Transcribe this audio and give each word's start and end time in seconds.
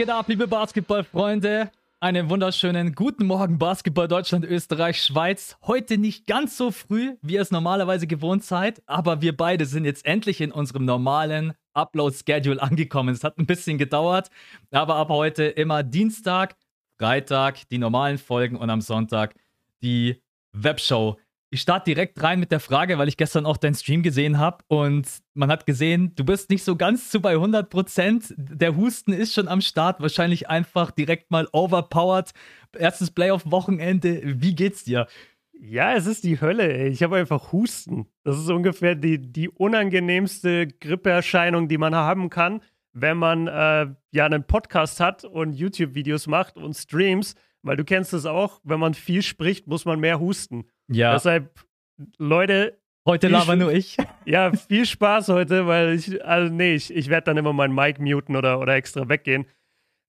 geht 0.00 0.08
ab, 0.08 0.28
liebe 0.28 0.48
Basketballfreunde? 0.48 1.70
Einen 2.00 2.30
wunderschönen 2.30 2.94
guten 2.94 3.26
Morgen, 3.26 3.58
Basketball 3.58 4.08
Deutschland, 4.08 4.46
Österreich, 4.46 5.02
Schweiz. 5.02 5.58
Heute 5.66 5.98
nicht 5.98 6.26
ganz 6.26 6.56
so 6.56 6.70
früh, 6.70 7.16
wie 7.20 7.34
ihr 7.34 7.42
es 7.42 7.50
normalerweise 7.50 8.06
gewohnt 8.06 8.42
seid, 8.42 8.82
aber 8.86 9.20
wir 9.20 9.36
beide 9.36 9.66
sind 9.66 9.84
jetzt 9.84 10.06
endlich 10.06 10.40
in 10.40 10.52
unserem 10.52 10.86
normalen 10.86 11.52
Upload-Schedule 11.74 12.62
angekommen. 12.62 13.14
Es 13.14 13.24
hat 13.24 13.36
ein 13.36 13.44
bisschen 13.44 13.76
gedauert, 13.76 14.30
aber 14.70 14.96
ab 14.96 15.10
heute 15.10 15.44
immer 15.44 15.82
Dienstag, 15.82 16.56
Freitag 16.98 17.68
die 17.68 17.76
normalen 17.76 18.16
Folgen 18.16 18.56
und 18.56 18.70
am 18.70 18.80
Sonntag 18.80 19.34
die 19.82 20.22
Webshow. 20.54 21.18
Ich 21.52 21.62
starte 21.62 21.86
direkt 21.86 22.22
rein 22.22 22.38
mit 22.38 22.52
der 22.52 22.60
Frage, 22.60 22.96
weil 22.98 23.08
ich 23.08 23.16
gestern 23.16 23.44
auch 23.44 23.56
deinen 23.56 23.74
Stream 23.74 24.04
gesehen 24.04 24.38
habe 24.38 24.64
und 24.68 25.08
man 25.34 25.50
hat 25.50 25.66
gesehen, 25.66 26.12
du 26.14 26.24
bist 26.24 26.48
nicht 26.48 26.62
so 26.62 26.76
ganz 26.76 27.10
zu 27.10 27.20
bei 27.20 27.32
100 27.32 27.68
Prozent. 27.68 28.32
Der 28.36 28.76
Husten 28.76 29.12
ist 29.12 29.34
schon 29.34 29.48
am 29.48 29.60
Start, 29.60 30.00
wahrscheinlich 30.00 30.48
einfach 30.48 30.92
direkt 30.92 31.32
mal 31.32 31.48
overpowered. 31.50 32.30
Erstes 32.78 33.10
Playoff-Wochenende. 33.10 34.22
Wie 34.24 34.54
geht's 34.54 34.84
dir? 34.84 35.08
Ja, 35.52 35.94
es 35.94 36.06
ist 36.06 36.22
die 36.22 36.40
Hölle, 36.40 36.72
ey. 36.72 36.88
Ich 36.88 37.02
habe 37.02 37.16
einfach 37.16 37.50
Husten. 37.50 38.06
Das 38.22 38.38
ist 38.38 38.48
ungefähr 38.48 38.94
die, 38.94 39.18
die 39.18 39.48
unangenehmste 39.48 40.68
Grippeerscheinung, 40.68 41.66
die 41.66 41.78
man 41.78 41.96
haben 41.96 42.30
kann, 42.30 42.62
wenn 42.92 43.16
man 43.16 43.48
äh, 43.48 43.88
ja 44.12 44.24
einen 44.24 44.44
Podcast 44.44 45.00
hat 45.00 45.24
und 45.24 45.54
YouTube-Videos 45.54 46.28
macht 46.28 46.56
und 46.56 46.74
Streams. 46.74 47.34
Weil 47.62 47.76
du 47.76 47.84
kennst 47.84 48.14
es 48.14 48.24
auch, 48.24 48.60
wenn 48.62 48.80
man 48.80 48.94
viel 48.94 49.22
spricht, 49.22 49.66
muss 49.66 49.84
man 49.84 50.00
mehr 50.00 50.18
husten. 50.20 50.64
Ja. 50.90 51.12
Deshalb, 51.12 51.50
Leute. 52.18 52.78
Heute 53.06 53.28
laber 53.28 53.56
nur 53.56 53.72
ich. 53.72 53.96
Ja, 54.26 54.52
viel 54.52 54.84
Spaß 54.84 55.28
heute, 55.30 55.66
weil 55.66 55.94
ich, 55.94 56.24
also 56.24 56.52
nee, 56.52 56.74
ich, 56.74 56.94
ich 56.94 57.08
werde 57.08 57.24
dann 57.24 57.36
immer 57.36 57.52
meinen 57.52 57.74
Mic 57.74 57.98
muten 58.00 58.36
oder, 58.36 58.60
oder 58.60 58.74
extra 58.74 59.08
weggehen. 59.08 59.46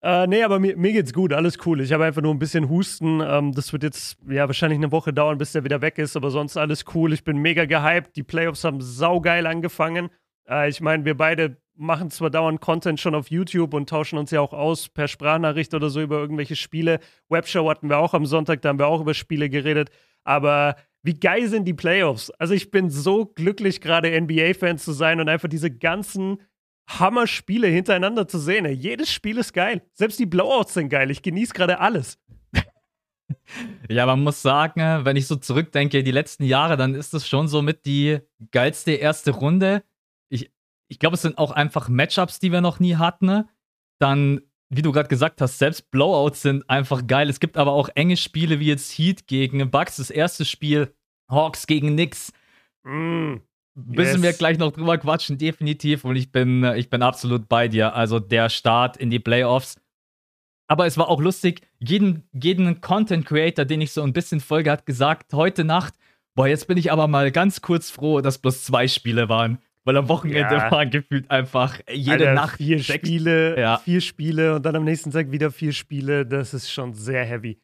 Äh, 0.03 0.27
nee, 0.27 0.43
aber 0.43 0.59
mir, 0.59 0.75
mir, 0.77 0.91
geht's 0.91 1.13
gut, 1.13 1.31
alles 1.33 1.57
cool. 1.65 1.81
Ich 1.81 1.91
habe 1.93 2.05
einfach 2.05 2.21
nur 2.21 2.33
ein 2.33 2.39
bisschen 2.39 2.69
Husten. 2.69 3.21
Ähm, 3.21 3.53
das 3.53 3.71
wird 3.71 3.83
jetzt 3.83 4.17
ja 4.27 4.45
wahrscheinlich 4.47 4.77
eine 4.77 4.91
Woche 4.91 5.13
dauern, 5.13 5.37
bis 5.37 5.53
der 5.53 5.63
wieder 5.63 5.81
weg 5.81 5.97
ist, 5.97 6.15
aber 6.15 6.29
sonst 6.29 6.57
alles 6.57 6.85
cool. 6.93 7.13
Ich 7.13 7.23
bin 7.23 7.37
mega 7.37 7.65
gehypt. 7.65 8.15
Die 8.15 8.23
Playoffs 8.23 8.63
haben 8.63 8.81
saugeil 8.81 9.47
angefangen. 9.47 10.09
Äh, 10.47 10.69
ich 10.69 10.81
meine, 10.81 11.05
wir 11.05 11.15
beide 11.15 11.57
machen 11.75 12.11
zwar 12.11 12.29
dauernd 12.29 12.61
Content 12.61 12.99
schon 12.99 13.15
auf 13.15 13.31
YouTube 13.31 13.73
und 13.73 13.89
tauschen 13.89 14.19
uns 14.19 14.29
ja 14.31 14.41
auch 14.41 14.53
aus 14.53 14.89
per 14.89 15.07
Sprachnachricht 15.07 15.73
oder 15.73 15.89
so 15.89 16.01
über 16.01 16.17
irgendwelche 16.17 16.55
Spiele. 16.55 16.99
Webshow 17.29 17.67
hatten 17.69 17.89
wir 17.89 17.97
auch 17.97 18.13
am 18.13 18.25
Sonntag, 18.25 18.61
da 18.61 18.69
haben 18.69 18.79
wir 18.79 18.87
auch 18.87 19.01
über 19.01 19.13
Spiele 19.13 19.49
geredet. 19.49 19.89
Aber 20.23 20.75
wie 21.03 21.19
geil 21.19 21.47
sind 21.47 21.65
die 21.65 21.73
Playoffs? 21.73 22.29
Also 22.31 22.53
ich 22.53 22.71
bin 22.71 22.89
so 22.89 23.25
glücklich, 23.25 23.81
gerade 23.81 24.19
NBA-Fan 24.19 24.77
zu 24.77 24.91
sein 24.91 25.19
und 25.19 25.29
einfach 25.29 25.49
diese 25.49 25.71
ganzen 25.71 26.39
Hammer-Spiele 26.87 27.67
hintereinander 27.67 28.27
zu 28.27 28.37
sehen. 28.37 28.65
Jedes 28.65 29.11
Spiel 29.11 29.37
ist 29.37 29.53
geil. 29.53 29.81
Selbst 29.93 30.19
die 30.19 30.25
Blowouts 30.25 30.73
sind 30.73 30.89
geil. 30.89 31.09
Ich 31.11 31.21
genieße 31.21 31.53
gerade 31.53 31.79
alles. 31.79 32.19
Ja, 33.89 34.05
man 34.05 34.23
muss 34.23 34.41
sagen, 34.41 35.05
wenn 35.05 35.15
ich 35.15 35.25
so 35.25 35.37
zurückdenke, 35.37 36.03
die 36.03 36.11
letzten 36.11 36.43
Jahre, 36.43 36.75
dann 36.77 36.95
ist 36.95 37.13
das 37.13 37.27
schon 37.27 37.47
so 37.47 37.61
mit 37.61 37.85
die 37.85 38.19
geilste 38.51 38.91
erste 38.91 39.31
Runde. 39.31 39.83
Ich, 40.29 40.51
ich 40.89 40.99
glaube, 40.99 41.15
es 41.15 41.21
sind 41.21 41.37
auch 41.37 41.51
einfach 41.51 41.87
Matchups, 41.87 42.39
die 42.39 42.51
wir 42.51 42.59
noch 42.61 42.79
nie 42.79 42.95
hatten. 42.95 43.45
Dann 43.99 44.41
wie 44.73 44.81
du 44.81 44.91
gerade 44.93 45.09
gesagt 45.09 45.41
hast, 45.41 45.59
selbst 45.59 45.91
Blowouts 45.91 46.41
sind 46.41 46.67
einfach 46.69 47.05
geil. 47.05 47.29
Es 47.29 47.41
gibt 47.41 47.57
aber 47.57 47.73
auch 47.73 47.89
enge 47.93 48.15
Spiele 48.15 48.59
wie 48.61 48.67
jetzt 48.67 48.97
Heat 48.97 49.27
gegen 49.27 49.69
Bucks, 49.69 49.97
das 49.97 50.09
erste 50.09 50.45
Spiel, 50.45 50.95
Hawks 51.29 51.67
gegen 51.67 51.89
Knicks. 51.89 52.31
Mm, 52.83 53.35
Müssen 53.75 54.23
wir 54.23 54.31
gleich 54.31 54.57
noch 54.57 54.71
drüber 54.71 54.97
quatschen, 54.97 55.37
definitiv. 55.37 56.05
Und 56.05 56.15
ich 56.15 56.31
bin, 56.31 56.63
ich 56.75 56.89
bin 56.89 57.01
absolut 57.01 57.49
bei 57.49 57.67
dir. 57.67 57.95
Also 57.95 58.19
der 58.19 58.49
Start 58.49 58.95
in 58.95 59.09
die 59.09 59.19
Playoffs. 59.19 59.75
Aber 60.67 60.85
es 60.85 60.97
war 60.97 61.09
auch 61.09 61.19
lustig, 61.19 61.67
jeden, 61.79 62.23
jeden 62.31 62.79
Content 62.79 63.25
Creator, 63.25 63.65
den 63.65 63.81
ich 63.81 63.91
so 63.91 64.01
ein 64.03 64.13
bisschen 64.13 64.39
folge, 64.39 64.71
hat 64.71 64.85
gesagt, 64.85 65.33
heute 65.33 65.65
Nacht, 65.65 65.95
boah, 66.33 66.47
jetzt 66.47 66.67
bin 66.67 66.77
ich 66.77 66.93
aber 66.93 67.07
mal 67.09 67.29
ganz 67.31 67.61
kurz 67.61 67.89
froh, 67.89 68.21
dass 68.21 68.37
bloß 68.37 68.63
zwei 68.63 68.87
Spiele 68.87 69.27
waren. 69.27 69.59
Weil 69.83 69.97
am 69.97 70.09
Wochenende 70.09 70.55
ja. 70.55 70.71
waren 70.71 70.89
gefühlt 70.91 71.29
einfach 71.31 71.79
jede 71.91 72.11
Alter, 72.11 72.33
Nacht 72.33 72.57
vier 72.57 72.79
sechs, 72.79 73.07
Spiele, 73.07 73.59
ja. 73.59 73.77
vier 73.77 74.01
Spiele 74.01 74.55
und 74.55 74.65
dann 74.65 74.75
am 74.75 74.83
nächsten 74.83 75.11
Tag 75.11 75.31
wieder 75.31 75.51
vier 75.51 75.73
Spiele. 75.73 76.25
Das 76.25 76.53
ist 76.53 76.71
schon 76.71 76.93
sehr 76.93 77.25
heavy. 77.25 77.59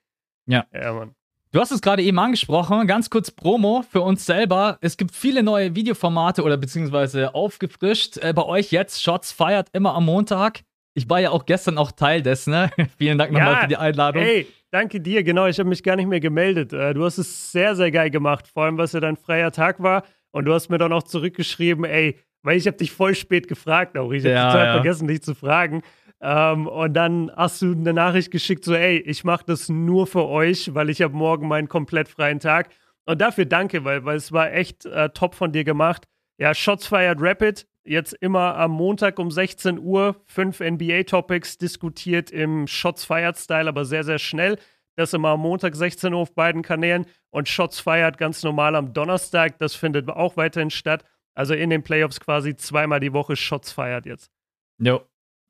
Ja. 0.47 0.65
Ja, 0.73 0.93
Mann. 0.93 1.13
Du 1.51 1.61
hast 1.61 1.71
es 1.71 1.81
gerade 1.81 2.03
eben 2.03 2.19
angesprochen, 2.19 2.87
ganz 2.87 3.09
kurz 3.09 3.31
Promo 3.31 3.83
für 3.89 4.01
uns 4.01 4.25
selber. 4.25 4.77
Es 4.81 4.97
gibt 4.97 5.15
viele 5.15 5.43
neue 5.43 5.75
Videoformate 5.75 6.43
oder 6.43 6.57
beziehungsweise 6.57 7.33
aufgefrischt. 7.35 8.17
Äh, 8.17 8.33
bei 8.33 8.43
euch 8.43 8.71
jetzt 8.71 9.01
Shots 9.01 9.31
feiert 9.31 9.69
immer 9.71 9.93
am 9.93 10.05
Montag. 10.05 10.61
Ich 10.93 11.09
war 11.09 11.19
ja 11.19 11.29
auch 11.29 11.45
gestern 11.45 11.77
auch 11.77 11.91
Teil 11.91 12.21
dessen. 12.21 12.51
Ne? 12.51 12.69
Vielen 12.97 13.17
Dank 13.17 13.31
nochmal 13.31 13.53
ja, 13.53 13.59
für 13.61 13.67
die 13.67 13.77
Einladung. 13.77 14.23
Hey, 14.23 14.47
danke 14.71 14.99
dir. 14.99 15.23
Genau, 15.23 15.45
ich 15.45 15.57
habe 15.57 15.69
mich 15.69 15.83
gar 15.83 15.95
nicht 15.95 16.07
mehr 16.07 16.19
gemeldet. 16.19 16.73
Äh, 16.73 16.93
du 16.93 17.05
hast 17.05 17.17
es 17.17 17.51
sehr, 17.51 17.75
sehr 17.75 17.91
geil 17.91 18.09
gemacht. 18.09 18.47
Vor 18.47 18.63
allem, 18.63 18.77
was 18.77 18.91
ja 18.91 18.99
dein 18.99 19.15
freier 19.15 19.51
Tag 19.51 19.81
war. 19.81 20.03
Und 20.31 20.45
du 20.45 20.53
hast 20.53 20.69
mir 20.69 20.77
dann 20.77 20.93
auch 20.93 21.03
zurückgeschrieben, 21.03 21.85
ey, 21.85 22.19
weil 22.43 22.57
ich 22.57 22.67
habe 22.67 22.77
dich 22.77 22.91
voll 22.91 23.15
spät 23.15 23.47
gefragt 23.47 23.97
auch. 23.97 24.11
Ich 24.11 24.23
habe 24.23 24.33
ja, 24.33 24.51
total 24.51 24.65
ja. 24.65 24.73
vergessen, 24.73 25.07
dich 25.07 25.21
zu 25.21 25.35
fragen. 25.35 25.81
Ähm, 26.19 26.67
und 26.67 26.93
dann 26.93 27.31
hast 27.35 27.61
du 27.61 27.71
eine 27.71 27.93
Nachricht 27.93 28.31
geschickt, 28.31 28.65
so, 28.65 28.73
ey, 28.73 28.99
ich 28.99 29.23
mache 29.23 29.45
das 29.45 29.69
nur 29.69 30.07
für 30.07 30.25
euch, 30.25 30.73
weil 30.73 30.89
ich 30.89 31.01
habe 31.01 31.15
morgen 31.15 31.47
meinen 31.47 31.67
komplett 31.67 32.07
freien 32.07 32.39
Tag. 32.39 32.69
Und 33.05 33.21
dafür 33.21 33.45
danke, 33.45 33.85
weil, 33.85 34.03
weil 34.05 34.17
es 34.17 34.31
war 34.31 34.51
echt 34.51 34.85
äh, 34.85 35.09
top 35.09 35.35
von 35.35 35.51
dir 35.51 35.63
gemacht. 35.63 36.05
Ja, 36.37 36.53
Shots 36.53 36.87
Fired 36.87 37.17
Rapid, 37.19 37.67
jetzt 37.83 38.13
immer 38.13 38.55
am 38.57 38.71
Montag 38.71 39.17
um 39.19 39.31
16 39.31 39.79
Uhr, 39.79 40.21
fünf 40.25 40.59
NBA-Topics 40.59 41.57
diskutiert 41.57 42.31
im 42.31 42.67
Shots 42.67 43.05
Fired 43.05 43.37
Style, 43.37 43.69
aber 43.69 43.85
sehr, 43.85 44.03
sehr 44.03 44.19
schnell. 44.19 44.57
Das 44.97 45.13
immer 45.13 45.29
am 45.29 45.41
Montag 45.41 45.75
16 45.75 46.13
Uhr 46.13 46.21
auf 46.21 46.33
beiden 46.33 46.61
Kanälen 46.61 47.05
und 47.29 47.47
Shots 47.47 47.79
Fired 47.79 48.17
ganz 48.17 48.43
normal 48.43 48.75
am 48.75 48.93
Donnerstag. 48.93 49.59
Das 49.59 49.75
findet 49.75 50.09
auch 50.09 50.37
weiterhin 50.37 50.69
statt. 50.69 51.05
Also 51.35 51.53
in 51.53 51.69
den 51.69 51.83
Playoffs 51.83 52.19
quasi 52.19 52.55
zweimal 52.55 52.99
die 52.99 53.13
Woche 53.13 53.35
Shots 53.35 53.71
feiert 53.71 54.05
jetzt. 54.05 54.31
Jo. 54.79 55.01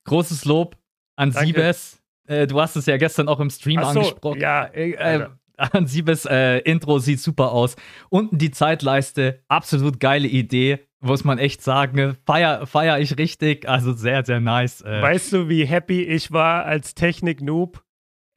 Großes 0.05 0.45
Lob 0.45 0.75
an 1.15 1.31
Danke. 1.31 1.47
Siebes. 1.47 2.03
Äh, 2.27 2.45
du 2.45 2.59
hast 2.59 2.75
es 2.75 2.85
ja 2.85 2.97
gestern 2.97 3.29
auch 3.29 3.39
im 3.39 3.49
Stream 3.49 3.81
so, 3.81 3.87
angesprochen. 3.87 4.41
Ja, 4.41 4.65
äh, 4.65 4.91
äh, 4.91 5.27
an 5.57 5.87
Siebes 5.87 6.25
äh, 6.25 6.59
Intro 6.59 6.99
sieht 6.99 7.21
super 7.21 7.53
aus. 7.53 7.77
Unten 8.09 8.37
die 8.37 8.51
Zeitleiste, 8.51 9.43
absolut 9.47 9.99
geile 9.99 10.27
Idee 10.27 10.87
muss 10.99 11.23
man 11.23 11.37
echt 11.37 11.61
sagen. 11.61 12.17
Feier, 12.25 12.65
feier 12.65 12.99
ich 12.99 13.17
richtig. 13.17 13.67
Also 13.67 13.93
sehr, 13.93 14.25
sehr 14.25 14.39
nice. 14.39 14.81
Äh. 14.81 15.01
Weißt 15.01 15.33
du, 15.33 15.49
wie 15.49 15.65
happy 15.65 16.03
ich 16.03 16.31
war 16.31 16.65
als 16.65 16.95
Technik-Noob, 16.95 17.83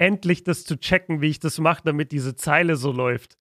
endlich 0.00 0.44
das 0.44 0.64
zu 0.64 0.80
checken, 0.80 1.20
wie 1.20 1.28
ich 1.28 1.40
das 1.40 1.58
mache, 1.58 1.82
damit 1.84 2.10
diese 2.10 2.34
Zeile 2.34 2.76
so 2.76 2.90
läuft? 2.90 3.36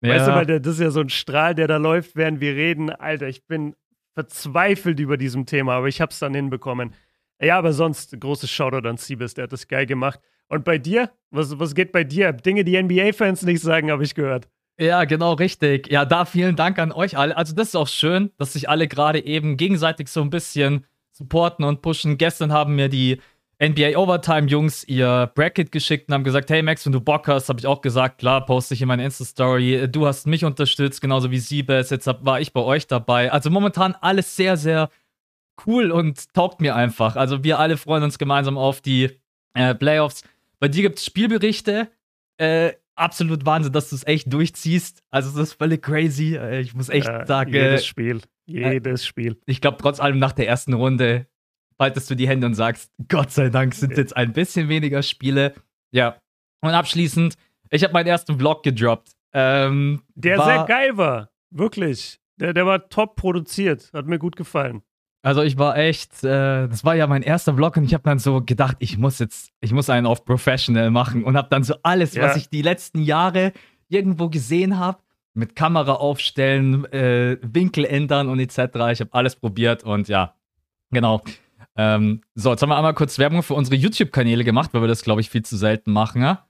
Ja. 0.00 0.10
Weißt 0.10 0.28
du, 0.28 0.32
weil 0.32 0.46
der, 0.46 0.60
das 0.60 0.74
ist 0.74 0.80
ja 0.80 0.90
so 0.90 1.00
ein 1.00 1.08
Strahl, 1.08 1.54
der 1.54 1.66
da 1.66 1.76
läuft, 1.76 2.14
während 2.14 2.40
wir 2.40 2.54
reden. 2.54 2.90
Alter, 2.90 3.28
ich 3.28 3.46
bin 3.46 3.74
verzweifelt 4.14 5.00
über 5.00 5.16
diesem 5.16 5.44
Thema, 5.44 5.74
aber 5.74 5.88
ich 5.88 6.00
habe 6.00 6.12
es 6.12 6.18
dann 6.20 6.34
hinbekommen. 6.34 6.94
Ja, 7.40 7.58
aber 7.58 7.72
sonst 7.72 8.18
großes 8.18 8.48
Shoutout 8.48 8.88
an 8.88 8.96
Siebes, 8.96 9.34
der 9.34 9.44
hat 9.44 9.52
das 9.52 9.66
geil 9.66 9.86
gemacht. 9.86 10.20
Und 10.48 10.64
bei 10.64 10.78
dir? 10.78 11.10
Was, 11.30 11.58
was 11.58 11.74
geht 11.74 11.90
bei 11.90 12.04
dir? 12.04 12.32
Dinge, 12.32 12.62
die 12.62 12.80
NBA-Fans 12.80 13.42
nicht 13.42 13.60
sagen, 13.60 13.90
habe 13.90 14.04
ich 14.04 14.14
gehört. 14.14 14.48
Ja, 14.78 15.04
genau, 15.04 15.32
richtig. 15.32 15.90
Ja, 15.90 16.04
da 16.04 16.24
vielen 16.24 16.54
Dank 16.54 16.78
an 16.78 16.92
euch 16.92 17.16
alle. 17.16 17.36
Also, 17.36 17.54
das 17.54 17.68
ist 17.68 17.76
auch 17.76 17.88
schön, 17.88 18.30
dass 18.38 18.52
sich 18.52 18.68
alle 18.68 18.86
gerade 18.86 19.24
eben 19.24 19.56
gegenseitig 19.56 20.08
so 20.08 20.20
ein 20.20 20.30
bisschen 20.30 20.86
supporten 21.12 21.64
und 21.64 21.82
pushen. 21.82 22.18
Gestern 22.18 22.52
haben 22.52 22.76
mir 22.76 22.88
die 22.88 23.20
NBA 23.62 23.96
Overtime 23.96 24.48
Jungs 24.48 24.84
ihr 24.84 25.30
Bracket 25.34 25.70
geschickt 25.70 26.08
und 26.08 26.14
haben 26.14 26.24
gesagt, 26.24 26.50
hey 26.50 26.62
Max, 26.62 26.84
wenn 26.84 26.92
du 26.92 27.00
Bock 27.00 27.28
hast, 27.28 27.48
habe 27.48 27.60
ich 27.60 27.66
auch 27.66 27.80
gesagt, 27.80 28.18
klar, 28.18 28.44
poste 28.44 28.74
ich 28.74 28.82
in 28.82 28.88
meine 28.88 29.04
Insta-Story. 29.04 29.88
Du 29.90 30.06
hast 30.06 30.26
mich 30.26 30.44
unterstützt, 30.44 31.00
genauso 31.00 31.30
wie 31.30 31.38
Siebes. 31.38 31.90
Jetzt 31.90 32.06
war 32.06 32.40
ich 32.40 32.52
bei 32.52 32.60
euch 32.60 32.86
dabei. 32.86 33.30
Also 33.32 33.50
momentan 33.50 33.94
alles 34.00 34.36
sehr, 34.36 34.56
sehr 34.56 34.90
cool 35.66 35.90
und 35.90 36.32
taugt 36.34 36.60
mir 36.60 36.74
einfach. 36.74 37.16
Also 37.16 37.44
wir 37.44 37.58
alle 37.58 37.76
freuen 37.76 38.02
uns 38.02 38.18
gemeinsam 38.18 38.58
auf 38.58 38.80
die 38.80 39.10
äh, 39.54 39.74
Playoffs. 39.74 40.24
Bei 40.58 40.68
dir 40.68 40.82
gibt 40.82 40.98
es 40.98 41.04
Spielberichte. 41.04 41.88
Äh, 42.38 42.72
absolut 42.96 43.46
Wahnsinn, 43.46 43.72
dass 43.72 43.90
du 43.90 43.96
es 43.96 44.06
echt 44.06 44.32
durchziehst. 44.32 45.02
Also 45.10 45.30
das 45.30 45.50
ist 45.50 45.54
völlig 45.54 45.82
crazy. 45.82 46.36
Äh, 46.36 46.60
ich 46.60 46.74
muss 46.74 46.88
echt 46.88 47.08
äh, 47.08 47.24
sagen. 47.26 47.52
Jedes 47.52 47.86
Spiel. 47.86 48.20
Jedes 48.46 49.06
Spiel. 49.06 49.38
Ich 49.46 49.60
glaube, 49.60 49.78
trotz 49.80 50.00
allem 50.00 50.18
nach 50.18 50.32
der 50.32 50.48
ersten 50.48 50.74
Runde 50.74 51.26
faltest 51.76 52.10
du 52.10 52.14
die 52.14 52.28
Hände 52.28 52.46
und 52.46 52.54
sagst, 52.54 52.92
Gott 53.08 53.30
sei 53.30 53.48
Dank 53.48 53.74
sind 53.74 53.96
jetzt 53.96 54.16
ein 54.16 54.32
bisschen 54.32 54.68
weniger 54.68 55.02
Spiele. 55.02 55.54
Ja. 55.90 56.16
Und 56.60 56.70
abschließend, 56.70 57.36
ich 57.70 57.82
habe 57.82 57.92
meinen 57.92 58.06
ersten 58.06 58.38
Vlog 58.38 58.62
gedroppt. 58.62 59.12
Ähm, 59.32 60.02
der 60.14 60.38
war, 60.38 60.46
sehr 60.46 60.64
geil 60.64 60.96
war. 60.96 61.30
Wirklich. 61.50 62.20
Der, 62.36 62.52
der 62.52 62.66
war 62.66 62.88
top 62.88 63.16
produziert. 63.16 63.90
Hat 63.92 64.06
mir 64.06 64.18
gut 64.18 64.36
gefallen. 64.36 64.82
Also 65.22 65.42
ich 65.42 65.56
war 65.56 65.76
echt, 65.78 66.22
äh, 66.22 66.68
das 66.68 66.84
war 66.84 66.94
ja 66.94 67.06
mein 67.06 67.22
erster 67.22 67.54
Vlog 67.54 67.78
und 67.78 67.84
ich 67.84 67.94
habe 67.94 68.04
dann 68.04 68.18
so 68.18 68.42
gedacht, 68.42 68.76
ich 68.80 68.98
muss 68.98 69.18
jetzt, 69.18 69.52
ich 69.60 69.72
muss 69.72 69.88
einen 69.88 70.06
auf 70.06 70.26
Professional 70.26 70.90
machen 70.90 71.24
und 71.24 71.36
habe 71.36 71.48
dann 71.50 71.64
so 71.64 71.76
alles, 71.82 72.14
ja. 72.14 72.24
was 72.24 72.36
ich 72.36 72.50
die 72.50 72.60
letzten 72.60 73.00
Jahre 73.00 73.54
irgendwo 73.88 74.28
gesehen 74.28 74.78
habe, 74.78 74.98
mit 75.32 75.56
Kamera 75.56 75.94
aufstellen, 75.94 76.84
äh, 76.92 77.38
Winkel 77.40 77.86
ändern 77.86 78.28
und 78.28 78.38
etc. 78.38 78.58
Ich 78.92 79.00
habe 79.00 79.08
alles 79.12 79.34
probiert 79.36 79.82
und 79.82 80.08
ja, 80.08 80.34
genau. 80.90 81.22
Ähm, 81.76 82.20
so, 82.34 82.50
jetzt 82.50 82.62
haben 82.62 82.68
wir 82.68 82.76
einmal 82.76 82.94
kurz 82.94 83.18
Werbung 83.18 83.42
für 83.42 83.54
unsere 83.54 83.76
YouTube-Kanäle 83.76 84.44
gemacht, 84.44 84.70
weil 84.72 84.82
wir 84.82 84.88
das, 84.88 85.02
glaube 85.02 85.20
ich, 85.20 85.30
viel 85.30 85.44
zu 85.44 85.56
selten 85.56 85.92
machen. 85.92 86.22
Ja? 86.22 86.46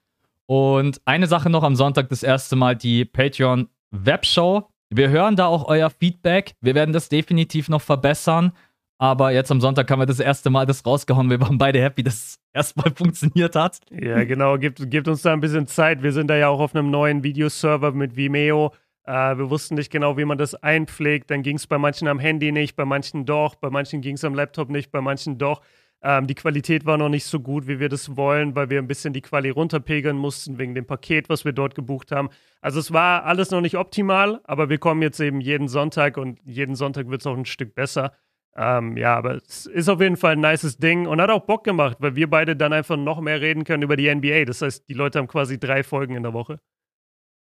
Und 0.46 1.00
eine 1.04 1.26
Sache 1.26 1.50
noch 1.50 1.62
am 1.62 1.76
Sonntag, 1.76 2.08
das 2.08 2.22
erste 2.22 2.56
Mal 2.56 2.76
die 2.76 3.04
Patreon-Webshow. 3.04 4.68
Wir 4.90 5.08
hören 5.08 5.36
da 5.36 5.46
auch 5.46 5.66
euer 5.66 5.90
Feedback. 5.90 6.54
Wir 6.60 6.74
werden 6.74 6.92
das 6.92 7.08
definitiv 7.08 7.68
noch 7.68 7.80
verbessern. 7.80 8.52
Aber 8.98 9.32
jetzt 9.32 9.50
am 9.50 9.60
Sonntag 9.60 9.90
haben 9.90 9.98
wir 9.98 10.06
das 10.06 10.20
erste 10.20 10.50
Mal 10.50 10.66
das 10.66 10.86
rausgehauen. 10.86 11.28
Wir 11.28 11.40
waren 11.40 11.58
beide 11.58 11.80
happy, 11.80 12.02
dass 12.02 12.14
es 12.14 12.38
erstmal 12.52 12.90
funktioniert 12.94 13.56
hat. 13.56 13.80
Ja, 13.90 14.22
genau. 14.24 14.56
Gebt, 14.58 14.90
gebt 14.90 15.08
uns 15.08 15.22
da 15.22 15.32
ein 15.32 15.40
bisschen 15.40 15.66
Zeit. 15.66 16.02
Wir 16.02 16.12
sind 16.12 16.28
da 16.28 16.36
ja 16.36 16.48
auch 16.48 16.60
auf 16.60 16.74
einem 16.74 16.90
neuen 16.90 17.24
Videoserver 17.24 17.92
mit 17.92 18.16
Vimeo. 18.16 18.72
Äh, 19.04 19.36
wir 19.36 19.50
wussten 19.50 19.74
nicht 19.74 19.90
genau, 19.90 20.16
wie 20.16 20.24
man 20.24 20.38
das 20.38 20.54
einpflegt. 20.54 21.30
Dann 21.30 21.42
ging 21.42 21.56
es 21.56 21.66
bei 21.66 21.78
manchen 21.78 22.08
am 22.08 22.18
Handy 22.18 22.52
nicht, 22.52 22.76
bei 22.76 22.84
manchen 22.84 23.26
doch, 23.26 23.54
bei 23.54 23.70
manchen 23.70 24.00
ging 24.00 24.16
es 24.16 24.24
am 24.24 24.34
Laptop 24.34 24.70
nicht, 24.70 24.90
bei 24.90 25.00
manchen 25.00 25.38
doch. 25.38 25.62
Ähm, 26.02 26.26
die 26.26 26.34
Qualität 26.34 26.84
war 26.84 26.98
noch 26.98 27.08
nicht 27.08 27.24
so 27.24 27.40
gut, 27.40 27.66
wie 27.66 27.80
wir 27.80 27.88
das 27.88 28.16
wollen, 28.16 28.54
weil 28.54 28.68
wir 28.68 28.78
ein 28.78 28.86
bisschen 28.86 29.14
die 29.14 29.22
Quali 29.22 29.48
runterpegeln 29.48 30.16
mussten 30.16 30.58
wegen 30.58 30.74
dem 30.74 30.86
Paket, 30.86 31.30
was 31.30 31.46
wir 31.46 31.52
dort 31.52 31.74
gebucht 31.74 32.12
haben. 32.12 32.28
Also 32.60 32.78
es 32.78 32.92
war 32.92 33.24
alles 33.24 33.50
noch 33.50 33.62
nicht 33.62 33.76
optimal, 33.76 34.40
aber 34.44 34.68
wir 34.68 34.78
kommen 34.78 35.00
jetzt 35.00 35.18
eben 35.20 35.40
jeden 35.40 35.66
Sonntag 35.68 36.18
und 36.18 36.40
jeden 36.44 36.74
Sonntag 36.74 37.08
wird 37.08 37.22
es 37.22 37.26
auch 37.26 37.36
ein 37.36 37.46
Stück 37.46 37.74
besser. 37.74 38.12
Ähm, 38.56 38.96
ja, 38.96 39.16
aber 39.16 39.36
es 39.36 39.66
ist 39.66 39.88
auf 39.88 40.00
jeden 40.00 40.16
Fall 40.16 40.32
ein 40.32 40.40
nices 40.40 40.76
Ding 40.76 41.06
und 41.06 41.20
hat 41.20 41.30
auch 41.30 41.46
Bock 41.46 41.64
gemacht, 41.64 41.96
weil 42.00 42.16
wir 42.16 42.28
beide 42.28 42.54
dann 42.54 42.72
einfach 42.72 42.96
noch 42.96 43.20
mehr 43.20 43.40
reden 43.40 43.64
können 43.64 43.82
über 43.82 43.96
die 43.96 44.14
NBA. 44.14 44.44
Das 44.44 44.62
heißt, 44.62 44.88
die 44.88 44.94
Leute 44.94 45.18
haben 45.18 45.26
quasi 45.26 45.58
drei 45.58 45.82
Folgen 45.82 46.14
in 46.16 46.22
der 46.22 46.34
Woche. 46.34 46.60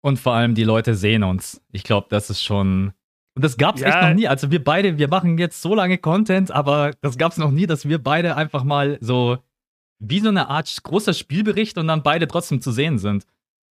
Und 0.02 0.20
vor 0.20 0.34
allem 0.34 0.56
die 0.56 0.64
Leute 0.64 0.96
sehen 0.96 1.24
uns. 1.24 1.62
Ich 1.72 1.84
glaube, 1.84 2.08
das 2.10 2.30
ist 2.30 2.44
schon. 2.44 2.94
Und 3.36 3.44
das 3.44 3.58
gab 3.58 3.76
es 3.76 3.82
ja. 3.82 3.90
echt 3.90 4.02
noch 4.02 4.14
nie. 4.14 4.28
Also 4.28 4.52
wir 4.52 4.64
beide, 4.64 4.98
wir 4.98 5.08
machen 5.08 5.38
jetzt 5.38 5.62
so 5.62 5.76
lange 5.76 5.98
Content, 5.98 6.52
aber 6.52 6.92
das 7.02 7.18
gab 7.18 7.32
es 7.32 7.38
noch 7.38 7.52
nie, 7.52 7.68
dass 7.68 7.88
wir 7.88 8.02
beide 8.02 8.36
einfach 8.36 8.64
mal 8.64 8.98
so 9.02 9.38
wie 10.00 10.20
so 10.20 10.30
eine 10.30 10.50
Art 10.50 10.76
großer 10.84 11.14
Spielbericht 11.14 11.78
und 11.78 11.88
dann 11.88 12.04
beide 12.04 12.28
trotzdem 12.28 12.62
zu 12.62 12.72
sehen 12.72 13.00
sind. 13.00 13.26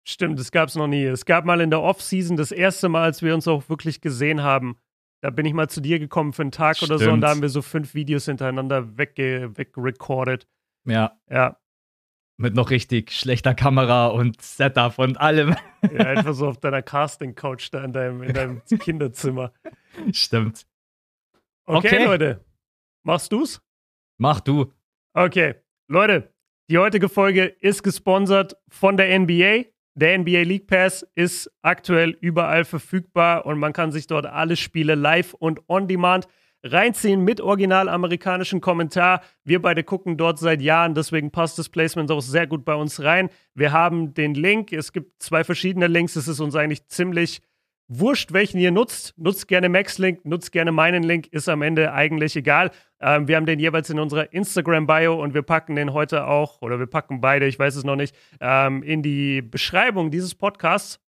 Stimmt, 0.03 0.39
das 0.39 0.51
gab 0.51 0.69
es 0.69 0.75
noch 0.75 0.88
nie. 0.88 1.03
Es 1.03 1.25
gab 1.25 1.45
mal 1.45 1.62
in 1.62 1.69
der 1.69 1.81
Off-Season 1.81 2.38
das 2.38 2.51
erste 2.51 2.89
Mal, 2.89 3.03
als 3.03 3.21
wir 3.21 3.35
uns 3.35 3.47
auch 3.47 3.69
wirklich 3.69 4.01
gesehen 4.01 4.41
haben. 4.41 4.77
Da 5.21 5.29
bin 5.29 5.45
ich 5.45 5.53
mal 5.53 5.69
zu 5.69 5.81
dir 5.81 6.00
gekommen 6.00 6.33
für 6.33 6.41
einen 6.41 6.51
Tag 6.51 6.77
Stimmt. 6.77 6.91
oder 6.91 7.00
so 7.00 7.12
und 7.12 7.21
da 7.21 7.29
haben 7.29 7.44
wir 7.44 7.50
so 7.50 7.62
fünf 7.62 7.94
Videos 7.94 8.25
hintereinander 8.25 8.97
weggerecordet. 8.97 10.47
Ja. 10.85 11.15
Ja. 11.29 11.57
Mit 12.41 12.55
noch 12.55 12.71
richtig 12.71 13.11
schlechter 13.11 13.53
Kamera 13.53 14.07
und 14.07 14.41
Setup 14.41 14.97
und 14.97 15.19
allem. 15.19 15.55
Ja, 15.83 16.07
einfach 16.07 16.33
so 16.33 16.47
auf 16.47 16.57
deiner 16.57 16.81
Casting-Couch 16.81 17.69
da 17.71 17.83
in 17.83 17.93
deinem, 17.93 18.23
in 18.23 18.33
deinem 18.33 18.61
Kinderzimmer. 18.79 19.53
Stimmt. 20.11 20.65
Okay, 21.65 21.88
okay, 21.88 22.05
Leute. 22.05 22.45
Machst 23.03 23.31
du's? 23.31 23.61
Mach 24.17 24.39
du. 24.39 24.73
Okay. 25.13 25.55
Leute, 25.88 26.33
die 26.69 26.79
heutige 26.79 27.09
Folge 27.09 27.45
ist 27.45 27.83
gesponsert 27.83 28.57
von 28.69 28.97
der 28.97 29.19
NBA. 29.19 29.65
Der 29.93 30.17
NBA 30.17 30.41
League 30.41 30.67
Pass 30.67 31.05
ist 31.13 31.51
aktuell 31.61 32.17
überall 32.21 32.65
verfügbar 32.65 33.45
und 33.45 33.59
man 33.59 33.73
kann 33.73 33.91
sich 33.91 34.07
dort 34.07 34.25
alle 34.25 34.55
Spiele 34.55 34.95
live 34.95 35.35
und 35.35 35.61
on 35.67 35.88
demand 35.88 36.27
reinziehen 36.63 37.24
mit 37.24 37.42
original 37.42 37.90
amerikanischen 37.90 38.62
Kommentar. 38.62 39.22
Wir 39.44 39.62
beide 39.62 39.84
gucken 39.84 40.18
dort 40.18 40.40
seit 40.40 40.62
Jahren, 40.62 40.94
deswegen 40.94 41.31
passt 41.31 41.58
das 41.60 41.69
Placement 41.69 42.12
auch 42.12 42.22
sehr 42.22 42.48
gut 42.48 42.66
bei 42.66 42.75
uns 42.75 43.02
rein. 43.02 43.30
Wir 43.54 43.72
haben 43.72 44.13
den 44.13 44.34
Link, 44.34 44.72
es 44.72 44.94
gibt 44.94 45.22
zwei 45.22 45.44
verschiedene 45.44 45.88
Links, 45.88 46.16
es 46.16 46.28
ist 46.28 46.40
uns 46.40 46.56
eigentlich 46.56 46.88
ziemlich 46.88 47.42
wurscht, 47.88 48.31
welchen 48.31 48.58
ihr 48.58 48.72
nutzt. 48.72 49.13
Nutzt 49.18 49.48
gerne 49.48 49.68
Max 49.68 49.98
Link, 49.98 50.24
nutzt 50.25 50.52
gerne 50.52 50.72
meinen 50.72 51.04
Link, 51.04 51.28
ist 51.28 51.50
am 51.50 51.62
Ende 51.62 51.92
eigentlich 51.94 52.36
egal. 52.36 52.72
Ähm, 53.02 53.28
wir 53.28 53.36
haben 53.36 53.46
den 53.46 53.60
jeweils 53.60 53.90
in 53.90 54.00
unserer 54.00 54.31
Instagram-Bio 54.31 55.22
und 55.22 55.34
wir 55.34 55.42
packen 55.42 55.75
den 55.75 55.94
heute 55.94 56.25
auch, 56.28 56.62
oder 56.62 56.80
wir 56.80 56.88
packen 56.88 57.19
beide, 57.19 57.48
ich 57.48 57.60
weiß 57.60 57.75
es 57.75 57.84
noch 57.84 57.96
nicht, 57.96 58.16
ähm, 58.40 58.81
in 58.84 59.02
die 59.02 59.42
Beschreibung 59.42 60.10
dieses 60.12 60.36
Podcasts. 60.36 61.00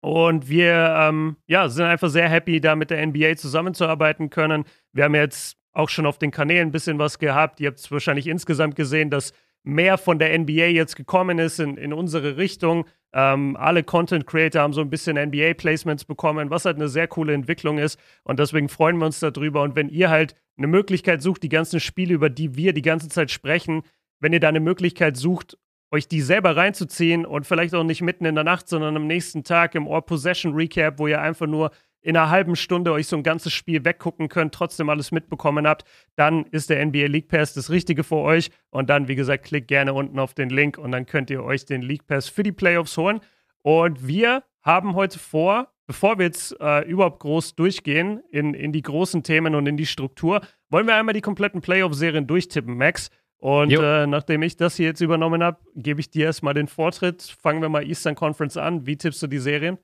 Und 0.00 0.48
wir 0.48 0.94
ähm, 0.96 1.36
ja, 1.46 1.68
sind 1.68 1.86
einfach 1.86 2.08
sehr 2.08 2.28
happy, 2.28 2.60
da 2.60 2.76
mit 2.76 2.90
der 2.90 3.04
NBA 3.04 3.36
zusammenzuarbeiten 3.36 4.30
können. 4.30 4.64
Wir 4.92 5.04
haben 5.04 5.14
jetzt 5.14 5.56
auch 5.72 5.88
schon 5.88 6.06
auf 6.06 6.18
den 6.18 6.30
Kanälen 6.30 6.68
ein 6.68 6.72
bisschen 6.72 6.98
was 6.98 7.18
gehabt. 7.18 7.60
Ihr 7.60 7.68
habt 7.68 7.78
es 7.78 7.90
wahrscheinlich 7.90 8.26
insgesamt 8.26 8.76
gesehen, 8.76 9.10
dass 9.10 9.32
mehr 9.64 9.98
von 9.98 10.18
der 10.18 10.36
NBA 10.38 10.68
jetzt 10.68 10.96
gekommen 10.96 11.38
ist 11.38 11.58
in, 11.58 11.76
in 11.76 11.92
unsere 11.92 12.36
Richtung. 12.36 12.86
Ähm, 13.12 13.56
alle 13.56 13.82
Content 13.82 14.26
Creator 14.26 14.62
haben 14.62 14.72
so 14.72 14.80
ein 14.80 14.90
bisschen 14.90 15.16
NBA-Placements 15.16 16.04
bekommen, 16.04 16.50
was 16.50 16.64
halt 16.64 16.76
eine 16.76 16.88
sehr 16.88 17.08
coole 17.08 17.32
Entwicklung 17.32 17.78
ist. 17.78 17.98
Und 18.22 18.38
deswegen 18.38 18.68
freuen 18.68 18.98
wir 18.98 19.06
uns 19.06 19.20
darüber. 19.20 19.62
Und 19.62 19.76
wenn 19.76 19.88
ihr 19.88 20.10
halt 20.10 20.34
eine 20.56 20.66
Möglichkeit 20.66 21.22
sucht, 21.22 21.42
die 21.42 21.48
ganzen 21.48 21.80
Spiele, 21.80 22.14
über 22.14 22.30
die 22.30 22.56
wir 22.56 22.72
die 22.72 22.82
ganze 22.82 23.08
Zeit 23.08 23.30
sprechen, 23.30 23.82
wenn 24.20 24.32
ihr 24.32 24.40
da 24.40 24.48
eine 24.48 24.60
Möglichkeit 24.60 25.16
sucht, 25.16 25.58
euch 25.90 26.08
die 26.08 26.20
selber 26.20 26.56
reinzuziehen 26.56 27.24
und 27.24 27.46
vielleicht 27.46 27.74
auch 27.74 27.84
nicht 27.84 28.02
mitten 28.02 28.24
in 28.24 28.34
der 28.34 28.44
Nacht, 28.44 28.68
sondern 28.68 28.96
am 28.96 29.06
nächsten 29.06 29.44
Tag 29.44 29.74
im 29.74 29.88
All 29.88 30.02
Possession 30.02 30.54
Recap, 30.54 30.98
wo 30.98 31.06
ihr 31.06 31.20
einfach 31.20 31.46
nur 31.46 31.70
in 32.00 32.16
einer 32.16 32.30
halben 32.30 32.56
Stunde 32.56 32.92
euch 32.92 33.06
so 33.06 33.16
ein 33.16 33.22
ganzes 33.22 33.52
Spiel 33.52 33.84
weggucken 33.84 34.28
könnt, 34.28 34.54
trotzdem 34.54 34.88
alles 34.88 35.10
mitbekommen 35.10 35.66
habt, 35.66 35.84
dann 36.14 36.44
ist 36.46 36.70
der 36.70 36.84
NBA 36.84 37.06
League 37.06 37.28
Pass 37.28 37.54
das 37.54 37.70
Richtige 37.70 38.04
für 38.04 38.16
euch. 38.16 38.50
Und 38.70 38.88
dann, 38.88 39.08
wie 39.08 39.16
gesagt, 39.16 39.44
klickt 39.44 39.68
gerne 39.68 39.92
unten 39.92 40.18
auf 40.18 40.34
den 40.34 40.48
Link 40.48 40.78
und 40.78 40.92
dann 40.92 41.06
könnt 41.06 41.30
ihr 41.30 41.42
euch 41.42 41.64
den 41.64 41.82
League 41.82 42.06
Pass 42.06 42.28
für 42.28 42.42
die 42.42 42.52
Playoffs 42.52 42.96
holen. 42.96 43.20
Und 43.62 44.06
wir 44.06 44.44
haben 44.62 44.94
heute 44.94 45.18
vor, 45.18 45.72
bevor 45.86 46.18
wir 46.18 46.26
jetzt 46.26 46.58
äh, 46.60 46.86
überhaupt 46.88 47.20
groß 47.20 47.56
durchgehen 47.56 48.22
in, 48.30 48.54
in 48.54 48.72
die 48.72 48.82
großen 48.82 49.22
Themen 49.22 49.54
und 49.54 49.66
in 49.66 49.76
die 49.76 49.86
Struktur, 49.86 50.40
wollen 50.70 50.86
wir 50.86 50.94
einmal 50.94 51.14
die 51.14 51.20
kompletten 51.20 51.60
Playoff-Serien 51.60 52.26
durchtippen, 52.26 52.76
Max. 52.76 53.10
Und 53.40 53.70
äh, 53.70 54.06
nachdem 54.06 54.42
ich 54.42 54.56
das 54.56 54.76
hier 54.76 54.86
jetzt 54.86 55.00
übernommen 55.00 55.42
habe, 55.42 55.58
gebe 55.76 56.00
ich 56.00 56.10
dir 56.10 56.26
erstmal 56.26 56.54
den 56.54 56.66
Vortritt. 56.66 57.22
Fangen 57.40 57.62
wir 57.62 57.68
mal 57.68 57.86
Eastern 57.86 58.16
Conference 58.16 58.56
an. 58.56 58.86
Wie 58.86 58.96
tippst 58.96 59.22
du 59.22 59.28
die 59.28 59.38
Serien? 59.38 59.78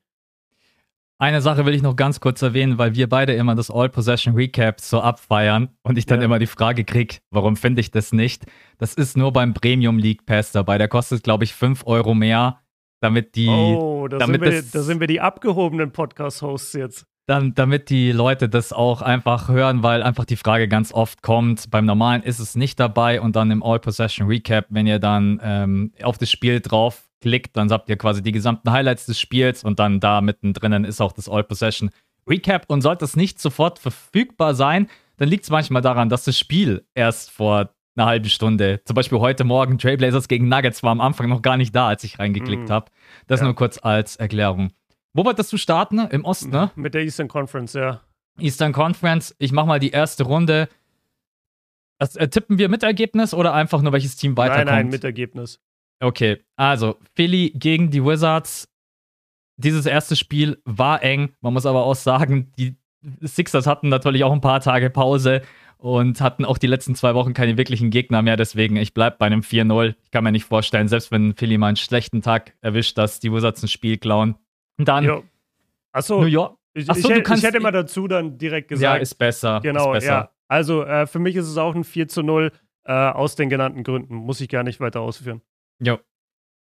Eine 1.19 1.41
Sache 1.41 1.65
will 1.65 1.75
ich 1.75 1.83
noch 1.83 1.95
ganz 1.95 2.19
kurz 2.19 2.43
erwähnen, 2.43 2.77
weil 2.77 2.97
wir 2.97 3.09
beide 3.09 3.33
immer 3.35 3.55
das 3.55 3.71
All-Possession 3.71 4.35
Recap 4.35 4.81
so 4.81 5.01
abfeiern 5.01 5.69
und 5.85 5.97
ich 5.97 6.07
dann 6.07 6.19
ja. 6.19 6.25
immer 6.25 6.41
die 6.41 6.49
Frage 6.49 6.85
kriege, 6.85 7.19
warum 7.31 7.57
finde 7.57 7.81
ich 7.81 7.93
das 7.93 8.13
nicht? 8.13 8.45
Das 8.79 8.95
ist 8.95 9.17
nur 9.17 9.33
beim 9.33 9.55
Premium 9.55 9.99
League 9.99 10.27
Pass 10.27 10.51
dabei. 10.51 10.77
Der 10.77 10.89
kostet, 10.89 11.23
glaube 11.23 11.45
ich, 11.45 11.55
5 11.55 11.87
Euro 11.87 12.15
mehr, 12.15 12.61
damit 13.01 13.37
die. 13.37 13.49
Oh, 13.49 14.09
da, 14.09 14.19
damit 14.19 14.43
sind, 14.43 14.53
wir, 14.53 14.63
da 14.73 14.83
sind 14.83 14.99
wir 14.99 15.07
die 15.07 15.21
abgehobenen 15.21 15.93
Podcast-Hosts 15.93 16.73
jetzt 16.73 17.07
dann, 17.27 17.55
damit 17.55 17.89
die 17.89 18.13
Leute 18.13 18.49
das 18.49 18.73
auch 18.73 19.01
einfach 19.01 19.49
hören, 19.49 19.83
weil 19.83 20.03
einfach 20.03 20.25
die 20.25 20.37
Frage 20.37 20.69
ganz 20.69 20.93
oft 20.93 21.23
kommt. 21.23 21.71
Beim 21.71 21.87
normalen 21.87 22.23
ist 22.23 22.39
es 22.39 22.55
nicht 22.55 22.79
dabei 22.79 23.21
und 23.21 23.35
dann 23.35 23.51
im 23.51 23.63
All-Possession 23.63 24.27
Recap, 24.27 24.67
wenn 24.69 24.87
ihr 24.87 24.99
dann 24.99 25.41
ähm, 25.43 25.93
auf 26.03 26.19
das 26.19 26.31
Spiel 26.31 26.61
draufklickt, 26.61 27.57
dann 27.57 27.71
habt 27.71 27.89
ihr 27.89 27.97
quasi 27.97 28.23
die 28.23 28.33
gesamten 28.33 28.71
Highlights 28.71 29.07
des 29.07 29.19
Spiels 29.19 29.65
und 29.65 29.79
dann 29.79 30.01
da 30.01 30.21
mittendrin 30.21 30.85
ist 30.85 31.01
auch 31.01 31.13
das 31.13 31.29
All-Possession 31.29 31.91
Recap. 32.29 32.65
Und 32.69 32.83
sollte 32.83 33.05
es 33.05 33.17
nicht 33.17 33.41
sofort 33.41 33.79
verfügbar 33.79 34.55
sein, 34.55 34.89
dann 35.17 35.29
liegt 35.29 35.45
es 35.45 35.51
manchmal 35.51 35.83
daran, 35.83 36.09
dass 36.09 36.25
das 36.25 36.39
Spiel 36.39 36.87
erst 36.95 37.31
vor 37.31 37.71
einer 37.97 38.07
halben 38.07 38.29
Stunde, 38.29 38.81
zum 38.85 38.95
Beispiel 38.95 39.21
heute 39.21 39.45
Morgen, 39.45 39.79
Trailblazers 39.79 40.27
gegen 40.29 40.49
Nuggets 40.49 40.83
war 40.83 40.91
am 40.91 41.01
Anfang 41.01 41.29
noch 41.29 41.43
gar 41.43 41.57
nicht 41.57 41.75
da, 41.75 41.89
als 41.89 42.03
ich 42.03 42.19
reingeklickt 42.19 42.69
mm. 42.69 42.73
habe. 42.73 42.91
Das 43.29 43.41
ja. 43.41 43.47
nur 43.47 43.55
kurz 43.55 43.79
als 43.81 44.17
Erklärung. 44.17 44.73
Wo 45.15 45.25
wolltest 45.25 45.53
du 45.53 45.57
starten? 45.57 45.97
Ne? 45.97 46.09
Im 46.11 46.25
Osten, 46.25 46.51
ne? 46.51 46.73
Mit 46.75 46.95
der 46.95 47.03
Eastern 47.03 47.29
Conference, 47.29 47.73
ja. 47.73 48.01
Eastern 48.39 48.73
Conference. 48.73 49.35
Ich 49.39 49.53
mach 49.53 49.65
mal 49.65 49.79
die 49.79 49.91
erste 49.91 50.25
Runde. 50.25 50.69
Das, 51.99 52.17
äh, 52.17 52.29
tippen 52.29 52.59
wir 52.59 52.69
mit 52.69 52.83
Ergebnis 52.83 53.33
oder 53.33 53.55
einfach 53.55 53.81
nur 53.81 53.93
welches 53.93 54.17
Team 54.17 54.37
weiterkommt? 54.37 54.67
Nein, 54.67 54.75
nein, 54.87 54.89
mit 54.89 55.05
Ergebnis. 55.05 55.61
Okay, 56.01 56.45
also 56.57 56.97
Philly 57.15 57.51
gegen 57.55 57.91
die 57.91 58.05
Wizards. 58.05 58.69
Dieses 59.57 59.87
erste 59.87 60.17
Spiel 60.17 60.61
war 60.65 61.03
eng. 61.05 61.33
Man 61.41 61.53
muss 61.53 61.65
aber 61.65 61.85
auch 61.85 61.95
sagen, 61.95 62.53
die 62.59 62.77
Sixers 63.23 63.69
hatten 63.69 63.89
natürlich 63.89 64.25
auch 64.25 64.33
ein 64.33 64.41
paar 64.41 64.61
Tage 64.61 64.91
Pause 64.91 65.43
und 65.79 66.21
hatten 66.21 66.45
auch 66.45 66.59
die 66.59 66.67
letzten 66.67 66.97
zwei 66.97 67.15
Wochen 67.15 67.35
keine 67.35 67.57
wirklichen 67.57 67.91
Gegner 67.91 68.23
mehr. 68.23 68.37
Deswegen, 68.37 68.77
ich 68.77 68.95
bleibe 68.95 69.17
bei 69.19 69.27
einem 69.27 69.43
4-0. 69.43 69.95
Ich 70.03 70.11
kann 70.11 70.25
mir 70.25 70.33
nicht 70.33 70.47
vorstellen, 70.47 70.89
selbst 70.89 71.13
wenn 71.13 71.37
Philly 71.37 71.57
mal 71.57 71.69
einen 71.69 71.77
schlechten 71.77 72.23
Tag 72.23 72.55
erwischt, 72.63 72.99
dass 72.99 73.21
die 73.21 73.33
Wizards 73.33 73.63
ein 73.63 73.69
Spiel 73.69 73.99
klauen. 73.99 74.35
Und 74.79 74.89
dann 74.89 75.05
jo. 75.05 75.25
Achso, 75.93 76.21
New 76.21 76.27
York. 76.27 76.59
Ich, 76.75 76.91
Achso, 76.91 77.09
ich, 77.11 77.29
ich, 77.29 77.43
hätte 77.43 77.61
mal 77.61 77.71
dazu 77.71 78.09
dann 78.09 78.37
direkt 78.37 78.69
gesagt. 78.69 78.97
Ja, 78.97 79.01
ist 79.01 79.15
besser. 79.15 79.61
Genau, 79.63 79.93
ist 79.93 80.01
besser. 80.01 80.13
ja. 80.13 80.31
Also 80.49 80.85
äh, 80.85 81.07
für 81.07 81.21
mich 81.21 81.37
ist 81.37 81.47
es 81.47 81.57
auch 81.57 81.75
ein 81.75 81.85
4 81.85 82.09
zu 82.09 82.23
0 82.23 82.51
äh, 82.85 82.93
aus 82.93 83.37
den 83.37 83.49
genannten 83.49 83.85
Gründen. 83.85 84.15
Muss 84.15 84.41
ich 84.41 84.49
gar 84.49 84.65
nicht 84.65 84.81
weiter 84.81 85.01
ausführen. 85.01 85.41
Jo. 85.79 85.99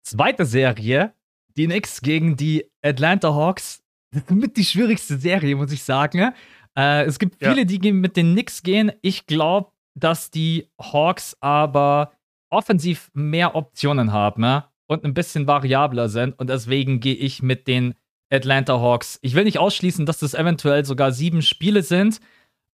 Zweite 0.03 0.45
Serie, 0.45 1.13
die 1.55 1.67
Knicks 1.67 2.01
gegen 2.01 2.35
die 2.35 2.69
Atlanta 2.81 3.33
Hawks. 3.33 3.83
Das 4.11 4.23
ist 4.23 4.31
mit 4.31 4.57
die 4.57 4.65
schwierigste 4.65 5.17
Serie, 5.17 5.55
muss 5.55 5.71
ich 5.71 5.83
sagen. 5.83 6.33
Äh, 6.75 7.05
es 7.05 7.19
gibt 7.19 7.35
viele, 7.37 7.59
ja. 7.59 7.63
die 7.63 7.91
mit 7.91 8.17
den 8.17 8.33
Knicks 8.33 8.63
gehen. 8.63 8.91
Ich 9.01 9.27
glaube, 9.27 9.71
dass 9.93 10.31
die 10.31 10.69
Hawks 10.79 11.37
aber 11.39 12.11
offensiv 12.49 13.09
mehr 13.13 13.55
Optionen 13.55 14.11
haben. 14.11 14.41
Ne? 14.41 14.65
Und 14.91 15.05
ein 15.05 15.13
bisschen 15.13 15.47
variabler 15.47 16.09
sind. 16.09 16.37
Und 16.37 16.49
deswegen 16.49 16.99
gehe 16.99 17.15
ich 17.15 17.41
mit 17.41 17.65
den 17.65 17.93
Atlanta 18.29 18.81
Hawks. 18.81 19.19
Ich 19.21 19.35
will 19.35 19.45
nicht 19.45 19.57
ausschließen, 19.57 20.05
dass 20.05 20.19
das 20.19 20.33
eventuell 20.33 20.83
sogar 20.83 21.13
sieben 21.13 21.41
Spiele 21.41 21.81
sind, 21.81 22.19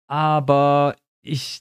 aber 0.08 0.96
ich 1.22 1.60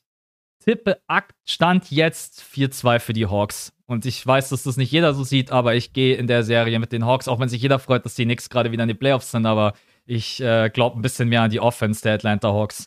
tippe 0.64 0.98
Stand 1.44 1.90
jetzt 1.90 2.40
4-2 2.40 3.00
für 3.00 3.12
die 3.12 3.26
Hawks. 3.26 3.72
Und 3.86 4.06
ich 4.06 4.24
weiß, 4.24 4.50
dass 4.50 4.62
das 4.62 4.76
nicht 4.76 4.92
jeder 4.92 5.12
so 5.12 5.24
sieht, 5.24 5.50
aber 5.50 5.74
ich 5.74 5.92
gehe 5.92 6.14
in 6.14 6.28
der 6.28 6.44
Serie 6.44 6.78
mit 6.78 6.92
den 6.92 7.04
Hawks, 7.04 7.26
auch 7.26 7.40
wenn 7.40 7.48
sich 7.48 7.60
jeder 7.60 7.80
freut, 7.80 8.04
dass 8.04 8.14
die 8.14 8.24
Knicks 8.24 8.48
gerade 8.48 8.70
wieder 8.70 8.84
in 8.84 8.88
die 8.88 8.94
Playoffs 8.94 9.32
sind, 9.32 9.46
aber 9.46 9.72
ich 10.06 10.40
äh, 10.40 10.70
glaube 10.70 10.96
ein 10.96 11.02
bisschen 11.02 11.28
mehr 11.28 11.42
an 11.42 11.50
die 11.50 11.60
Offense 11.60 12.00
der 12.02 12.14
Atlanta 12.14 12.52
Hawks. 12.52 12.86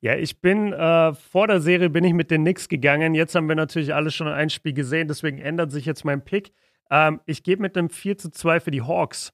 Ja, 0.00 0.16
ich 0.16 0.40
bin 0.40 0.72
äh, 0.72 1.14
vor 1.14 1.46
der 1.46 1.60
Serie 1.60 1.88
bin 1.88 2.02
ich 2.02 2.14
mit 2.14 2.32
den 2.32 2.42
Knicks 2.42 2.68
gegangen. 2.68 3.14
Jetzt 3.14 3.36
haben 3.36 3.48
wir 3.48 3.54
natürlich 3.54 3.94
alle 3.94 4.10
schon 4.10 4.26
ein 4.26 4.50
Spiel 4.50 4.72
gesehen, 4.72 5.06
deswegen 5.06 5.38
ändert 5.38 5.70
sich 5.70 5.86
jetzt 5.86 6.04
mein 6.04 6.24
Pick. 6.24 6.52
Ähm, 6.90 7.20
ich 7.26 7.42
gehe 7.42 7.56
mit 7.56 7.76
einem 7.76 7.90
4 7.90 8.18
zu 8.18 8.30
2 8.30 8.60
für 8.60 8.70
die 8.70 8.82
Hawks. 8.82 9.32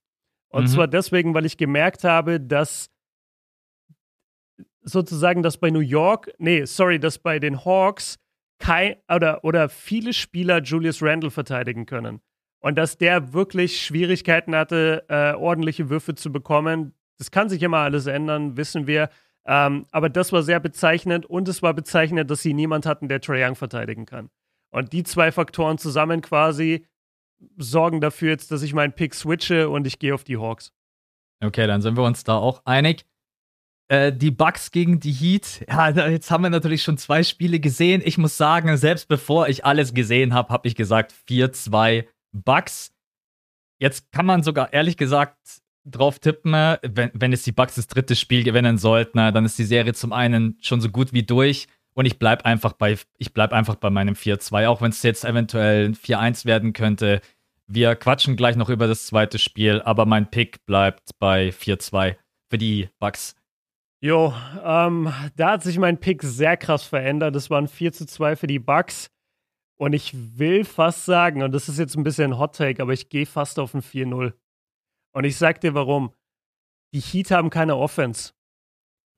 Und 0.48 0.64
mhm. 0.64 0.68
zwar 0.68 0.88
deswegen, 0.88 1.34
weil 1.34 1.46
ich 1.46 1.56
gemerkt 1.56 2.04
habe, 2.04 2.40
dass 2.40 2.90
sozusagen, 4.82 5.42
dass 5.42 5.58
bei 5.58 5.70
New 5.70 5.80
York, 5.80 6.32
nee, 6.38 6.64
sorry, 6.64 6.98
dass 6.98 7.18
bei 7.18 7.38
den 7.38 7.64
Hawks 7.64 8.18
kein 8.58 8.96
oder, 9.08 9.44
oder 9.44 9.68
viele 9.68 10.12
Spieler 10.12 10.62
Julius 10.62 11.02
Randle 11.02 11.30
verteidigen 11.30 11.86
können. 11.86 12.20
Und 12.60 12.76
dass 12.76 12.96
der 12.96 13.32
wirklich 13.32 13.82
Schwierigkeiten 13.82 14.54
hatte, 14.54 15.04
äh, 15.08 15.32
ordentliche 15.32 15.90
Würfe 15.90 16.14
zu 16.14 16.30
bekommen. 16.30 16.94
Das 17.18 17.30
kann 17.30 17.48
sich 17.48 17.62
immer 17.62 17.78
alles 17.78 18.06
ändern, 18.06 18.56
wissen 18.56 18.86
wir. 18.86 19.08
Ähm, 19.44 19.86
aber 19.90 20.08
das 20.08 20.32
war 20.32 20.42
sehr 20.44 20.60
bezeichnend 20.60 21.26
und 21.26 21.48
es 21.48 21.62
war 21.62 21.74
bezeichnend, 21.74 22.30
dass 22.30 22.42
sie 22.42 22.54
niemand 22.54 22.86
hatten, 22.86 23.08
der 23.08 23.20
Trae 23.20 23.44
Young 23.44 23.56
verteidigen 23.56 24.06
kann. 24.06 24.30
Und 24.70 24.92
die 24.92 25.02
zwei 25.02 25.32
Faktoren 25.32 25.78
zusammen 25.78 26.20
quasi 26.20 26.86
sorgen 27.56 28.00
dafür 28.00 28.30
jetzt, 28.30 28.50
dass 28.50 28.62
ich 28.62 28.74
meinen 28.74 28.92
Pick 28.92 29.14
switche 29.14 29.68
und 29.68 29.86
ich 29.86 29.98
gehe 29.98 30.14
auf 30.14 30.24
die 30.24 30.36
Hawks. 30.36 30.72
Okay, 31.42 31.66
dann 31.66 31.82
sind 31.82 31.96
wir 31.96 32.04
uns 32.04 32.24
da 32.24 32.36
auch 32.36 32.62
einig. 32.64 33.04
Äh, 33.88 34.12
die 34.12 34.30
Bucks 34.30 34.70
gegen 34.70 35.00
die 35.00 35.12
Heat. 35.12 35.66
Ja, 35.68 35.90
jetzt 36.08 36.30
haben 36.30 36.42
wir 36.42 36.50
natürlich 36.50 36.82
schon 36.82 36.98
zwei 36.98 37.22
Spiele 37.22 37.60
gesehen. 37.60 38.00
Ich 38.04 38.16
muss 38.16 38.36
sagen, 38.36 38.76
selbst 38.76 39.08
bevor 39.08 39.48
ich 39.48 39.64
alles 39.64 39.92
gesehen 39.92 40.34
habe, 40.34 40.52
habe 40.52 40.68
ich 40.68 40.74
gesagt 40.74 41.12
4-2 41.28 42.06
Bucks. 42.32 42.94
Jetzt 43.80 44.10
kann 44.12 44.26
man 44.26 44.42
sogar 44.42 44.72
ehrlich 44.72 44.96
gesagt 44.96 45.36
drauf 45.84 46.20
tippen, 46.20 46.52
wenn, 46.52 47.10
wenn 47.12 47.32
es 47.32 47.42
die 47.42 47.52
Bucks 47.52 47.74
das 47.74 47.88
dritte 47.88 48.14
Spiel 48.14 48.44
gewinnen 48.44 48.78
sollten, 48.78 49.18
dann 49.18 49.44
ist 49.44 49.58
die 49.58 49.64
Serie 49.64 49.94
zum 49.94 50.12
einen 50.12 50.56
schon 50.62 50.80
so 50.80 50.88
gut 50.88 51.12
wie 51.12 51.24
durch. 51.24 51.66
Und 51.94 52.06
ich 52.06 52.18
bleibe 52.18 52.44
einfach 52.44 52.72
bei, 52.72 52.96
ich 53.18 53.32
bleib 53.32 53.52
einfach 53.52 53.76
bei 53.76 53.90
meinem 53.90 54.14
4-2, 54.14 54.68
auch 54.68 54.80
wenn 54.80 54.90
es 54.90 55.02
jetzt 55.02 55.24
eventuell 55.24 55.86
ein 55.86 55.94
4-1 55.94 56.46
werden 56.46 56.72
könnte. 56.72 57.20
Wir 57.66 57.96
quatschen 57.96 58.36
gleich 58.36 58.56
noch 58.56 58.68
über 58.68 58.86
das 58.86 59.06
zweite 59.06 59.38
Spiel, 59.38 59.82
aber 59.82 60.06
mein 60.06 60.30
Pick 60.30 60.64
bleibt 60.66 61.10
bei 61.18 61.50
4-2 61.50 62.16
für 62.50 62.58
die 62.58 62.88
Bucks. 62.98 63.34
Jo, 64.00 64.34
ähm, 64.64 65.12
da 65.36 65.52
hat 65.52 65.62
sich 65.62 65.78
mein 65.78 66.00
Pick 66.00 66.22
sehr 66.22 66.56
krass 66.56 66.82
verändert. 66.82 67.36
Das 67.36 67.50
waren 67.50 67.68
4 67.68 67.92
zu 67.92 68.04
2 68.04 68.36
für 68.36 68.46
die 68.48 68.58
Bucks. 68.58 69.10
Und 69.78 69.92
ich 69.92 70.12
will 70.38 70.64
fast 70.64 71.04
sagen, 71.04 71.42
und 71.42 71.52
das 71.52 71.68
ist 71.68 71.78
jetzt 71.78 71.96
ein 71.96 72.04
bisschen 72.04 72.32
ein 72.32 72.38
Hot 72.38 72.56
Take, 72.56 72.82
aber 72.82 72.92
ich 72.92 73.08
gehe 73.08 73.26
fast 73.26 73.58
auf 73.58 73.74
ein 73.74 73.82
4-0. 73.82 74.32
Und 75.12 75.24
ich 75.24 75.36
sag 75.36 75.60
dir 75.60 75.74
warum. 75.74 76.12
Die 76.94 77.00
Heat 77.00 77.30
haben 77.30 77.50
keine 77.50 77.76
Offense. 77.76 78.32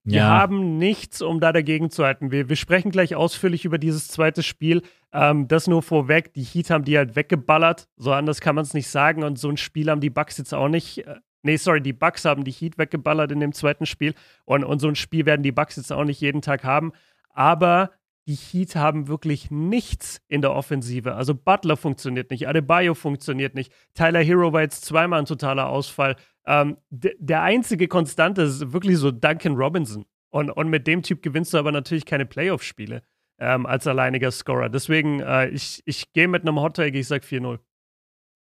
Die 0.04 0.16
ja. 0.16 0.28
haben 0.28 0.76
nichts, 0.76 1.22
um 1.22 1.40
da 1.40 1.50
dagegen 1.52 1.90
zu 1.90 2.04
halten. 2.04 2.30
Wir, 2.30 2.50
wir 2.50 2.56
sprechen 2.56 2.90
gleich 2.90 3.14
ausführlich 3.14 3.64
über 3.64 3.78
dieses 3.78 4.08
zweite 4.08 4.42
Spiel. 4.42 4.82
Ähm, 5.12 5.48
das 5.48 5.66
nur 5.66 5.82
vorweg. 5.82 6.34
Die 6.34 6.42
Heat 6.42 6.68
haben 6.68 6.84
die 6.84 6.98
halt 6.98 7.16
weggeballert. 7.16 7.88
So 7.96 8.12
anders 8.12 8.40
kann 8.42 8.54
man 8.54 8.64
es 8.64 8.74
nicht 8.74 8.88
sagen. 8.88 9.22
Und 9.22 9.38
so 9.38 9.48
ein 9.48 9.56
Spiel 9.56 9.90
haben 9.90 10.02
die 10.02 10.10
Bucks 10.10 10.36
jetzt 10.36 10.52
auch 10.52 10.68
nicht. 10.68 11.06
Äh, 11.06 11.16
nee, 11.42 11.56
sorry, 11.56 11.80
die 11.80 11.94
Bucks 11.94 12.26
haben 12.26 12.44
die 12.44 12.52
Heat 12.52 12.76
weggeballert 12.76 13.32
in 13.32 13.40
dem 13.40 13.52
zweiten 13.52 13.86
Spiel. 13.86 14.14
Und, 14.44 14.62
und 14.62 14.78
so 14.78 14.88
ein 14.88 14.96
Spiel 14.96 15.24
werden 15.24 15.42
die 15.42 15.52
Bucks 15.52 15.76
jetzt 15.76 15.92
auch 15.92 16.04
nicht 16.04 16.20
jeden 16.20 16.42
Tag 16.42 16.64
haben. 16.64 16.92
Aber 17.30 17.90
die 18.26 18.34
Heat 18.34 18.76
haben 18.76 19.08
wirklich 19.08 19.50
nichts 19.50 20.20
in 20.28 20.42
der 20.42 20.54
Offensive. 20.54 21.14
Also 21.14 21.34
Butler 21.34 21.76
funktioniert 21.76 22.30
nicht, 22.30 22.48
Adebayo 22.48 22.94
funktioniert 22.94 23.54
nicht, 23.54 23.72
Tyler 23.94 24.22
Hero 24.22 24.52
war 24.52 24.62
jetzt 24.62 24.84
zweimal 24.84 25.20
ein 25.20 25.26
totaler 25.26 25.68
Ausfall. 25.68 26.16
Ähm, 26.46 26.76
der 26.90 27.42
einzige 27.42 27.88
Konstante 27.88 28.42
ist 28.42 28.72
wirklich 28.72 28.98
so 28.98 29.10
Duncan 29.10 29.56
Robinson. 29.56 30.04
Und, 30.30 30.50
und 30.50 30.68
mit 30.68 30.86
dem 30.86 31.02
Typ 31.02 31.22
gewinnst 31.22 31.54
du 31.54 31.58
aber 31.58 31.70
natürlich 31.70 32.06
keine 32.06 32.26
Playoff-Spiele 32.26 33.02
ähm, 33.38 33.66
als 33.66 33.86
alleiniger 33.86 34.30
Scorer. 34.30 34.68
Deswegen, 34.68 35.20
äh, 35.20 35.48
ich, 35.48 35.82
ich 35.86 36.12
gehe 36.12 36.28
mit 36.28 36.42
einem 36.42 36.58
Hot 36.60 36.76
Take, 36.76 36.98
ich 36.98 37.06
sag 37.06 37.22
4-0. 37.22 37.58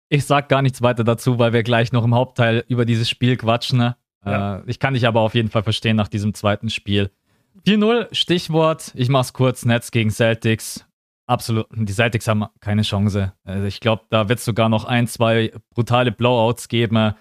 Ich 0.09 0.25
sag 0.25 0.49
gar 0.49 0.62
nichts 0.62 0.83
weiter 0.83 1.04
dazu, 1.04 1.38
weil 1.38 1.52
wir 1.52 1.62
gleich 1.62 1.92
noch 1.92 2.04
im 2.04 2.14
Hauptteil 2.14 2.64
über 2.69 2.85
dieses 2.85 3.09
Spiel 3.09 3.37
quatschen. 3.37 3.78
Ne? 3.78 3.97
Ja. 4.25 4.59
Äh, 4.59 4.62
ich 4.66 4.78
kann 4.78 4.95
dich 4.95 5.07
aber 5.07 5.21
auf 5.21 5.35
jeden 5.35 5.50
Fall 5.50 5.62
verstehen 5.62 5.97
nach 5.97 6.09
diesem 6.09 6.35
zweiten 6.35 6.71
Spiel. 6.71 7.11
4-0, 7.66 8.14
Stichwort, 8.14 8.92
ich 8.95 9.09
mach's 9.09 9.33
kurz, 9.33 9.64
Netz 9.64 9.90
gegen 9.90 10.11
Celtics. 10.11 10.87
Absolut, 11.26 11.66
die 11.73 11.92
Celtics 11.92 12.26
haben 12.26 12.47
keine 12.61 12.83
Chance. 12.83 13.33
Also 13.45 13.64
ich 13.66 13.80
glaube, 13.80 14.02
da 14.11 14.28
wird 14.28 14.40
es 14.40 14.45
sogar 14.45 14.69
noch 14.69 14.85
ein, 14.85 15.07
zwei 15.07 15.52
brutale 15.71 16.11
Blowouts 16.11 16.69
geben. 16.69 17.14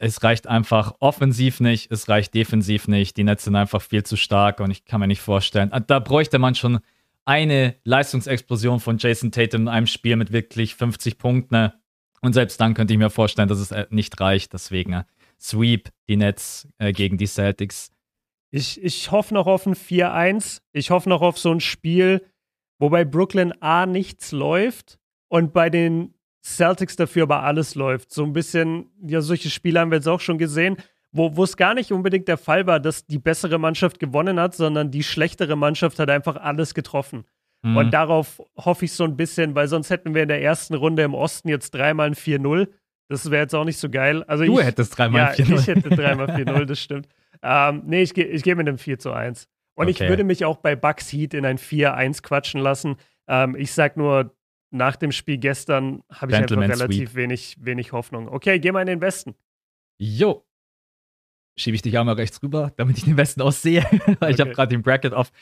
Es 0.00 0.22
reicht 0.22 0.46
einfach 0.46 0.94
offensiv 1.00 1.60
nicht, 1.60 1.90
es 1.90 2.08
reicht 2.08 2.34
defensiv 2.34 2.88
nicht. 2.88 3.16
Die 3.16 3.24
Nets 3.24 3.44
sind 3.44 3.56
einfach 3.56 3.80
viel 3.80 4.02
zu 4.02 4.16
stark 4.16 4.60
und 4.60 4.70
ich 4.70 4.84
kann 4.84 5.00
mir 5.00 5.06
nicht 5.06 5.20
vorstellen. 5.20 5.70
Da 5.86 5.98
bräuchte 5.98 6.38
man 6.38 6.54
schon 6.54 6.80
eine 7.24 7.74
Leistungsexplosion 7.84 8.80
von 8.80 8.98
Jason 8.98 9.30
Tatum 9.30 9.62
in 9.62 9.68
einem 9.68 9.86
Spiel 9.86 10.16
mit 10.16 10.32
wirklich 10.32 10.74
50 10.74 11.18
Punkten. 11.18 11.72
Und 12.22 12.32
selbst 12.32 12.60
dann 12.60 12.74
könnte 12.74 12.94
ich 12.94 12.98
mir 12.98 13.10
vorstellen, 13.10 13.48
dass 13.48 13.58
es 13.58 13.70
äh, 13.70 13.86
nicht 13.90 14.18
reicht. 14.20 14.52
Deswegen 14.52 14.92
äh, 14.92 15.04
Sweep 15.38 15.90
die 16.08 16.16
Nets 16.16 16.68
äh, 16.78 16.92
gegen 16.92 17.18
die 17.18 17.26
Celtics. 17.26 17.90
Ich, 18.50 18.82
ich 18.82 19.10
hoffe 19.10 19.34
noch 19.34 19.46
auf 19.46 19.66
ein 19.66 19.74
4-1. 19.74 20.62
Ich 20.72 20.90
hoffe 20.90 21.08
noch 21.08 21.22
auf 21.22 21.38
so 21.38 21.52
ein 21.52 21.60
Spiel, 21.60 22.24
wo 22.78 22.88
bei 22.88 23.04
Brooklyn 23.04 23.52
A 23.60 23.86
nichts 23.86 24.32
läuft 24.32 24.98
und 25.28 25.52
bei 25.52 25.70
den 25.70 26.14
Celtics 26.42 26.96
dafür 26.96 27.24
aber 27.24 27.42
alles 27.42 27.74
läuft. 27.74 28.12
So 28.12 28.24
ein 28.24 28.32
bisschen, 28.32 28.90
ja, 29.02 29.20
solche 29.20 29.50
Spiele 29.50 29.80
haben 29.80 29.90
wir 29.90 29.96
jetzt 29.96 30.08
auch 30.08 30.20
schon 30.20 30.38
gesehen, 30.38 30.76
wo 31.12 31.42
es 31.42 31.56
gar 31.56 31.74
nicht 31.74 31.90
unbedingt 31.90 32.28
der 32.28 32.36
Fall 32.36 32.66
war, 32.66 32.80
dass 32.80 33.06
die 33.06 33.18
bessere 33.18 33.58
Mannschaft 33.58 33.98
gewonnen 33.98 34.38
hat, 34.38 34.54
sondern 34.54 34.90
die 34.90 35.02
schlechtere 35.02 35.56
Mannschaft 35.56 35.98
hat 35.98 36.10
einfach 36.10 36.36
alles 36.36 36.74
getroffen. 36.74 37.24
Mhm. 37.62 37.76
Und 37.76 37.90
darauf 37.92 38.40
hoffe 38.56 38.84
ich 38.84 38.92
so 38.92 39.04
ein 39.04 39.16
bisschen, 39.16 39.54
weil 39.54 39.68
sonst 39.68 39.90
hätten 39.90 40.14
wir 40.14 40.22
in 40.22 40.28
der 40.28 40.42
ersten 40.42 40.74
Runde 40.74 41.02
im 41.02 41.14
Osten 41.14 41.48
jetzt 41.48 41.74
dreimal 41.74 42.08
ein 42.08 42.14
4-0. 42.14 42.68
Das 43.08 43.30
wäre 43.30 43.42
jetzt 43.42 43.54
auch 43.54 43.64
nicht 43.64 43.78
so 43.78 43.88
geil. 43.88 44.22
Also 44.24 44.44
du 44.44 44.58
ich, 44.58 44.66
hättest 44.66 44.96
dreimal 44.96 45.34
ja, 45.36 45.44
4-0. 45.44 45.58
Ich 45.58 45.66
hätte 45.66 45.90
dreimal 45.90 46.26
4-0, 46.30 46.64
das 46.66 46.78
stimmt. 46.78 47.08
Ähm, 47.42 47.82
nee, 47.86 48.02
ich 48.02 48.14
gehe 48.14 48.26
ich 48.26 48.42
geh 48.42 48.54
mit 48.54 48.68
einem 48.68 48.78
4 48.78 48.98
zu 48.98 49.12
1. 49.12 49.48
Und 49.74 49.88
okay. 49.88 50.04
ich 50.04 50.08
würde 50.08 50.24
mich 50.24 50.44
auch 50.44 50.58
bei 50.58 50.76
Bucks 50.76 51.12
Heat 51.12 51.34
in 51.34 51.44
ein 51.44 51.58
4-1 51.58 52.22
quatschen 52.22 52.60
lassen. 52.60 52.96
Ähm, 53.28 53.56
ich 53.56 53.72
sag 53.72 53.96
nur, 53.96 54.34
nach 54.70 54.96
dem 54.96 55.12
Spiel 55.12 55.38
gestern 55.38 56.02
habe 56.10 56.32
ich 56.32 56.38
einfach 56.38 56.56
relativ 56.56 57.14
wenig, 57.14 57.56
wenig 57.60 57.92
Hoffnung. 57.92 58.28
Okay, 58.28 58.58
geh 58.58 58.72
mal 58.72 58.80
in 58.82 58.86
den 58.86 59.00
Westen. 59.00 59.34
Jo. 59.98 60.44
Schiebe 61.56 61.74
ich 61.74 61.82
dich 61.82 61.98
einmal 61.98 62.14
rechts 62.14 62.42
rüber, 62.42 62.72
damit 62.76 62.98
ich 62.98 63.04
den 63.04 63.16
Westen 63.16 63.42
aussehe. 63.42 63.82
Weil 63.90 64.16
okay. 64.16 64.30
ich 64.30 64.40
habe 64.40 64.52
gerade 64.52 64.68
den 64.68 64.82
Bracket 64.82 65.12
auf. 65.12 65.32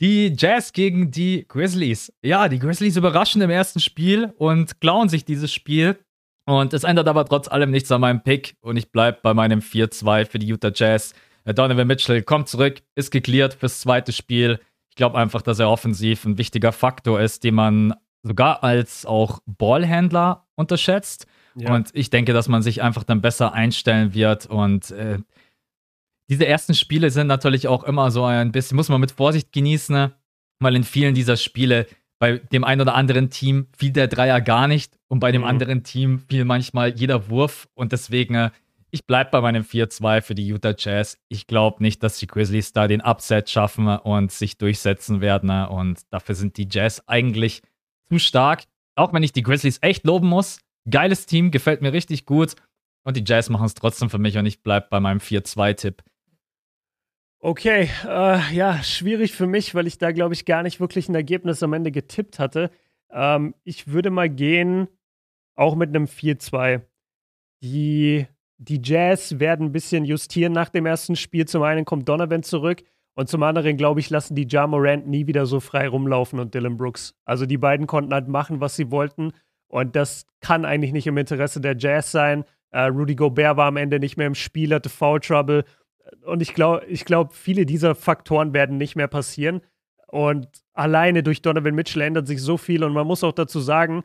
Die 0.00 0.32
Jazz 0.36 0.72
gegen 0.72 1.10
die 1.10 1.44
Grizzlies. 1.46 2.12
Ja, 2.22 2.48
die 2.48 2.58
Grizzlies 2.58 2.96
überraschen 2.96 3.42
im 3.42 3.50
ersten 3.50 3.80
Spiel 3.80 4.32
und 4.38 4.80
klauen 4.80 5.08
sich 5.08 5.24
dieses 5.24 5.52
Spiel. 5.52 5.98
Und 6.46 6.72
es 6.72 6.84
ändert 6.84 7.08
aber 7.08 7.26
trotz 7.26 7.48
allem 7.48 7.70
nichts 7.70 7.92
an 7.92 8.00
meinem 8.00 8.22
Pick. 8.22 8.56
Und 8.60 8.76
ich 8.76 8.90
bleibe 8.90 9.18
bei 9.22 9.34
meinem 9.34 9.60
4-2 9.60 10.24
für 10.24 10.38
die 10.38 10.46
Utah 10.46 10.72
Jazz. 10.74 11.14
Donovan 11.44 11.86
Mitchell 11.86 12.22
kommt 12.22 12.48
zurück, 12.48 12.82
ist 12.94 13.10
geklärt 13.10 13.54
fürs 13.54 13.80
zweite 13.80 14.12
Spiel. 14.12 14.60
Ich 14.90 14.96
glaube 14.96 15.18
einfach, 15.18 15.42
dass 15.42 15.58
er 15.58 15.70
offensiv 15.70 16.24
ein 16.24 16.38
wichtiger 16.38 16.72
Faktor 16.72 17.20
ist, 17.20 17.44
den 17.44 17.54
man 17.54 17.94
sogar 18.22 18.62
als 18.64 19.06
auch 19.06 19.40
Ballhändler 19.46 20.46
unterschätzt. 20.56 21.26
Ja. 21.54 21.74
Und 21.74 21.90
ich 21.92 22.10
denke, 22.10 22.32
dass 22.32 22.48
man 22.48 22.62
sich 22.62 22.82
einfach 22.82 23.04
dann 23.04 23.20
besser 23.20 23.52
einstellen 23.52 24.14
wird. 24.14 24.46
Und 24.46 24.90
äh, 24.90 25.18
diese 26.28 26.46
ersten 26.46 26.74
Spiele 26.74 27.10
sind 27.10 27.26
natürlich 27.26 27.68
auch 27.68 27.84
immer 27.84 28.10
so 28.10 28.24
ein 28.24 28.52
bisschen, 28.52 28.76
muss 28.76 28.88
man 28.88 29.00
mit 29.00 29.12
Vorsicht 29.12 29.52
genießen, 29.52 29.94
ne? 29.94 30.12
weil 30.60 30.76
in 30.76 30.84
vielen 30.84 31.14
dieser 31.14 31.36
Spiele 31.36 31.86
bei 32.20 32.38
dem 32.38 32.64
einen 32.64 32.80
oder 32.80 32.94
anderen 32.94 33.30
Team 33.30 33.68
fiel 33.76 33.92
der 33.92 34.08
Dreier 34.08 34.40
gar 34.40 34.66
nicht 34.66 34.98
und 35.06 35.20
bei 35.20 35.30
dem 35.30 35.42
mhm. 35.42 35.48
anderen 35.48 35.84
Team 35.84 36.18
fiel 36.28 36.44
manchmal 36.44 36.90
jeder 36.90 37.28
Wurf. 37.30 37.68
Und 37.74 37.92
deswegen 37.92 38.34
äh, 38.34 38.50
ich 38.90 39.06
bleibe 39.06 39.30
bei 39.30 39.40
meinem 39.40 39.64
4-2 39.64 40.22
für 40.22 40.34
die 40.34 40.46
Utah 40.46 40.74
Jazz. 40.76 41.18
Ich 41.28 41.46
glaube 41.46 41.82
nicht, 41.82 42.02
dass 42.02 42.18
die 42.18 42.26
Grizzlies 42.26 42.72
da 42.72 42.88
den 42.88 43.02
Upset 43.02 43.50
schaffen 43.50 43.86
und 43.86 44.32
sich 44.32 44.56
durchsetzen 44.56 45.20
werden. 45.20 45.50
Und 45.50 46.00
dafür 46.10 46.34
sind 46.34 46.56
die 46.56 46.68
Jazz 46.70 47.02
eigentlich 47.06 47.62
zu 48.08 48.18
stark. 48.18 48.64
Auch 48.94 49.12
wenn 49.12 49.22
ich 49.22 49.32
die 49.32 49.42
Grizzlies 49.42 49.78
echt 49.82 50.04
loben 50.04 50.28
muss. 50.28 50.60
Geiles 50.90 51.26
Team, 51.26 51.50
gefällt 51.50 51.82
mir 51.82 51.92
richtig 51.92 52.26
gut. 52.26 52.54
Und 53.04 53.16
die 53.16 53.24
Jazz 53.26 53.48
machen 53.48 53.66
es 53.66 53.74
trotzdem 53.74 54.10
für 54.10 54.18
mich 54.18 54.36
und 54.36 54.46
ich 54.46 54.62
bleibe 54.62 54.88
bei 54.90 55.00
meinem 55.00 55.18
4-2-Tipp. 55.18 56.02
Okay, 57.40 57.88
äh, 58.04 58.54
ja, 58.54 58.82
schwierig 58.82 59.32
für 59.32 59.46
mich, 59.46 59.74
weil 59.74 59.86
ich 59.86 59.98
da, 59.98 60.10
glaube 60.10 60.34
ich, 60.34 60.44
gar 60.44 60.62
nicht 60.62 60.80
wirklich 60.80 61.08
ein 61.08 61.14
Ergebnis 61.14 61.62
am 61.62 61.72
Ende 61.72 61.92
getippt 61.92 62.38
hatte. 62.38 62.70
Ähm, 63.10 63.54
ich 63.62 63.86
würde 63.86 64.10
mal 64.10 64.28
gehen, 64.28 64.88
auch 65.54 65.76
mit 65.76 65.90
einem 65.90 66.06
4-2. 66.06 66.82
Die 67.62 68.26
die 68.58 68.80
Jazz 68.82 69.38
werden 69.38 69.66
ein 69.66 69.72
bisschen 69.72 70.04
justieren 70.04 70.52
nach 70.52 70.68
dem 70.68 70.84
ersten 70.84 71.14
Spiel. 71.14 71.46
Zum 71.46 71.62
einen 71.62 71.84
kommt 71.84 72.08
Donovan 72.08 72.42
zurück 72.42 72.82
Und 73.18 73.28
zum 73.28 73.42
anderen, 73.42 73.76
glaube 73.76 73.98
ich, 73.98 74.10
lassen 74.10 74.36
die 74.36 74.46
Ja 74.48 74.68
Morant 74.68 75.08
nie 75.08 75.26
wieder 75.26 75.44
so 75.44 75.58
frei 75.58 75.88
rumlaufen 75.88 76.38
und 76.38 76.54
Dylan 76.54 76.76
Brooks. 76.76 77.16
Also 77.24 77.46
die 77.46 77.58
beiden 77.58 77.88
konnten 77.88 78.14
halt 78.14 78.28
machen, 78.28 78.60
was 78.60 78.76
sie 78.76 78.92
wollten. 78.92 79.32
Und 79.66 79.96
das 79.96 80.24
kann 80.40 80.64
eigentlich 80.64 80.92
nicht 80.92 81.08
im 81.08 81.18
Interesse 81.18 81.60
der 81.60 81.76
Jazz 81.76 82.12
sein. 82.12 82.44
Uh, 82.72 82.86
Rudy 82.86 83.16
Gobert 83.16 83.56
war 83.56 83.66
am 83.66 83.76
Ende 83.76 83.98
nicht 83.98 84.18
mehr 84.18 84.28
im 84.28 84.36
Spiel, 84.36 84.72
hatte 84.72 84.88
Foul 84.88 85.18
Trouble. 85.18 85.64
Und 86.26 86.42
ich 86.42 86.54
glaube, 86.54 86.86
ich 86.86 87.04
glaub, 87.04 87.34
viele 87.34 87.66
dieser 87.66 87.96
Faktoren 87.96 88.54
werden 88.54 88.76
nicht 88.76 88.94
mehr 88.94 89.08
passieren. 89.08 89.62
Und 90.06 90.46
alleine 90.72 91.24
durch 91.24 91.42
Donovan 91.42 91.74
Mitchell 91.74 92.02
ändert 92.02 92.28
sich 92.28 92.40
so 92.40 92.56
viel. 92.56 92.84
Und 92.84 92.92
man 92.92 93.08
muss 93.08 93.24
auch 93.24 93.32
dazu 93.32 93.58
sagen, 93.58 94.04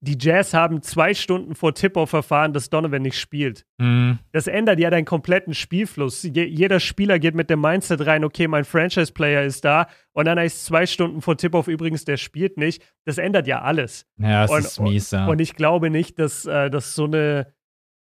die 0.00 0.16
Jazz 0.20 0.52
haben 0.52 0.82
zwei 0.82 1.14
Stunden 1.14 1.54
vor 1.54 1.74
Tip-Off 1.74 2.10
verfahren, 2.10 2.52
dass 2.52 2.68
Donovan 2.68 3.02
nicht 3.02 3.18
spielt. 3.18 3.64
Mhm. 3.78 4.18
Das 4.32 4.46
ändert 4.46 4.78
ja 4.78 4.90
deinen 4.90 5.06
kompletten 5.06 5.54
Spielfluss. 5.54 6.22
Je 6.22 6.44
jeder 6.44 6.80
Spieler 6.80 7.18
geht 7.18 7.34
mit 7.34 7.48
dem 7.48 7.60
Mindset 7.60 8.06
rein, 8.06 8.24
okay, 8.24 8.46
mein 8.46 8.64
Franchise-Player 8.64 9.42
ist 9.44 9.64
da 9.64 9.86
und 10.12 10.26
dann 10.26 10.38
heißt 10.38 10.66
zwei 10.66 10.86
Stunden 10.86 11.22
vor 11.22 11.36
Tip-Off 11.36 11.68
übrigens, 11.68 12.04
der 12.04 12.18
spielt 12.18 12.58
nicht. 12.58 12.82
Das 13.04 13.18
ändert 13.18 13.46
ja 13.46 13.62
alles. 13.62 14.06
Ja, 14.18 14.42
das 14.42 14.50
und, 14.50 14.58
ist 14.58 14.80
mies, 14.80 15.10
ja. 15.12 15.26
Und 15.26 15.40
ich 15.40 15.54
glaube 15.54 15.90
nicht, 15.90 16.18
dass, 16.18 16.44
äh, 16.44 16.70
dass 16.70 16.94
so 16.94 17.04
eine 17.04 17.54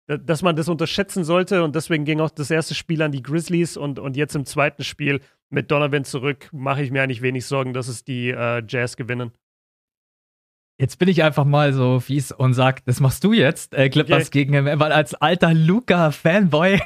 dass 0.06 0.42
man 0.42 0.58
das 0.58 0.68
unterschätzen 0.68 1.24
sollte 1.24 1.64
und 1.64 1.76
deswegen 1.76 2.04
ging 2.04 2.20
auch 2.20 2.30
das 2.30 2.52
erste 2.52 2.76
Spiel 2.76 3.02
an 3.02 3.14
die 3.14 3.24
Grizzlies 3.24 3.78
und, 3.78 4.00
und 4.00 4.18
jetzt 4.18 4.36
im 4.36 4.46
zweiten 4.46 4.84
Spiel 4.84 5.22
mit 5.50 5.72
Donovan 5.72 6.04
zurück 6.04 6.50
mache 6.52 6.84
ich 6.84 6.92
mir 6.92 7.04
eigentlich 7.04 7.22
wenig 7.22 7.46
Sorgen, 7.46 7.74
dass 7.74 7.88
es 7.88 8.04
die 8.04 8.30
äh, 8.30 8.62
Jazz 8.68 8.98
gewinnen. 8.98 9.32
Jetzt 10.80 10.98
bin 10.98 11.08
ich 11.08 11.24
einfach 11.24 11.46
mal 11.46 11.72
so 11.72 12.00
fies 12.00 12.32
und 12.32 12.56
sag, 12.56 12.84
das 12.86 13.00
machst 13.00 13.24
du 13.24 13.32
jetzt, 13.32 13.76
äh, 13.76 13.90
Clippers 13.90 14.28
okay. 14.28 14.46
gegen, 14.46 14.66
weil 14.66 14.92
als 14.92 15.14
alter 15.14 15.54
Luca-Fanboy. 15.54 16.82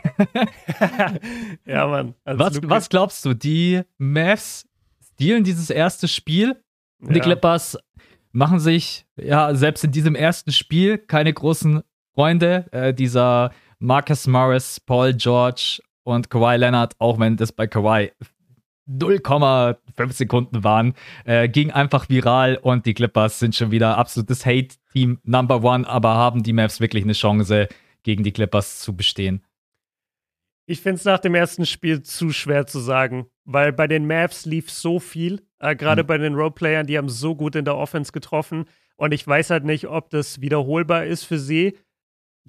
ja, 1.66 1.88
Mann. 1.88 2.14
Was, 2.26 2.60
was, 2.64 2.90
glaubst 2.90 3.24
du, 3.24 3.34
die 3.34 3.82
Mavs 3.98 4.68
stealen 5.14 5.46
dieses 5.46 5.70
erste 5.70 6.08
Spiel 6.10 6.58
und 7.00 7.08
ja. 7.08 7.14
die 7.14 7.20
Clippers 7.22 7.78
machen 8.34 8.60
sich, 8.60 9.06
ja, 9.16 9.56
selbst 9.56 9.84
in 9.86 9.92
diesem 9.92 10.16
ersten 10.16 10.52
Spiel 10.52 10.98
keine 10.98 11.34
großen 11.34 11.82
Freunde. 12.14 12.66
Äh, 12.72 12.94
dieser 12.94 13.52
Marcus 13.80 14.28
Morris, 14.28 14.80
Paul 14.80 15.14
George 15.14 15.82
und 16.04 16.30
Kawhi 16.30 16.58
Leonard, 16.58 16.96
auch 17.00 17.20
wenn 17.20 17.38
das 17.38 17.52
bei 17.52 17.68
Kawhi 17.68 18.12
0,5 18.90 20.12
Sekunden 20.14 20.64
waren, 20.64 20.94
äh, 21.26 21.50
ging 21.50 21.72
einfach 21.72 22.10
viral 22.10 22.58
und 22.58 22.86
die 22.86 22.94
Clippers 22.94 23.40
sind 23.40 23.56
schon 23.56 23.72
wieder 23.72 23.98
absolutes 23.98 24.46
Hate-Team 24.46 25.20
Number 25.24 25.64
One, 25.64 25.88
aber 25.88 26.16
haben 26.16 26.44
die 26.44 26.54
Mavs 26.54 26.80
wirklich 26.80 27.04
eine 27.04 27.14
Chance, 27.14 27.68
gegen 28.04 28.24
die 28.24 28.32
Clippers 28.32 28.80
zu 28.80 28.96
bestehen? 28.96 29.44
Ich 30.66 30.82
finde 30.82 30.98
es 31.00 31.06
nach 31.06 31.20
dem 31.20 31.36
ersten 31.36 31.66
Spiel 31.66 32.04
zu 32.04 32.32
schwer 32.32 32.68
zu 32.68 32.80
sagen, 32.80 33.28
weil 33.46 33.74
bei 33.74 33.88
den 33.88 34.08
Mavs 34.08 34.46
lief 34.46 34.72
so 34.72 35.00
viel, 35.00 35.42
äh, 35.60 35.76
gerade 35.76 36.04
mhm. 36.04 36.08
bei 36.08 36.18
den 36.18 36.36
Roleplayern, 36.36 36.88
die 36.88 36.98
haben 36.98 37.10
so 37.10 37.36
gut 37.36 37.56
in 37.56 37.66
der 37.66 37.76
Offense 37.76 38.12
getroffen 38.12 38.66
und 38.96 39.14
ich 39.14 39.26
weiß 39.26 39.50
halt 39.50 39.64
nicht, 39.64 39.88
ob 39.88 40.10
das 40.10 40.42
wiederholbar 40.42 41.06
ist 41.06 41.24
für 41.24 41.40
sie. 41.40 41.78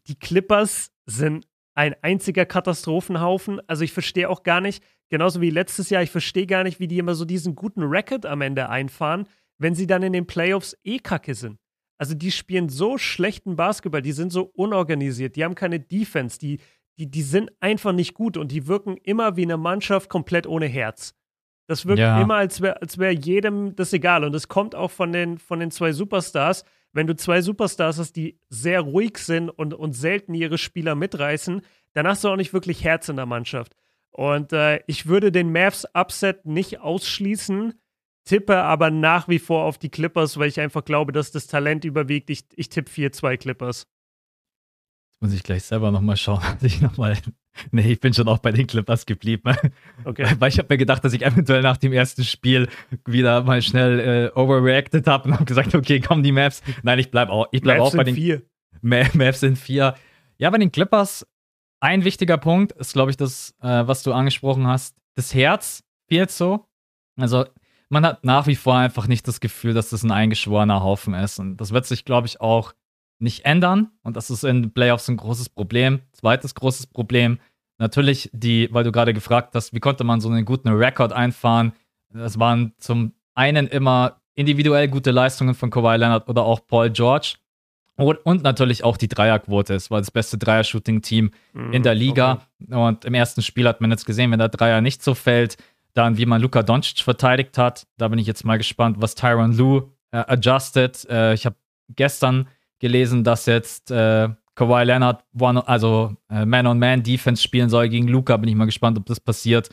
Die 0.07 0.19
Clippers 0.19 0.93
sind 1.07 1.47
ein 1.75 1.95
einziger 2.03 2.47
Katastrophenhaufen. 2.47 3.61
Also 3.69 3.85
ich 3.85 3.93
verstehe 3.93 4.29
auch 4.29 4.43
gar 4.43 4.61
nicht, 4.61 4.83
genauso 5.09 5.41
wie 5.41 5.51
letztes 5.51 5.91
Jahr, 5.91 6.03
ich 6.03 6.11
verstehe 6.11 6.47
gar 6.47 6.65
nicht, 6.65 6.81
wie 6.81 6.89
die 6.89 6.99
immer 6.99 7.15
so 7.15 7.25
diesen 7.25 7.55
guten 7.55 7.83
Record 7.83 8.27
am 8.27 8.41
Ende 8.41 8.69
einfahren, 8.69 9.27
wenn 9.59 9.75
sie 9.75 9.87
dann 9.87 10.03
in 10.03 10.13
den 10.13 10.27
Playoffs 10.27 10.77
eh 10.85 10.99
kacke 10.99 11.35
sind. 11.35 11.59
Also 11.99 12.15
die 12.15 12.31
spielen 12.31 12.69
so 12.69 12.97
schlechten 12.97 13.57
Basketball, 13.57 14.03
die 14.03 14.13
sind 14.13 14.31
so 14.31 14.51
unorganisiert, 14.55 15.35
die 15.37 15.45
haben 15.45 15.57
keine 15.57 15.81
Defense, 15.81 16.39
die, 16.39 16.61
die, 16.99 17.11
die 17.11 17.23
sind 17.23 17.51
einfach 17.61 17.93
nicht 17.93 18.15
gut 18.15 18.37
und 18.37 18.53
die 18.53 18.69
wirken 18.69 18.97
immer 18.97 19.37
wie 19.37 19.43
eine 19.43 19.57
Mannschaft 19.57 20.09
komplett 20.09 20.47
ohne 20.47 20.67
Herz. 20.67 21.15
Das 21.67 21.87
wirkt 21.87 21.99
ja. 21.99 22.21
immer, 22.23 22.37
als 22.37 22.61
wäre 22.61 22.81
als 22.81 22.99
wär 22.99 23.13
jedem 23.13 23.75
das 23.77 23.93
egal. 23.93 24.25
Und 24.25 24.35
es 24.35 24.49
kommt 24.49 24.75
auch 24.75 24.91
von 24.91 25.13
den, 25.13 25.39
von 25.39 25.61
den 25.61 25.71
zwei 25.71 25.93
Superstars 25.93 26.65
wenn 26.93 27.07
du 27.07 27.15
zwei 27.15 27.43
Superstars 27.43 27.99
hast, 27.99 28.17
die 28.17 28.39
sehr 28.49 28.81
ruhig 28.81 29.19
sind 29.19 29.51
und, 29.51 29.75
und 29.75 29.93
selten 29.93 30.35
ihre 30.35 30.59
Spieler 30.59 30.95
mitreißen, 30.95 31.63
dann 31.93 32.07
hast 32.07 32.25
du 32.25 32.29
auch 32.29 32.37
nicht 32.37 32.53
wirklich 32.53 32.85
Herz 32.85 33.09
in 33.09 33.17
der 33.17 33.27
Mannschaft. 33.27 33.75
Und 34.11 34.53
äh, 34.53 34.81
ich 34.87 35.07
würde 35.07 35.31
den 35.31 35.53
Mavs 35.53 35.87
Upset 35.95 36.45
nicht 36.45 36.81
ausschließen, 36.81 37.75
tippe 38.25 38.57
aber 38.57 38.91
nach 38.91 39.29
wie 39.29 39.39
vor 39.39 39.65
auf 39.65 39.79
die 39.79 39.91
Clippers, 39.91 40.39
weil 40.39 40.49
ich 40.49 40.61
einfach 40.61 40.85
glaube, 40.85 41.13
dass 41.13 41.31
das 41.31 41.47
Talent 41.47 41.85
überwiegt. 41.85 42.31
Ich, 42.31 42.45
ich 42.57 42.69
tippe 42.69 42.91
4-2 42.91 43.37
Clippers. 43.37 43.87
Jetzt 45.13 45.23
muss 45.23 45.33
ich 45.33 45.43
gleich 45.43 45.65
selber 45.65 45.91
nochmal 45.91 46.17
schauen, 46.17 46.43
dass 46.61 46.63
ich 46.63 46.81
nochmal 46.81 47.17
Nee, 47.71 47.93
ich 47.93 48.01
bin 48.01 48.15
schon 48.15 48.29
auch 48.29 48.39
bei 48.39 48.53
den 48.53 48.67
Clippers 48.67 49.07
geblieben. 49.07 49.43
Okay. 50.05 50.27
Weil 50.39 50.49
ich 50.51 50.59
habe 50.59 50.69
mir 50.71 50.79
gedacht, 50.79 51.05
dass 51.05 51.13
ich 51.13 51.25
eventuell 51.25 51.63
nach 51.63 51.77
dem 51.77 51.93
ersten 51.93 52.25
Spiel 52.25 52.69
wieder 53.07 53.43
mal 53.43 53.63
schnell 53.63 54.01
äh, 54.35 54.39
overreacted 54.39 55.07
habe 55.07 55.29
und 55.29 55.35
habe 55.35 55.45
gesagt, 55.45 55.75
okay, 55.75 56.01
komm, 56.01 56.23
die 56.23 56.33
Maps. 56.33 56.63
Nein, 56.83 56.99
ich 56.99 57.11
bleibe 57.11 57.33
auch, 57.33 57.49
ich 57.53 57.63
bleib 57.63 57.81
auch 57.81 57.95
bei 57.95 58.05
den 58.05 58.15
vier. 58.15 58.43
Maps 58.81 59.41
sind 59.41 59.59
vier. 59.59 59.95
Ja, 60.39 60.51
bei 60.51 60.59
den 60.59 60.71
Clippers 60.71 61.27
ein 61.81 62.05
wichtiger 62.05 62.39
Punkt 62.39 62.73
ist, 62.73 62.93
glaube 62.93 63.11
ich, 63.11 63.17
das, 63.17 63.55
äh, 63.63 63.87
was 63.87 64.03
du 64.03 64.13
angesprochen 64.13 64.67
hast. 64.67 64.97
Das 65.15 65.35
Herz 65.35 65.85
fehlt 66.09 66.31
so. 66.31 66.67
Also 67.17 67.45
man 67.89 68.05
hat 68.05 68.25
nach 68.25 68.47
wie 68.47 68.57
vor 68.57 68.77
einfach 68.77 69.07
nicht 69.07 69.27
das 69.27 69.41
Gefühl, 69.41 69.75
dass 69.75 69.91
das 69.91 70.03
ein 70.03 70.11
eingeschworener 70.11 70.83
Haufen 70.83 71.15
ist. 71.15 71.39
Und 71.39 71.57
das 71.57 71.73
wird 71.73 71.87
sich, 71.87 72.05
glaube 72.05 72.27
ich, 72.27 72.41
auch 72.41 72.75
nicht 73.19 73.45
ändern. 73.45 73.91
Und 74.03 74.17
das 74.17 74.31
ist 74.31 74.45
in 74.45 74.73
Playoffs 74.73 75.09
ein 75.09 75.17
großes 75.17 75.49
Problem. 75.49 76.01
Zweites 76.13 76.55
großes 76.55 76.89
Problem, 76.89 77.39
natürlich 77.79 78.31
die, 78.33 78.69
weil 78.73 78.85
du 78.85 78.93
gerade 78.93 79.15
gefragt 79.15 79.55
hast, 79.55 79.73
wie 79.73 79.81
konnte 79.81 80.05
man 80.05 80.21
so 80.21 80.29
einen 80.29 80.45
guten 80.45 80.69
Rekord 80.69 81.13
einfahren? 81.13 81.73
Das 82.11 82.39
waren 82.39 82.75
zum 82.79 83.13
einen 83.35 83.67
immer 83.67 84.21
individuell 84.35 84.89
gute 84.89 85.11
Leistungen 85.11 85.55
von 85.55 85.71
Kawhi 85.71 85.97
Leonard 85.97 86.29
oder 86.29 86.43
auch 86.45 86.61
Paul 86.67 86.91
George. 86.91 87.35
Und, 87.99 88.19
und 88.25 88.43
natürlich 88.45 88.85
auch 88.85 88.97
die 88.97 89.09
Dreierquote. 89.09 89.75
Es 89.75 89.91
war 89.91 89.99
das 89.99 90.13
beste 90.13 90.39
Dreier-Shooting-Team 90.39 91.33
mhm, 91.53 91.73
in 91.73 91.83
der 91.83 91.97
Liga. 91.97 92.47
Okay. 92.63 92.75
Und 92.75 93.05
im 93.05 93.15
ersten 93.15 93.43
Spiel 93.43 93.67
hat 93.67 93.81
man 93.81 93.91
jetzt 93.91 94.07
gesehen, 94.07 94.31
wenn 94.31 94.39
der 94.39 94.49
Dreier 94.49 94.81
nicht 94.81 95.03
so 95.03 95.15
fällt, 95.15 95.57
dann 95.95 96.17
wie 96.17 96.27
man 96.27 96.41
Luka 96.41 96.63
Doncic 96.63 97.01
verteidigt 97.01 97.59
hat. 97.59 97.89
Da 97.97 98.07
bin 98.07 98.21
ich 98.21 98.27
jetzt 98.29 98.45
mal 98.45 98.57
gespannt, 98.57 98.99
was 99.01 99.17
Tyron 99.17 99.53
Lue 99.53 99.91
äh, 100.13 100.19
adjusted. 100.19 101.05
Äh, 101.11 101.35
ich 101.35 101.45
habe 101.45 101.57
gestern 101.97 102.47
gelesen, 102.79 103.25
dass 103.25 103.47
jetzt 103.47 103.91
äh, 103.91 104.29
Kawhi 104.55 104.85
Leonard 104.85 105.25
one, 105.39 105.67
also 105.67 106.15
äh, 106.31 106.47
Man-on-Man-Defense 106.47 107.43
spielen 107.43 107.69
soll 107.69 107.89
gegen 107.89 108.07
Luca. 108.07 108.37
Bin 108.37 108.49
ich 108.49 108.55
mal 108.55 108.67
gespannt, 108.67 108.97
ob 108.97 109.07
das 109.07 109.19
passiert. 109.19 109.71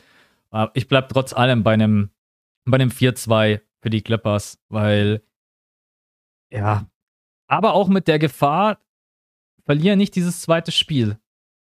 Äh, 0.52 0.66
ich 0.74 0.88
bleibe 0.88 1.06
trotz 1.12 1.32
allem 1.32 1.62
bei 1.62 1.74
einem, 1.74 2.10
bei 2.64 2.74
einem 2.74 2.90
4-2 2.90 3.60
für 3.80 3.90
die 3.90 4.02
Clippers, 4.02 4.58
weil 4.68 5.22
ja, 6.50 6.86
aber 7.46 7.74
auch 7.74 7.88
mit 7.88 8.08
der 8.08 8.18
Gefahr, 8.18 8.78
verlieren 9.64 9.98
nicht 9.98 10.14
dieses 10.14 10.40
zweite 10.40 10.72
Spiel. 10.72 11.18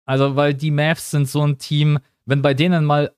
Also, 0.05 0.37
weil 0.37 0.55
die 0.55 0.71
Mavs 0.71 1.11
sind 1.11 1.29
so 1.29 1.47
ein 1.47 1.59
Team, 1.59 1.99
wenn 2.25 2.43
bei 2.43 2.55
denen 2.55 2.85
mal 2.85 3.13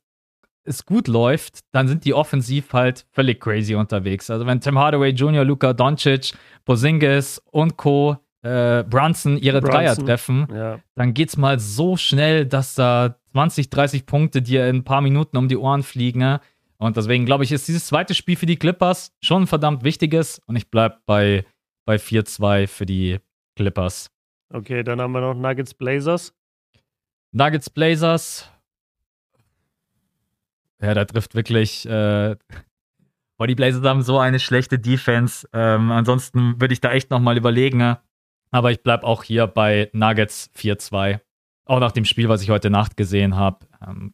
es 0.65 0.85
gut 0.87 1.09
läuft, 1.09 1.61
dann 1.73 1.89
sind 1.89 2.05
die 2.05 2.15
offensiv 2.15 2.73
halt 2.73 3.07
völlig 3.13 3.41
crazy 3.41 3.75
unterwegs. 3.75 4.31
Also 4.31 4.47
wenn 4.47 4.61
Tim 4.61 4.79
Hardaway 4.79 5.11
Jr., 5.11 5.45
Luka 5.45 5.73
Doncic, 5.73 6.33
Bozingis 6.65 7.41
und 7.51 7.77
Co. 7.77 8.17
Äh, 8.43 8.85
Brunson 8.85 9.39
ihre 9.39 9.61
Brunson, 9.61 9.75
Dreier 9.75 9.97
treffen, 9.97 10.47
ja. 10.55 10.79
dann 10.97 11.15
geht's 11.15 11.39
mal 11.39 11.59
so 11.59 11.97
schnell, 11.97 12.45
dass 12.45 12.75
da 12.75 13.17
20, 13.33 13.71
30 13.71 14.05
Punkte 14.05 14.43
dir 14.43 14.69
in 14.69 14.77
ein 14.77 14.85
paar 14.85 15.01
Minuten 15.01 15.39
um 15.39 15.49
die 15.49 15.57
Ohren 15.57 15.83
fliegen. 15.83 16.21
Ne? 16.21 16.41
Und 16.77 16.99
deswegen 16.99 17.25
glaube 17.25 17.45
ich, 17.45 17.53
ist 17.53 17.69
dieses 17.69 17.87
zweite 17.87 18.13
Spiel 18.13 18.37
für 18.37 18.45
die 18.45 18.57
Clippers 18.57 19.13
schon 19.23 19.45
ein 19.45 19.47
verdammt 19.47 19.83
wichtiges 19.83 20.43
und 20.47 20.57
ich 20.57 20.71
bleibe 20.71 20.99
bei, 21.07 21.47
bei 21.85 21.97
4-2 21.97 22.67
für 22.67 22.87
die 22.87 23.19
Clippers. 23.57 24.11
Okay, 24.53 24.83
dann 24.83 25.01
haben 25.01 25.13
wir 25.13 25.21
noch 25.21 25.35
Nuggets 25.35 25.75
Blazers. 25.75 26.35
Nuggets 27.33 27.69
Blazers, 27.69 28.49
ja, 30.85 30.93
da 30.93 31.05
trifft 31.05 31.35
wirklich. 31.35 31.87
Äh, 31.87 32.37
boah, 33.39 33.47
die 33.47 33.55
Blazers 33.55 33.85
haben 33.85 34.03
so 34.03 34.19
eine 34.19 34.39
schlechte 34.39 34.79
Defense. 34.79 35.49
Ähm, 35.53 35.91
ansonsten 35.91 36.61
würde 36.61 36.75
ich 36.75 36.81
da 36.81 36.93
echt 36.93 37.11
nochmal 37.11 37.37
überlegen. 37.37 37.79
Ne? 37.79 37.99
Aber 38.51 38.71
ich 38.71 38.83
bleibe 38.83 39.05
auch 39.05 39.23
hier 39.25 39.47
bei 39.47 39.91
Nuggets 39.93 40.51
4-2. 40.57 41.21
Auch 41.67 41.81
nach 41.81 41.93
dem 41.93 42.05
Spiel, 42.05 42.29
was 42.29 42.43
ich 42.43 42.51
heute 42.51 42.69
Nacht 42.69 42.97
gesehen 42.97 43.37
habe, 43.37 43.67
ähm, 43.87 44.13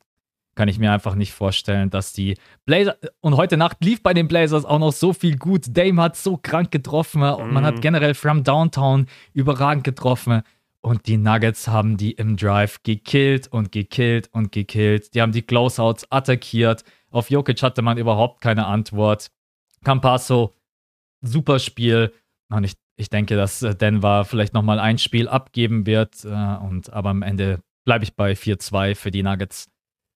kann 0.61 0.69
ich 0.69 0.79
mir 0.79 0.93
einfach 0.93 1.15
nicht 1.15 1.33
vorstellen, 1.33 1.89
dass 1.89 2.13
die 2.13 2.37
Blazers. 2.67 2.95
Und 3.23 3.39
heute 3.39 3.57
Nacht 3.57 3.83
lief 3.83 4.03
bei 4.03 4.13
den 4.13 4.29
Blazers 4.29 4.67
auch 4.67 4.79
noch 4.79 4.93
so 4.93 5.15
viel 5.15 5.39
gut. 5.39 5.75
Dame 5.75 6.03
hat 6.03 6.17
so 6.17 6.37
krank 6.37 6.71
getroffen. 6.71 7.23
Und 7.23 7.51
man 7.51 7.65
hat 7.65 7.77
mhm. 7.77 7.81
generell 7.81 8.13
From 8.13 8.45
Downtown 8.45 9.07
überragend 9.33 9.85
getroffen. 9.85 10.43
Und 10.83 11.07
die 11.07 11.17
Nuggets 11.17 11.67
haben 11.67 11.97
die 11.97 12.11
im 12.11 12.37
Drive 12.37 12.83
gekillt 12.83 13.49
und 13.49 13.73
gekillt 13.73 14.29
und 14.35 14.53
gekillt. 14.53 15.15
Die 15.15 15.23
haben 15.23 15.33
die 15.33 15.41
Closeouts 15.41 16.13
attackiert. 16.13 16.85
Auf 17.11 17.31
Jokic 17.31 17.63
hatte 17.63 17.81
man 17.81 17.97
überhaupt 17.97 18.43
keine 18.43 18.67
Antwort. 18.67 19.29
Campasso, 19.83 20.53
super 21.23 21.59
Spiel. 21.59 22.13
Und 22.51 22.65
ich, 22.65 22.75
ich 22.97 23.09
denke, 23.09 23.35
dass 23.35 23.63
äh, 23.63 23.75
Denver 23.75 24.27
vielleicht 24.27 24.53
nochmal 24.53 24.79
ein 24.79 24.99
Spiel 24.99 25.27
abgeben 25.27 25.87
wird. 25.87 26.23
Äh, 26.23 26.29
und, 26.29 26.93
aber 26.93 27.09
am 27.09 27.23
Ende 27.23 27.61
bleibe 27.87 28.05
ich 28.05 28.15
bei 28.15 28.33
4-2 28.33 28.95
für 28.95 29.11
die 29.11 29.23
Nuggets. 29.23 29.70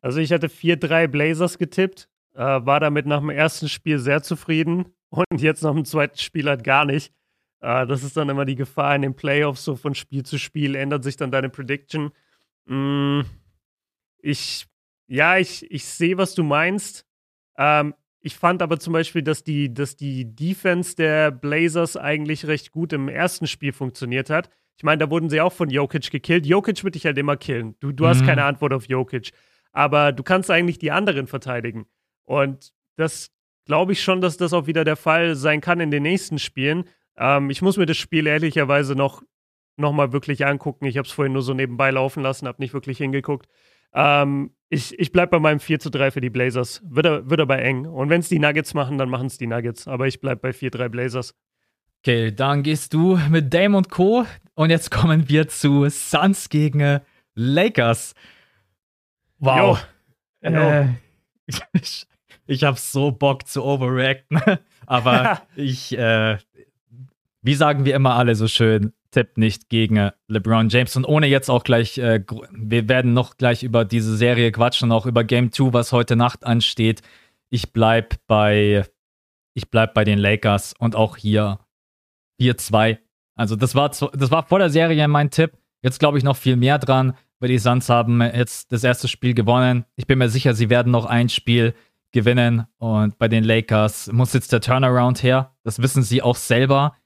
Also 0.05 0.21
ich 0.21 0.33
hatte 0.33 0.49
4-3 0.49 1.09
Blazers 1.09 1.57
getippt, 1.57 2.11
äh, 2.35 2.39
war 2.39 2.79
damit 2.79 3.07
nach 3.07 3.21
dem 3.21 3.31
ersten 3.31 3.71
Spiel 3.71 3.99
sehr 3.99 4.23
zufrieden 4.23 4.85
und 5.09 5.41
jetzt 5.41 5.63
nach 5.63 5.73
dem 5.73 5.87
zweiten 5.87 6.19
Spiel 6.19 6.47
halt 6.47 6.63
gar 6.63 6.85
nicht. 6.85 7.11
Äh, 7.63 7.87
das 7.87 8.03
ist 8.03 8.15
dann 8.15 8.29
immer 8.29 8.45
die 8.45 8.55
Gefahr 8.55 8.95
in 8.95 9.01
den 9.01 9.17
Playoffs, 9.17 9.65
so 9.65 9.77
von 9.77 9.95
Spiel 9.95 10.23
zu 10.23 10.39
Spiel 10.39 10.75
ändert 10.75 11.05
sich 11.05 11.17
dann 11.17 11.31
deine 11.31 11.49
Prediction. 11.49 12.11
Mm, 12.67 13.23
ich, 14.19 14.67
ja, 15.07 15.39
ich, 15.39 15.71
ich 15.71 15.87
sehe, 15.87 16.19
was 16.19 16.35
du 16.35 16.43
meinst. 16.43 17.07
Ähm, 17.57 17.95
ich 18.21 18.37
fand 18.37 18.61
aber 18.61 18.79
zum 18.79 18.93
Beispiel, 18.93 19.23
dass 19.23 19.43
die, 19.43 19.73
dass 19.73 19.97
die 19.97 20.35
Defense 20.35 20.97
der 20.97 21.31
Blazers 21.31 21.97
eigentlich 21.97 22.47
recht 22.47 22.73
gut 22.73 22.93
im 22.93 23.09
ersten 23.09 23.47
Spiel 23.47 23.73
funktioniert 23.73 24.29
hat. 24.29 24.51
Ich 24.77 24.83
meine, 24.83 24.99
da 24.99 25.09
wurden 25.09 25.31
sie 25.31 25.41
auch 25.41 25.53
von 25.53 25.71
Jokic 25.71 26.11
gekillt. 26.11 26.45
Jokic 26.45 26.85
wird 26.85 26.95
dich 26.95 27.07
halt 27.07 27.17
immer 27.17 27.39
killen. 27.39 27.75
Du, 27.81 27.91
du 27.91 28.05
mhm. 28.05 28.09
hast 28.09 28.27
keine 28.27 28.45
Antwort 28.45 28.75
auf 28.75 28.87
Jokic. 28.87 29.33
Aber 29.75 30.13
du 30.13 30.23
kannst 30.23 30.51
eigentlich 30.51 30.79
die 30.79 30.93
anderen 30.93 31.27
verteidigen. 31.27 31.87
Und 32.25 32.73
das 32.97 33.31
glaube 33.67 33.93
ich 33.93 34.03
schon, 34.03 34.21
dass 34.21 34.37
das 34.37 34.53
auch 34.53 34.67
wieder 34.67 34.85
der 34.85 34.97
Fall 34.97 35.35
sein 35.35 35.61
kann 35.61 35.81
in 35.81 35.91
den 35.91 36.05
nächsten 36.05 36.39
Spielen. 36.39 36.85
Ähm, 37.17 37.51
ich 37.51 37.61
muss 37.61 37.77
mir 37.77 37.87
das 37.87 37.97
Spiel 37.97 38.27
ehrlicherweise 38.27 38.95
noch, 38.95 39.23
noch 39.77 39.93
mal 39.93 40.13
wirklich 40.13 40.47
angucken. 40.47 40.87
Ich 40.87 40.97
habe 40.97 41.07
es 41.07 41.13
vorhin 41.13 41.33
nur 41.33 41.43
so 41.43 41.55
nebenbei 41.55 41.91
laufen 41.91 42.23
lassen, 42.23 42.47
habe 42.47 42.63
nicht 42.63 42.73
wirklich 42.73 42.99
hingeguckt. 42.99 43.49
Ähm, 43.93 44.55
ich 44.69 44.99
ich 44.99 45.13
bleibe 45.13 45.31
bei 45.33 45.39
meinem 45.41 45.61
4 45.61 45.81
zu 45.81 45.91
3 45.91 46.13
für 46.13 46.21
die 46.21 46.31
Blazers. 46.31 46.81
Wird, 46.85 47.29
wird 47.29 47.41
aber 47.41 47.61
eng. 47.61 47.87
Und 47.87 48.11
wenn 48.11 48.21
es 48.21 48.29
die 48.29 48.39
Nuggets 48.39 48.75
machen, 48.75 48.97
dann 48.97 49.09
machen 49.09 49.27
es 49.27 49.39
die 49.39 49.47
Nuggets. 49.47 49.89
Aber 49.89 50.07
ich 50.07 50.21
bleibe 50.21 50.41
bei 50.41 50.51
4-3 50.51 50.89
Blazers. 50.89 51.35
Okay, 52.01 52.33
dann 52.33 52.63
gehst 52.63 52.93
du 52.95 53.19
mit 53.31 53.53
Dame 53.53 53.77
und 53.77 53.91
Co. 53.91 54.25
Und 54.55 54.71
jetzt 54.71 54.91
kommen 54.91 55.29
wir 55.29 55.49
zu 55.49 55.89
Suns 55.89 56.49
gegen 56.49 57.01
Lakers. 57.35 58.15
Wow. 59.45 59.87
Äh, 60.41 60.87
ich, 61.73 62.07
ich 62.47 62.65
habe 62.65 62.79
so 62.79 63.11
Bock 63.11 63.47
zu 63.47 63.65
overreacten. 63.65 64.41
Aber 64.87 65.43
ich, 65.57 65.97
äh, 65.97 66.39
wie 67.43 67.55
sagen 67.55 67.85
wir 67.85 67.95
immer 67.95 68.15
alle 68.15 68.35
so 68.35 68.49
schön, 68.49 68.93
tipp 69.11 69.37
nicht 69.37 69.69
gegen 69.69 70.11
LeBron 70.29 70.69
James. 70.69 70.97
Und 70.97 71.05
ohne 71.05 71.27
jetzt 71.27 71.51
auch 71.51 71.65
gleich, 71.65 71.99
äh, 71.99 72.25
wir 72.51 72.89
werden 72.89 73.13
noch 73.13 73.37
gleich 73.37 73.63
über 73.63 73.85
diese 73.85 74.17
Serie 74.17 74.51
quatschen, 74.53 74.93
auch 74.93 75.07
über 75.07 75.25
Game 75.25 75.53
2, 75.53 75.73
was 75.73 75.93
heute 75.93 76.17
Nacht 76.17 76.45
ansteht. 76.45 77.03
Ich 77.51 77.73
bleib 77.73 78.17
bei, 78.27 78.85
ich 79.55 79.71
bleib 79.71 79.95
bei 79.95 80.05
den 80.05 80.19
Lakers 80.19 80.75
und 80.79 80.97
auch 80.97 81.17
hier 81.17 81.61
4-2. 82.41 82.99
Also 83.37 83.57
das 83.57 83.75
war, 83.75 83.89
das 83.91 84.31
war 84.31 84.47
vor 84.47 84.59
der 84.59 84.71
Serie 84.71 85.07
mein 85.09 85.31
Tipp. 85.31 85.53
Jetzt 85.83 86.01
glaube 86.01 86.19
ich 86.19 86.25
noch 86.25 86.37
viel 86.37 86.57
mehr 86.57 86.79
dran, 86.79 87.15
weil 87.45 87.49
die 87.49 87.59
Suns 87.59 87.91
haben 87.91 88.23
jetzt 88.23 88.73
das 88.73 88.85
erste 88.85 89.07
Spiel 89.07 89.35
gewonnen. 89.35 89.85
Ich 89.97 90.07
bin 90.07 90.19
mir 90.19 90.31
sicher, 90.31 90.55
sie 90.55 90.71
werden 90.71 90.91
noch 90.91 91.05
ein 91.05 91.29
Spiel 91.29 91.75
gewinnen 92.11 92.65
und 92.79 93.19
bei 93.19 93.29
den 93.29 93.45
Lakers 93.45 94.11
muss 94.11 94.33
jetzt 94.33 94.51
der 94.51 94.63
Turnaround 94.63 95.23
her. 95.23 95.55
Das 95.63 95.79
wissen 95.83 96.03
sie 96.03 96.23
auch 96.23 96.37
selber. 96.37 96.97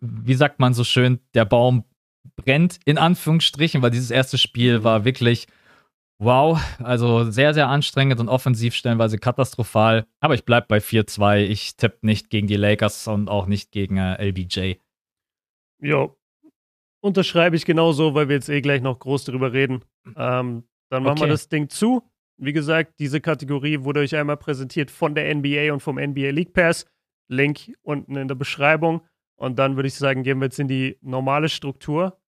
Wie 0.00 0.34
sagt 0.34 0.60
man 0.60 0.72
so 0.72 0.84
schön, 0.84 1.18
der 1.34 1.46
Baum 1.46 1.82
brennt 2.36 2.78
in 2.84 2.96
Anführungsstrichen, 2.96 3.82
weil 3.82 3.90
dieses 3.90 4.12
erste 4.12 4.38
Spiel 4.38 4.84
war 4.84 5.04
wirklich 5.04 5.48
wow, 6.20 6.60
also 6.78 7.28
sehr, 7.28 7.52
sehr 7.52 7.66
anstrengend 7.66 8.20
und 8.20 8.28
offensiv 8.28 8.76
stellenweise 8.76 9.18
katastrophal. 9.18 10.06
Aber 10.20 10.34
ich 10.34 10.44
bleibe 10.44 10.68
bei 10.68 10.78
4-2. 10.78 11.38
Ich 11.38 11.76
tippe 11.76 12.06
nicht 12.06 12.30
gegen 12.30 12.46
die 12.46 12.54
Lakers 12.54 13.08
und 13.08 13.28
auch 13.28 13.46
nicht 13.46 13.72
gegen 13.72 13.96
äh, 13.96 14.24
LBJ. 14.24 14.74
Ja, 15.80 16.08
unterschreibe 17.00 17.56
ich 17.56 17.64
genauso, 17.64 18.14
weil 18.14 18.28
wir 18.28 18.36
jetzt 18.36 18.48
eh 18.48 18.60
gleich 18.60 18.82
noch 18.82 18.98
groß 18.98 19.24
darüber 19.24 19.52
reden. 19.52 19.82
Ähm, 20.16 20.64
dann 20.90 21.02
machen 21.02 21.18
okay. 21.18 21.22
wir 21.22 21.28
das 21.28 21.48
Ding 21.48 21.68
zu. 21.68 22.02
Wie 22.36 22.52
gesagt, 22.52 22.94
diese 22.98 23.20
Kategorie 23.20 23.82
wurde 23.82 24.00
euch 24.00 24.14
einmal 24.14 24.36
präsentiert 24.36 24.90
von 24.90 25.14
der 25.14 25.34
NBA 25.34 25.72
und 25.72 25.80
vom 25.80 25.96
NBA 25.96 26.30
League 26.30 26.52
Pass. 26.52 26.86
Link 27.28 27.72
unten 27.82 28.16
in 28.16 28.28
der 28.28 28.36
Beschreibung. 28.36 29.02
Und 29.36 29.58
dann 29.58 29.76
würde 29.76 29.88
ich 29.88 29.94
sagen, 29.94 30.22
gehen 30.22 30.38
wir 30.38 30.46
jetzt 30.46 30.58
in 30.58 30.68
die 30.68 30.98
normale 31.00 31.48
Struktur. 31.48 32.18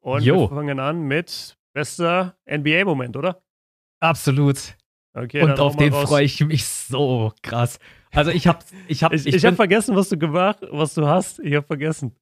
Und 0.00 0.22
jo. 0.22 0.40
wir 0.40 0.48
fangen 0.48 0.80
an 0.80 1.02
mit 1.02 1.56
bester 1.72 2.36
NBA-Moment, 2.48 3.16
oder? 3.16 3.42
Absolut. 4.00 4.76
Okay, 5.12 5.42
und 5.42 5.58
auf 5.58 5.76
den 5.76 5.92
freue 5.92 6.24
ich 6.24 6.40
mich 6.40 6.64
so 6.64 7.32
krass. 7.42 7.78
Also 8.12 8.30
ich 8.30 8.46
habe 8.46 8.60
ich 8.86 9.02
hab, 9.02 9.12
ich, 9.12 9.26
ich, 9.26 9.34
ich 9.34 9.44
habe 9.44 9.56
vergessen, 9.56 9.96
was 9.96 10.08
du 10.08 10.16
gemacht, 10.16 10.58
was 10.70 10.94
du 10.94 11.06
hast. 11.06 11.40
Ich 11.40 11.54
habe 11.54 11.66
vergessen. 11.66 12.16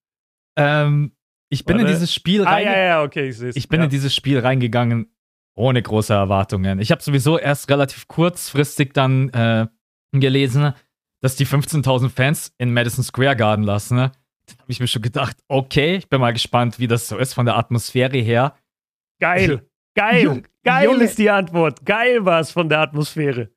Ähm, 0.56 1.12
ich 1.50 1.64
bin 1.64 1.76
Warte. 1.76 1.88
in 1.88 1.94
dieses 1.94 2.12
Spiel 2.14 2.44
ah, 2.46 2.58
ja, 2.58 2.78
ja, 2.78 3.02
okay, 3.02 3.28
ich, 3.28 3.40
ich 3.40 3.68
bin 3.68 3.80
ja. 3.80 3.84
in 3.84 3.90
dieses 3.90 4.14
Spiel 4.14 4.38
reingegangen 4.38 5.10
ohne 5.54 5.82
große 5.82 6.14
Erwartungen. 6.14 6.78
Ich 6.78 6.92
habe 6.92 7.02
sowieso 7.02 7.36
erst 7.36 7.68
relativ 7.68 8.06
kurzfristig 8.06 8.92
dann 8.92 9.28
äh, 9.30 9.66
gelesen, 10.12 10.72
dass 11.20 11.36
die 11.36 11.46
15.000 11.46 12.10
Fans 12.10 12.54
in 12.58 12.72
Madison 12.72 13.02
Square 13.02 13.34
Garden 13.34 13.64
lassen. 13.64 13.96
Ne? 13.96 14.12
Da 14.46 14.54
habe 14.54 14.70
ich 14.70 14.78
mir 14.78 14.86
schon 14.86 15.02
gedacht, 15.02 15.36
okay, 15.48 15.96
ich 15.96 16.08
bin 16.08 16.20
mal 16.20 16.32
gespannt, 16.32 16.78
wie 16.78 16.86
das 16.86 17.08
so 17.08 17.18
ist 17.18 17.34
von 17.34 17.44
der 17.44 17.56
Atmosphäre 17.56 18.18
her. 18.18 18.54
Geil. 19.20 19.68
Geil. 19.94 20.22
Jung, 20.22 20.46
Geil 20.62 20.84
Junge. 20.84 21.04
ist 21.04 21.18
die 21.18 21.28
Antwort. 21.28 21.84
Geil 21.84 22.24
war 22.24 22.40
es 22.40 22.52
von 22.52 22.68
der 22.68 22.78
Atmosphäre. 22.78 23.50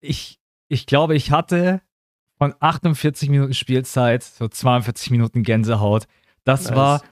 Ich, 0.00 0.38
ich 0.68 0.86
glaube, 0.86 1.16
ich 1.16 1.32
hatte 1.32 1.82
von 2.38 2.54
48 2.60 3.28
Minuten 3.28 3.54
Spielzeit 3.54 4.22
so 4.22 4.46
42 4.46 5.10
Minuten 5.10 5.42
Gänsehaut. 5.42 6.06
Das 6.44 6.66
nice. 6.66 6.76
war, 6.76 7.02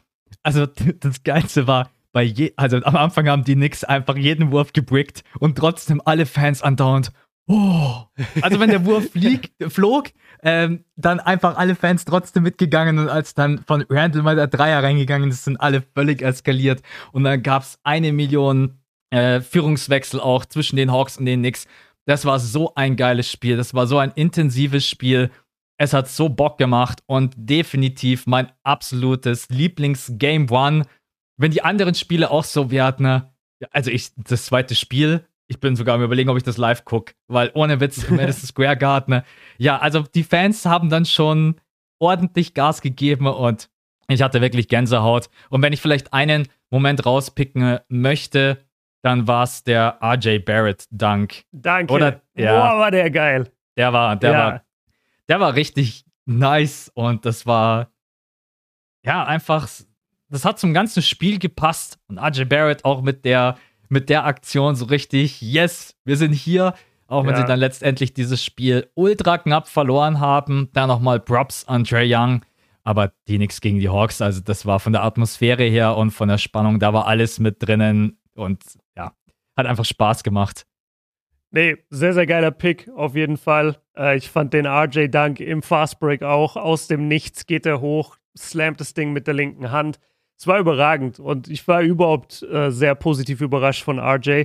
also 0.43 0.67
das 0.67 1.23
Geilste 1.23 1.67
war, 1.67 1.91
bei 2.12 2.23
je, 2.23 2.53
also 2.57 2.79
am 2.79 2.97
Anfang 2.97 3.29
haben 3.29 3.45
die 3.45 3.55
Knicks 3.55 3.85
einfach 3.85 4.17
jeden 4.17 4.51
Wurf 4.51 4.73
gebrickt 4.73 5.23
und 5.38 5.59
trotzdem 5.59 6.01
alle 6.05 6.27
Fans 6.27 6.62
andauernd, 6.62 7.12
oh. 7.49 8.05
Also 8.41 8.61
wenn 8.61 8.71
der 8.71 8.85
Wurf 8.87 9.11
flieg, 9.12 9.53
flog, 9.69 10.11
ähm, 10.43 10.85
dann 10.97 11.21
einfach 11.21 11.57
alle 11.57 11.75
Fans 11.75 12.05
trotzdem 12.05 12.45
mitgegangen 12.45 12.99
und 12.99 13.09
als 13.09 13.35
dann 13.35 13.59
von 13.67 13.85
Randall 13.88 14.23
mal 14.23 14.37
der 14.37 14.47
Dreier 14.47 14.83
reingegangen 14.83 15.31
ist, 15.31 15.45
sind 15.45 15.61
alle 15.61 15.83
völlig 15.95 16.23
eskaliert 16.23 16.83
und 17.12 17.25
dann 17.25 17.43
gab 17.43 17.62
es 17.62 17.79
eine 17.83 18.12
Million 18.12 18.79
äh, 19.11 19.41
Führungswechsel 19.41 20.21
auch 20.21 20.45
zwischen 20.45 20.77
den 20.77 20.93
Hawks 20.93 21.17
und 21.17 21.27
den 21.27 21.41
Knicks. 21.41 21.67
Das 22.07 22.25
war 22.25 22.38
so 22.38 22.75
ein 22.75 22.97
geiles 22.97 23.31
Spiel, 23.31 23.57
das 23.57 23.75
war 23.75 23.87
so 23.87 23.99
ein 23.99 24.12
intensives 24.14 24.87
Spiel. 24.87 25.31
Es 25.81 25.93
hat 25.93 26.09
so 26.09 26.29
Bock 26.29 26.59
gemacht 26.59 27.03
und 27.07 27.35
definitiv 27.37 28.27
mein 28.27 28.51
absolutes 28.64 29.49
Lieblings-Game 29.49 30.51
One. 30.51 30.85
Wenn 31.37 31.53
die 31.53 31.62
anderen 31.62 31.95
Spiele 31.95 32.31
auch 32.31 32.45
so 32.45 32.71
werden, 32.71 33.07
ne? 33.07 33.33
also 33.71 33.91
ich, 33.91 34.11
das 34.17 34.47
zweite 34.47 34.75
Spiel, 34.75 35.25
ich 35.47 35.61
bin 35.61 35.77
sogar 35.77 35.95
am 35.95 36.03
überlegen, 36.03 36.31
ob 36.31 36.37
ich 36.37 36.43
das 36.43 36.57
live 36.57 36.85
gucke, 36.85 37.14
weil 37.29 37.51
ohne 37.55 37.81
Witz 37.81 38.03
im 38.05 38.17
Madison 38.17 38.49
Square 38.49 38.77
Garden. 38.77 39.23
Ja, 39.57 39.79
also 39.79 40.03
die 40.03 40.25
Fans 40.25 40.67
haben 40.67 40.91
dann 40.91 41.07
schon 41.07 41.61
ordentlich 42.01 42.55
Gas 42.55 42.81
gegeben 42.81 43.27
und 43.27 43.71
ich 44.09 44.23
hatte 44.23 44.41
wirklich 44.41 44.69
Gänsehaut. 44.69 45.29
Und 45.49 45.62
wenn 45.62 45.73
ich 45.73 45.81
vielleicht 45.81 46.12
einen 46.12 46.49
Moment 46.71 47.07
rauspicken 47.07 47.79
möchte, 47.88 48.64
dann 49.03 49.27
war 49.27 49.45
es 49.45 49.62
der 49.62 49.99
RJ 50.03 50.41
Barrett 50.41 50.87
Dank. 50.91 51.45
Danke. 51.53 51.93
Oder, 51.93 52.21
ja, 52.35 52.73
Boah, 52.73 52.79
war 52.81 52.91
der 52.91 53.11
geil. 53.11 53.51
Der 53.77 53.93
war, 53.93 54.17
der 54.17 54.33
ja. 54.33 54.38
war, 54.38 54.62
der 55.29 55.41
war 55.41 55.55
richtig 55.55 56.05
nice 56.27 56.91
und 56.95 57.25
das 57.25 57.47
war 57.47 57.91
ja 59.05 59.25
einfach, 59.25 59.69
das 60.29 60.45
hat 60.45 60.59
zum 60.59 60.75
ganzen 60.75 61.03
Spiel 61.03 61.38
gepasst 61.38 61.99
und 62.09 62.19
RJ 62.19 62.45
Barrett 62.45 62.85
auch 62.85 63.03
mit 63.03 63.25
der 63.25 63.57
mit 63.88 64.09
der 64.09 64.25
Aktion 64.25 64.75
so 64.75 64.87
richtig, 64.87 65.41
yes, 65.41 65.97
wir 66.05 66.17
sind 66.17 66.33
hier. 66.33 66.75
Auch 67.07 67.25
wenn 67.25 67.33
ja. 67.33 67.38
sie 67.38 67.47
dann 67.47 67.59
letztendlich 67.59 68.12
dieses 68.12 68.45
Spiel 68.45 68.91
ultra 68.95 69.38
knapp 69.38 69.67
verloren 69.67 70.21
haben. 70.21 70.69
Da 70.75 70.87
nochmal 70.87 71.21
Props 71.21 71.64
an 71.67 71.85
Trey 71.85 72.14
Young. 72.14 72.45
Aber 72.85 73.12
die 73.29 73.38
nichts 73.38 73.62
gegen 73.62 73.79
die 73.81 73.88
Hawks. 73.88 74.21
Also, 74.21 74.43
das 74.43 74.67
war 74.67 74.79
von 74.79 74.93
der 74.93 75.05
Atmosphäre 75.05 75.64
her 75.64 75.97
und 75.97 76.11
von 76.11 76.29
der 76.29 76.38
Spannung, 76.38 76.79
da 76.79 76.93
war 76.93 77.07
alles 77.07 77.38
mit 77.38 77.62
drinnen. 77.62 78.19
Und 78.35 78.62
ja, 78.95 79.12
hat 79.57 79.67
einfach 79.67 79.87
Spaß 79.87 80.23
gemacht. 80.23 80.67
Nee, 81.51 81.77
sehr, 81.89 82.13
sehr 82.13 82.27
geiler 82.27 82.51
Pick, 82.51 82.91
auf 82.95 83.15
jeden 83.15 83.37
Fall. 83.37 83.77
Äh, 83.97 84.17
ich 84.17 84.29
fand 84.29 84.53
den 84.53 84.67
RJ 84.67 85.09
Dunk 85.09 85.41
im 85.41 85.63
Fastbreak 85.63 86.23
auch. 86.23 86.57
Aus 86.57 86.89
dem 86.89 87.09
Nichts 87.09 87.47
geht 87.47 87.67
er 87.67 87.81
hoch, 87.81 88.17
slammt 88.37 88.81
das 88.81 88.95
Ding 88.95 89.13
mit 89.13 89.27
der 89.27 89.35
linken 89.35 89.71
Hand 89.71 89.99
es 90.39 90.47
war 90.47 90.61
überragend 90.61 91.19
und 91.19 91.49
ich 91.49 91.67
war 91.67 91.83
überhaupt 91.83 92.43
äh, 92.45 92.71
sehr 92.71 92.95
positiv 92.95 93.41
überrascht 93.41 93.83
von 93.83 93.99
RJ. 93.99 94.45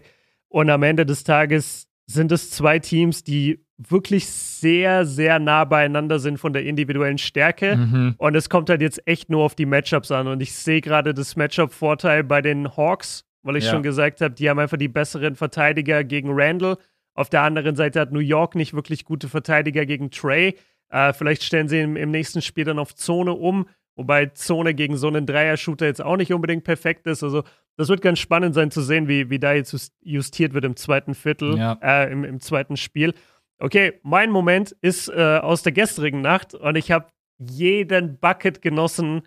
Und 0.49 0.69
am 0.69 0.83
Ende 0.83 1.05
des 1.05 1.23
Tages 1.23 1.87
sind 2.07 2.31
es 2.31 2.49
zwei 2.49 2.79
Teams, 2.79 3.23
die 3.23 3.63
wirklich 3.77 4.27
sehr, 4.27 5.05
sehr 5.05 5.39
nah 5.39 5.65
beieinander 5.65 6.19
sind 6.19 6.39
von 6.39 6.53
der 6.53 6.65
individuellen 6.65 7.19
Stärke. 7.19 7.75
Mhm. 7.75 8.15
Und 8.17 8.35
es 8.35 8.49
kommt 8.49 8.69
halt 8.69 8.81
jetzt 8.81 9.07
echt 9.07 9.29
nur 9.29 9.43
auf 9.43 9.55
die 9.55 9.67
Matchups 9.67 10.11
an. 10.11 10.27
Und 10.27 10.41
ich 10.41 10.53
sehe 10.53 10.81
gerade 10.81 11.13
das 11.13 11.35
Matchup-Vorteil 11.35 12.23
bei 12.23 12.41
den 12.41 12.75
Hawks, 12.75 13.25
weil 13.43 13.57
ich 13.57 13.65
ja. 13.65 13.71
schon 13.71 13.83
gesagt 13.83 14.21
habe, 14.21 14.33
die 14.33 14.49
haben 14.49 14.59
einfach 14.59 14.77
die 14.77 14.87
besseren 14.87 15.35
Verteidiger 15.35 16.03
gegen 16.03 16.29
Randall. 16.31 16.77
Auf 17.13 17.29
der 17.29 17.43
anderen 17.43 17.75
Seite 17.75 17.99
hat 17.99 18.11
New 18.11 18.19
York 18.19 18.55
nicht 18.55 18.73
wirklich 18.73 19.05
gute 19.05 19.29
Verteidiger 19.29 19.85
gegen 19.85 20.11
Trey. 20.11 20.55
Äh, 20.89 21.13
vielleicht 21.13 21.43
stellen 21.43 21.67
sie 21.67 21.79
im, 21.79 21.95
im 21.95 22.11
nächsten 22.11 22.41
Spiel 22.41 22.65
dann 22.65 22.79
auf 22.79 22.95
Zone 22.95 23.33
um 23.33 23.67
wobei 23.95 24.27
Zone 24.27 24.73
gegen 24.73 24.97
so 24.97 25.07
einen 25.07 25.25
Dreier-Shooter 25.25 25.85
jetzt 25.85 26.01
auch 26.01 26.17
nicht 26.17 26.33
unbedingt 26.33 26.63
perfekt 26.63 27.07
ist. 27.07 27.23
Also 27.23 27.43
das 27.77 27.89
wird 27.89 28.01
ganz 28.01 28.19
spannend 28.19 28.55
sein 28.55 28.71
zu 28.71 28.81
sehen, 28.81 29.07
wie, 29.07 29.29
wie 29.29 29.39
da 29.39 29.53
jetzt 29.53 29.93
justiert 30.01 30.53
wird 30.53 30.65
im 30.65 30.75
zweiten 30.75 31.15
Viertel, 31.15 31.57
ja. 31.57 31.77
äh, 31.81 32.11
im, 32.11 32.23
im 32.23 32.39
zweiten 32.39 32.77
Spiel. 32.77 33.13
Okay, 33.59 33.99
mein 34.03 34.29
Moment 34.29 34.75
ist 34.81 35.09
äh, 35.09 35.39
aus 35.41 35.63
der 35.63 35.71
gestrigen 35.71 36.21
Nacht 36.21 36.53
und 36.53 36.75
ich 36.75 36.91
habe 36.91 37.07
jeden 37.37 38.19
Bucket 38.19 38.61
genossen. 38.61 39.21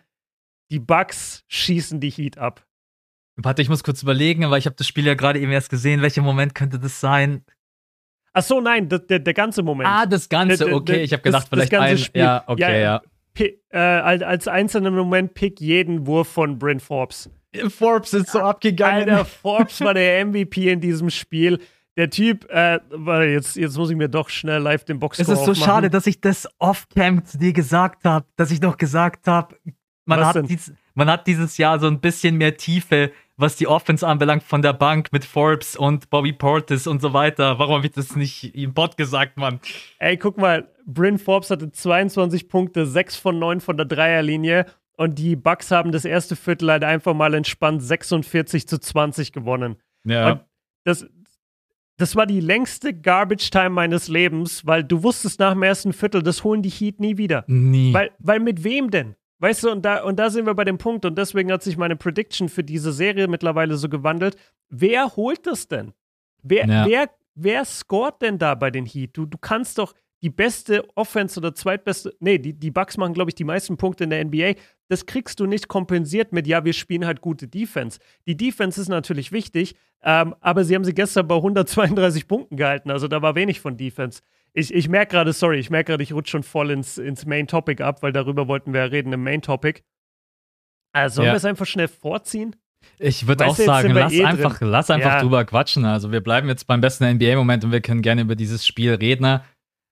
Die 0.70 0.78
Bugs 0.78 1.44
schießen 1.48 2.00
die 2.00 2.10
Heat 2.10 2.38
ab. 2.38 2.64
Warte, 3.36 3.62
ich 3.62 3.68
muss 3.68 3.84
kurz 3.84 4.02
überlegen, 4.02 4.48
weil 4.50 4.58
ich 4.58 4.66
habe 4.66 4.76
das 4.76 4.86
Spiel 4.86 5.06
ja 5.06 5.14
gerade 5.14 5.38
eben 5.38 5.52
erst 5.52 5.70
gesehen. 5.70 6.02
Welcher 6.02 6.22
Moment 6.22 6.54
könnte 6.54 6.78
das 6.78 7.00
sein? 7.00 7.44
Ach 8.38 8.42
so, 8.42 8.60
nein, 8.60 8.86
der, 8.86 8.98
der, 8.98 9.18
der 9.18 9.32
ganze 9.32 9.62
Moment. 9.62 9.88
Ah, 9.88 10.04
das 10.04 10.28
Ganze, 10.28 10.70
okay. 10.74 11.02
Ich 11.02 11.12
habe 11.14 11.22
gedacht, 11.22 11.44
das, 11.44 11.48
vielleicht 11.48 11.72
das 11.72 11.80
ein. 11.80 11.96
Spiel. 11.96 12.20
Ja, 12.20 12.44
okay, 12.46 12.60
ja. 12.60 12.78
ja. 12.78 13.02
Pick, 13.32 13.62
äh, 13.70 13.78
als 13.78 14.46
einzelnen 14.46 14.94
Moment 14.94 15.32
pick 15.32 15.58
jeden 15.58 16.06
Wurf 16.06 16.28
von 16.28 16.58
Bryn 16.58 16.78
Forbes. 16.78 17.30
Forbes 17.70 18.12
ist 18.12 18.30
so 18.30 18.40
abgegangen. 18.40 19.08
Alter, 19.08 19.24
Forbes 19.24 19.80
war 19.80 19.94
der 19.94 20.26
MVP 20.26 20.70
in 20.70 20.82
diesem 20.82 21.08
Spiel. 21.08 21.60
Der 21.96 22.10
Typ, 22.10 22.44
äh, 22.50 22.78
warte, 22.90 23.24
jetzt, 23.26 23.56
jetzt 23.56 23.78
muss 23.78 23.88
ich 23.88 23.96
mir 23.96 24.10
doch 24.10 24.28
schnell 24.28 24.60
live 24.60 24.84
den 24.84 24.98
Boxscore 24.98 25.32
Es 25.32 25.38
ist 25.38 25.46
so 25.46 25.52
aufmachen. 25.52 25.64
schade, 25.64 25.90
dass 25.90 26.06
ich 26.06 26.20
das 26.20 26.46
off-cam 26.58 27.24
zu 27.24 27.38
dir 27.38 27.54
gesagt 27.54 28.04
habe, 28.04 28.26
dass 28.36 28.50
ich 28.50 28.60
noch 28.60 28.76
gesagt 28.76 29.28
habe, 29.28 29.56
man, 30.04 30.46
dies, 30.46 30.74
man 30.92 31.08
hat 31.08 31.26
dieses 31.26 31.56
Jahr 31.56 31.78
so 31.78 31.86
ein 31.86 32.00
bisschen 32.00 32.36
mehr 32.36 32.58
Tiefe 32.58 33.12
was 33.36 33.56
die 33.56 33.66
Offense 33.66 34.06
anbelangt 34.06 34.42
von 34.42 34.62
der 34.62 34.72
Bank 34.72 35.12
mit 35.12 35.24
Forbes 35.24 35.76
und 35.76 36.08
Bobby 36.10 36.32
Portis 36.32 36.86
und 36.86 37.02
so 37.02 37.12
weiter. 37.12 37.58
Warum 37.58 37.76
habe 37.76 37.86
ich 37.86 37.92
das 37.92 38.16
nicht 38.16 38.54
im 38.54 38.72
Pod 38.72 38.96
gesagt, 38.96 39.36
Mann? 39.36 39.60
Ey, 39.98 40.16
guck 40.16 40.38
mal, 40.38 40.68
Bryn 40.86 41.18
Forbes 41.18 41.50
hatte 41.50 41.70
22 41.70 42.48
Punkte, 42.48 42.86
6 42.86 43.16
von 43.16 43.38
9 43.38 43.60
von 43.60 43.76
der 43.76 43.86
Dreierlinie 43.86 44.66
und 44.96 45.18
die 45.18 45.36
Bucks 45.36 45.70
haben 45.70 45.92
das 45.92 46.04
erste 46.04 46.36
Viertel 46.36 46.70
halt 46.70 46.84
einfach 46.84 47.14
mal 47.14 47.34
entspannt 47.34 47.82
46 47.82 48.66
zu 48.66 48.78
20 48.78 49.32
gewonnen. 49.32 49.76
Ja. 50.04 50.32
Und 50.32 50.40
das, 50.84 51.06
das 51.98 52.16
war 52.16 52.26
die 52.26 52.40
längste 52.40 52.94
Garbage 52.94 53.50
Time 53.50 53.70
meines 53.70 54.08
Lebens, 54.08 54.64
weil 54.64 54.84
du 54.84 55.02
wusstest 55.02 55.40
nach 55.40 55.52
dem 55.52 55.62
ersten 55.62 55.92
Viertel, 55.92 56.22
das 56.22 56.44
holen 56.44 56.62
die 56.62 56.70
Heat 56.70 57.00
nie 57.00 57.18
wieder. 57.18 57.44
Nie. 57.46 57.92
Weil, 57.92 58.12
weil 58.18 58.40
mit 58.40 58.64
wem 58.64 58.90
denn? 58.90 59.16
Weißt 59.38 59.64
du, 59.64 59.70
und 59.70 59.84
da, 59.84 60.02
und 60.02 60.18
da 60.18 60.30
sind 60.30 60.46
wir 60.46 60.54
bei 60.54 60.64
dem 60.64 60.78
Punkt, 60.78 61.04
und 61.04 61.16
deswegen 61.18 61.52
hat 61.52 61.62
sich 61.62 61.76
meine 61.76 61.96
Prediction 61.96 62.48
für 62.48 62.64
diese 62.64 62.92
Serie 62.92 63.28
mittlerweile 63.28 63.76
so 63.76 63.88
gewandelt. 63.88 64.36
Wer 64.68 65.14
holt 65.16 65.46
das 65.46 65.68
denn? 65.68 65.92
Wer, 66.42 66.66
ja. 66.66 66.86
wer, 66.86 67.10
wer 67.34 67.64
scoret 67.64 68.22
denn 68.22 68.38
da 68.38 68.54
bei 68.54 68.70
den 68.70 68.86
Heat? 68.86 69.16
Du, 69.16 69.26
du 69.26 69.36
kannst 69.38 69.78
doch 69.78 69.94
die 70.22 70.30
beste 70.30 70.84
Offense 70.94 71.38
oder 71.38 71.54
zweitbeste, 71.54 72.14
nee, 72.20 72.38
die, 72.38 72.54
die 72.54 72.70
Bucks 72.70 72.96
machen, 72.96 73.12
glaube 73.12 73.30
ich, 73.30 73.34
die 73.34 73.44
meisten 73.44 73.76
Punkte 73.76 74.04
in 74.04 74.10
der 74.10 74.24
NBA. 74.24 74.54
Das 74.88 75.04
kriegst 75.04 75.38
du 75.40 75.46
nicht 75.46 75.68
kompensiert 75.68 76.32
mit, 76.32 76.46
ja, 76.46 76.64
wir 76.64 76.72
spielen 76.72 77.04
halt 77.04 77.20
gute 77.20 77.46
Defense. 77.46 77.98
Die 78.26 78.36
Defense 78.36 78.80
ist 78.80 78.88
natürlich 78.88 79.32
wichtig, 79.32 79.76
ähm, 80.02 80.34
aber 80.40 80.64
sie 80.64 80.74
haben 80.74 80.84
sie 80.84 80.94
gestern 80.94 81.28
bei 81.28 81.36
132 81.36 82.26
Punkten 82.26 82.56
gehalten, 82.56 82.90
also 82.90 83.08
da 83.08 83.20
war 83.20 83.34
wenig 83.34 83.60
von 83.60 83.76
Defense. 83.76 84.22
Ich, 84.58 84.72
ich 84.72 84.88
merke 84.88 85.12
gerade, 85.12 85.34
sorry, 85.34 85.58
ich 85.58 85.68
merke 85.68 85.92
gerade, 85.92 86.02
ich 86.02 86.14
rutsche 86.14 86.30
schon 86.30 86.42
voll 86.42 86.70
ins, 86.70 86.96
ins 86.96 87.26
Main 87.26 87.46
Topic 87.46 87.82
ab, 87.82 88.02
weil 88.02 88.12
darüber 88.12 88.48
wollten 88.48 88.72
wir 88.72 88.80
ja 88.80 88.86
reden 88.86 89.12
im 89.12 89.22
Main 89.22 89.42
Topic. 89.42 89.82
Also 90.92 91.16
sollen 91.16 91.26
ja. 91.26 91.32
wir 91.34 91.36
es 91.36 91.44
einfach 91.44 91.66
schnell 91.66 91.88
vorziehen? 91.88 92.56
Ich 92.98 93.26
würde 93.26 93.46
auch 93.46 93.56
sagen, 93.56 93.92
lass 93.92 94.14
eh 94.14 94.24
einfach, 94.24 94.58
lass 94.62 94.88
einfach 94.88 95.14
ja. 95.14 95.20
drüber 95.20 95.44
quatschen. 95.44 95.84
Also 95.84 96.10
wir 96.10 96.22
bleiben 96.22 96.48
jetzt 96.48 96.66
beim 96.66 96.80
besten 96.80 97.04
NBA-Moment 97.04 97.64
und 97.64 97.72
wir 97.72 97.82
können 97.82 98.00
gerne 98.00 98.22
über 98.22 98.34
dieses 98.34 98.66
Spiel 98.66 98.94
reden. 98.94 99.40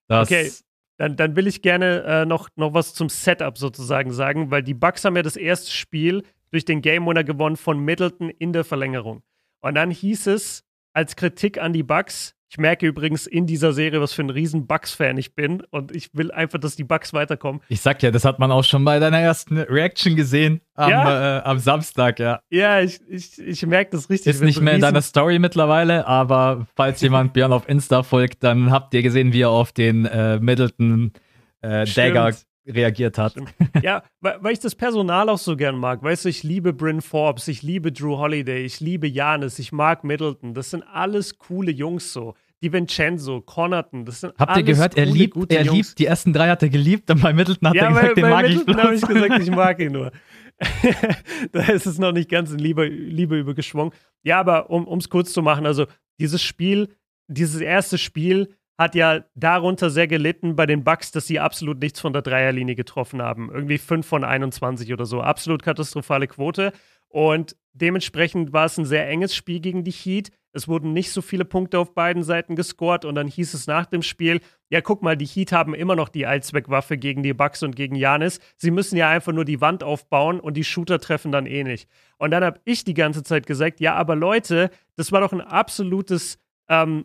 okay, 0.09 0.50
dann, 0.96 1.16
dann 1.16 1.37
will 1.37 1.46
ich 1.46 1.61
gerne 1.61 2.03
äh, 2.05 2.24
noch, 2.24 2.48
noch 2.57 2.72
was 2.72 2.94
zum 2.94 3.11
Setup 3.11 3.59
sozusagen 3.59 4.12
sagen, 4.12 4.50
weil 4.50 4.62
die 4.62 4.74
Bucks 4.74 5.05
haben 5.05 5.16
ja 5.16 5.22
das 5.22 5.37
erste 5.37 5.72
Spiel 5.72 6.22
durch 6.53 6.64
den 6.64 6.81
Game 6.81 7.07
Winner 7.07 7.24
gewonnen 7.24 7.57
von 7.57 7.81
Middleton 7.81 8.31
in 8.31 8.55
der 8.55 8.64
Verlängerung. 8.64 9.22
Und 9.61 9.74
dann 9.74 9.90
hieß 9.90 10.29
es 10.29 10.63
als 10.94 11.16
Kritik 11.16 11.61
an 11.61 11.72
die 11.72 11.83
Bucks, 11.83 12.35
ich 12.54 12.59
merke 12.59 12.87
übrigens 12.87 13.26
in 13.26 13.48
dieser 13.48 13.72
Serie, 13.72 14.00
was 14.00 14.12
für 14.12 14.22
ein 14.22 14.30
riesen 14.30 14.68
Bucks-Fan 14.68 15.18
ich 15.18 15.35
bin 15.35 15.64
und 15.70 15.94
ich 15.94 16.11
will 16.12 16.30
einfach, 16.30 16.61
dass 16.61 16.76
die 16.76 16.85
Bucks 16.85 17.12
weiterkommen. 17.12 17.61
Ich 17.68 17.80
sag 17.80 18.00
ja, 18.00 18.12
das 18.12 18.24
hat 18.24 18.38
man 18.38 18.52
auch 18.52 18.62
schon 18.62 18.85
bei 18.85 19.00
deiner 19.00 19.18
ersten 19.18 19.59
Reaction 19.59 20.14
gesehen 20.14 20.61
am, 20.74 20.88
ja. 20.88 21.38
äh, 21.38 21.42
am 21.42 21.59
Samstag, 21.59 22.20
ja. 22.20 22.38
Ja, 22.50 22.80
ich, 22.80 23.00
ich, 23.09 23.40
ich 23.40 23.66
merke 23.66 23.90
das 23.90 24.09
richtig. 24.09 24.35
Ist 24.35 24.40
nicht 24.40 24.61
mehr 24.61 24.74
in 24.74 24.80
deiner 24.80 25.02
Story 25.02 25.40
mittlerweile, 25.40 26.07
aber 26.07 26.68
falls 26.76 27.00
jemand 27.02 27.33
Björn 27.33 27.52
auf 27.52 27.68
Insta 27.68 28.04
folgt, 28.04 28.44
dann 28.44 28.70
habt 28.70 28.94
ihr 28.94 29.02
gesehen, 29.02 29.33
wie 29.33 29.40
er 29.40 29.50
auf 29.50 29.72
den 29.72 30.04
äh, 30.04 30.38
Middleton 30.38 31.12
äh, 31.61 31.87
Dagger 31.87 32.37
reagiert 32.66 33.18
hat. 33.18 33.35
Ja, 33.83 34.03
weil, 34.20 34.38
weil, 34.40 34.53
ich 34.53 34.61
das 34.61 34.74
Personal 34.74 35.29
auch 35.29 35.38
so 35.38 35.57
gern 35.57 35.77
mag. 35.77 36.03
Weißt 36.03 36.24
du, 36.24 36.29
ich 36.29 36.42
liebe 36.42 36.72
Bryn 36.72 37.00
Forbes, 37.00 37.48
ich 37.48 37.62
liebe 37.62 37.92
Drew 37.92 38.16
Holiday, 38.16 38.64
ich 38.64 38.81
liebe 38.81 39.07
Janis, 39.07 39.59
ich 39.59 39.72
mag 39.72 40.05
Middleton. 40.05 40.55
Das 40.55 40.70
sind 40.70 40.83
alles 40.83 41.38
coole 41.38 41.70
Jungs 41.70 42.12
so. 42.12 42.35
Die 42.62 42.72
Vincenzo, 42.72 43.42
Connaughton, 43.42 44.07
das 44.07 44.20
sind 44.20 44.35
Habt 44.38 44.57
ihr 44.57 44.62
gehört, 44.62 44.96
er 44.96 45.05
liebt, 45.05 45.37
er 45.53 45.64
Jungs. 45.64 45.88
liebt, 45.88 45.98
die 45.98 46.07
ersten 46.07 46.33
drei 46.33 46.48
hat 46.48 46.62
er 46.62 46.70
geliebt 46.70 47.11
und 47.11 47.20
bei 47.20 47.35
Middleton 47.35 47.68
hat 47.68 47.74
ja, 47.74 47.83
er 47.83 47.88
gesagt, 47.88 48.09
bei, 48.09 48.14
den 48.14 48.22
bei 48.22 48.31
mag 48.31 48.42
Middleton 48.42 48.68
ich 48.68 48.74
bloß. 48.74 48.85
habe 48.85 48.94
ich 48.94 49.07
gesagt, 49.07 49.42
ich 49.42 49.50
mag 49.50 49.81
ihn 49.81 49.92
nur. 49.92 50.12
da 51.53 51.62
ist 51.64 51.87
es 51.87 51.98
noch 51.98 52.12
nicht 52.12 52.31
ganz 52.31 52.53
in 52.53 52.59
Liebe, 52.59 52.87
Liebe 52.87 53.38
übergeschwungen. 53.38 53.92
Ja, 54.22 54.40
aber 54.40 54.70
um 54.70 54.98
es 54.98 55.11
kurz 55.11 55.33
zu 55.33 55.42
machen, 55.42 55.66
also 55.66 55.87
dieses 56.18 56.42
Spiel, 56.42 56.88
dieses 57.27 57.61
erste 57.61 57.98
Spiel 57.98 58.55
hat 58.76 58.94
ja 58.94 59.24
darunter 59.34 59.90
sehr 59.90 60.08
gelitten 60.08 60.56
bei 60.56 60.66
den 60.66 60.82
Bucks, 60.82 61.12
dass 61.12 61.26
sie 61.26 61.38
absolut 61.38 61.80
nichts 61.80 62.00
von 62.00 62.12
der 62.12 62.22
Dreierlinie 62.22 62.74
getroffen 62.74 63.22
haben. 63.22 63.50
Irgendwie 63.52 63.78
5 63.78 64.06
von 64.06 64.24
21 64.24 64.92
oder 64.92 65.06
so. 65.06 65.20
Absolut 65.20 65.62
katastrophale 65.62 66.26
Quote. 66.26 66.72
Und 67.08 67.56
dementsprechend 67.72 68.52
war 68.52 68.64
es 68.64 68.76
ein 68.76 68.87
sehr 68.87 69.08
enges 69.08 69.37
Spiel 69.37 69.60
gegen 69.60 69.84
die 69.84 69.92
Heat. 69.92 70.32
Es 70.52 70.66
wurden 70.66 70.92
nicht 70.92 71.12
so 71.12 71.22
viele 71.22 71.44
Punkte 71.44 71.78
auf 71.78 71.94
beiden 71.94 72.24
Seiten 72.24 72.56
gescored 72.56 73.04
und 73.04 73.14
dann 73.14 73.28
hieß 73.28 73.54
es 73.54 73.68
nach 73.68 73.87
dem 73.87 74.02
Spiel, 74.02 74.40
ja, 74.68 74.80
guck 74.80 75.02
mal, 75.02 75.16
die 75.16 75.26
Heat 75.26 75.52
haben 75.52 75.74
immer 75.74 75.94
noch 75.94 76.08
die 76.08 76.26
Allzweckwaffe 76.26 76.96
gegen 76.96 77.22
die 77.22 77.32
Bucks 77.32 77.62
und 77.62 77.76
gegen 77.76 77.94
Janis. 77.94 78.40
Sie 78.56 78.72
müssen 78.72 78.96
ja 78.96 79.08
einfach 79.10 79.32
nur 79.32 79.44
die 79.44 79.60
Wand 79.60 79.84
aufbauen 79.84 80.40
und 80.40 80.56
die 80.56 80.64
Shooter 80.64 80.98
treffen 80.98 81.30
dann 81.30 81.46
eh 81.46 81.62
nicht. 81.62 81.88
Und 82.18 82.32
dann 82.32 82.44
habe 82.44 82.60
ich 82.64 82.82
die 82.82 82.94
ganze 82.94 83.22
Zeit 83.22 83.46
gesagt, 83.46 83.80
ja, 83.80 83.94
aber 83.94 84.16
Leute, 84.16 84.70
das 84.96 85.12
war 85.12 85.20
doch 85.20 85.32
ein 85.32 85.40
absolutes 85.40 86.38
ähm, 86.68 87.04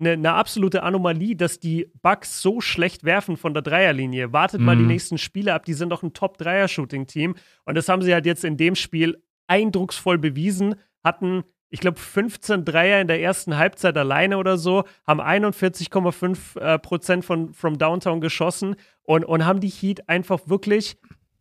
eine, 0.00 0.12
eine, 0.12 0.32
absolute 0.32 0.82
Anomalie, 0.82 1.36
dass 1.36 1.60
die 1.60 1.90
Bucks 2.02 2.40
so 2.42 2.60
schlecht 2.60 3.04
werfen 3.04 3.36
von 3.36 3.54
der 3.54 3.62
Dreierlinie. 3.62 4.32
Wartet 4.32 4.60
mhm. 4.60 4.66
mal 4.66 4.76
die 4.76 4.82
mhm. 4.82 4.88
nächsten 4.88 5.18
Spiele 5.18 5.54
ab, 5.54 5.64
die 5.64 5.74
sind 5.74 5.90
doch 5.90 6.02
ein 6.02 6.12
Top-Dreier-Shooting-Team. 6.12 7.34
Und 7.64 7.74
das 7.74 7.88
haben 7.88 8.02
sie 8.02 8.12
halt 8.12 8.26
jetzt 8.26 8.44
in 8.44 8.56
dem 8.56 8.74
Spiel 8.74 9.22
eindrucksvoll 9.46 10.18
bewiesen. 10.18 10.76
Hatten, 11.04 11.44
ich 11.68 11.80
glaube, 11.80 11.98
15 11.98 12.64
Dreier 12.64 13.00
in 13.00 13.08
der 13.08 13.20
ersten 13.20 13.56
Halbzeit 13.56 13.96
alleine 13.96 14.38
oder 14.38 14.56
so, 14.56 14.84
haben 15.06 15.20
41,5 15.20 16.58
äh, 16.58 16.78
Prozent 16.78 17.24
von 17.24 17.52
from 17.52 17.78
Downtown 17.78 18.20
geschossen 18.20 18.76
und, 19.02 19.24
und 19.24 19.44
haben 19.44 19.60
die 19.60 19.68
Heat 19.68 20.08
einfach 20.08 20.40
wirklich 20.46 20.96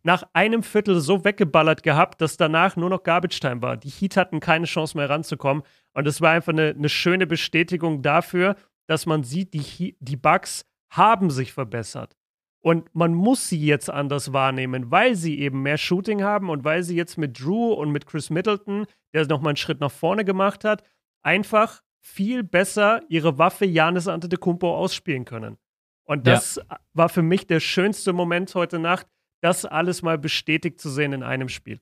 nach 0.10 0.24
einem 0.34 0.63
Viertel 0.63 1.02
so 1.02 1.24
weggeballert 1.24 1.84
gehabt, 1.84 2.19
dass 2.19 2.36
danach 2.36 2.76
nur 2.76 2.89
noch 2.89 3.04
Garbage 3.04 3.39
Time 3.39 3.62
war. 3.62 3.78
Die 3.78 3.91
Heat 3.91 4.17
hatten 4.17 4.39
keine 4.39 4.65
Chance 4.65 4.98
mehr 4.98 5.08
ranzukommen. 5.08 5.62
Und 5.93 6.08
es 6.08 6.19
war 6.19 6.32
einfach 6.32 6.52
eine, 6.52 6.69
eine, 6.69 6.89
schöne 6.89 7.28
Bestätigung 7.28 8.02
dafür, 8.02 8.56
dass 8.88 9.06
man 9.06 9.24
sieht, 9.24 9.54
die, 9.54 9.95
die 10.00 10.15
Bugs 10.15 10.65
haben 10.89 11.30
sich 11.30 11.54
verbessert. 11.54 12.17
Und 12.60 12.89
man 12.95 13.13
muss 13.13 13.50
sie 13.50 13.63
jetzt 13.63 13.88
anders 13.88 14.34
wahrnehmen, 14.34 14.89
weil 14.89 15.13
sie 15.13 15.38
eben 15.41 15.62
mehr 15.62 15.78
Shooting 15.78 16.24
haben 16.24 16.50
und 16.50 16.63
weil 16.63 16.82
sie 16.82 16.95
jetzt 16.95 17.19
mit 17.19 17.39
Drew 17.39 17.72
und 17.74 17.91
mit 17.91 18.08
Chris 18.08 18.32
Middleton, 18.32 18.88
der 19.13 19.28
nochmal 19.28 19.52
einen 19.52 19.58
Schritt 19.58 19.80
nach 19.80 19.91
vorne 19.91 20.26
gemacht 20.26 20.63
hat, 20.63 20.82
einfach 21.22 21.84
viel 22.00 22.43
besser 22.43 23.04
ihre 23.10 23.38
Waffe 23.38 23.65
Janis 23.65 24.08
Antetokounmpo 24.08 24.76
ausspielen 24.76 25.26
können. 25.26 25.60
Und 26.04 26.26
das 26.26 26.56
ja. 26.56 26.80
war 26.93 27.10
für 27.10 27.22
mich 27.22 27.45
der 27.45 27.60
schönste 27.60 28.12
Moment 28.12 28.56
heute 28.56 28.80
Nacht, 28.80 29.06
das 29.41 29.65
alles 29.65 30.02
mal 30.02 30.17
bestätigt 30.17 30.80
zu 30.80 30.89
sehen 30.89 31.13
in 31.13 31.23
einem 31.23 31.49
Spiel. 31.49 31.80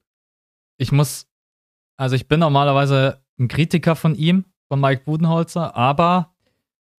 Ich 0.77 0.91
muss, 0.91 1.27
also 1.97 2.15
ich 2.15 2.27
bin 2.27 2.39
normalerweise 2.39 3.23
ein 3.39 3.47
Kritiker 3.47 3.95
von 3.95 4.15
ihm, 4.15 4.45
von 4.67 4.79
Mike 4.79 5.03
Budenholzer, 5.05 5.75
aber 5.75 6.33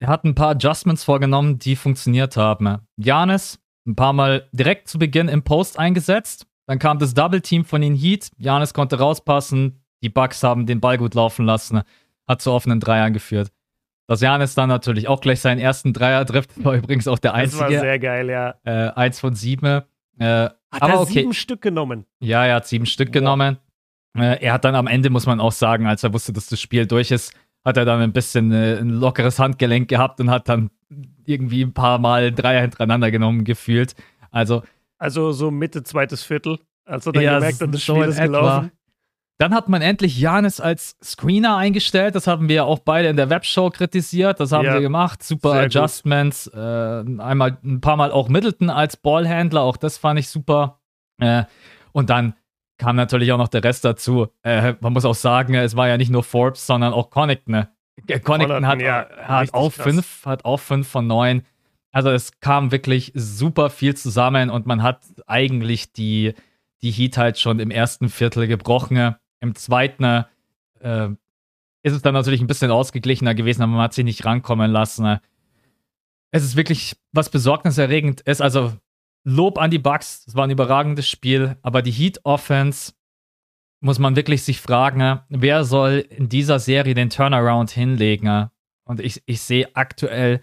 er 0.00 0.08
hat 0.08 0.24
ein 0.24 0.34
paar 0.34 0.50
Adjustments 0.50 1.04
vorgenommen, 1.04 1.58
die 1.58 1.76
funktioniert 1.76 2.36
haben. 2.36 2.78
Janis 2.96 3.60
ein 3.88 3.96
paar 3.96 4.12
Mal 4.12 4.48
direkt 4.52 4.88
zu 4.88 4.98
Beginn 4.98 5.28
im 5.28 5.42
Post 5.42 5.78
eingesetzt. 5.78 6.46
Dann 6.66 6.78
kam 6.78 6.98
das 6.98 7.14
Double 7.14 7.40
Team 7.40 7.64
von 7.64 7.80
den 7.80 7.94
Heat. 7.94 8.30
Janis 8.36 8.74
konnte 8.74 8.98
rauspassen. 8.98 9.82
Die 10.02 10.10
Bucks 10.10 10.42
haben 10.42 10.66
den 10.66 10.80
Ball 10.80 10.98
gut 10.98 11.14
laufen 11.14 11.46
lassen. 11.46 11.82
Hat 12.28 12.42
zu 12.42 12.52
offenen 12.52 12.78
Dreiern 12.78 13.14
geführt. 13.14 13.50
Dass 14.06 14.20
Janis 14.20 14.54
dann 14.54 14.68
natürlich 14.68 15.08
auch 15.08 15.20
gleich 15.20 15.40
seinen 15.40 15.58
ersten 15.58 15.92
Dreier 15.92 16.24
trifft, 16.26 16.50
war 16.64 16.74
übrigens 16.74 17.08
auch 17.08 17.18
der 17.18 17.34
einzige. 17.34 17.64
Das 17.64 17.72
war 17.72 17.80
sehr 17.80 17.98
geil, 17.98 18.30
ja. 18.30 18.54
Äh, 18.64 18.90
eins 18.90 19.18
von 19.18 19.34
sieben. 19.34 19.82
Äh, 20.18 20.24
hat 20.26 20.82
aber 20.82 20.92
er 20.94 21.00
okay. 21.00 21.12
sieben 21.12 21.34
Stück 21.34 21.62
genommen? 21.62 22.04
Ja, 22.20 22.44
er 22.44 22.56
hat 22.56 22.66
sieben 22.66 22.86
Stück 22.86 23.08
wow. 23.08 23.12
genommen. 23.14 23.58
Äh, 24.16 24.42
er 24.44 24.52
hat 24.54 24.64
dann 24.64 24.74
am 24.74 24.86
Ende, 24.86 25.10
muss 25.10 25.26
man 25.26 25.40
auch 25.40 25.52
sagen, 25.52 25.86
als 25.86 26.02
er 26.02 26.12
wusste, 26.12 26.32
dass 26.32 26.46
das 26.46 26.60
Spiel 26.60 26.86
durch 26.86 27.10
ist, 27.10 27.32
hat 27.64 27.76
er 27.76 27.84
dann 27.84 28.00
ein 28.00 28.12
bisschen 28.12 28.52
äh, 28.52 28.78
ein 28.78 28.90
lockeres 28.90 29.38
Handgelenk 29.38 29.88
gehabt 29.88 30.20
und 30.20 30.30
hat 30.30 30.48
dann 30.48 30.70
irgendwie 31.24 31.62
ein 31.62 31.74
paar 31.74 31.98
Mal 31.98 32.32
Dreier 32.32 32.62
hintereinander 32.62 33.10
genommen 33.10 33.44
gefühlt. 33.44 33.94
Also 34.30 34.62
also 34.98 35.32
so 35.32 35.50
Mitte 35.50 35.84
zweites 35.84 36.22
Viertel. 36.22 36.58
Also 36.84 37.12
dann 37.12 37.22
ja, 37.22 37.34
gemerkt, 37.34 37.60
das 37.60 37.82
Spiel 37.82 38.02
ist 38.02 38.20
gelaufen. 38.20 38.72
Dann 39.38 39.54
hat 39.54 39.68
man 39.68 39.82
endlich 39.82 40.18
Janis 40.18 40.60
als 40.60 40.96
Screener 41.02 41.56
eingestellt. 41.56 42.16
Das 42.16 42.26
haben 42.26 42.48
wir 42.48 42.56
ja 42.56 42.64
auch 42.64 42.80
beide 42.80 43.08
in 43.08 43.16
der 43.16 43.30
Webshow 43.30 43.70
kritisiert. 43.70 44.40
Das 44.40 44.50
haben 44.50 44.64
ja, 44.64 44.74
wir 44.74 44.80
gemacht. 44.80 45.22
Super 45.22 45.52
Adjustments. 45.52 46.48
Äh, 46.48 46.58
einmal 46.58 47.56
ein 47.62 47.80
paar 47.80 47.96
Mal 47.96 48.10
auch 48.10 48.28
Middleton 48.28 48.68
als 48.68 48.96
Ballhändler. 48.96 49.62
Auch 49.62 49.76
das 49.76 49.96
fand 49.96 50.18
ich 50.18 50.28
super. 50.28 50.80
Äh, 51.20 51.44
und 51.92 52.10
dann 52.10 52.34
kam 52.78 52.96
natürlich 52.96 53.30
auch 53.30 53.38
noch 53.38 53.48
der 53.48 53.62
Rest 53.62 53.84
dazu. 53.84 54.26
Äh, 54.42 54.74
man 54.80 54.92
muss 54.92 55.04
auch 55.04 55.14
sagen, 55.14 55.54
es 55.54 55.76
war 55.76 55.86
ja 55.86 55.96
nicht 55.96 56.10
nur 56.10 56.24
Forbes, 56.24 56.66
sondern 56.66 56.92
auch 56.92 57.10
Connaughton. 57.10 57.52
Ne? 57.52 57.68
Äh, 58.08 58.18
Connaughton 58.18 58.66
hat, 58.66 58.80
ja, 58.80 59.06
hat, 59.22 59.54
auch 59.54 59.72
fünf, 59.72 60.26
hat 60.26 60.44
auch 60.44 60.58
fünf 60.58 60.88
von 60.88 61.06
neun. 61.06 61.42
Also 61.92 62.10
es 62.10 62.40
kam 62.40 62.72
wirklich 62.72 63.12
super 63.14 63.70
viel 63.70 63.96
zusammen 63.96 64.50
und 64.50 64.66
man 64.66 64.82
hat 64.82 65.02
eigentlich 65.28 65.92
die, 65.92 66.34
die 66.82 66.90
Heat 66.90 67.16
halt 67.16 67.38
schon 67.38 67.60
im 67.60 67.70
ersten 67.70 68.08
Viertel 68.08 68.48
gebrochen. 68.48 69.14
Im 69.40 69.54
zweiten 69.54 70.24
äh, 70.80 71.08
ist 71.82 71.94
es 71.94 72.02
dann 72.02 72.14
natürlich 72.14 72.40
ein 72.40 72.46
bisschen 72.46 72.70
ausgeglichener 72.70 73.34
gewesen, 73.34 73.62
aber 73.62 73.72
man 73.72 73.82
hat 73.82 73.94
sich 73.94 74.04
nicht 74.04 74.24
rankommen 74.24 74.70
lassen. 74.70 75.18
Es 76.30 76.44
ist 76.44 76.56
wirklich 76.56 76.96
was 77.12 77.30
besorgniserregend 77.30 78.20
ist. 78.22 78.42
Also 78.42 78.72
Lob 79.24 79.58
an 79.58 79.70
die 79.70 79.78
Bucks, 79.78 80.24
es 80.26 80.34
war 80.34 80.44
ein 80.44 80.50
überragendes 80.50 81.08
Spiel, 81.08 81.56
aber 81.62 81.82
die 81.82 81.90
Heat 81.90 82.20
Offense 82.24 82.92
muss 83.80 83.98
man 83.98 84.16
wirklich 84.16 84.42
sich 84.42 84.60
fragen, 84.60 85.20
wer 85.28 85.64
soll 85.64 86.04
in 86.08 86.28
dieser 86.28 86.58
Serie 86.58 86.94
den 86.94 87.10
Turnaround 87.10 87.70
hinlegen? 87.70 88.48
Und 88.84 89.00
ich, 89.00 89.22
ich 89.26 89.40
sehe 89.40 89.68
aktuell 89.74 90.40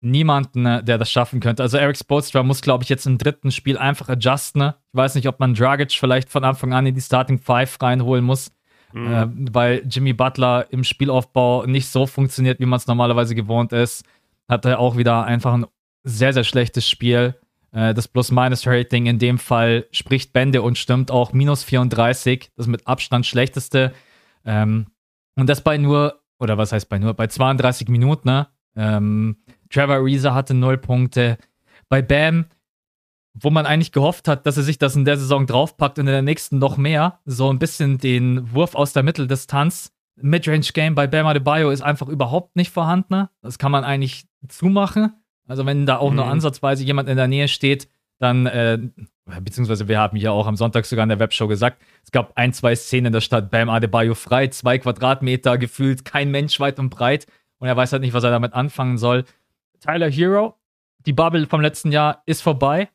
niemanden, 0.00 0.64
der 0.64 0.98
das 0.98 1.10
schaffen 1.10 1.40
könnte. 1.40 1.62
Also 1.62 1.76
Eric 1.76 1.96
Spoelstra 1.96 2.42
muss, 2.42 2.62
glaube 2.62 2.84
ich, 2.84 2.88
jetzt 2.88 3.06
im 3.06 3.18
dritten 3.18 3.50
Spiel 3.50 3.76
einfach 3.76 4.08
adjusten. 4.08 4.62
Ich 4.62 4.96
weiß 4.96 5.14
nicht, 5.16 5.26
ob 5.28 5.40
man 5.40 5.54
Dragic 5.54 5.92
vielleicht 5.92 6.28
von 6.28 6.44
Anfang 6.44 6.72
an 6.72 6.86
in 6.86 6.94
die 6.94 7.00
Starting 7.00 7.38
Five 7.38 7.80
reinholen 7.82 8.24
muss, 8.24 8.52
mhm. 8.92 9.12
äh, 9.12 9.26
weil 9.52 9.82
Jimmy 9.88 10.12
Butler 10.12 10.66
im 10.70 10.84
Spielaufbau 10.84 11.66
nicht 11.66 11.88
so 11.88 12.06
funktioniert, 12.06 12.60
wie 12.60 12.66
man 12.66 12.76
es 12.76 12.86
normalerweise 12.86 13.34
gewohnt 13.34 13.72
ist. 13.72 14.04
Hat 14.48 14.64
er 14.64 14.78
auch 14.78 14.96
wieder 14.96 15.24
einfach 15.24 15.54
ein 15.54 15.66
sehr, 16.04 16.32
sehr 16.32 16.44
schlechtes 16.44 16.88
Spiel. 16.88 17.34
Äh, 17.72 17.92
das 17.92 18.06
Plus-Minus-Rating 18.08 19.06
in 19.06 19.18
dem 19.18 19.38
Fall 19.38 19.86
spricht 19.90 20.32
Bände 20.32 20.62
und 20.62 20.78
stimmt 20.78 21.10
auch 21.10 21.32
minus 21.32 21.64
34, 21.64 22.52
das 22.56 22.68
mit 22.68 22.86
Abstand 22.86 23.26
schlechteste. 23.26 23.92
Ähm, 24.44 24.86
und 25.34 25.48
das 25.48 25.62
bei 25.62 25.76
nur, 25.76 26.20
oder 26.38 26.56
was 26.56 26.72
heißt 26.72 26.88
bei 26.88 26.98
nur, 26.98 27.14
bei 27.14 27.26
32 27.26 27.88
Minuten, 27.88 28.28
ne? 28.28 28.48
Ähm, 28.76 29.36
Trevor 29.70 29.96
Ariza 29.96 30.34
hatte 30.34 30.54
null 30.54 30.78
Punkte. 30.78 31.38
Bei 31.88 32.02
Bam, 32.02 32.46
wo 33.34 33.50
man 33.50 33.66
eigentlich 33.66 33.92
gehofft 33.92 34.28
hat, 34.28 34.46
dass 34.46 34.56
er 34.56 34.62
sich 34.62 34.78
das 34.78 34.96
in 34.96 35.04
der 35.04 35.16
Saison 35.16 35.46
draufpackt 35.46 35.98
und 35.98 36.06
in 36.06 36.12
der 36.12 36.22
nächsten 36.22 36.58
noch 36.58 36.76
mehr, 36.76 37.20
so 37.24 37.50
ein 37.50 37.58
bisschen 37.58 37.98
den 37.98 38.52
Wurf 38.52 38.74
aus 38.74 38.92
der 38.92 39.02
Mitteldistanz. 39.02 39.92
Midrange-Game 40.20 40.94
bei 40.94 41.06
Bam 41.06 41.26
Adebayo 41.26 41.70
ist 41.70 41.82
einfach 41.82 42.08
überhaupt 42.08 42.56
nicht 42.56 42.72
vorhanden. 42.72 43.28
Das 43.40 43.58
kann 43.58 43.70
man 43.70 43.84
eigentlich 43.84 44.26
zumachen. 44.48 45.12
Also 45.46 45.64
wenn 45.64 45.86
da 45.86 45.98
auch 45.98 46.10
mhm. 46.10 46.16
nur 46.16 46.26
ansatzweise 46.26 46.84
jemand 46.84 47.08
in 47.08 47.16
der 47.16 47.28
Nähe 47.28 47.48
steht, 47.48 47.88
dann, 48.18 48.46
äh, 48.46 48.78
beziehungsweise 49.40 49.86
wir 49.86 49.98
haben 49.98 50.16
ja 50.16 50.32
auch 50.32 50.46
am 50.46 50.56
Sonntag 50.56 50.86
sogar 50.86 51.04
in 51.04 51.08
der 51.08 51.20
Webshow 51.20 51.46
gesagt, 51.46 51.80
es 52.04 52.10
gab 52.10 52.36
ein, 52.36 52.52
zwei 52.52 52.74
Szenen 52.74 53.06
in 53.06 53.12
der 53.12 53.20
Stadt, 53.20 53.50
Bam 53.50 53.68
Adebayo 53.68 54.14
frei, 54.14 54.48
zwei 54.48 54.78
Quadratmeter 54.78 55.56
gefühlt, 55.56 56.04
kein 56.04 56.30
Mensch 56.30 56.58
weit 56.58 56.78
und 56.80 56.90
breit 56.90 57.26
und 57.58 57.68
er 57.68 57.76
weiß 57.76 57.92
halt 57.92 58.02
nicht, 58.02 58.14
was 58.14 58.24
er 58.24 58.30
damit 58.30 58.54
anfangen 58.54 58.98
soll. 58.98 59.24
Tyler 59.80 60.10
Hero, 60.10 60.58
die 61.06 61.12
Bubble 61.12 61.46
vom 61.46 61.60
letzten 61.60 61.92
Jahr 61.92 62.22
ist 62.26 62.42
vorbei. 62.42 62.88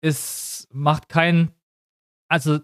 Es 0.00 0.68
macht 0.72 1.08
kein, 1.08 1.52
also 2.28 2.60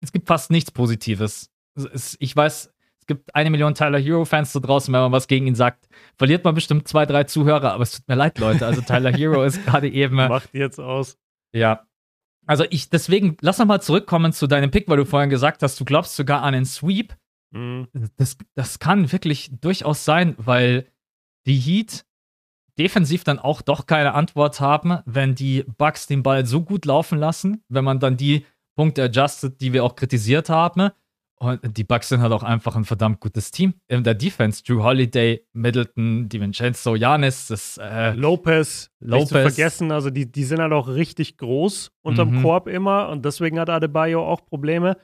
es 0.00 0.12
gibt 0.12 0.28
fast 0.28 0.50
nichts 0.50 0.70
Positives. 0.70 1.50
Es, 1.74 2.16
ich 2.20 2.36
weiß, 2.36 2.72
es 3.00 3.06
gibt 3.06 3.34
eine 3.34 3.50
Million 3.50 3.74
Tyler 3.74 3.98
Hero-Fans 3.98 4.52
da 4.52 4.60
draußen, 4.60 4.92
wenn 4.92 5.00
man 5.00 5.12
was 5.12 5.26
gegen 5.26 5.46
ihn 5.46 5.54
sagt, 5.54 5.88
verliert 6.16 6.44
man 6.44 6.54
bestimmt 6.54 6.88
zwei, 6.88 7.04
drei 7.04 7.24
Zuhörer, 7.24 7.72
aber 7.72 7.82
es 7.82 7.92
tut 7.92 8.08
mir 8.08 8.14
leid, 8.14 8.38
Leute. 8.38 8.66
Also 8.66 8.80
Tyler 8.80 9.12
Hero 9.12 9.42
ist 9.42 9.64
gerade 9.64 9.88
eben. 9.88 10.16
Macht 10.16 10.54
jetzt 10.54 10.78
aus. 10.78 11.18
Ja. 11.52 11.86
Also 12.46 12.64
ich, 12.70 12.90
deswegen, 12.90 13.36
lass 13.40 13.58
nochmal 13.58 13.82
zurückkommen 13.82 14.32
zu 14.32 14.46
deinem 14.46 14.70
Pick, 14.70 14.88
weil 14.88 14.96
du 14.96 15.06
vorhin 15.06 15.30
gesagt 15.30 15.62
hast, 15.62 15.78
du 15.80 15.84
glaubst 15.84 16.16
sogar 16.16 16.42
an 16.42 16.54
einen 16.54 16.64
Sweep. 16.64 17.14
Mhm. 17.54 17.88
Das, 18.16 18.36
das 18.54 18.78
kann 18.78 19.12
wirklich 19.12 19.50
durchaus 19.60 20.04
sein, 20.04 20.34
weil 20.38 20.86
die 21.46 21.56
Heat 21.56 22.04
defensiv 22.78 23.24
dann 23.24 23.38
auch 23.38 23.62
doch 23.62 23.86
keine 23.86 24.14
Antwort 24.14 24.60
haben, 24.60 24.98
wenn 25.06 25.34
die 25.34 25.64
Bucks 25.78 26.06
den 26.06 26.22
Ball 26.22 26.44
so 26.44 26.62
gut 26.62 26.84
laufen 26.84 27.18
lassen, 27.18 27.62
wenn 27.68 27.84
man 27.84 28.00
dann 28.00 28.16
die 28.16 28.44
Punkte 28.76 29.04
adjustet, 29.04 29.60
die 29.60 29.72
wir 29.72 29.84
auch 29.84 29.94
kritisiert 29.94 30.48
haben. 30.48 30.90
Und 31.36 31.76
die 31.76 31.84
Bucks 31.84 32.08
sind 32.08 32.20
halt 32.20 32.32
auch 32.32 32.42
einfach 32.42 32.74
ein 32.74 32.84
verdammt 32.84 33.20
gutes 33.20 33.50
Team. 33.50 33.74
In 33.88 34.02
der 34.02 34.14
Defense, 34.14 34.62
Drew 34.62 34.82
Holiday, 34.82 35.44
Middleton, 35.52 36.28
DiVincenzo, 36.28 36.94
Janis, 36.94 37.48
das 37.48 37.78
äh, 37.78 38.12
Lopez, 38.12 38.90
Lopez. 39.00 39.18
Nicht 39.18 39.28
zu 39.28 39.34
vergessen, 39.34 39.92
also 39.92 40.10
die, 40.10 40.30
die 40.30 40.44
sind 40.44 40.60
halt 40.60 40.72
auch 40.72 40.88
richtig 40.88 41.36
groß 41.36 41.92
unterm 42.02 42.36
mhm. 42.36 42.42
Korb 42.42 42.66
immer 42.68 43.08
und 43.08 43.24
deswegen 43.24 43.58
hat 43.58 43.68
Adebayo 43.68 44.24
auch 44.24 44.46
Probleme. 44.46 44.96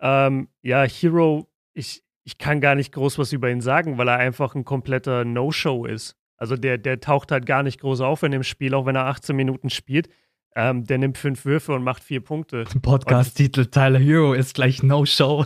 Ähm, 0.00 0.48
ja, 0.62 0.82
Hero, 0.82 1.48
ich, 1.78 2.02
ich 2.24 2.38
kann 2.38 2.60
gar 2.60 2.74
nicht 2.74 2.92
groß 2.92 3.18
was 3.18 3.32
über 3.32 3.50
ihn 3.50 3.60
sagen, 3.60 3.98
weil 3.98 4.08
er 4.08 4.18
einfach 4.18 4.54
ein 4.54 4.64
kompletter 4.64 5.24
No-Show 5.24 5.86
ist. 5.86 6.16
Also 6.36 6.56
der, 6.56 6.78
der 6.78 7.00
taucht 7.00 7.32
halt 7.32 7.46
gar 7.46 7.62
nicht 7.62 7.80
groß 7.80 8.00
auf 8.00 8.22
in 8.22 8.32
dem 8.32 8.42
Spiel, 8.44 8.74
auch 8.74 8.86
wenn 8.86 8.96
er 8.96 9.06
18 9.06 9.34
Minuten 9.34 9.70
spielt. 9.70 10.08
Ähm, 10.54 10.84
der 10.84 10.98
nimmt 10.98 11.18
fünf 11.18 11.44
Würfe 11.44 11.72
und 11.72 11.84
macht 11.84 12.02
vier 12.02 12.20
Punkte. 12.20 12.64
Podcast-Titel 12.82 13.66
Tyler 13.66 13.98
Hero 13.98 14.32
ist 14.32 14.54
gleich 14.54 14.82
No-Show. 14.82 15.44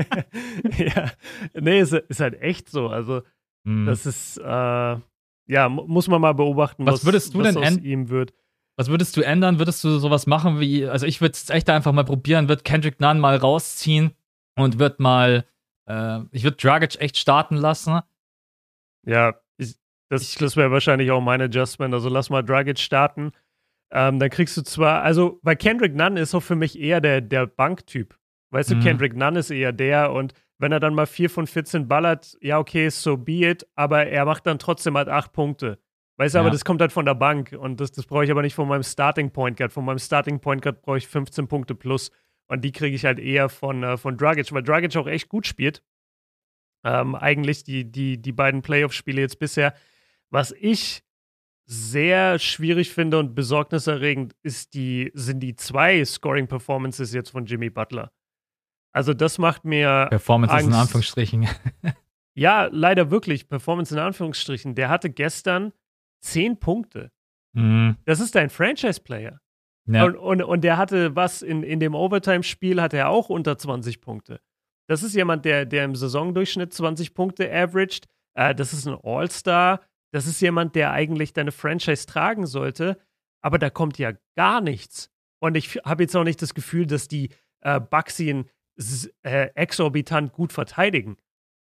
ja, 0.78 1.10
nee, 1.54 1.80
ist, 1.80 1.92
ist, 1.92 2.20
halt 2.20 2.40
echt 2.40 2.70
so. 2.70 2.88
Also, 2.88 3.22
mm. 3.64 3.86
das 3.86 4.06
ist, 4.06 4.38
äh, 4.38 4.42
ja, 4.42 5.68
muss 5.68 6.08
man 6.08 6.20
mal 6.20 6.34
beobachten, 6.34 6.86
was, 6.86 6.94
was 6.94 7.04
würdest 7.04 7.34
du 7.34 7.40
was 7.40 7.54
denn 7.54 7.64
aus 7.64 7.76
ihm 7.78 8.08
wird. 8.08 8.34
Was 8.76 8.88
würdest 8.88 9.16
du 9.16 9.22
ändern? 9.22 9.58
Würdest 9.58 9.82
du 9.82 9.98
sowas 9.98 10.26
machen 10.26 10.60
wie, 10.60 10.86
also 10.86 11.06
ich 11.06 11.20
würde 11.20 11.32
es 11.32 11.48
echt 11.48 11.70
einfach 11.70 11.92
mal 11.92 12.04
probieren, 12.04 12.48
wird 12.48 12.64
Kendrick 12.64 13.00
Nunn 13.00 13.18
mal 13.18 13.36
rausziehen 13.36 14.12
und 14.54 14.78
wird 14.78 15.00
mal, 15.00 15.46
äh, 15.86 16.20
ich 16.30 16.44
würde 16.44 16.56
Dragic 16.56 17.00
echt 17.00 17.16
starten 17.16 17.56
lassen. 17.56 18.00
Ja, 19.06 19.34
das, 20.08 20.34
das 20.34 20.56
wäre 20.56 20.70
wahrscheinlich 20.70 21.10
auch 21.10 21.20
mein 21.20 21.40
Adjustment. 21.40 21.92
Also 21.94 22.08
lass 22.08 22.30
mal 22.30 22.42
Dragic 22.42 22.78
starten. 22.78 23.32
Ähm, 23.90 24.18
dann 24.18 24.30
kriegst 24.30 24.56
du 24.56 24.62
zwar, 24.62 25.02
also 25.02 25.38
bei 25.42 25.54
Kendrick 25.54 25.94
Nunn 25.94 26.16
ist 26.16 26.34
auch 26.34 26.42
für 26.42 26.56
mich 26.56 26.78
eher 26.78 27.00
der, 27.00 27.20
der 27.20 27.46
Banktyp. 27.46 28.16
Weißt 28.50 28.70
mhm. 28.70 28.80
du, 28.80 28.86
Kendrick 28.86 29.16
Nunn 29.16 29.36
ist 29.36 29.50
eher 29.50 29.72
der 29.72 30.12
und 30.12 30.34
wenn 30.58 30.72
er 30.72 30.80
dann 30.80 30.94
mal 30.94 31.06
4 31.06 31.28
von 31.28 31.46
14 31.46 31.86
ballert, 31.86 32.36
ja, 32.40 32.58
okay, 32.58 32.88
so 32.88 33.16
be 33.16 33.46
it, 33.46 33.66
aber 33.74 34.06
er 34.06 34.24
macht 34.24 34.46
dann 34.46 34.58
trotzdem 34.58 34.96
halt 34.96 35.08
8 35.08 35.32
Punkte. 35.32 35.78
Weißt 36.18 36.34
du, 36.34 36.38
ja. 36.38 36.42
aber 36.42 36.50
das 36.50 36.64
kommt 36.64 36.80
halt 36.80 36.92
von 36.92 37.04
der 37.04 37.14
Bank 37.14 37.54
und 37.58 37.78
das, 37.78 37.92
das 37.92 38.06
brauche 38.06 38.24
ich 38.24 38.30
aber 38.30 38.40
nicht 38.42 38.54
von 38.54 38.66
meinem 38.66 38.82
Starting 38.82 39.30
Point 39.30 39.58
Guard. 39.58 39.72
Von 39.72 39.84
meinem 39.84 39.98
Starting 39.98 40.40
Point 40.40 40.62
Guard 40.62 40.80
brauche 40.80 40.96
ich 40.96 41.06
15 41.06 41.46
Punkte 41.46 41.74
plus 41.74 42.10
und 42.48 42.62
die 42.62 42.72
kriege 42.72 42.94
ich 42.94 43.04
halt 43.04 43.18
eher 43.18 43.48
von, 43.48 43.82
äh, 43.82 43.96
von 43.96 44.16
Dragic, 44.16 44.52
weil 44.52 44.62
Dragic 44.62 44.96
auch 44.96 45.06
echt 45.06 45.28
gut 45.28 45.46
spielt. 45.46 45.82
Ähm, 46.84 47.14
eigentlich 47.14 47.64
die, 47.64 47.90
die, 47.90 48.20
die 48.20 48.32
beiden 48.32 48.62
Playoff-Spiele 48.62 49.20
jetzt 49.20 49.38
bisher 49.38 49.74
was 50.30 50.52
ich 50.52 51.02
sehr 51.66 52.38
schwierig 52.38 52.92
finde 52.92 53.18
und 53.18 53.34
besorgniserregend 53.34 54.36
ist 54.42 54.74
die, 54.74 55.10
sind 55.14 55.40
die 55.40 55.56
zwei 55.56 56.04
Scoring-Performances 56.04 57.12
jetzt 57.12 57.30
von 57.30 57.46
Jimmy 57.46 57.70
Butler. 57.70 58.12
Also 58.92 59.14
das 59.14 59.38
macht 59.38 59.64
mir. 59.64 60.06
Performances 60.08 60.56
Angst. 60.58 60.68
in 60.68 60.74
Anführungsstrichen. 60.74 61.48
ja, 62.34 62.68
leider 62.70 63.10
wirklich. 63.10 63.48
Performance 63.48 63.94
in 63.94 64.00
Anführungsstrichen. 64.00 64.74
Der 64.74 64.88
hatte 64.88 65.10
gestern 65.10 65.72
zehn 66.20 66.58
Punkte. 66.58 67.10
Mhm. 67.52 67.96
Das 68.04 68.20
ist 68.20 68.36
ein 68.36 68.48
Franchise-Player. 68.48 69.40
Ja. 69.86 70.04
Und, 70.04 70.16
und, 70.16 70.42
und 70.42 70.64
der 70.64 70.76
hatte 70.76 71.14
was 71.14 71.42
in, 71.42 71.62
in 71.62 71.80
dem 71.80 71.94
Overtime-Spiel, 71.94 72.80
hatte 72.80 72.96
er 72.96 73.08
auch 73.08 73.28
unter 73.28 73.56
20 73.56 74.00
Punkte. 74.00 74.40
Das 74.88 75.02
ist 75.02 75.14
jemand, 75.14 75.44
der, 75.44 75.64
der 75.66 75.84
im 75.84 75.94
Saisondurchschnitt 75.94 76.72
20 76.72 77.14
Punkte 77.14 77.52
averaged. 77.52 78.06
Äh, 78.34 78.54
das 78.54 78.72
ist 78.72 78.86
ein 78.86 78.98
All-Star. 79.02 79.80
Das 80.12 80.26
ist 80.26 80.40
jemand, 80.40 80.74
der 80.74 80.92
eigentlich 80.92 81.32
deine 81.32 81.52
Franchise 81.52 82.06
tragen 82.06 82.46
sollte, 82.46 82.98
aber 83.42 83.58
da 83.58 83.70
kommt 83.70 83.98
ja 83.98 84.12
gar 84.36 84.60
nichts. 84.60 85.10
Und 85.40 85.56
ich 85.56 85.76
habe 85.84 86.04
jetzt 86.04 86.16
auch 86.16 86.24
nicht 86.24 86.40
das 86.40 86.54
Gefühl, 86.54 86.86
dass 86.86 87.08
die 87.08 87.30
äh, 87.60 87.80
Bucks 87.80 88.18
ihn 88.20 88.48
äh, 89.22 89.50
exorbitant 89.54 90.32
gut 90.32 90.52
verteidigen. 90.52 91.16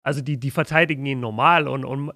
Also 0.05 0.21
die, 0.21 0.39
die 0.39 0.51
verteidigen 0.51 1.05
ihn 1.07 1.21
normal 1.21 1.67
und, 1.67 1.85
und 1.85 2.13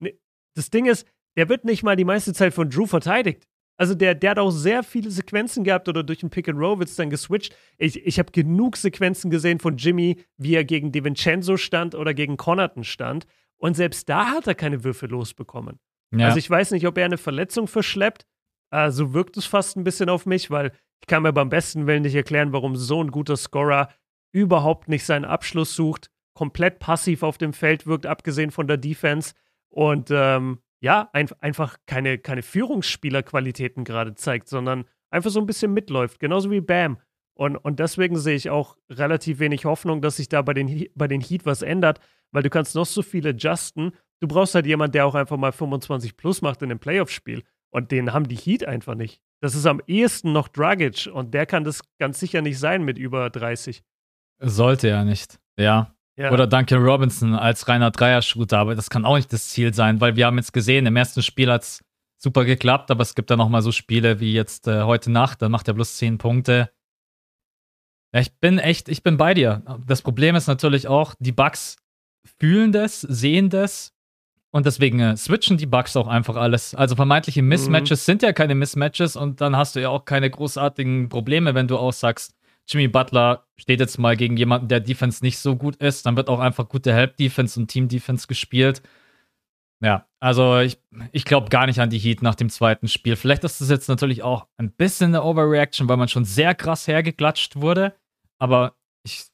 ne, 0.00 0.18
das 0.54 0.70
Ding 0.70 0.86
ist, 0.86 1.06
der 1.36 1.48
wird 1.48 1.64
nicht 1.64 1.82
mal 1.82 1.96
die 1.96 2.04
meiste 2.04 2.32
Zeit 2.32 2.54
von 2.54 2.70
Drew 2.70 2.86
verteidigt. 2.86 3.46
Also 3.76 3.94
der, 3.94 4.14
der 4.14 4.32
hat 4.32 4.38
auch 4.38 4.50
sehr 4.50 4.82
viele 4.82 5.10
Sequenzen 5.10 5.64
gehabt 5.64 5.88
oder 5.88 6.02
durch 6.02 6.22
ein 6.22 6.30
Pick 6.30 6.48
and 6.48 6.58
Roll 6.58 6.78
wird 6.78 6.88
es 6.88 6.96
dann 6.96 7.10
geswitcht. 7.10 7.56
Ich, 7.78 8.04
ich 8.06 8.18
habe 8.18 8.30
genug 8.30 8.76
Sequenzen 8.76 9.30
gesehen 9.30 9.58
von 9.58 9.76
Jimmy, 9.76 10.22
wie 10.36 10.54
er 10.54 10.64
gegen 10.64 10.92
DiVincenzo 10.92 11.56
stand 11.56 11.94
oder 11.94 12.14
gegen 12.14 12.36
Connaughton 12.36 12.84
stand. 12.84 13.26
Und 13.56 13.74
selbst 13.74 14.08
da 14.08 14.26
hat 14.26 14.46
er 14.46 14.54
keine 14.54 14.84
Würfe 14.84 15.06
losbekommen. 15.06 15.78
Ja. 16.14 16.26
Also 16.26 16.38
ich 16.38 16.48
weiß 16.48 16.72
nicht, 16.72 16.86
ob 16.86 16.98
er 16.98 17.06
eine 17.06 17.18
Verletzung 17.18 17.66
verschleppt. 17.66 18.26
So 18.88 19.14
wirkt 19.14 19.36
es 19.36 19.46
fast 19.46 19.76
ein 19.76 19.84
bisschen 19.84 20.08
auf 20.08 20.26
mich, 20.26 20.50
weil 20.50 20.72
ich 21.00 21.06
kann 21.06 21.22
mir 21.22 21.32
beim 21.32 21.48
besten 21.48 21.86
Willen 21.86 22.02
nicht 22.02 22.14
erklären, 22.14 22.52
warum 22.52 22.76
so 22.76 23.02
ein 23.02 23.10
guter 23.10 23.36
Scorer 23.36 23.88
überhaupt 24.32 24.88
nicht 24.88 25.04
seinen 25.04 25.24
Abschluss 25.24 25.74
sucht, 25.74 26.10
komplett 26.34 26.78
passiv 26.78 27.22
auf 27.22 27.38
dem 27.38 27.52
Feld 27.52 27.86
wirkt, 27.86 28.06
abgesehen 28.06 28.50
von 28.50 28.66
der 28.66 28.76
Defense. 28.78 29.34
Und 29.68 30.10
ähm, 30.10 30.58
ja, 30.82 31.08
ein, 31.12 31.30
einfach 31.38 31.78
keine, 31.86 32.18
keine 32.18 32.42
Führungsspielerqualitäten 32.42 33.84
gerade 33.84 34.14
zeigt, 34.16 34.48
sondern 34.48 34.84
einfach 35.10 35.30
so 35.30 35.40
ein 35.40 35.46
bisschen 35.46 35.72
mitläuft, 35.72 36.18
genauso 36.18 36.50
wie 36.50 36.60
Bam. 36.60 36.98
Und, 37.34 37.56
und 37.56 37.78
deswegen 37.78 38.18
sehe 38.18 38.34
ich 38.34 38.50
auch 38.50 38.76
relativ 38.90 39.38
wenig 39.38 39.64
Hoffnung, 39.64 40.02
dass 40.02 40.16
sich 40.16 40.28
da 40.28 40.42
bei 40.42 40.54
den, 40.54 40.86
bei 40.94 41.06
den 41.06 41.20
Heat 41.20 41.46
was 41.46 41.62
ändert, 41.62 42.00
weil 42.32 42.42
du 42.42 42.50
kannst 42.50 42.74
noch 42.74 42.84
so 42.84 43.02
viele 43.02 43.30
adjusten. 43.30 43.92
Du 44.20 44.26
brauchst 44.26 44.54
halt 44.56 44.66
jemanden, 44.66 44.92
der 44.92 45.06
auch 45.06 45.14
einfach 45.14 45.36
mal 45.36 45.52
25 45.52 46.16
plus 46.16 46.42
macht 46.42 46.62
in 46.62 46.70
einem 46.70 46.80
Playoff-Spiel. 46.80 47.44
Und 47.70 47.90
den 47.92 48.12
haben 48.12 48.28
die 48.28 48.36
Heat 48.36 48.66
einfach 48.66 48.96
nicht. 48.96 49.22
Das 49.40 49.54
ist 49.54 49.66
am 49.66 49.80
ehesten 49.86 50.32
noch 50.32 50.48
Dragic 50.48 51.08
und 51.12 51.32
der 51.32 51.46
kann 51.46 51.64
das 51.64 51.82
ganz 51.98 52.18
sicher 52.18 52.42
nicht 52.42 52.58
sein 52.58 52.84
mit 52.84 52.98
über 52.98 53.30
30. 53.30 53.82
Sollte 54.40 54.88
er 54.88 55.04
nicht, 55.04 55.38
ja. 55.56 55.94
Ja. 56.16 56.30
Oder 56.30 56.46
Duncan 56.46 56.82
Robinson 56.82 57.34
als 57.34 57.68
reiner 57.68 57.90
Dreier-Shooter, 57.90 58.58
aber 58.58 58.74
das 58.74 58.90
kann 58.90 59.04
auch 59.04 59.16
nicht 59.16 59.32
das 59.32 59.48
Ziel 59.48 59.72
sein, 59.72 60.00
weil 60.00 60.16
wir 60.16 60.26
haben 60.26 60.36
jetzt 60.36 60.52
gesehen, 60.52 60.84
im 60.86 60.96
ersten 60.96 61.22
Spiel 61.22 61.50
hat 61.50 61.62
es 61.62 61.84
super 62.18 62.44
geklappt, 62.44 62.90
aber 62.90 63.02
es 63.02 63.14
gibt 63.14 63.30
da 63.30 63.36
nochmal 63.36 63.62
so 63.62 63.72
Spiele 63.72 64.20
wie 64.20 64.34
jetzt 64.34 64.68
äh, 64.68 64.82
heute 64.82 65.10
Nacht, 65.10 65.40
dann 65.42 65.50
macht 65.50 65.68
er 65.68 65.74
bloß 65.74 65.96
10 65.96 66.18
Punkte. 66.18 66.70
Ja, 68.14 68.20
ich 68.20 68.38
bin 68.38 68.58
echt, 68.58 68.88
ich 68.88 69.02
bin 69.02 69.16
bei 69.16 69.32
dir. 69.32 69.62
Das 69.86 70.02
Problem 70.02 70.36
ist 70.36 70.46
natürlich 70.46 70.86
auch, 70.86 71.14
die 71.18 71.32
Bugs 71.32 71.76
fühlen 72.38 72.72
das, 72.72 73.00
sehen 73.00 73.48
das 73.48 73.94
und 74.50 74.66
deswegen 74.66 75.00
äh, 75.00 75.16
switchen 75.16 75.56
die 75.56 75.66
Bugs 75.66 75.96
auch 75.96 76.08
einfach 76.08 76.36
alles. 76.36 76.74
Also 76.74 76.94
vermeintliche 76.94 77.40
mhm. 77.40 77.48
Mismatches 77.48 78.02
mhm. 78.02 78.04
sind 78.04 78.22
ja 78.22 78.32
keine 78.34 78.54
Mismatches 78.54 79.16
und 79.16 79.40
dann 79.40 79.56
hast 79.56 79.76
du 79.76 79.80
ja 79.80 79.88
auch 79.88 80.04
keine 80.04 80.28
großartigen 80.28 81.08
Probleme, 81.08 81.54
wenn 81.54 81.68
du 81.68 81.78
aussagst, 81.78 82.34
Jimmy 82.68 82.88
Butler 82.88 83.46
steht 83.56 83.80
jetzt 83.80 83.98
mal 83.98 84.16
gegen 84.16 84.36
jemanden, 84.36 84.68
der 84.68 84.80
Defense 84.80 85.24
nicht 85.24 85.38
so 85.38 85.56
gut 85.56 85.76
ist. 85.76 86.06
Dann 86.06 86.16
wird 86.16 86.28
auch 86.28 86.40
einfach 86.40 86.68
gute 86.68 86.92
Help-Defense 86.92 87.58
und 87.58 87.68
Team-Defense 87.68 88.26
gespielt. 88.26 88.82
Ja, 89.82 90.06
also 90.20 90.58
ich, 90.58 90.78
ich 91.10 91.24
glaube 91.24 91.48
gar 91.48 91.66
nicht 91.66 91.80
an 91.80 91.90
die 91.90 91.98
Heat 91.98 92.22
nach 92.22 92.36
dem 92.36 92.50
zweiten 92.50 92.86
Spiel. 92.86 93.16
Vielleicht 93.16 93.42
ist 93.42 93.60
das 93.60 93.68
jetzt 93.68 93.88
natürlich 93.88 94.22
auch 94.22 94.46
ein 94.56 94.70
bisschen 94.70 95.08
eine 95.08 95.24
Overreaction, 95.24 95.88
weil 95.88 95.96
man 95.96 96.06
schon 96.06 96.24
sehr 96.24 96.54
krass 96.54 96.86
hergeklatscht 96.86 97.56
wurde. 97.56 97.94
Aber 98.38 98.76
ich 99.02 99.24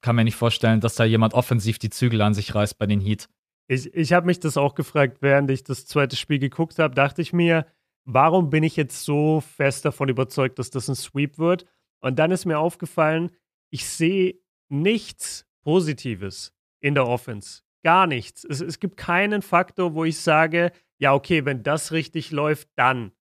kann 0.00 0.16
mir 0.16 0.24
nicht 0.24 0.34
vorstellen, 0.34 0.80
dass 0.80 0.96
da 0.96 1.04
jemand 1.04 1.34
offensiv 1.34 1.78
die 1.78 1.90
Zügel 1.90 2.20
an 2.20 2.34
sich 2.34 2.52
reißt 2.52 2.78
bei 2.78 2.86
den 2.86 3.00
Heat. 3.00 3.28
Ich, 3.68 3.94
ich 3.94 4.12
habe 4.12 4.26
mich 4.26 4.40
das 4.40 4.56
auch 4.56 4.74
gefragt, 4.74 5.18
während 5.20 5.48
ich 5.50 5.62
das 5.62 5.86
zweite 5.86 6.16
Spiel 6.16 6.40
geguckt 6.40 6.80
habe, 6.80 6.94
dachte 6.96 7.22
ich 7.22 7.32
mir, 7.32 7.66
warum 8.04 8.50
bin 8.50 8.64
ich 8.64 8.74
jetzt 8.74 9.04
so 9.04 9.40
fest 9.40 9.84
davon 9.84 10.08
überzeugt, 10.08 10.58
dass 10.58 10.70
das 10.70 10.88
ein 10.88 10.96
Sweep 10.96 11.38
wird? 11.38 11.66
Und 12.02 12.18
dann 12.18 12.30
ist 12.30 12.44
mir 12.44 12.58
aufgefallen, 12.58 13.30
ich 13.70 13.86
sehe 13.86 14.34
nichts 14.68 15.46
Positives 15.62 16.52
in 16.80 16.94
der 16.94 17.06
Offense. 17.06 17.62
Gar 17.82 18.06
nichts. 18.06 18.44
Es, 18.44 18.60
es 18.60 18.78
gibt 18.80 18.96
keinen 18.96 19.40
Faktor, 19.40 19.94
wo 19.94 20.04
ich 20.04 20.18
sage, 20.18 20.72
ja, 20.98 21.14
okay, 21.14 21.44
wenn 21.44 21.62
das 21.62 21.92
richtig 21.92 22.30
läuft, 22.30 22.68
dann. 22.76 23.12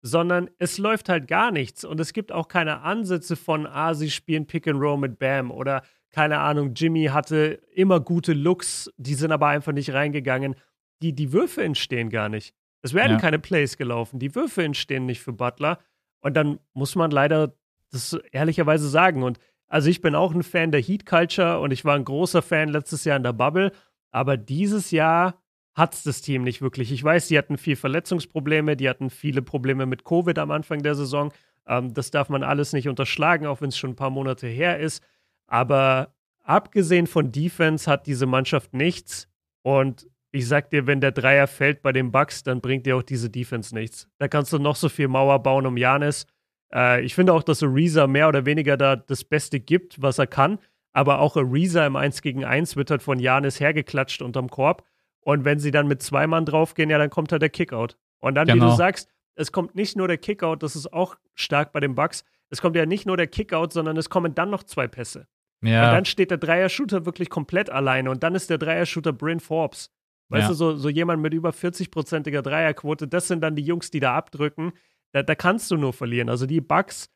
Sondern 0.00 0.48
es 0.58 0.78
läuft 0.78 1.08
halt 1.08 1.28
gar 1.28 1.50
nichts. 1.50 1.84
Und 1.84 2.00
es 2.00 2.12
gibt 2.12 2.32
auch 2.32 2.48
keine 2.48 2.80
Ansätze 2.82 3.36
von, 3.36 3.66
ah, 3.66 3.94
sie 3.94 4.10
spielen 4.10 4.46
Pick 4.46 4.66
and 4.66 4.80
Roll 4.80 4.98
mit 4.98 5.18
Bam 5.18 5.50
oder 5.50 5.82
keine 6.10 6.38
Ahnung, 6.38 6.72
Jimmy 6.74 7.06
hatte 7.06 7.60
immer 7.74 8.00
gute 8.00 8.32
Looks, 8.32 8.90
die 8.96 9.14
sind 9.14 9.30
aber 9.30 9.48
einfach 9.48 9.72
nicht 9.72 9.92
reingegangen. 9.92 10.54
Die, 11.02 11.12
die 11.12 11.32
Würfe 11.32 11.62
entstehen 11.62 12.08
gar 12.10 12.28
nicht. 12.28 12.54
Es 12.82 12.94
werden 12.94 13.12
ja. 13.12 13.18
keine 13.18 13.38
Plays 13.38 13.76
gelaufen. 13.76 14.18
Die 14.18 14.34
Würfe 14.34 14.62
entstehen 14.64 15.06
nicht 15.06 15.20
für 15.20 15.32
Butler. 15.32 15.78
Und 16.20 16.34
dann 16.34 16.58
muss 16.72 16.94
man 16.94 17.10
leider 17.10 17.54
das 17.90 18.18
ehrlicherweise 18.32 18.88
sagen. 18.88 19.22
Und 19.22 19.38
also 19.68 19.88
ich 19.90 20.00
bin 20.00 20.14
auch 20.14 20.34
ein 20.34 20.42
Fan 20.42 20.72
der 20.72 20.80
Heat 20.80 21.06
Culture 21.06 21.60
und 21.60 21.72
ich 21.72 21.84
war 21.84 21.94
ein 21.94 22.04
großer 22.04 22.42
Fan 22.42 22.68
letztes 22.68 23.04
Jahr 23.04 23.16
in 23.16 23.22
der 23.22 23.32
Bubble. 23.32 23.72
Aber 24.10 24.36
dieses 24.36 24.90
Jahr 24.90 25.40
hat 25.74 25.94
es 25.94 26.02
das 26.02 26.22
Team 26.22 26.42
nicht 26.42 26.60
wirklich. 26.60 26.90
Ich 26.90 27.04
weiß, 27.04 27.28
die 27.28 27.38
hatten 27.38 27.56
viel 27.56 27.76
Verletzungsprobleme, 27.76 28.76
die 28.76 28.88
hatten 28.88 29.10
viele 29.10 29.42
Probleme 29.42 29.86
mit 29.86 30.04
Covid 30.04 30.38
am 30.38 30.50
Anfang 30.50 30.82
der 30.82 30.94
Saison. 30.94 31.32
Ähm, 31.66 31.94
das 31.94 32.10
darf 32.10 32.28
man 32.28 32.42
alles 32.42 32.72
nicht 32.72 32.88
unterschlagen, 32.88 33.46
auch 33.46 33.60
wenn 33.60 33.68
es 33.68 33.78
schon 33.78 33.90
ein 33.90 33.96
paar 33.96 34.10
Monate 34.10 34.48
her 34.48 34.80
ist. 34.80 35.04
Aber 35.46 36.14
abgesehen 36.42 37.06
von 37.06 37.30
Defense 37.30 37.88
hat 37.90 38.06
diese 38.06 38.26
Mannschaft 38.26 38.74
nichts. 38.74 39.28
Und 39.62 40.08
ich 40.32 40.48
sag 40.48 40.70
dir, 40.70 40.86
wenn 40.86 41.00
der 41.00 41.12
Dreier 41.12 41.46
fällt 41.46 41.82
bei 41.82 41.92
den 41.92 42.10
Bucks, 42.10 42.42
dann 42.42 42.60
bringt 42.60 42.86
dir 42.86 42.96
auch 42.96 43.02
diese 43.02 43.30
Defense 43.30 43.74
nichts. 43.74 44.08
Da 44.18 44.28
kannst 44.28 44.52
du 44.52 44.58
noch 44.58 44.76
so 44.76 44.88
viel 44.88 45.08
Mauer 45.08 45.42
bauen 45.42 45.66
um 45.66 45.76
Janis. 45.76 46.26
Äh, 46.72 47.02
ich 47.02 47.14
finde 47.14 47.32
auch, 47.32 47.42
dass 47.42 47.62
Ariza 47.62 48.06
mehr 48.06 48.28
oder 48.28 48.46
weniger 48.46 48.76
da 48.76 48.96
das 48.96 49.24
Beste 49.24 49.60
gibt, 49.60 50.00
was 50.00 50.18
er 50.18 50.26
kann. 50.26 50.58
Aber 50.92 51.20
auch 51.20 51.36
Ariza 51.36 51.86
im 51.86 51.96
1 51.96 52.22
gegen 52.22 52.44
1 52.44 52.76
wird 52.76 52.90
halt 52.90 53.02
von 53.02 53.18
Janis 53.18 53.60
hergeklatscht 53.60 54.22
unterm 54.22 54.48
Korb. 54.48 54.84
Und 55.20 55.44
wenn 55.44 55.58
sie 55.58 55.70
dann 55.70 55.86
mit 55.86 56.02
zwei 56.02 56.26
Mann 56.26 56.44
draufgehen, 56.46 56.90
ja, 56.90 56.98
dann 56.98 57.10
kommt 57.10 57.32
halt 57.32 57.42
der 57.42 57.50
Kickout. 57.50 57.96
Und 58.18 58.34
dann, 58.34 58.46
genau. 58.46 58.56
wie 58.56 58.60
du 58.60 58.66
genau. 58.66 58.76
sagst, 58.76 59.08
es 59.34 59.52
kommt 59.52 59.74
nicht 59.74 59.96
nur 59.96 60.08
der 60.08 60.18
Kickout, 60.18 60.56
das 60.62 60.74
ist 60.74 60.92
auch 60.92 61.16
stark 61.34 61.72
bei 61.72 61.80
den 61.80 61.94
Bucks. 61.94 62.24
Es 62.50 62.60
kommt 62.60 62.76
ja 62.76 62.86
nicht 62.86 63.06
nur 63.06 63.16
der 63.16 63.26
Kickout, 63.26 63.72
sondern 63.72 63.96
es 63.96 64.10
kommen 64.10 64.34
dann 64.34 64.50
noch 64.50 64.62
zwei 64.62 64.88
Pässe. 64.88 65.28
Ja. 65.60 65.88
Und 65.88 65.94
dann 65.94 66.04
steht 66.04 66.30
der 66.30 66.38
Dreier-Shooter 66.38 67.04
wirklich 67.04 67.30
komplett 67.30 67.68
alleine. 67.68 68.10
Und 68.10 68.22
dann 68.22 68.34
ist 68.34 68.48
der 68.50 68.58
Dreier-Shooter 68.58 69.12
Bryn 69.12 69.40
Forbes. 69.40 69.90
Weißt 70.30 70.44
ja. 70.44 70.48
du, 70.48 70.54
so, 70.54 70.76
so 70.76 70.88
jemand 70.88 71.22
mit 71.22 71.34
über 71.34 71.50
40-prozentiger 71.50 72.42
Dreierquote, 72.42 73.08
das 73.08 73.28
sind 73.28 73.40
dann 73.40 73.54
die 73.54 73.62
Jungs, 73.62 73.90
die 73.90 74.00
da 74.00 74.14
abdrücken 74.14 74.72
da, 75.12 75.22
da 75.22 75.34
kannst 75.34 75.70
du 75.70 75.76
nur 75.76 75.92
verlieren. 75.92 76.28
Also 76.28 76.46
die 76.46 76.60
Bugs 76.60 77.10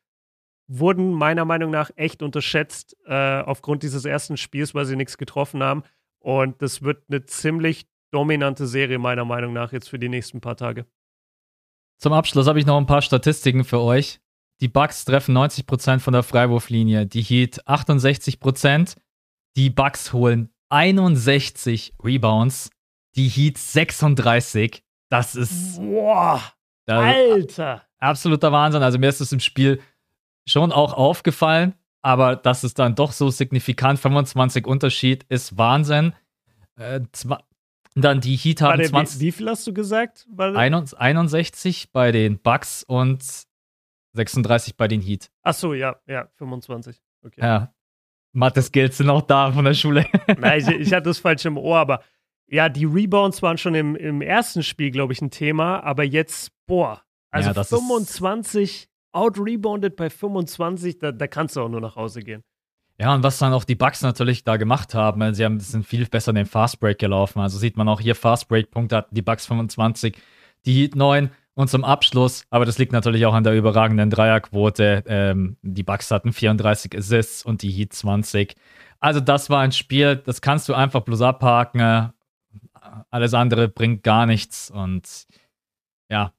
wurden 0.67 1.11
meiner 1.11 1.45
Meinung 1.45 1.71
nach 1.71 1.91
echt 1.95 2.23
unterschätzt 2.23 2.95
äh, 3.05 3.41
aufgrund 3.41 3.83
dieses 3.83 4.05
ersten 4.05 4.37
Spiels, 4.37 4.73
weil 4.73 4.85
sie 4.85 4.95
nichts 4.95 5.17
getroffen 5.17 5.61
haben. 5.61 5.83
Und 6.19 6.61
das 6.61 6.81
wird 6.81 7.03
eine 7.09 7.25
ziemlich 7.25 7.85
dominante 8.11 8.67
Serie 8.67 8.99
meiner 8.99 9.25
Meinung 9.25 9.53
nach 9.53 9.73
jetzt 9.73 9.89
für 9.89 9.99
die 9.99 10.09
nächsten 10.09 10.39
paar 10.39 10.55
Tage. 10.55 10.85
Zum 11.99 12.13
Abschluss 12.13 12.47
habe 12.47 12.59
ich 12.59 12.65
noch 12.65 12.77
ein 12.77 12.85
paar 12.85 13.01
Statistiken 13.01 13.63
für 13.63 13.79
euch. 13.79 14.19
Die 14.61 14.67
Bucks 14.67 15.03
treffen 15.03 15.35
90% 15.37 15.99
von 15.99 16.13
der 16.13 16.23
Freiwurflinie, 16.23 17.05
die 17.05 17.21
Heat 17.21 17.67
68%. 17.67 18.95
Die 19.55 19.69
Bucks 19.69 20.13
holen 20.13 20.49
61 20.69 21.93
Rebounds, 22.03 22.69
die 23.15 23.27
Heat 23.27 23.57
36. 23.57 24.83
Das 25.09 25.35
ist 25.35 25.77
Boah. 25.77 26.41
Da, 26.85 26.99
Alter! 26.99 27.83
Absoluter 27.99 28.51
Wahnsinn. 28.51 28.83
Also 28.83 28.99
mir 28.99 29.09
ist 29.09 29.21
es 29.21 29.31
im 29.31 29.39
Spiel 29.39 29.81
schon 30.45 30.71
auch 30.71 30.93
aufgefallen, 30.93 31.73
aber 32.01 32.35
dass 32.35 32.63
es 32.63 32.73
dann 32.73 32.95
doch 32.95 33.11
so 33.11 33.29
signifikant 33.29 33.99
25 33.99 34.67
Unterschied 34.67 35.25
ist 35.29 35.57
Wahnsinn. 35.57 36.13
Äh, 36.75 37.01
dann 37.95 38.21
die 38.21 38.35
Heat 38.35 38.61
haben 38.61 38.79
der, 38.79 38.89
20. 38.89 39.19
Wie, 39.19 39.25
wie, 39.25 39.31
viel 39.31 39.49
hast 39.49 39.67
du 39.67 39.73
gesagt? 39.73 40.27
61 40.37 41.91
bei 41.91 42.11
den 42.11 42.39
Bucks 42.39 42.83
und 42.83 43.23
36 44.13 44.77
bei 44.77 44.87
den 44.87 45.01
Heat. 45.01 45.29
Ach 45.43 45.53
so, 45.53 45.73
ja, 45.73 45.97
ja, 46.07 46.27
25. 46.35 47.01
Okay. 47.23 47.41
Ja. 47.41 47.73
Mathe-Skills 48.33 48.97
sind 48.97 49.09
auch 49.09 49.21
da 49.21 49.51
von 49.51 49.63
der 49.63 49.75
Schule. 49.75 50.07
Nein, 50.39 50.59
ich, 50.59 50.67
ich 50.67 50.93
hatte 50.93 51.09
das 51.09 51.19
falsch 51.19 51.45
im 51.45 51.57
Ohr, 51.57 51.77
aber 51.77 52.03
ja, 52.47 52.69
die 52.69 52.85
Rebounds 52.85 53.41
waren 53.41 53.57
schon 53.57 53.75
im, 53.75 53.95
im 53.95 54.21
ersten 54.21 54.63
Spiel, 54.63 54.91
glaube 54.91 55.13
ich, 55.13 55.21
ein 55.21 55.31
Thema, 55.31 55.81
aber 55.81 56.03
jetzt, 56.03 56.51
boah, 56.65 57.03
also 57.31 57.51
ja, 57.51 57.63
25 57.63 58.89
out-rebounded 59.11 59.95
bei 59.95 60.09
25, 60.09 60.99
da, 60.99 61.11
da 61.11 61.27
kannst 61.27 61.55
du 61.55 61.61
auch 61.61 61.69
nur 61.69 61.81
nach 61.81 61.95
Hause 61.95 62.21
gehen. 62.21 62.43
Ja, 62.99 63.13
und 63.13 63.23
was 63.23 63.39
dann 63.39 63.53
auch 63.53 63.63
die 63.63 63.75
Bucks 63.75 64.01
natürlich 64.01 64.43
da 64.43 64.57
gemacht 64.57 64.93
haben, 64.93 65.33
sie 65.33 65.43
haben, 65.43 65.59
sind 65.59 65.85
viel 65.85 66.05
besser 66.05 66.29
in 66.29 66.35
den 66.35 66.45
Fast 66.45 66.79
Break 66.79 66.99
gelaufen. 66.99 67.39
Also 67.39 67.57
sieht 67.57 67.75
man 67.75 67.89
auch 67.89 67.99
hier 67.99 68.15
Fast 68.15 68.47
Break 68.47 68.69
Punkte 68.69 68.97
hatten 68.97 69.15
die 69.15 69.23
Bucks 69.23 69.47
25, 69.47 70.15
die 70.65 70.73
Heat 70.73 70.95
9 70.95 71.31
und 71.55 71.69
zum 71.69 71.83
Abschluss, 71.83 72.45
aber 72.49 72.65
das 72.65 72.77
liegt 72.77 72.91
natürlich 72.91 73.25
auch 73.25 73.33
an 73.33 73.43
der 73.43 73.55
überragenden 73.55 74.09
Dreierquote. 74.09 75.03
Ähm, 75.07 75.57
die 75.61 75.83
Bucks 75.83 76.11
hatten 76.11 76.33
34 76.33 76.95
Assists 76.97 77.43
und 77.43 77.61
die 77.61 77.71
Heat 77.71 77.93
20. 77.93 78.55
Also 78.99 79.19
das 79.19 79.49
war 79.49 79.61
ein 79.61 79.71
Spiel, 79.71 80.15
das 80.15 80.41
kannst 80.41 80.69
du 80.69 80.73
einfach 80.73 81.01
bloß 81.01 81.21
abhaken. 81.21 82.13
Alles 83.09 83.33
andere 83.33 83.67
bringt 83.67 84.03
gar 84.03 84.25
nichts 84.25 84.69
und 84.69 85.25
ja. 86.09 86.31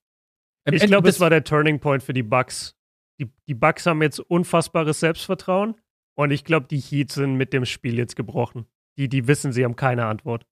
Ich 0.70 0.86
glaube, 0.86 1.08
es 1.08 1.20
war 1.20 1.30
der 1.30 1.44
Turning 1.44 1.80
Point 1.80 2.02
für 2.02 2.14
die 2.14 2.22
Bucks. 2.22 2.76
Die, 3.20 3.30
die 3.46 3.54
Bucks 3.54 3.86
haben 3.86 4.02
jetzt 4.02 4.18
unfassbares 4.18 5.00
Selbstvertrauen 5.00 5.74
und 6.14 6.30
ich 6.30 6.44
glaube, 6.44 6.66
die 6.68 6.78
Heat 6.78 7.12
sind 7.12 7.36
mit 7.36 7.52
dem 7.52 7.64
Spiel 7.64 7.98
jetzt 7.98 8.16
gebrochen. 8.16 8.66
Die, 8.96 9.08
die 9.08 9.26
wissen, 9.26 9.52
sie 9.52 9.64
haben 9.64 9.76
keine 9.76 10.06
Antwort. 10.06 10.46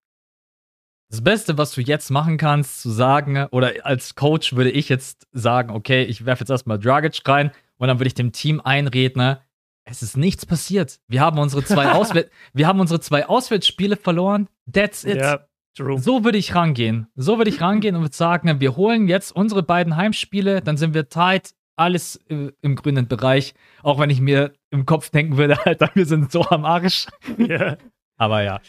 Das 1.10 1.22
Beste, 1.22 1.58
was 1.58 1.72
du 1.72 1.82
jetzt 1.82 2.10
machen 2.10 2.38
kannst, 2.38 2.80
zu 2.80 2.90
sagen, 2.90 3.46
oder 3.50 3.84
als 3.84 4.14
Coach 4.14 4.54
würde 4.54 4.70
ich 4.70 4.88
jetzt 4.88 5.28
sagen, 5.32 5.70
okay, 5.70 6.04
ich 6.04 6.24
werfe 6.24 6.42
jetzt 6.42 6.50
erstmal 6.50 6.78
Dragic 6.78 7.20
rein 7.26 7.52
und 7.76 7.88
dann 7.88 7.98
würde 7.98 8.06
ich 8.06 8.14
dem 8.14 8.32
Team 8.32 8.60
einreden, 8.60 9.36
es 9.84 10.02
ist 10.02 10.16
nichts 10.16 10.46
passiert. 10.46 11.00
Wir 11.08 11.20
haben 11.20 11.38
unsere 11.38 11.64
zwei, 11.64 11.92
Auswär 11.92 12.26
wir 12.52 12.66
haben 12.66 12.80
unsere 12.80 13.00
zwei 13.00 13.26
Auswärtsspiele 13.26 13.96
verloren. 13.96 14.48
That's 14.72 15.04
it. 15.04 15.16
Ja. 15.16 15.46
True. 15.74 15.98
So 15.98 16.24
würde 16.24 16.38
ich 16.38 16.54
rangehen. 16.54 17.06
So 17.14 17.38
würde 17.38 17.50
ich 17.50 17.60
rangehen 17.60 17.96
und 17.96 18.02
würde 18.02 18.14
sagen, 18.14 18.60
wir 18.60 18.76
holen 18.76 19.08
jetzt 19.08 19.34
unsere 19.34 19.62
beiden 19.62 19.96
Heimspiele, 19.96 20.60
dann 20.60 20.76
sind 20.76 20.92
wir 20.92 21.08
tight, 21.08 21.54
alles 21.76 22.16
äh, 22.28 22.52
im 22.60 22.76
grünen 22.76 23.08
Bereich. 23.08 23.54
Auch 23.82 23.98
wenn 23.98 24.10
ich 24.10 24.20
mir 24.20 24.52
im 24.70 24.84
Kopf 24.84 25.10
denken 25.10 25.36
würde, 25.38 25.58
Alter, 25.66 25.90
wir 25.94 26.06
sind 26.06 26.30
so 26.30 26.44
am 26.44 26.64
Arsch. 26.64 27.06
Ja. 27.38 27.76
Aber 28.16 28.42
ja. 28.42 28.60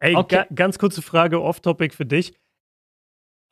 Ey, 0.00 0.16
okay. 0.16 0.44
ga 0.48 0.54
ganz 0.54 0.78
kurze 0.78 1.02
Frage, 1.02 1.40
off-topic 1.40 1.94
für 1.94 2.06
dich. 2.06 2.34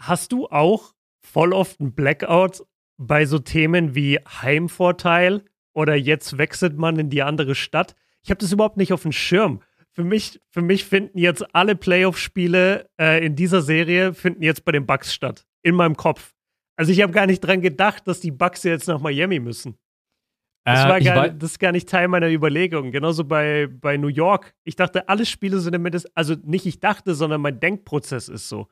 Hast 0.00 0.32
du 0.32 0.46
auch 0.48 0.94
voll 1.20 1.52
oft 1.52 1.80
einen 1.80 1.94
Blackout 1.94 2.64
bei 2.96 3.24
so 3.26 3.38
Themen 3.38 3.94
wie 3.94 4.18
Heimvorteil 4.18 5.44
oder 5.74 5.94
jetzt 5.94 6.38
wechselt 6.38 6.76
man 6.76 6.98
in 6.98 7.10
die 7.10 7.22
andere 7.22 7.54
Stadt? 7.54 7.94
Ich 8.22 8.30
habe 8.30 8.40
das 8.40 8.52
überhaupt 8.52 8.78
nicht 8.78 8.92
auf 8.92 9.02
dem 9.02 9.12
Schirm. 9.12 9.62
Für 9.94 10.04
mich, 10.04 10.40
für 10.50 10.62
mich 10.62 10.84
finden 10.84 11.18
jetzt 11.18 11.54
alle 11.54 11.76
Playoff-Spiele 11.76 12.90
äh, 13.00 13.24
in 13.24 13.36
dieser 13.36 13.62
Serie 13.62 14.12
finden 14.12 14.42
jetzt 14.42 14.64
bei 14.64 14.72
den 14.72 14.86
Bucks 14.86 15.14
statt. 15.14 15.46
In 15.62 15.76
meinem 15.76 15.96
Kopf. 15.96 16.34
Also 16.76 16.90
ich 16.90 17.00
habe 17.00 17.12
gar 17.12 17.26
nicht 17.26 17.40
dran 17.40 17.60
gedacht, 17.60 18.08
dass 18.08 18.20
die 18.20 18.32
Bucks 18.32 18.64
jetzt 18.64 18.88
nach 18.88 19.00
Miami 19.00 19.38
müssen. 19.38 19.78
Das, 20.64 20.84
äh, 20.84 20.88
war 20.88 21.00
gar, 21.00 21.28
das 21.28 21.52
ist 21.52 21.58
gar 21.58 21.72
nicht 21.72 21.88
Teil 21.88 22.08
meiner 22.08 22.28
Überlegung. 22.28 22.90
Genauso 22.90 23.24
bei, 23.24 23.68
bei 23.68 23.96
New 23.96 24.08
York. 24.08 24.54
Ich 24.64 24.76
dachte, 24.76 25.08
alle 25.08 25.26
Spiele 25.26 25.60
sind 25.60 25.74
im 25.74 25.88
also 26.14 26.34
nicht 26.42 26.66
ich 26.66 26.80
dachte, 26.80 27.14
sondern 27.14 27.40
mein 27.40 27.60
Denkprozess 27.60 28.28
ist 28.28 28.48
so. 28.48 28.68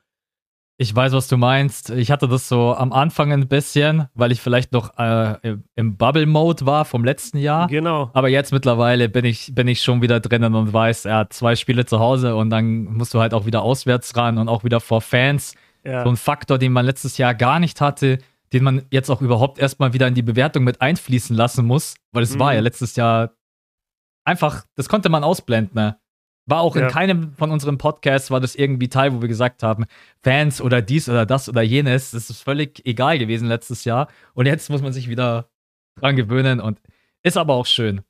Ich 0.78 0.94
weiß, 0.94 1.12
was 1.12 1.28
du 1.28 1.36
meinst. 1.36 1.90
Ich 1.90 2.10
hatte 2.10 2.26
das 2.26 2.48
so 2.48 2.74
am 2.74 2.92
Anfang 2.92 3.32
ein 3.32 3.46
bisschen, 3.46 4.08
weil 4.14 4.32
ich 4.32 4.40
vielleicht 4.40 4.72
noch 4.72 4.98
äh, 4.98 5.56
im 5.76 5.96
Bubble-Mode 5.96 6.66
war 6.66 6.84
vom 6.84 7.04
letzten 7.04 7.38
Jahr. 7.38 7.68
Genau. 7.68 8.10
Aber 8.14 8.28
jetzt 8.28 8.52
mittlerweile 8.52 9.08
bin 9.08 9.24
ich, 9.24 9.54
bin 9.54 9.68
ich 9.68 9.82
schon 9.82 10.02
wieder 10.02 10.18
drinnen 10.18 10.54
und 10.54 10.72
weiß, 10.72 11.04
er 11.04 11.18
hat 11.18 11.32
zwei 11.32 11.56
Spiele 11.56 11.84
zu 11.84 12.00
Hause 12.00 12.34
und 12.36 12.50
dann 12.50 12.84
musst 12.84 13.14
du 13.14 13.20
halt 13.20 13.34
auch 13.34 13.46
wieder 13.46 13.62
auswärts 13.62 14.16
ran 14.16 14.38
und 14.38 14.48
auch 14.48 14.64
wieder 14.64 14.80
vor 14.80 15.00
Fans. 15.00 15.54
Ja. 15.84 16.04
So 16.04 16.10
ein 16.10 16.16
Faktor, 16.16 16.58
den 16.58 16.72
man 16.72 16.86
letztes 16.86 17.18
Jahr 17.18 17.34
gar 17.34 17.58
nicht 17.60 17.80
hatte, 17.80 18.18
den 18.52 18.64
man 18.64 18.82
jetzt 18.90 19.10
auch 19.10 19.20
überhaupt 19.20 19.58
erstmal 19.58 19.92
wieder 19.92 20.08
in 20.08 20.14
die 20.14 20.22
Bewertung 20.22 20.64
mit 20.64 20.80
einfließen 20.80 21.34
lassen 21.36 21.64
muss, 21.64 21.94
weil 22.12 22.22
es 22.22 22.34
mhm. 22.34 22.40
war 22.40 22.54
ja 22.54 22.60
letztes 22.60 22.96
Jahr 22.96 23.32
einfach, 24.24 24.64
das 24.76 24.88
konnte 24.88 25.08
man 25.08 25.24
ausblenden. 25.24 25.74
Ne? 25.74 25.96
War 26.46 26.60
auch 26.60 26.74
ja. 26.74 26.82
in 26.82 26.88
keinem 26.88 27.34
von 27.34 27.50
unseren 27.50 27.78
Podcasts 27.78 28.30
war 28.30 28.40
das 28.40 28.56
irgendwie 28.56 28.88
Teil, 28.88 29.14
wo 29.14 29.20
wir 29.20 29.28
gesagt 29.28 29.62
haben, 29.62 29.84
Fans 30.22 30.60
oder 30.60 30.82
dies 30.82 31.08
oder 31.08 31.24
das 31.24 31.48
oder 31.48 31.62
jenes, 31.62 32.10
das 32.10 32.30
ist 32.30 32.42
völlig 32.42 32.84
egal 32.84 33.18
gewesen 33.18 33.46
letztes 33.48 33.84
Jahr. 33.84 34.08
Und 34.34 34.46
jetzt 34.46 34.68
muss 34.68 34.82
man 34.82 34.92
sich 34.92 35.08
wieder 35.08 35.48
dran 36.00 36.16
gewöhnen 36.16 36.60
und 36.60 36.80
ist 37.22 37.36
aber 37.36 37.54
auch 37.54 37.66
schön. 37.66 38.02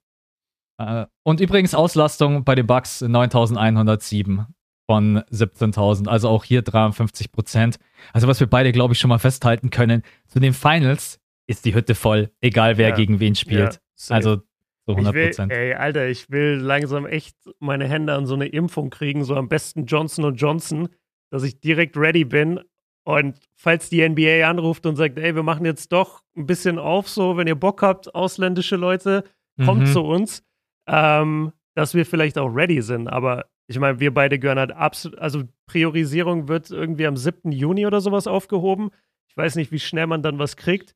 Äh, 0.79 1.07
und 1.23 1.41
übrigens 1.41 1.75
Auslastung 1.75 2.45
bei 2.45 2.55
den 2.55 2.67
Bucks 2.67 3.03
9107 3.03 4.47
von 4.87 5.19
17.000, 5.31 6.09
also 6.09 6.29
auch 6.29 6.45
hier 6.45 6.63
53 6.63 7.33
Prozent. 7.33 7.79
Also 8.13 8.29
was 8.29 8.41
wir 8.41 8.47
beide, 8.47 8.73
glaube 8.73 8.95
ich, 8.95 9.01
schon 9.01 9.11
mal 9.11 9.19
festhalten 9.19 9.71
können, 9.71 10.03
zu 10.27 10.41
den 10.41 10.55
Finals 10.55 11.21
ist 11.47 11.65
die 11.65 11.75
Hütte 11.75 11.95
voll, 11.95 12.31
egal 12.41 12.79
wer 12.79 12.91
ja. 12.91 12.95
gegen 12.95 13.21
wen 13.21 13.35
spielt. 13.35 13.81
Ja, 14.09 14.15
also 14.17 14.43
so 14.87 14.93
100 14.93 15.15
Prozent. 15.15 15.53
Ey, 15.53 15.75
Alter, 15.75 16.09
ich 16.09 16.31
will 16.31 16.59
langsam 16.61 17.07
echt 17.07 17.37
meine 17.61 17.87
Hände 17.87 18.15
an 18.15 18.27
so 18.27 18.35
eine 18.35 18.47
Impfung 18.47 18.91
kriegen, 18.91 19.25
so 19.25 19.37
am 19.37 19.49
besten 19.49 19.87
Johnson 19.87 20.35
Johnson, 20.35 20.89
dass 21.31 21.43
ich 21.43 21.61
direkt 21.61 21.97
ready 21.97 22.25
bin. 22.25 22.61
Und 23.05 23.39
falls 23.55 23.89
die 23.89 24.09
NBA 24.09 24.49
anruft 24.49 24.87
und 24.87 24.97
sagt, 24.97 25.19
ey, 25.19 25.35
wir 25.35 25.43
machen 25.43 25.65
jetzt 25.65 25.93
doch 25.93 26.23
ein 26.37 26.47
bisschen 26.47 26.79
auf, 26.79 27.09
so, 27.09 27.37
wenn 27.37 27.49
ihr 27.49 27.57
Bock 27.57 27.83
habt, 27.83 28.15
ausländische 28.15 28.77
Leute, 28.77 29.25
kommt 29.65 29.83
mhm. 29.83 29.87
zu 29.87 30.03
uns, 30.03 30.45
ähm, 30.87 31.53
dass 31.75 31.95
wir 31.95 32.07
vielleicht 32.07 32.39
auch 32.39 32.49
ready 32.49 32.81
sind. 32.81 33.09
Aber 33.09 33.47
ich 33.67 33.79
meine, 33.79 34.01
wir 34.01 34.13
beide 34.13 34.39
gehören 34.39 34.59
halt 34.59 34.73
absolut, 34.73 35.19
also 35.19 35.43
Priorisierung 35.67 36.49
wird 36.49 36.71
irgendwie 36.71 37.07
am 37.07 37.17
7. 37.17 37.51
Juni 37.53 37.87
oder 37.87 38.01
sowas 38.01 38.27
aufgehoben. 38.27 38.91
Ich 39.29 39.37
weiß 39.37 39.57
nicht, 39.57 39.73
wie 39.73 39.79
schnell 39.79 40.07
man 40.07 40.23
dann 40.23 40.39
was 40.39 40.57
kriegt. 40.57 40.95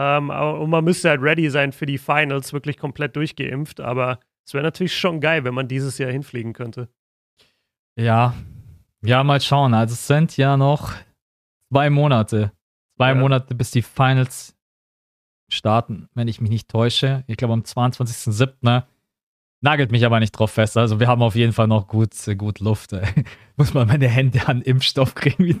Ähm, 0.00 0.30
und 0.30 0.70
man 0.70 0.84
müsste 0.84 1.08
halt 1.08 1.20
ready 1.20 1.50
sein 1.50 1.72
für 1.72 1.84
die 1.84 1.98
Finals, 1.98 2.52
wirklich 2.52 2.78
komplett 2.78 3.16
durchgeimpft. 3.16 3.80
Aber 3.80 4.20
es 4.46 4.54
wäre 4.54 4.62
natürlich 4.62 4.96
schon 4.96 5.20
geil, 5.20 5.42
wenn 5.42 5.54
man 5.54 5.66
dieses 5.66 5.98
Jahr 5.98 6.12
hinfliegen 6.12 6.52
könnte. 6.52 6.88
Ja, 7.98 8.32
ja, 9.02 9.24
mal 9.24 9.40
schauen. 9.40 9.74
Also 9.74 9.94
es 9.94 10.06
sind 10.06 10.36
ja 10.36 10.56
noch 10.56 10.92
zwei 11.72 11.90
Monate. 11.90 12.52
Zwei 12.96 13.08
ja. 13.08 13.14
Monate, 13.16 13.56
bis 13.56 13.72
die 13.72 13.82
Finals 13.82 14.56
starten, 15.50 16.08
wenn 16.14 16.28
ich 16.28 16.40
mich 16.40 16.50
nicht 16.50 16.68
täusche. 16.68 17.24
Ich 17.26 17.36
glaube 17.36 17.54
am 17.54 17.62
22.07. 17.62 18.84
Nagelt 19.60 19.90
mich 19.90 20.06
aber 20.06 20.20
nicht 20.20 20.30
drauf 20.32 20.52
fest. 20.52 20.76
Also 20.76 21.00
wir 21.00 21.08
haben 21.08 21.20
auf 21.20 21.34
jeden 21.34 21.52
Fall 21.52 21.66
noch 21.66 21.88
gut, 21.88 22.12
gut 22.36 22.60
Luft. 22.60 22.92
Muss 23.56 23.74
man 23.74 23.88
meine 23.88 24.06
Hände 24.06 24.46
an 24.46 24.62
Impfstoff 24.62 25.16
kriegen. 25.16 25.60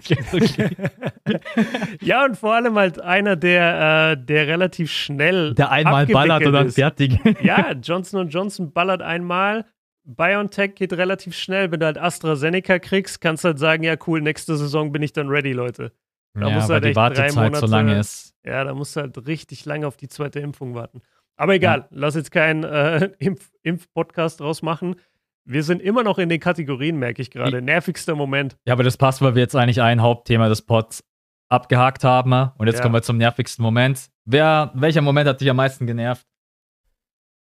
ja, 2.00 2.24
und 2.24 2.36
vor 2.36 2.54
allem 2.54 2.76
halt 2.76 3.00
einer, 3.00 3.34
der, 3.34 4.12
äh, 4.12 4.24
der 4.24 4.46
relativ 4.46 4.92
schnell. 4.92 5.54
Der 5.54 5.72
einmal 5.72 6.06
ballert 6.06 6.46
und 6.46 6.52
dann 6.52 6.70
fertig. 6.70 7.18
ja, 7.42 7.72
Johnson 7.72 8.28
Johnson 8.28 8.72
ballert 8.72 9.02
einmal. 9.02 9.64
BioNTech 10.04 10.76
geht 10.76 10.92
relativ 10.92 11.36
schnell. 11.36 11.72
Wenn 11.72 11.80
du 11.80 11.86
halt 11.86 11.98
AstraZeneca 11.98 12.78
kriegst, 12.78 13.20
kannst 13.20 13.42
du 13.42 13.48
halt 13.48 13.58
sagen, 13.58 13.82
ja 13.82 13.96
cool, 14.06 14.20
nächste 14.20 14.56
Saison 14.56 14.92
bin 14.92 15.02
ich 15.02 15.12
dann 15.12 15.28
ready, 15.28 15.52
Leute. 15.52 15.92
Da 16.34 16.48
ja, 16.48 16.54
musst 16.54 16.68
du 16.68 16.74
halt 16.74 16.84
die 16.84 16.94
Wartezeit 16.94 17.34
drei 17.34 17.42
Monate, 17.42 17.66
so 17.66 17.66
lange 17.66 17.98
ist. 17.98 18.32
Ja, 18.44 18.62
da 18.62 18.74
musst 18.74 18.94
du 18.94 19.00
halt 19.00 19.26
richtig 19.26 19.64
lange 19.64 19.88
auf 19.88 19.96
die 19.96 20.08
zweite 20.08 20.38
Impfung 20.38 20.74
warten. 20.74 21.02
Aber 21.38 21.54
egal, 21.54 21.78
ja. 21.78 21.86
lass 21.90 22.14
jetzt 22.16 22.32
keinen 22.32 22.64
äh, 22.64 23.10
Impf 23.18 23.50
Impf-Podcast 23.62 24.40
draus 24.40 24.60
machen. 24.60 24.96
Wir 25.44 25.62
sind 25.62 25.80
immer 25.80 26.02
noch 26.02 26.18
in 26.18 26.28
den 26.28 26.40
Kategorien, 26.40 26.98
merke 26.98 27.22
ich 27.22 27.30
gerade. 27.30 27.62
Nervigster 27.62 28.14
Moment. 28.14 28.56
Ja, 28.66 28.74
aber 28.74 28.82
das 28.82 28.98
passt, 28.98 29.22
weil 29.22 29.34
wir 29.34 29.40
jetzt 29.40 29.56
eigentlich 29.56 29.80
ein 29.80 30.02
Hauptthema 30.02 30.48
des 30.48 30.62
Pods 30.62 31.02
abgehakt 31.48 32.04
haben. 32.04 32.50
Und 32.58 32.66
jetzt 32.66 32.76
ja. 32.76 32.82
kommen 32.82 32.94
wir 32.94 33.02
zum 33.02 33.16
nervigsten 33.16 33.62
Moment. 33.62 34.08
Wer, 34.26 34.72
welcher 34.74 35.00
Moment 35.00 35.26
hat 35.26 35.40
dich 35.40 35.48
am 35.48 35.56
meisten 35.56 35.86
genervt? 35.86 36.26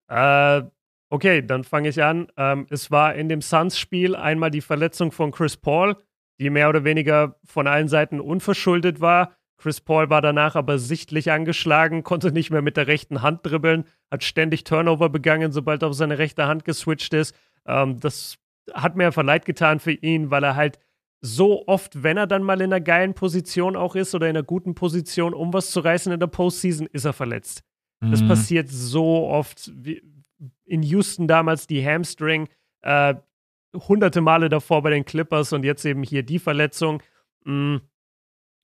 Äh, 0.10 0.64
okay, 1.10 1.46
dann 1.46 1.64
fange 1.64 1.90
ich 1.90 2.04
an. 2.04 2.28
Ähm, 2.36 2.68
es 2.70 2.92
war 2.92 3.16
in 3.16 3.30
dem 3.30 3.42
Suns-Spiel 3.42 4.16
einmal 4.16 4.52
die 4.52 4.62
Verletzung 4.62 5.14
von 5.14 5.32
Chris 5.32 5.56
Paul, 5.56 5.96
die 6.40 6.50
mehr 6.50 6.68
oder 6.68 6.84
weniger 6.84 7.38
von 7.46 7.68
allen 7.68 7.88
Seiten 7.88 8.20
unverschuldet 8.20 9.00
war. 9.00 9.36
Chris 9.64 9.80
Paul 9.80 10.10
war 10.10 10.22
danach 10.22 10.58
aber 10.58 10.78
sichtlich 10.78 11.32
angeschlagen, 11.32 12.04
konnte 12.04 12.34
nicht 12.34 12.52
mehr 12.52 12.62
mit 12.62 12.76
der 12.76 12.88
rechten 12.88 13.22
Hand 13.22 13.46
dribbeln, 13.46 13.86
hat 14.12 14.22
ständig 14.22 14.66
Turnover 14.66 15.08
begangen, 15.08 15.54
sobald 15.54 15.84
er 15.84 15.88
auf 15.88 15.94
seine 15.94 16.18
rechte 16.18 16.48
Hand 16.48 16.66
geswitcht 16.66 17.14
ist. 17.14 17.34
Ähm, 17.66 17.98
das 17.98 18.36
hat 18.74 18.98
mir 18.98 19.06
einfach 19.06 19.24
leid 19.24 19.46
getan 19.46 19.80
für 19.80 19.94
ihn, 19.94 20.32
weil 20.32 20.44
er 20.44 20.58
halt 20.58 20.80
so 21.22 21.66
oft, 21.66 22.04
wenn 22.04 22.18
er 22.18 22.28
dann 22.28 22.44
mal 22.44 22.60
in 22.60 22.74
einer 22.74 22.82
geilen 22.82 23.14
Position 23.14 23.78
auch 23.78 23.96
ist 23.96 24.14
oder 24.14 24.30
in 24.30 24.36
einer 24.36 24.44
guten 24.44 24.76
Position, 24.76 25.34
um 25.34 25.54
was 25.54 25.72
zu 25.72 25.80
reißen 25.80 26.12
in 26.12 26.20
der 26.20 26.28
Postseason, 26.28 26.88
ist 26.88 27.06
er 27.06 27.14
verletzt. 27.14 27.64
Mhm. 28.02 28.12
Das 28.12 28.28
passiert 28.28 28.68
so 28.68 29.30
oft. 29.30 29.72
In 30.66 30.84
Houston 30.84 31.26
damals 31.26 31.68
die 31.68 31.86
Hamstring, 31.86 32.50
äh, 32.82 33.16
hunderte 33.74 34.20
Male 34.20 34.50
davor 34.50 34.82
bei 34.82 34.90
den 34.90 35.06
Clippers 35.06 35.54
und 35.54 35.64
jetzt 35.64 35.86
eben 35.86 36.04
hier 36.04 36.24
die 36.24 36.40
Verletzung. 36.40 37.02
Mhm 37.46 37.80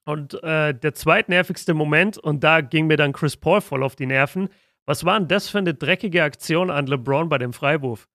und 0.05 0.41
äh, 0.43 0.73
der 0.73 0.93
zweitnervigste 0.93 1.73
Moment, 1.73 2.17
und 2.17 2.43
da 2.43 2.61
ging 2.61 2.87
mir 2.87 2.97
dann 2.97 3.13
Chris 3.13 3.37
Paul 3.37 3.61
voll 3.61 3.83
auf 3.83 3.95
die 3.95 4.05
Nerven, 4.05 4.49
was 4.85 5.05
war 5.05 5.19
denn 5.19 5.27
das 5.27 5.49
für 5.49 5.59
eine 5.59 5.75
dreckige 5.75 6.23
Aktion 6.23 6.71
an 6.71 6.87
LeBron 6.87 7.29
bei 7.29 7.37
dem 7.37 7.53
Freiwurf? 7.53 8.07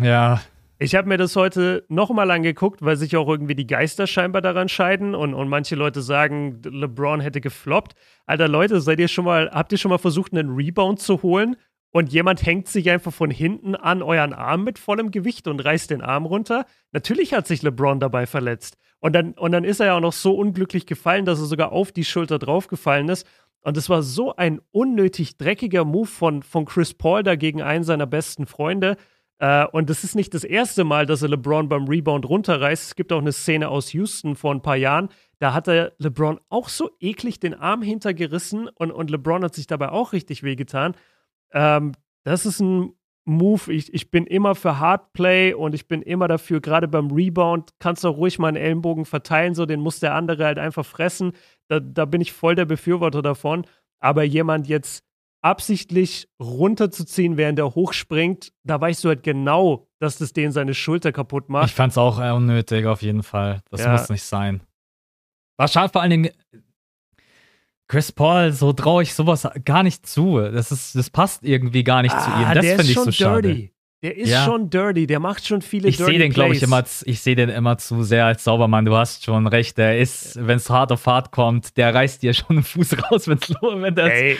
Ja. 0.00 0.40
Ich 0.80 0.94
habe 0.94 1.08
mir 1.08 1.16
das 1.16 1.34
heute 1.34 1.84
nochmal 1.88 2.30
angeguckt, 2.30 2.82
weil 2.82 2.96
sich 2.96 3.16
auch 3.16 3.28
irgendwie 3.28 3.56
die 3.56 3.66
Geister 3.66 4.06
scheinbar 4.06 4.42
daran 4.42 4.68
scheiden 4.68 5.14
und, 5.14 5.34
und 5.34 5.48
manche 5.48 5.74
Leute 5.74 6.02
sagen, 6.02 6.60
LeBron 6.64 7.20
hätte 7.20 7.40
gefloppt. 7.40 7.94
Alter 8.26 8.46
Leute, 8.46 8.80
seid 8.80 9.00
ihr 9.00 9.08
schon 9.08 9.24
mal, 9.24 9.50
habt 9.50 9.72
ihr 9.72 9.78
schon 9.78 9.90
mal 9.90 9.98
versucht, 9.98 10.32
einen 10.32 10.54
Rebound 10.54 11.00
zu 11.00 11.22
holen 11.22 11.56
und 11.90 12.12
jemand 12.12 12.44
hängt 12.44 12.68
sich 12.68 12.90
einfach 12.90 13.12
von 13.12 13.30
hinten 13.30 13.74
an 13.74 14.02
euren 14.02 14.32
Arm 14.32 14.64
mit 14.64 14.78
vollem 14.78 15.10
Gewicht 15.10 15.48
und 15.48 15.60
reißt 15.60 15.90
den 15.90 16.02
Arm 16.02 16.26
runter? 16.26 16.66
Natürlich 16.92 17.32
hat 17.32 17.46
sich 17.46 17.62
LeBron 17.62 18.00
dabei 18.00 18.26
verletzt. 18.26 18.76
Und 19.00 19.14
dann, 19.14 19.32
und 19.32 19.52
dann 19.52 19.64
ist 19.64 19.80
er 19.80 19.86
ja 19.86 19.96
auch 19.96 20.00
noch 20.00 20.12
so 20.12 20.34
unglücklich 20.34 20.86
gefallen, 20.86 21.24
dass 21.24 21.40
er 21.40 21.46
sogar 21.46 21.72
auf 21.72 21.92
die 21.92 22.04
Schulter 22.04 22.38
draufgefallen 22.38 23.08
ist. 23.08 23.26
Und 23.60 23.76
es 23.76 23.88
war 23.88 24.02
so 24.02 24.34
ein 24.36 24.60
unnötig 24.70 25.36
dreckiger 25.36 25.84
Move 25.84 26.06
von, 26.06 26.42
von 26.42 26.64
Chris 26.64 26.94
Paul 26.94 27.22
da 27.22 27.36
gegen 27.36 27.62
einen 27.62 27.84
seiner 27.84 28.06
besten 28.06 28.46
Freunde. 28.46 28.96
Äh, 29.38 29.66
und 29.66 29.88
das 29.88 30.04
ist 30.04 30.14
nicht 30.14 30.34
das 30.34 30.44
erste 30.44 30.84
Mal, 30.84 31.06
dass 31.06 31.22
er 31.22 31.28
LeBron 31.28 31.68
beim 31.68 31.86
Rebound 31.86 32.28
runterreißt. 32.28 32.84
Es 32.84 32.94
gibt 32.96 33.12
auch 33.12 33.20
eine 33.20 33.32
Szene 33.32 33.68
aus 33.68 33.92
Houston 33.92 34.36
vor 34.36 34.52
ein 34.52 34.62
paar 34.62 34.76
Jahren. 34.76 35.08
Da 35.38 35.54
hat 35.54 35.68
er 35.68 35.92
LeBron 35.98 36.40
auch 36.48 36.68
so 36.68 36.90
eklig 37.00 37.40
den 37.40 37.54
Arm 37.54 37.82
hintergerissen 37.82 38.68
und, 38.68 38.90
und 38.90 39.10
LeBron 39.10 39.44
hat 39.44 39.54
sich 39.54 39.66
dabei 39.66 39.90
auch 39.90 40.12
richtig 40.12 40.42
wehgetan. 40.42 40.94
Ähm, 41.52 41.92
das 42.24 42.46
ist 42.46 42.60
ein 42.60 42.92
Move. 43.24 43.72
Ich, 43.72 43.92
ich 43.92 44.10
bin 44.10 44.26
immer 44.26 44.54
für 44.54 44.78
Hardplay 44.78 45.54
und 45.54 45.74
ich 45.74 45.86
bin 45.86 46.02
immer 46.02 46.28
dafür, 46.28 46.60
gerade 46.60 46.88
beim 46.88 47.10
Rebound, 47.10 47.70
kannst 47.78 48.04
du 48.04 48.08
ruhig 48.08 48.38
mal 48.38 48.48
einen 48.48 48.56
Ellenbogen 48.56 49.04
verteilen, 49.04 49.54
so 49.54 49.66
den 49.66 49.80
muss 49.80 50.00
der 50.00 50.14
andere 50.14 50.44
halt 50.44 50.58
einfach 50.58 50.84
fressen. 50.84 51.32
Da, 51.68 51.80
da 51.80 52.04
bin 52.04 52.20
ich 52.20 52.32
voll 52.32 52.54
der 52.54 52.64
Befürworter 52.64 53.22
davon. 53.22 53.66
Aber 54.00 54.22
jemand 54.22 54.68
jetzt 54.68 55.04
absichtlich 55.42 56.28
runterzuziehen, 56.40 57.36
während 57.36 57.58
er 57.58 57.74
hochspringt, 57.74 58.52
da 58.64 58.80
weißt 58.80 59.04
du 59.04 59.08
halt 59.08 59.22
genau, 59.22 59.88
dass 60.00 60.18
das 60.18 60.32
den 60.32 60.52
seine 60.52 60.74
Schulter 60.74 61.12
kaputt 61.12 61.48
macht. 61.48 61.68
Ich 61.68 61.74
fand 61.74 61.92
es 61.92 61.98
auch 61.98 62.18
unnötig, 62.18 62.86
auf 62.86 63.02
jeden 63.02 63.22
Fall. 63.22 63.62
Das 63.70 63.82
ja. 63.82 63.92
muss 63.92 64.08
nicht 64.08 64.22
sein. 64.22 64.62
War 65.56 65.68
schade 65.68 65.92
vor 65.92 66.02
allen 66.02 66.10
Dingen, 66.10 66.30
Chris 67.88 68.12
Paul, 68.12 68.52
so 68.52 68.74
traue 68.74 69.02
ich 69.02 69.14
sowas 69.14 69.48
gar 69.64 69.82
nicht 69.82 70.06
zu. 70.06 70.38
Das, 70.38 70.70
ist, 70.70 70.94
das 70.94 71.08
passt 71.08 71.42
irgendwie 71.42 71.84
gar 71.84 72.02
nicht 72.02 72.14
ah, 72.14 72.20
zu 72.20 72.30
ihm. 72.30 72.54
Das 72.54 72.66
finde 72.66 72.82
ich 72.82 72.94
so 72.94 73.04
dirty. 73.04 73.12
schade. 73.12 73.70
Der 74.00 74.16
ist 74.16 74.30
ja. 74.30 74.44
schon 74.44 74.70
dirty, 74.70 75.08
der 75.08 75.18
macht 75.18 75.44
schon 75.44 75.60
viele 75.60 75.88
ich 75.88 75.96
dirty 75.96 76.12
Ich 76.12 76.18
sehe 76.18 76.24
den, 76.24 76.32
glaube 76.32 76.54
ich, 76.54 76.62
immer, 76.62 76.84
ich 77.04 77.20
sehe 77.20 77.34
den 77.34 77.48
immer 77.48 77.78
zu 77.78 78.04
sehr 78.04 78.26
als 78.26 78.44
Saubermann. 78.44 78.84
Du 78.84 78.94
hast 78.94 79.24
schon 79.24 79.46
recht. 79.48 79.76
Der 79.78 79.98
ist, 79.98 80.38
wenn 80.46 80.58
es 80.58 80.70
hart 80.70 80.92
auf 80.92 81.04
hart 81.06 81.32
kommt, 81.32 81.76
der 81.76 81.92
reißt 81.94 82.22
dir 82.22 82.34
schon 82.34 82.58
einen 82.58 82.62
Fuß 82.62 83.10
raus, 83.10 83.26
wenn's, 83.26 83.48
wenn 83.60 83.94
das, 83.94 84.10
Ey, 84.10 84.36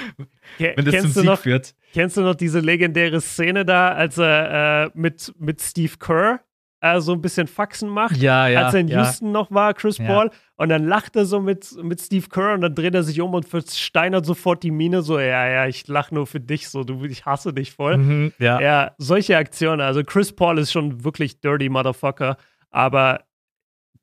wenn 0.59 0.85
das 0.85 1.01
zum 1.01 1.11
Sieg 1.11 1.25
noch, 1.25 1.39
führt. 1.41 1.75
Kennst 1.93 2.19
du 2.19 2.21
noch 2.21 2.35
diese 2.35 2.61
legendäre 2.61 3.21
Szene 3.21 3.65
da, 3.65 3.89
als 3.89 4.19
er 4.19 4.85
äh, 4.85 4.91
mit, 4.95 5.33
mit 5.39 5.61
Steve 5.61 5.95
Kerr 5.99 6.41
äh, 6.81 7.01
so 7.01 7.13
ein 7.13 7.21
bisschen 7.21 7.47
Faxen 7.47 7.89
macht, 7.89 8.17
ja, 8.19 8.49
ja, 8.49 8.65
als 8.65 8.75
er 8.75 8.81
in 8.81 8.89
ja. 8.89 9.01
Houston 9.01 9.33
noch 9.33 9.51
war, 9.51 9.75
Chris 9.75 9.99
Paul. 9.99 10.31
Und 10.57 10.69
dann 10.69 10.87
lacht 10.87 11.17
er 11.17 11.25
so 11.25 11.41
mit, 11.41 11.73
mit 11.83 12.01
Steve 12.01 12.27
Kerr 12.29 12.55
und 12.55 12.61
dann 12.61 12.75
dreht 12.75 12.95
er 12.95 13.03
sich 13.03 13.21
um 13.21 13.35
und 13.35 13.47
versteinert 13.47 14.27
sofort 14.27 14.63
die 14.63 14.71
Miene 14.71 15.03
so, 15.03 15.19
ja, 15.19 15.49
ja, 15.49 15.67
ich 15.67 15.87
lache 15.89 16.15
nur 16.15 16.27
für 16.27 16.41
dich 16.41 16.69
so, 16.69 16.85
du, 16.85 17.05
ich 17.05 17.27
hasse 17.27 17.53
dich 17.53 17.73
voll. 17.73 17.99
Mhm, 17.99 18.33
ja. 18.39 18.61
ja, 18.61 18.95
solche 18.99 19.37
Aktionen. 19.37 19.81
Also 19.81 20.03
Chris 20.05 20.33
Paul 20.33 20.59
ist 20.59 20.73
schon 20.73 21.05
wirklich 21.05 21.41
dirty 21.41 21.69
Motherfucker, 21.69 22.37
aber 22.71 23.25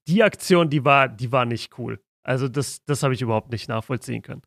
die 0.08 0.24
Aktion, 0.24 0.70
die 0.70 0.84
war, 0.84 1.08
die 1.08 1.32
war 1.32 1.46
nicht 1.46 1.78
cool. 1.78 2.00
Also 2.24 2.48
das, 2.48 2.84
das 2.86 3.04
habe 3.04 3.14
ich 3.14 3.22
überhaupt 3.22 3.52
nicht 3.52 3.70
nachvollziehen 3.70 4.22
können. 4.22 4.42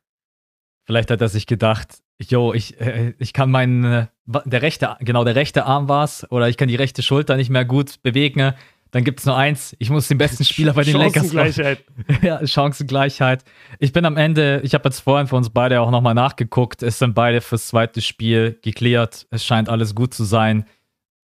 Vielleicht 0.85 1.11
hat 1.11 1.21
er 1.21 1.29
sich 1.29 1.47
gedacht, 1.47 1.99
jo, 2.21 2.53
ich, 2.53 2.81
äh, 2.81 3.15
ich 3.19 3.33
kann 3.33 3.51
meinen, 3.51 3.85
äh, 3.85 4.07
der 4.27 4.63
rechte, 4.63 4.97
genau, 5.01 5.25
der 5.25 5.35
rechte 5.35 5.65
Arm 5.65 5.89
war's, 5.89 6.31
oder 6.31 6.49
ich 6.49 6.57
kann 6.57 6.69
die 6.69 6.77
rechte 6.77 7.03
Schulter 7.03 7.37
nicht 7.37 7.51
mehr 7.51 7.65
gut 7.65 8.03
bewegen. 8.03 8.55
Dann 8.91 9.05
gibt 9.05 9.21
es 9.21 9.27
nur 9.27 9.37
eins, 9.37 9.77
ich 9.79 9.91
muss 9.91 10.09
den 10.09 10.17
besten 10.17 10.45
Spieler 10.45 10.73
bei 10.73 10.83
den 10.83 10.97
Lakers 10.97 11.31
Chancengleichheit. 11.31 11.85
ja, 12.23 12.47
Chancengleichheit. 12.47 13.45
Ich 13.79 13.93
bin 13.93 14.07
am 14.07 14.17
Ende, 14.17 14.61
ich 14.65 14.73
habe 14.73 14.89
jetzt 14.89 15.01
vorhin 15.01 15.27
für 15.27 15.37
uns 15.37 15.51
beide 15.51 15.81
auch 15.83 15.91
nochmal 15.91 16.15
nachgeguckt, 16.15 16.83
es 16.83 16.99
sind 16.99 17.15
beide 17.15 17.43
fürs 17.43 17.69
zweite 17.69 18.01
Spiel 18.01 18.59
geklärt. 18.63 19.27
Es 19.31 19.45
scheint 19.45 19.69
alles 19.69 19.95
gut 19.95 20.15
zu 20.15 20.25
sein. 20.25 20.65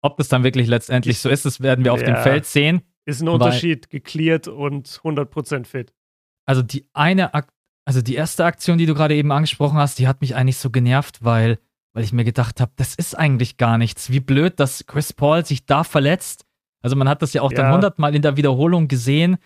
Ob 0.01 0.17
das 0.17 0.29
dann 0.29 0.45
wirklich 0.45 0.69
letztendlich 0.69 1.19
so 1.19 1.29
ist, 1.29 1.45
das 1.45 1.61
werden 1.61 1.85
wir 1.85 1.93
auf 1.93 2.01
ja. 2.01 2.07
dem 2.07 2.17
Feld 2.17 2.47
sehen. 2.47 2.83
Ist 3.05 3.21
ein 3.21 3.29
Unterschied, 3.29 3.91
geklärt 3.91 4.47
und 4.47 4.89
100% 4.89 5.67
fit. 5.67 5.93
Also 6.47 6.63
die 6.63 6.89
eine 6.93 7.35
Ak 7.35 7.49
also 7.91 8.03
die 8.03 8.15
erste 8.15 8.45
Aktion, 8.45 8.79
die 8.79 8.87
du 8.87 8.95
gerade 8.95 9.17
eben 9.17 9.33
angesprochen 9.33 9.77
hast, 9.77 9.99
die 9.99 10.07
hat 10.07 10.21
mich 10.21 10.37
eigentlich 10.37 10.59
so 10.59 10.71
genervt, 10.71 11.25
weil, 11.25 11.59
weil 11.93 12.05
ich 12.05 12.13
mir 12.13 12.23
gedacht 12.23 12.61
habe, 12.61 12.71
das 12.77 12.95
ist 12.95 13.19
eigentlich 13.19 13.57
gar 13.57 13.79
nichts. 13.79 14.13
Wie 14.13 14.21
blöd, 14.21 14.61
dass 14.61 14.87
Chris 14.87 15.13
Paul 15.13 15.45
sich 15.45 15.67
da 15.67 15.83
verletzt. 15.83 16.47
Also 16.83 16.95
man 16.95 17.09
hat 17.09 17.21
das 17.21 17.33
ja 17.33 17.43
auch 17.43 17.51
ja. 17.51 17.57
dann 17.57 17.73
hundertmal 17.73 18.15
in 18.15 18.23
der 18.23 18.37
Wiederholung 18.37 18.87
gesehen. 18.87 19.39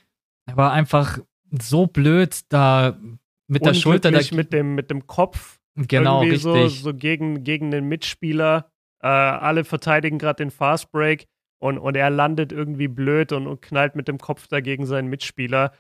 Er 0.45 0.59
war 0.59 0.73
einfach 0.75 1.21
so 1.59 1.87
blöd, 1.87 2.39
da 2.51 2.99
mit 3.47 3.65
der 3.65 3.73
Schulter. 3.73 4.11
Da, 4.11 4.21
mit 4.33 4.53
dem, 4.53 4.75
mit 4.75 4.91
dem 4.91 5.07
Kopf. 5.07 5.59
Genau, 5.77 6.21
richtig. 6.21 6.43
So, 6.43 6.69
so 6.69 6.93
gegen, 6.93 7.45
gegen 7.45 7.71
den 7.71 7.89
Mitspieler. 7.89 8.71
Äh, 9.01 9.07
alle 9.07 9.65
verteidigen 9.65 10.19
gerade 10.19 10.45
den 10.45 10.51
Fast 10.51 10.93
Break 10.93 11.29
und, 11.63 11.79
und 11.79 11.97
er 11.97 12.11
landet 12.11 12.53
irgendwie 12.53 12.89
blöd 12.89 13.33
und, 13.33 13.47
und 13.47 13.63
knallt 13.63 13.97
mit 13.97 14.07
dem 14.07 14.19
Kopf 14.19 14.49
dagegen 14.49 14.85
seinen 14.85 15.09
Mitspieler 15.09 15.73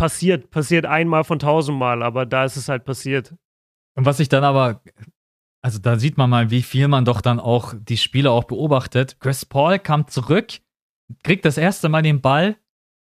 passiert, 0.00 0.50
passiert 0.50 0.86
einmal 0.86 1.24
von 1.24 1.38
tausendmal, 1.38 2.02
aber 2.02 2.24
da 2.24 2.46
ist 2.46 2.56
es 2.56 2.70
halt 2.70 2.86
passiert. 2.86 3.34
Und 3.94 4.06
was 4.06 4.18
ich 4.18 4.30
dann 4.30 4.44
aber, 4.44 4.80
also 5.60 5.78
da 5.78 5.98
sieht 5.98 6.16
man 6.16 6.30
mal, 6.30 6.50
wie 6.50 6.62
viel 6.62 6.88
man 6.88 7.04
doch 7.04 7.20
dann 7.20 7.38
auch 7.38 7.74
die 7.78 7.98
Spieler 7.98 8.32
auch 8.32 8.44
beobachtet. 8.44 9.20
Chris 9.20 9.44
Paul 9.44 9.78
kam 9.78 10.08
zurück, 10.08 10.54
kriegt 11.22 11.44
das 11.44 11.58
erste 11.58 11.90
Mal 11.90 12.00
den 12.00 12.22
Ball 12.22 12.56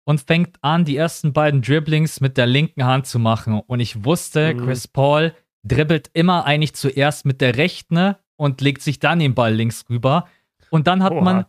und 0.07 0.22
fängt 0.22 0.57
an, 0.62 0.86
die 0.86 0.97
ersten 0.97 1.34
beiden 1.34 1.61
Dribblings 1.61 2.22
mit 2.22 2.38
der 2.38 2.47
linken 2.47 2.86
Hand 2.86 3.07
zu 3.07 3.18
machen. 3.18 3.61
Und 3.66 3.80
ich 3.80 4.07
wusste, 4.07 4.55
mhm. 4.55 4.64
Chris 4.64 4.88
Paul 4.88 5.34
dribbelt 5.64 6.09
immer 6.14 6.47
eigentlich 6.47 6.74
zuerst 6.74 7.26
mit 7.26 7.42
der 7.42 7.59
rechten 7.59 8.14
und 8.36 8.62
legt 8.62 8.80
sich 8.80 9.01
dann 9.01 9.18
den 9.18 9.34
Ball 9.34 9.53
links 9.53 9.84
rüber. 9.90 10.28
Und 10.70 10.86
dann 10.86 11.03
hat 11.03 11.12
Oha. 11.12 11.20
man 11.20 11.47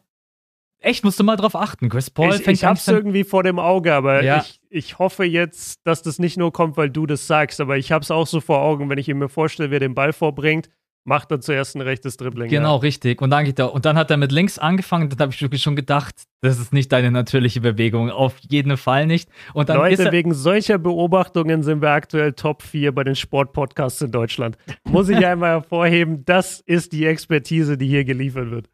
Echt, 0.80 1.04
musst 1.04 1.20
du 1.20 1.24
mal 1.24 1.36
drauf 1.36 1.56
achten. 1.56 1.90
Chris 1.90 2.10
Paul 2.10 2.30
ich, 2.30 2.44
fängt 2.44 2.58
Ich 2.58 2.64
hab's 2.64 2.88
irgendwie 2.88 3.24
vor 3.24 3.44
dem 3.44 3.60
Auge, 3.60 3.94
aber 3.94 4.24
ja. 4.24 4.40
ich, 4.40 4.60
ich 4.70 5.00
hoffe 5.00 5.24
jetzt, 5.24 5.80
dass 5.86 6.04
das 6.04 6.20
nicht 6.20 6.38
nur 6.38 6.54
kommt, 6.54 6.78
weil 6.78 6.90
du 6.90 7.06
das 7.06 7.26
sagst, 7.26 7.60
aber 7.60 7.78
ich 7.78 7.92
hab's 7.92 8.12
auch 8.12 8.28
so 8.28 8.42
vor 8.42 8.62
Augen, 8.62 8.90
wenn 8.90 8.98
ich 8.98 9.08
mir 9.08 9.30
vorstelle, 9.30 9.72
wer 9.72 9.80
den 9.80 9.96
Ball 9.96 10.14
vorbringt, 10.14 10.70
macht 11.08 11.32
er 11.32 11.40
zuerst 11.40 11.76
ein 11.76 11.82
rechtes 11.82 12.18
Dribbling. 12.18 12.50
Genau, 12.50 12.76
ja. 12.76 12.82
richtig. 12.82 13.22
Und 13.22 13.30
dann 13.30 13.46
geht 13.46 13.58
er, 13.60 13.74
und 13.74 13.86
dann 13.86 13.98
hat 13.98 14.12
er 14.12 14.18
mit 14.18 14.34
links 14.34 14.60
angefangen, 14.60 15.10
dann 15.10 15.18
habe 15.20 15.32
ich 15.32 15.42
wirklich 15.42 15.62
schon 15.62 15.78
gedacht, 15.78 16.14
das 16.42 16.60
ist 16.60 16.74
nicht 16.74 16.92
deine 16.92 17.12
natürliche 17.12 17.62
Bewegung. 17.62 18.12
Auf 18.12 18.38
jeden 18.50 18.76
Fall 18.76 19.08
nicht. 19.08 19.30
Und 19.54 19.70
dann 19.70 19.78
Leute, 19.78 20.12
wegen 20.12 20.34
solcher 20.34 20.78
Beobachtungen 20.78 21.64
sind 21.64 21.82
wir 21.82 21.92
aktuell 21.92 22.34
Top 22.34 22.62
4 22.62 22.94
bei 22.94 23.06
den 23.06 23.16
Sportpodcasts 23.16 24.02
in 24.02 24.12
Deutschland. 24.12 24.58
Muss 24.84 25.08
ich 25.08 25.18
einmal 25.26 25.52
hervorheben, 25.52 26.26
das 26.26 26.60
ist 26.60 26.92
die 26.92 27.06
Expertise, 27.06 27.78
die 27.78 27.88
hier 27.88 28.04
geliefert 28.04 28.52
wird. 28.52 28.70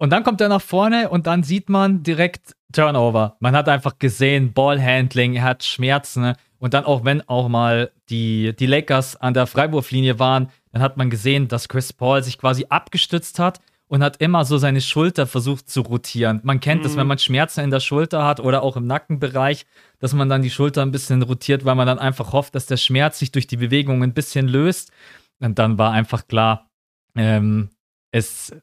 Und 0.00 0.08
dann 0.08 0.24
kommt 0.24 0.40
er 0.40 0.48
nach 0.48 0.62
vorne 0.62 1.10
und 1.10 1.26
dann 1.26 1.42
sieht 1.42 1.68
man 1.68 2.02
direkt 2.02 2.56
Turnover. 2.72 3.36
Man 3.38 3.54
hat 3.54 3.68
einfach 3.68 3.98
gesehen, 3.98 4.54
Ballhandling, 4.54 5.34
er 5.34 5.42
hat 5.42 5.62
Schmerzen. 5.62 6.32
Und 6.58 6.72
dann 6.72 6.86
auch 6.86 7.04
wenn 7.04 7.20
auch 7.28 7.50
mal 7.50 7.90
die, 8.08 8.56
die 8.58 8.64
Lakers 8.64 9.16
an 9.16 9.34
der 9.34 9.46
Freiwurflinie 9.46 10.18
waren, 10.18 10.48
dann 10.72 10.80
hat 10.80 10.96
man 10.96 11.10
gesehen, 11.10 11.48
dass 11.48 11.68
Chris 11.68 11.92
Paul 11.92 12.22
sich 12.22 12.38
quasi 12.38 12.64
abgestützt 12.70 13.38
hat 13.38 13.60
und 13.88 14.02
hat 14.02 14.22
immer 14.22 14.46
so 14.46 14.56
seine 14.56 14.80
Schulter 14.80 15.26
versucht 15.26 15.68
zu 15.68 15.82
rotieren. 15.82 16.40
Man 16.44 16.60
kennt 16.60 16.80
mhm. 16.80 16.84
das, 16.84 16.96
wenn 16.96 17.06
man 17.06 17.18
Schmerzen 17.18 17.60
in 17.60 17.70
der 17.70 17.80
Schulter 17.80 18.24
hat 18.24 18.40
oder 18.40 18.62
auch 18.62 18.78
im 18.78 18.86
Nackenbereich, 18.86 19.66
dass 19.98 20.14
man 20.14 20.30
dann 20.30 20.40
die 20.40 20.48
Schulter 20.48 20.80
ein 20.80 20.92
bisschen 20.92 21.20
rotiert, 21.20 21.66
weil 21.66 21.74
man 21.74 21.86
dann 21.86 21.98
einfach 21.98 22.32
hofft, 22.32 22.54
dass 22.54 22.64
der 22.64 22.78
Schmerz 22.78 23.18
sich 23.18 23.32
durch 23.32 23.46
die 23.46 23.58
Bewegung 23.58 24.02
ein 24.02 24.14
bisschen 24.14 24.48
löst. 24.48 24.92
Und 25.40 25.58
dann 25.58 25.76
war 25.76 25.92
einfach 25.92 26.26
klar, 26.26 26.70
ähm, 27.16 27.68
es, 28.12 28.54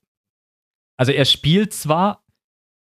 also 0.97 1.11
er 1.11 1.25
spielt 1.25 1.73
zwar, 1.73 2.25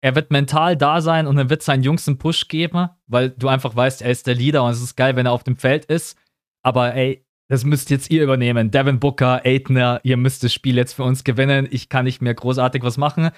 er 0.02 0.14
wird 0.14 0.30
mental 0.30 0.76
da 0.76 1.00
sein 1.00 1.26
und 1.26 1.38
er 1.38 1.48
wird 1.50 1.62
seinen 1.62 1.82
Jungs 1.82 2.06
einen 2.06 2.18
Push 2.18 2.48
geben, 2.48 2.90
weil 3.06 3.30
du 3.30 3.48
einfach 3.48 3.74
weißt, 3.74 4.02
er 4.02 4.10
ist 4.10 4.26
der 4.26 4.34
Leader 4.34 4.64
und 4.64 4.70
es 4.72 4.82
ist 4.82 4.96
geil, 4.96 5.16
wenn 5.16 5.26
er 5.26 5.32
auf 5.32 5.44
dem 5.44 5.56
Feld 5.56 5.86
ist. 5.86 6.18
Aber 6.62 6.94
ey, 6.94 7.24
das 7.48 7.64
müsst 7.64 7.90
jetzt 7.90 8.10
ihr 8.10 8.22
übernehmen. 8.22 8.70
Devin 8.70 8.98
Booker, 9.00 9.42
Aitner, 9.44 10.00
ihr 10.04 10.16
müsst 10.16 10.42
das 10.42 10.52
Spiel 10.52 10.76
jetzt 10.76 10.94
für 10.94 11.04
uns 11.04 11.24
gewinnen. 11.24 11.68
Ich 11.70 11.88
kann 11.88 12.04
nicht 12.04 12.22
mehr 12.22 12.34
großartig 12.34 12.82
was 12.82 12.96
machen. 12.96 13.30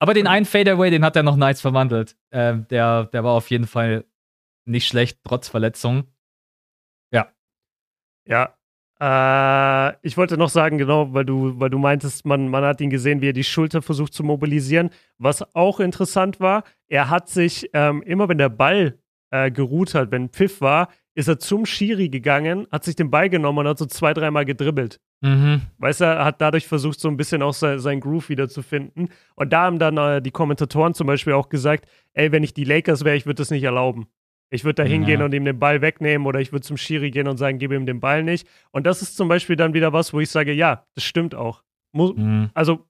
Aber 0.00 0.14
den 0.14 0.26
einen 0.26 0.46
Fadeaway, 0.46 0.90
den 0.90 1.04
hat 1.04 1.16
er 1.16 1.22
noch 1.22 1.36
nice 1.36 1.60
verwandelt. 1.60 2.16
Ähm, 2.30 2.66
der, 2.68 3.06
der 3.06 3.24
war 3.24 3.32
auf 3.32 3.50
jeden 3.50 3.66
Fall 3.66 4.04
nicht 4.66 4.86
schlecht, 4.86 5.20
trotz 5.24 5.48
Verletzung. 5.48 6.12
Ja. 7.10 7.32
Ja, 8.26 8.57
äh, 9.00 10.06
ich 10.06 10.16
wollte 10.16 10.36
noch 10.36 10.48
sagen, 10.48 10.78
genau, 10.78 11.12
weil 11.14 11.24
du, 11.24 11.58
weil 11.58 11.70
du 11.70 11.78
meintest, 11.78 12.26
man, 12.26 12.48
man 12.48 12.64
hat 12.64 12.80
ihn 12.80 12.90
gesehen, 12.90 13.20
wie 13.20 13.28
er 13.28 13.32
die 13.32 13.44
Schulter 13.44 13.82
versucht 13.82 14.12
zu 14.12 14.24
mobilisieren. 14.24 14.90
Was 15.18 15.54
auch 15.54 15.80
interessant 15.80 16.40
war, 16.40 16.64
er 16.88 17.10
hat 17.10 17.28
sich 17.28 17.70
ähm, 17.74 18.02
immer, 18.02 18.28
wenn 18.28 18.38
der 18.38 18.48
Ball 18.48 18.98
äh, 19.30 19.50
geruht 19.50 19.94
hat, 19.94 20.10
wenn 20.10 20.30
Pfiff 20.30 20.60
war, 20.60 20.88
ist 21.14 21.28
er 21.28 21.38
zum 21.38 21.66
Schiri 21.66 22.08
gegangen, 22.08 22.66
hat 22.70 22.84
sich 22.84 22.94
den 22.94 23.10
Ball 23.10 23.28
genommen 23.28 23.58
und 23.58 23.68
hat 23.68 23.78
so 23.78 23.86
zwei, 23.86 24.14
dreimal 24.14 24.44
gedribbelt. 24.44 25.00
Mhm. 25.20 25.62
Weißt 25.78 26.00
du, 26.00 26.04
er 26.04 26.24
hat 26.24 26.40
dadurch 26.40 26.66
versucht, 26.68 27.00
so 27.00 27.08
ein 27.08 27.16
bisschen 27.16 27.42
auch 27.42 27.54
sein, 27.54 27.80
sein 27.80 27.98
Groove 27.98 28.28
wiederzufinden. 28.28 29.08
Und 29.34 29.52
da 29.52 29.62
haben 29.62 29.80
dann 29.80 29.96
äh, 29.96 30.22
die 30.22 30.30
Kommentatoren 30.30 30.94
zum 30.94 31.08
Beispiel 31.08 31.32
auch 31.32 31.48
gesagt: 31.48 31.88
Ey, 32.12 32.30
wenn 32.30 32.44
ich 32.44 32.54
die 32.54 32.64
Lakers 32.64 33.04
wäre, 33.04 33.16
ich 33.16 33.26
würde 33.26 33.40
das 33.42 33.50
nicht 33.50 33.64
erlauben. 33.64 34.06
Ich 34.50 34.64
würde 34.64 34.82
da 34.82 34.88
hingehen 34.88 35.20
ja. 35.20 35.26
und 35.26 35.34
ihm 35.34 35.44
den 35.44 35.58
Ball 35.58 35.82
wegnehmen 35.82 36.26
oder 36.26 36.40
ich 36.40 36.52
würde 36.52 36.64
zum 36.66 36.76
Schiri 36.76 37.10
gehen 37.10 37.28
und 37.28 37.36
sagen, 37.36 37.58
gib 37.58 37.70
ihm 37.72 37.86
den 37.86 38.00
Ball 38.00 38.22
nicht. 38.22 38.48
Und 38.70 38.86
das 38.86 39.02
ist 39.02 39.16
zum 39.16 39.28
Beispiel 39.28 39.56
dann 39.56 39.74
wieder 39.74 39.92
was, 39.92 40.12
wo 40.12 40.20
ich 40.20 40.30
sage, 40.30 40.52
ja, 40.52 40.84
das 40.94 41.04
stimmt 41.04 41.34
auch. 41.34 41.62
Mu 41.92 42.12
mhm. 42.14 42.50
Also. 42.54 42.86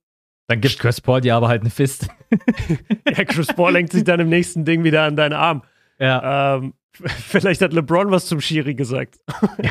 Dann 0.46 0.61
gibt 0.61 0.78
Chris 0.78 1.00
Paul 1.00 1.20
dir 1.20 1.34
aber 1.34 1.48
halt 1.48 1.62
eine 1.62 1.70
Fist. 1.70 2.09
ja, 3.06 3.24
Chris 3.24 3.48
Paul 3.48 3.72
lenkt 3.72 3.92
sich 3.92 4.04
dann 4.04 4.20
im 4.20 4.28
nächsten 4.28 4.64
Ding 4.64 4.82
wieder 4.84 5.02
an 5.02 5.16
deinen 5.16 5.34
Arm. 5.34 5.62
Ja. 5.98 6.56
Ähm, 6.56 6.74
vielleicht 6.94 7.61
hat 7.61 7.72
LeBron 7.72 8.11
was 8.11 8.26
zum 8.26 8.40
Schiri 8.40 8.74
gesagt. 8.74 9.18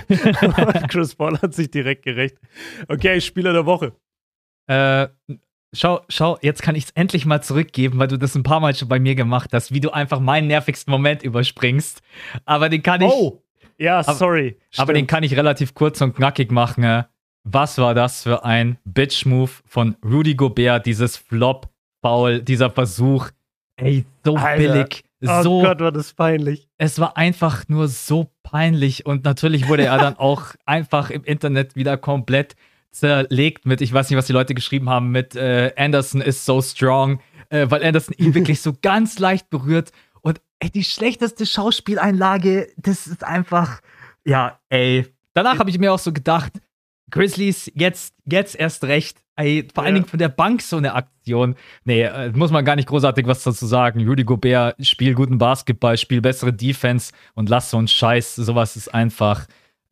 Chris 0.90 1.16
Paul 1.16 1.40
hat 1.40 1.54
sich 1.54 1.72
direkt 1.72 2.04
gerecht. 2.04 2.38
Okay, 2.88 3.20
Spieler 3.22 3.54
der 3.54 3.66
Woche. 3.66 3.94
Äh, 4.68 5.08
Schau, 5.78 6.02
schau, 6.10 6.40
jetzt 6.42 6.64
kann 6.64 6.74
ich 6.74 6.86
es 6.86 6.90
endlich 6.92 7.28
mal 7.28 7.44
zurückgeben, 7.44 8.00
weil 8.00 8.08
du 8.08 8.18
das 8.18 8.34
ein 8.34 8.42
paar 8.42 8.60
Mal 8.60 8.74
schon 8.74 8.88
bei 8.88 9.00
mir 9.00 9.14
gemacht 9.14 9.52
hast, 9.54 9.72
wie 9.72 9.80
du 9.80 9.92
einfach 9.92 10.20
meinen 10.20 10.48
nervigsten 10.48 10.90
Moment 10.90 11.22
überspringst. 11.22 12.02
Aber 12.46 12.68
den 12.70 12.82
kann 12.82 13.02
ich. 13.02 13.12
Oh! 13.12 13.44
Ja, 13.78 14.04
sorry. 14.04 14.58
Aber, 14.74 14.84
aber 14.84 14.94
den 14.94 15.06
kann 15.06 15.22
ich 15.22 15.38
relativ 15.38 15.76
kurz 15.76 16.02
und 16.02 16.16
knackig 16.16 16.52
machen. 16.52 17.06
Was 17.44 17.78
war 17.78 17.94
das 17.94 18.24
für 18.24 18.44
ein 18.44 18.80
Bitch-Move 18.86 19.52
von 19.68 19.96
Rudy 20.04 20.34
Gobert, 20.34 20.88
dieses 20.88 21.16
Flop-Foul, 21.16 22.42
dieser 22.42 22.72
Versuch? 22.72 23.30
Ey, 23.76 24.04
so 24.26 24.36
Alter. 24.36 24.58
billig. 24.58 25.04
Oh 25.28 25.44
so, 25.44 25.62
Gott, 25.62 25.80
war 25.80 25.92
das 25.92 26.12
peinlich. 26.14 26.68
Es 26.80 26.98
war 26.98 27.18
einfach 27.18 27.66
nur 27.68 27.88
so 27.88 28.32
peinlich 28.42 29.06
und 29.06 29.24
natürlich 29.26 29.68
wurde 29.68 29.86
er 29.86 30.00
dann 30.00 30.16
auch 30.18 30.56
einfach 30.66 31.12
im 31.12 31.24
Internet 31.24 31.76
wieder 31.76 31.98
komplett 31.98 32.56
zerlegt 32.92 33.66
mit, 33.66 33.82
ich 33.82 33.94
weiß 33.94 34.10
nicht, 34.10 34.18
was 34.18 34.28
die 34.28 34.34
Leute 34.34 34.54
geschrieben 34.54 34.90
haben, 34.90 35.12
mit 35.12 35.36
äh, 35.36 35.72
Anderson 35.78 36.22
is 36.22 36.46
so 36.46 36.62
strong. 36.62 37.20
äh, 37.50 37.68
weil 37.70 37.84
Anderson 37.84 38.16
ihn 38.18 38.34
wirklich 38.34 38.62
so 38.62 38.74
ganz 38.82 39.20
leicht 39.20 39.50
berührt. 39.50 39.92
Und 40.22 40.42
ey, 40.60 40.70
die 40.70 40.84
schlechteste 40.84 41.46
Schauspieleinlage, 41.46 42.70
das 42.78 43.08
ist 43.08 43.24
einfach, 43.24 43.82
ja, 44.26 44.60
ey. 44.70 45.08
Danach 45.34 45.60
habe 45.60 45.70
ich 45.70 45.80
mir 45.80 45.94
auch 45.94 46.00
so 46.00 46.12
gedacht, 46.12 46.54
Grizzlies, 47.10 47.72
jetzt, 47.76 48.14
jetzt 48.26 48.56
erst 48.56 48.84
recht. 48.84 49.24
Ey, 49.36 49.68
vor 49.74 49.84
ja. 49.84 49.86
allen 49.86 49.96
Dingen 49.96 50.08
von 50.08 50.20
der 50.20 50.30
Bank 50.30 50.62
so 50.62 50.78
eine 50.78 50.96
Aktion. 50.96 51.56
Nee, 51.86 52.02
äh, 52.02 52.32
muss 52.32 52.52
man 52.52 52.66
gar 52.66 52.76
nicht 52.76 52.88
großartig 52.88 53.28
was 53.28 53.44
dazu 53.44 53.68
sagen. 53.68 54.06
Rudy 54.06 54.24
Gobert, 54.24 54.76
spiel 54.86 55.14
guten 55.14 55.38
Basketball, 55.38 55.98
spiel 55.98 56.22
bessere 56.22 56.52
Defense 56.52 57.14
und 57.36 57.48
lass 57.48 57.70
so 57.70 57.78
einen 57.78 57.88
Scheiß. 57.88 58.36
Sowas 58.36 58.76
ist 58.76 58.94
einfach 58.94 59.46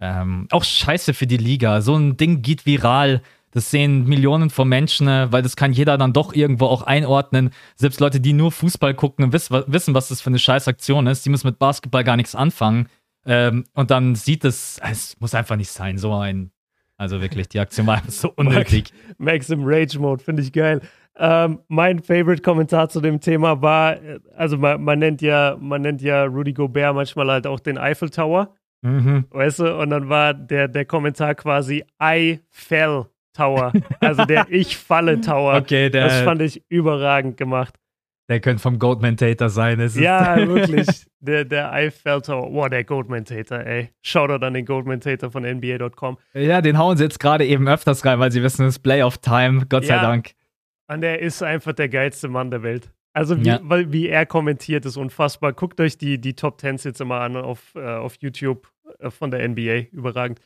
ähm, 0.06 0.48
auch 0.52 0.64
scheiße 0.64 1.14
für 1.14 1.28
die 1.28 1.38
Liga. 1.38 1.82
So 1.82 1.96
ein 1.96 2.18
Ding 2.18 2.42
geht 2.42 2.66
viral. 2.66 3.22
Das 3.52 3.72
sehen 3.72 4.06
Millionen 4.06 4.50
von 4.50 4.68
Menschen, 4.68 5.08
äh, 5.08 5.32
weil 5.32 5.42
das 5.42 5.56
kann 5.56 5.72
jeder 5.72 5.98
dann 5.98 6.14
doch 6.14 6.34
irgendwo 6.34 6.66
auch 6.66 6.84
einordnen. 6.84 7.52
Selbst 7.76 8.00
Leute, 8.00 8.20
die 8.20 8.34
nur 8.34 8.52
Fußball 8.52 8.94
gucken, 8.94 9.32
wissen, 9.32 9.94
was 9.94 10.10
das 10.10 10.22
für 10.22 10.30
eine 10.30 10.40
Scheißaktion 10.40 11.08
ist. 11.08 11.26
Die 11.26 11.30
müssen 11.30 11.48
mit 11.48 11.60
Basketball 11.60 12.04
gar 12.04 12.18
nichts 12.18 12.36
anfangen. 12.36 12.90
Ähm, 13.26 13.66
und 13.74 13.92
dann 13.92 14.16
sieht 14.16 14.46
es, 14.46 14.80
es 14.84 15.20
muss 15.20 15.34
einfach 15.34 15.56
nicht 15.56 15.72
sein, 15.72 15.98
so 15.98 16.14
ein 16.14 16.52
also 16.98 17.22
wirklich, 17.22 17.50
die 17.50 17.60
Aktion 17.60 17.88
war 17.88 18.02
so 18.08 18.32
unnötig. 18.36 18.94
Max 19.18 19.50
im 19.50 19.64
Rage 19.64 20.00
Mode, 20.00 20.24
finde 20.24 20.42
ich 20.42 20.54
geil. 20.54 20.82
Ähm, 21.18 21.60
mein 21.68 22.02
Favorite-Kommentar 22.02 22.90
zu 22.90 23.00
dem 23.00 23.22
Thema 23.22 23.62
war, 23.62 23.98
also 24.36 24.58
man, 24.58 24.82
man, 24.84 25.00
nennt 25.00 25.22
ja, 25.22 25.58
man 25.60 25.82
nennt 25.82 26.02
ja 26.02 26.26
Rudy 26.26 26.54
Gobert 26.54 26.96
manchmal 26.96 27.30
halt 27.30 27.48
auch 27.48 27.60
den 27.60 27.78
Eiffel 27.78 28.10
Tower. 28.10 28.54
Mhm. 28.86 29.26
Weißt 29.32 29.60
du? 29.60 29.78
Und 29.80 29.90
dann 29.90 30.10
war 30.10 30.34
der, 30.34 30.68
der 30.68 30.86
Kommentar 30.86 31.34
quasi 31.34 31.84
I 32.02 32.40
fell 32.52 33.06
Tower. 33.34 33.74
Also 34.00 34.26
der 34.26 34.46
Ich 34.50 34.78
falle 34.78 35.20
Tower. 35.22 35.56
Okay, 35.56 35.90
der, 35.90 36.06
das 36.06 36.22
fand 36.22 36.42
ich 36.42 36.64
überragend 36.70 37.36
gemacht. 37.38 37.76
Der 38.30 38.40
könnte 38.40 38.62
vom 38.62 38.80
Goldman-Tater 38.80 39.50
sein. 39.50 39.80
Es 39.80 39.96
ja, 39.96 40.36
wirklich. 40.48 40.88
Der, 41.20 41.46
der 41.46 41.72
Eiffelter, 41.72 42.38
wow, 42.38 42.70
der 42.70 42.84
Goldman-Tater, 42.84 43.66
ey. 43.66 43.90
Shoutout 44.04 44.46
an 44.46 44.54
den 44.54 44.66
Goldman-Tater 44.66 45.32
von 45.32 45.44
NBA.com. 45.44 46.18
Ja, 46.34 46.62
den 46.62 46.78
hauen 46.78 46.98
sie 46.98 47.04
jetzt 47.04 47.20
gerade 47.20 47.46
eben 47.46 47.68
öfters 47.68 48.06
rein, 48.06 48.20
weil 48.20 48.32
sie 48.32 48.42
wissen, 48.42 48.66
es 48.66 48.76
ist 48.76 48.80
Play-of-Time, 48.80 49.66
Gott 49.68 49.86
sei 49.86 49.98
Dank. 49.98 50.32
Und 50.88 51.02
der 51.02 51.20
ist 51.20 51.42
einfach 51.42 51.74
der 51.74 51.90
geilste 51.90 52.28
Mann 52.28 52.52
der 52.52 52.64
Welt. 52.64 52.92
Also 53.14 53.40
wie, 53.40 53.48
ja. 53.48 53.60
weil, 53.64 53.92
wie 53.94 54.10
er 54.10 54.26
kommentiert, 54.26 54.86
ist 54.86 54.98
unfassbar. 54.98 55.54
Guckt 55.54 55.80
euch 55.80 55.98
die, 55.98 56.20
die 56.20 56.36
Top 56.36 56.58
Tens 56.58 56.84
jetzt 56.84 57.00
immer 57.00 57.22
an 57.22 57.38
auf, 57.38 57.74
äh, 57.76 57.80
auf 57.80 58.16
YouTube 58.20 58.68
von 59.10 59.32
der 59.32 59.48
NBA. 59.48 59.88
Überragend. 59.92 60.40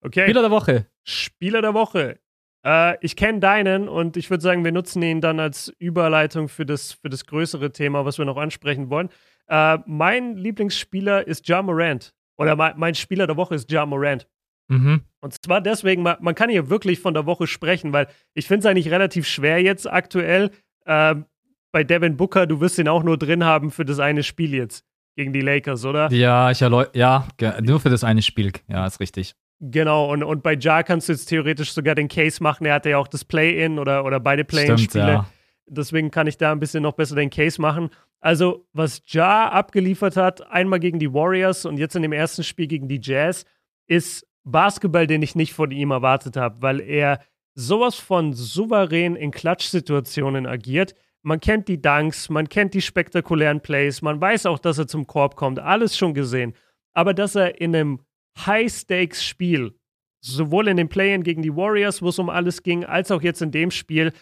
Okay. 0.00 0.24
Spieler 0.24 0.42
der 0.42 0.50
Woche. 0.50 0.86
Spieler 1.02 1.62
der 1.62 1.74
Woche. 1.74 2.18
Äh, 2.64 2.96
ich 3.00 3.16
kenne 3.16 3.40
deinen 3.40 3.88
und 3.88 4.16
ich 4.16 4.30
würde 4.30 4.42
sagen, 4.42 4.64
wir 4.64 4.72
nutzen 4.72 5.02
ihn 5.02 5.20
dann 5.20 5.40
als 5.40 5.72
Überleitung 5.78 6.48
für 6.48 6.66
das, 6.66 6.92
für 6.92 7.10
das 7.10 7.26
größere 7.26 7.72
Thema, 7.72 8.04
was 8.04 8.18
wir 8.18 8.24
noch 8.24 8.36
ansprechen 8.36 8.90
wollen. 8.90 9.10
Äh, 9.48 9.78
mein 9.86 10.36
Lieblingsspieler 10.36 11.26
ist 11.26 11.48
Ja 11.48 11.62
Morant. 11.62 12.14
Oder 12.36 12.56
mein, 12.56 12.74
mein 12.76 12.94
Spieler 12.94 13.26
der 13.26 13.36
Woche 13.36 13.54
ist 13.54 13.70
Ja 13.70 13.86
Morant. 13.86 14.26
Mhm. 14.68 15.02
Und 15.20 15.44
zwar 15.44 15.60
deswegen, 15.60 16.02
man, 16.02 16.16
man, 16.20 16.34
kann 16.34 16.50
hier 16.50 16.70
wirklich 16.70 17.00
von 17.00 17.14
der 17.14 17.26
Woche 17.26 17.46
sprechen, 17.46 17.92
weil 17.92 18.08
ich 18.32 18.46
finde 18.46 18.60
es 18.60 18.66
eigentlich 18.66 18.90
relativ 18.90 19.26
schwer 19.26 19.62
jetzt 19.62 19.90
aktuell. 19.90 20.50
Äh, 20.86 21.16
bei 21.70 21.84
Devin 21.84 22.16
Booker, 22.16 22.46
du 22.46 22.60
wirst 22.60 22.78
ihn 22.78 22.88
auch 22.88 23.02
nur 23.02 23.18
drin 23.18 23.44
haben 23.44 23.70
für 23.70 23.84
das 23.84 23.98
eine 23.98 24.22
Spiel 24.22 24.54
jetzt 24.54 24.84
gegen 25.16 25.32
die 25.32 25.40
Lakers, 25.40 25.84
oder? 25.84 26.10
Ja, 26.12 26.50
ich 26.50 26.60
ja, 26.60 27.26
nur 27.60 27.80
für 27.80 27.90
das 27.90 28.04
eine 28.04 28.22
Spiel. 28.22 28.52
Ja, 28.68 28.86
ist 28.86 29.00
richtig. 29.00 29.34
Genau, 29.60 30.12
und, 30.12 30.22
und 30.22 30.42
bei 30.42 30.54
Ja 30.54 30.82
kannst 30.82 31.08
du 31.08 31.12
jetzt 31.12 31.26
theoretisch 31.26 31.72
sogar 31.72 31.94
den 31.94 32.08
Case 32.08 32.42
machen. 32.42 32.66
Er 32.66 32.74
hatte 32.74 32.90
ja 32.90 32.98
auch 32.98 33.08
das 33.08 33.24
Play-In 33.24 33.78
oder, 33.78 34.04
oder 34.04 34.20
beide 34.20 34.44
Play-In-Spiele. 34.44 35.06
Ja. 35.06 35.26
Deswegen 35.66 36.10
kann 36.10 36.26
ich 36.26 36.36
da 36.36 36.52
ein 36.52 36.60
bisschen 36.60 36.82
noch 36.82 36.92
besser 36.92 37.14
den 37.16 37.30
Case 37.30 37.60
machen. 37.60 37.90
Also, 38.20 38.66
was 38.72 39.02
Ja 39.06 39.48
abgeliefert 39.48 40.16
hat, 40.16 40.46
einmal 40.50 40.80
gegen 40.80 40.98
die 40.98 41.12
Warriors 41.12 41.64
und 41.64 41.78
jetzt 41.78 41.94
in 41.96 42.02
dem 42.02 42.12
ersten 42.12 42.42
Spiel 42.42 42.66
gegen 42.66 42.88
die 42.88 43.00
Jazz, 43.02 43.44
ist 43.86 44.26
Basketball, 44.44 45.06
den 45.06 45.22
ich 45.22 45.34
nicht 45.34 45.54
von 45.54 45.70
ihm 45.70 45.90
erwartet 45.90 46.36
habe, 46.36 46.60
weil 46.60 46.80
er 46.80 47.20
sowas 47.54 47.94
von 47.94 48.32
souverän 48.32 49.16
in 49.16 49.30
Klatschsituationen 49.30 50.46
agiert. 50.46 50.94
Man 51.26 51.40
kennt 51.40 51.68
die 51.68 51.80
Dunks, 51.80 52.28
man 52.28 52.50
kennt 52.50 52.74
die 52.74 52.82
spektakulären 52.82 53.62
Plays, 53.62 54.02
man 54.02 54.20
weiß 54.20 54.44
auch, 54.44 54.58
dass 54.58 54.76
er 54.76 54.86
zum 54.86 55.06
Korb 55.06 55.36
kommt, 55.36 55.58
alles 55.58 55.96
schon 55.96 56.12
gesehen. 56.12 56.54
Aber 56.92 57.14
dass 57.14 57.34
er 57.34 57.60
in 57.62 57.74
einem 57.74 58.00
High-Stakes-Spiel, 58.44 59.74
sowohl 60.20 60.68
in 60.68 60.76
den 60.76 60.90
Play-In 60.90 61.22
gegen 61.22 61.40
die 61.40 61.56
Warriors, 61.56 62.02
wo 62.02 62.08
es 62.08 62.18
um 62.18 62.28
alles 62.28 62.62
ging, 62.62 62.84
als 62.84 63.10
auch 63.10 63.22
jetzt 63.22 63.40
in 63.40 63.50
dem 63.50 63.70
Spiel. 63.70 64.12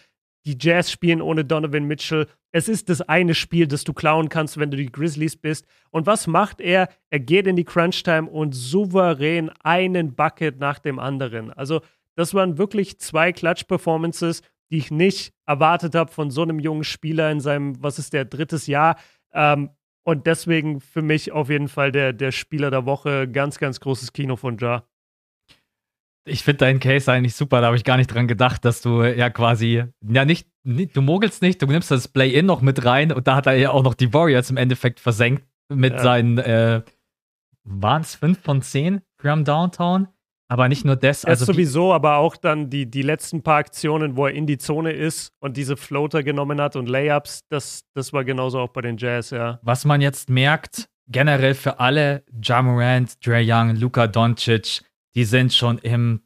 Die 0.45 0.57
Jazz 0.59 0.91
spielen 0.91 1.21
ohne 1.21 1.43
Donovan 1.43 1.85
Mitchell. 1.85 2.27
Es 2.51 2.69
ist 2.69 2.89
das 2.89 3.01
eine 3.01 3.33
Spiel, 3.33 3.67
das 3.67 3.83
du 3.83 3.93
klauen 3.93 4.29
kannst, 4.29 4.57
wenn 4.57 4.71
du 4.71 4.77
die 4.77 4.91
Grizzlies 4.91 5.35
bist. 5.35 5.65
Und 5.91 6.05
was 6.05 6.27
macht 6.27 6.61
er? 6.61 6.89
Er 7.09 7.19
geht 7.19 7.47
in 7.47 7.55
die 7.55 7.63
Crunch-Time 7.63 8.29
und 8.29 8.53
souverän 8.53 9.49
einen 9.61 10.15
Bucket 10.15 10.59
nach 10.59 10.79
dem 10.79 10.99
anderen. 10.99 11.51
Also, 11.51 11.81
das 12.15 12.33
waren 12.33 12.57
wirklich 12.57 12.99
zwei 12.99 13.31
Klatsch-Performances, 13.31 14.41
die 14.73 14.79
ich 14.79 14.89
nicht 14.89 15.33
erwartet 15.45 15.93
habe 15.93 16.11
von 16.11 16.31
so 16.31 16.41
einem 16.41 16.57
jungen 16.57 16.83
Spieler 16.83 17.29
in 17.29 17.39
seinem, 17.39 17.81
was 17.83 17.99
ist 17.99 18.11
der, 18.11 18.25
drittes 18.25 18.65
Jahr. 18.65 18.97
Ähm, 19.31 19.69
und 20.03 20.25
deswegen 20.25 20.81
für 20.81 21.03
mich 21.03 21.31
auf 21.31 21.49
jeden 21.49 21.67
Fall 21.67 21.91
der, 21.91 22.11
der 22.11 22.31
Spieler 22.31 22.71
der 22.71 22.87
Woche. 22.87 23.27
Ganz, 23.29 23.59
ganz 23.59 23.79
großes 23.79 24.13
Kino 24.13 24.35
von 24.35 24.57
Ja. 24.57 24.83
Ich 26.25 26.41
finde 26.41 26.59
deinen 26.59 26.79
Case 26.79 27.11
eigentlich 27.11 27.35
super. 27.35 27.61
Da 27.61 27.67
habe 27.67 27.75
ich 27.75 27.83
gar 27.83 27.97
nicht 27.97 28.07
dran 28.07 28.27
gedacht, 28.27 28.65
dass 28.65 28.81
du 28.81 29.03
ja 29.03 29.29
quasi, 29.29 29.83
ja, 30.01 30.25
nicht, 30.25 30.47
du 30.63 31.01
mogelst 31.01 31.43
nicht, 31.43 31.61
du 31.61 31.67
nimmst 31.67 31.91
das 31.91 32.07
Play-In 32.07 32.45
noch 32.45 32.61
mit 32.61 32.83
rein 32.83 33.11
und 33.11 33.27
da 33.27 33.35
hat 33.35 33.45
er 33.45 33.53
ja 33.53 33.69
auch 33.71 33.83
noch 33.83 33.93
die 33.93 34.11
Warriors 34.11 34.49
im 34.49 34.57
Endeffekt 34.57 34.99
versenkt 34.99 35.45
mit 35.69 35.93
ja. 35.93 35.99
seinen, 35.99 36.37
äh, 36.39 36.81
waren 37.63 38.01
es 38.01 38.15
5 38.15 38.39
von 38.39 38.61
10 38.61 39.01
Graham 39.17 39.45
Downtown? 39.45 40.07
Aber 40.53 40.69
nicht 40.69 40.85
nur 40.85 40.95
das. 40.95 41.25
Also 41.25 41.45
sowieso, 41.45 41.93
aber 41.93 42.17
auch 42.17 42.37
dann 42.37 42.69
die, 42.69 42.85
die 42.85 43.01
letzten 43.01 43.41
paar 43.41 43.57
Aktionen, 43.57 44.15
wo 44.15 44.27
er 44.27 44.35
in 44.35 44.45
die 44.45 44.59
Zone 44.59 44.91
ist 44.91 45.33
und 45.39 45.57
diese 45.57 45.75
Floater 45.75 46.21
genommen 46.21 46.61
hat 46.61 46.75
und 46.75 46.87
Layups, 46.87 47.39
das, 47.49 47.85
das 47.95 48.13
war 48.13 48.23
genauso 48.23 48.59
auch 48.59 48.69
bei 48.69 48.81
den 48.81 48.97
Jazz, 48.97 49.31
ja. 49.31 49.59
Was 49.63 49.83
man 49.83 49.99
jetzt 49.99 50.29
merkt, 50.29 50.89
generell 51.07 51.55
für 51.55 51.79
alle, 51.79 52.23
Jamorant, 52.39 53.25
Dre 53.25 53.41
Young, 53.43 53.77
Luka 53.77 54.05
Doncic, 54.05 54.83
die 55.15 55.25
sind 55.25 55.55
schon 55.55 55.79
im 55.79 56.21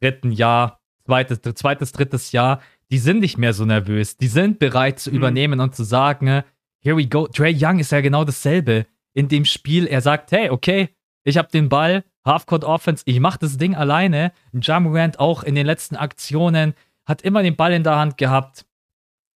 dritten 0.00 0.32
Jahr, 0.32 0.80
zweites, 1.04 1.42
zweites, 1.42 1.92
drittes 1.92 2.32
Jahr, 2.32 2.62
die 2.90 2.98
sind 2.98 3.20
nicht 3.20 3.36
mehr 3.36 3.52
so 3.52 3.66
nervös. 3.66 4.16
Die 4.16 4.28
sind 4.28 4.58
bereit 4.58 5.00
zu 5.00 5.10
mhm. 5.10 5.16
übernehmen 5.16 5.60
und 5.60 5.74
zu 5.74 5.84
sagen, 5.84 6.44
here 6.80 6.96
we 6.96 7.06
go. 7.06 7.26
Dre 7.26 7.52
Young 7.54 7.78
ist 7.78 7.92
ja 7.92 8.00
genau 8.00 8.24
dasselbe. 8.24 8.86
In 9.12 9.28
dem 9.28 9.44
Spiel, 9.44 9.86
er 9.86 10.00
sagt, 10.00 10.32
hey, 10.32 10.48
okay, 10.48 10.88
ich 11.24 11.36
habe 11.36 11.48
den 11.52 11.68
Ball, 11.68 12.04
Halfcourt 12.26 12.64
Offense, 12.64 13.02
ich 13.06 13.20
mache 13.20 13.38
das 13.38 13.56
Ding 13.56 13.74
alleine. 13.74 14.32
Jamorant 14.52 15.18
auch 15.18 15.42
in 15.42 15.54
den 15.54 15.66
letzten 15.66 15.96
Aktionen 15.96 16.74
hat 17.06 17.22
immer 17.22 17.42
den 17.42 17.56
Ball 17.56 17.72
in 17.72 17.84
der 17.84 17.96
Hand 17.96 18.18
gehabt. 18.18 18.66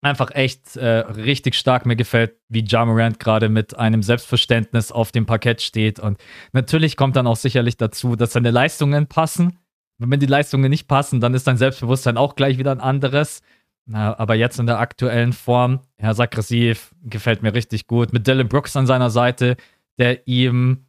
Einfach 0.03 0.31
echt 0.31 0.77
äh, 0.77 0.85
richtig 0.87 1.55
stark. 1.55 1.85
Mir 1.85 1.95
gefällt, 1.95 2.35
wie 2.49 2.65
Jamorant 2.65 3.19
gerade 3.19 3.49
mit 3.49 3.77
einem 3.77 4.03
Selbstverständnis 4.03 4.91
auf 4.91 5.11
dem 5.11 5.25
Parkett 5.25 5.61
steht. 5.61 5.99
Und 5.99 6.17
natürlich 6.53 6.97
kommt 6.97 7.15
dann 7.15 7.27
auch 7.27 7.35
sicherlich 7.35 7.77
dazu, 7.77 8.15
dass 8.15 8.33
seine 8.33 8.51
Leistungen 8.51 9.07
passen. 9.07 9.59
Wenn 9.99 10.19
die 10.19 10.25
Leistungen 10.25 10.71
nicht 10.71 10.87
passen, 10.87 11.21
dann 11.21 11.35
ist 11.35 11.45
sein 11.45 11.57
Selbstbewusstsein 11.57 12.17
auch 12.17 12.35
gleich 12.35 12.57
wieder 12.57 12.71
ein 12.71 12.79
anderes. 12.79 13.41
Na, 13.85 14.17
aber 14.17 14.35
jetzt 14.35 14.59
in 14.59 14.65
der 14.65 14.79
aktuellen 14.79 15.33
Form, 15.33 15.81
er 15.97 16.11
ist 16.11 16.19
aggressiv, 16.19 16.95
gefällt 17.03 17.43
mir 17.43 17.53
richtig 17.53 17.85
gut. 17.85 18.11
Mit 18.11 18.25
Dylan 18.25 18.47
Brooks 18.47 18.75
an 18.75 18.87
seiner 18.87 19.11
Seite, 19.11 19.55
der 19.99 20.27
ihm 20.27 20.85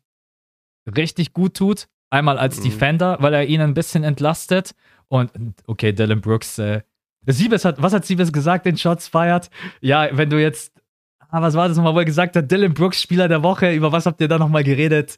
richtig 0.87 1.33
gut 1.33 1.55
tut. 1.55 1.89
Einmal 2.13 2.37
als 2.37 2.59
mhm. 2.59 2.65
Defender, 2.65 3.17
weil 3.21 3.33
er 3.33 3.47
ihn 3.47 3.63
ein 3.63 3.73
bisschen 3.73 4.05
entlastet. 4.05 4.75
Und 5.09 5.31
okay, 5.67 5.95
Dylan 5.95 6.21
Brooks, 6.21 6.59
äh, 6.59 6.83
Siebes 7.25 7.65
hat, 7.65 7.81
was 7.81 7.95
hat 7.95 8.05
Siebes 8.05 8.35
gesagt, 8.35 8.67
den 8.67 8.77
Shots 8.77 9.09
feiert? 9.09 9.49
Ja, 9.81 10.11
wenn 10.13 10.29
du 10.29 10.39
jetzt, 10.39 10.75
ah, 11.31 11.41
was 11.41 11.55
war 11.55 11.69
das 11.69 11.79
nochmal, 11.79 11.95
wo 11.95 12.01
er 12.01 12.05
gesagt 12.05 12.37
hat, 12.37 12.51
Dylan 12.51 12.75
Brooks, 12.75 13.01
Spieler 13.01 13.29
der 13.29 13.43
Woche, 13.43 13.73
über 13.73 13.93
was 13.93 14.05
habt 14.05 14.21
ihr 14.21 14.29
da 14.29 14.39
nochmal 14.39 14.63
geredet? 14.63 15.17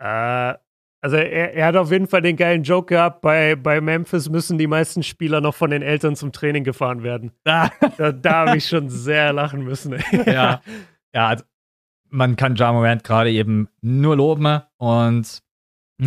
Äh, 0.00 0.54
also 1.00 1.16
er, 1.16 1.54
er, 1.54 1.66
hat 1.66 1.76
auf 1.76 1.92
jeden 1.92 2.08
Fall 2.08 2.22
den 2.22 2.36
geilen 2.36 2.64
Joke 2.64 2.92
gehabt, 2.92 3.20
bei, 3.20 3.54
bei 3.54 3.80
Memphis 3.80 4.28
müssen 4.28 4.58
die 4.58 4.66
meisten 4.66 5.04
Spieler 5.04 5.40
noch 5.40 5.54
von 5.54 5.70
den 5.70 5.82
Eltern 5.82 6.16
zum 6.16 6.32
Training 6.32 6.64
gefahren 6.64 7.04
werden. 7.04 7.30
Ah. 7.44 7.70
Da, 7.98 8.10
da 8.10 8.32
habe 8.46 8.56
ich 8.56 8.66
schon 8.66 8.88
sehr 8.88 9.32
lachen 9.32 9.62
müssen. 9.62 9.94
ja, 10.26 10.60
ja 11.14 11.28
also 11.28 11.44
man 12.10 12.34
kann 12.34 12.56
Ja 12.56 12.72
Morant 12.72 13.04
gerade 13.04 13.30
eben 13.30 13.68
nur 13.80 14.16
loben 14.16 14.60
und 14.78 15.42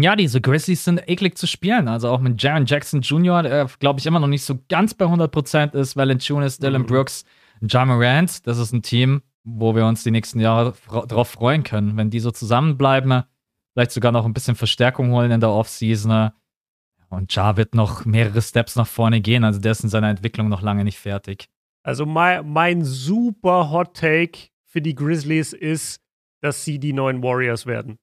ja, 0.01 0.15
diese 0.15 0.41
Grizzlies 0.41 0.83
sind 0.83 1.07
eklig 1.07 1.37
zu 1.37 1.47
spielen. 1.47 1.87
Also 1.87 2.09
auch 2.09 2.19
mit 2.19 2.41
Jaron 2.41 2.65
Jackson 2.65 3.01
Jr., 3.01 3.43
der 3.43 3.67
glaube 3.79 3.99
ich 3.99 4.05
immer 4.05 4.19
noch 4.19 4.27
nicht 4.27 4.43
so 4.43 4.59
ganz 4.69 4.93
bei 4.93 5.05
100% 5.05 5.75
ist. 5.75 5.95
Valanciunas, 5.95 6.57
Dylan 6.57 6.83
mhm. 6.83 6.87
Brooks, 6.87 7.25
Ja 7.61 7.85
Morant. 7.85 8.45
Das 8.47 8.57
ist 8.57 8.73
ein 8.73 8.81
Team, 8.81 9.21
wo 9.43 9.75
wir 9.75 9.85
uns 9.85 10.03
die 10.03 10.11
nächsten 10.11 10.39
Jahre 10.39 10.73
drauf 10.87 11.29
freuen 11.29 11.63
können. 11.63 11.97
Wenn 11.97 12.09
die 12.09 12.19
so 12.19 12.31
zusammenbleiben, 12.31 13.23
vielleicht 13.73 13.91
sogar 13.91 14.11
noch 14.11 14.25
ein 14.25 14.33
bisschen 14.33 14.55
Verstärkung 14.55 15.11
holen 15.11 15.31
in 15.31 15.39
der 15.39 15.51
Offseason. 15.51 16.31
Und 17.09 17.33
Ja 17.35 17.55
wird 17.55 17.75
noch 17.75 18.05
mehrere 18.05 18.41
Steps 18.41 18.75
nach 18.75 18.87
vorne 18.87 19.21
gehen. 19.21 19.43
Also 19.43 19.59
der 19.59 19.73
ist 19.73 19.83
in 19.83 19.89
seiner 19.89 20.09
Entwicklung 20.09 20.49
noch 20.49 20.61
lange 20.61 20.83
nicht 20.83 20.99
fertig. 20.99 21.47
Also 21.83 22.05
mein, 22.05 22.51
mein 22.51 22.83
super 22.83 23.69
Hot 23.69 23.95
Take 23.95 24.49
für 24.63 24.81
die 24.81 24.95
Grizzlies 24.95 25.53
ist, 25.53 26.01
dass 26.41 26.65
sie 26.65 26.79
die 26.79 26.93
neuen 26.93 27.21
Warriors 27.21 27.65
werden. 27.65 27.97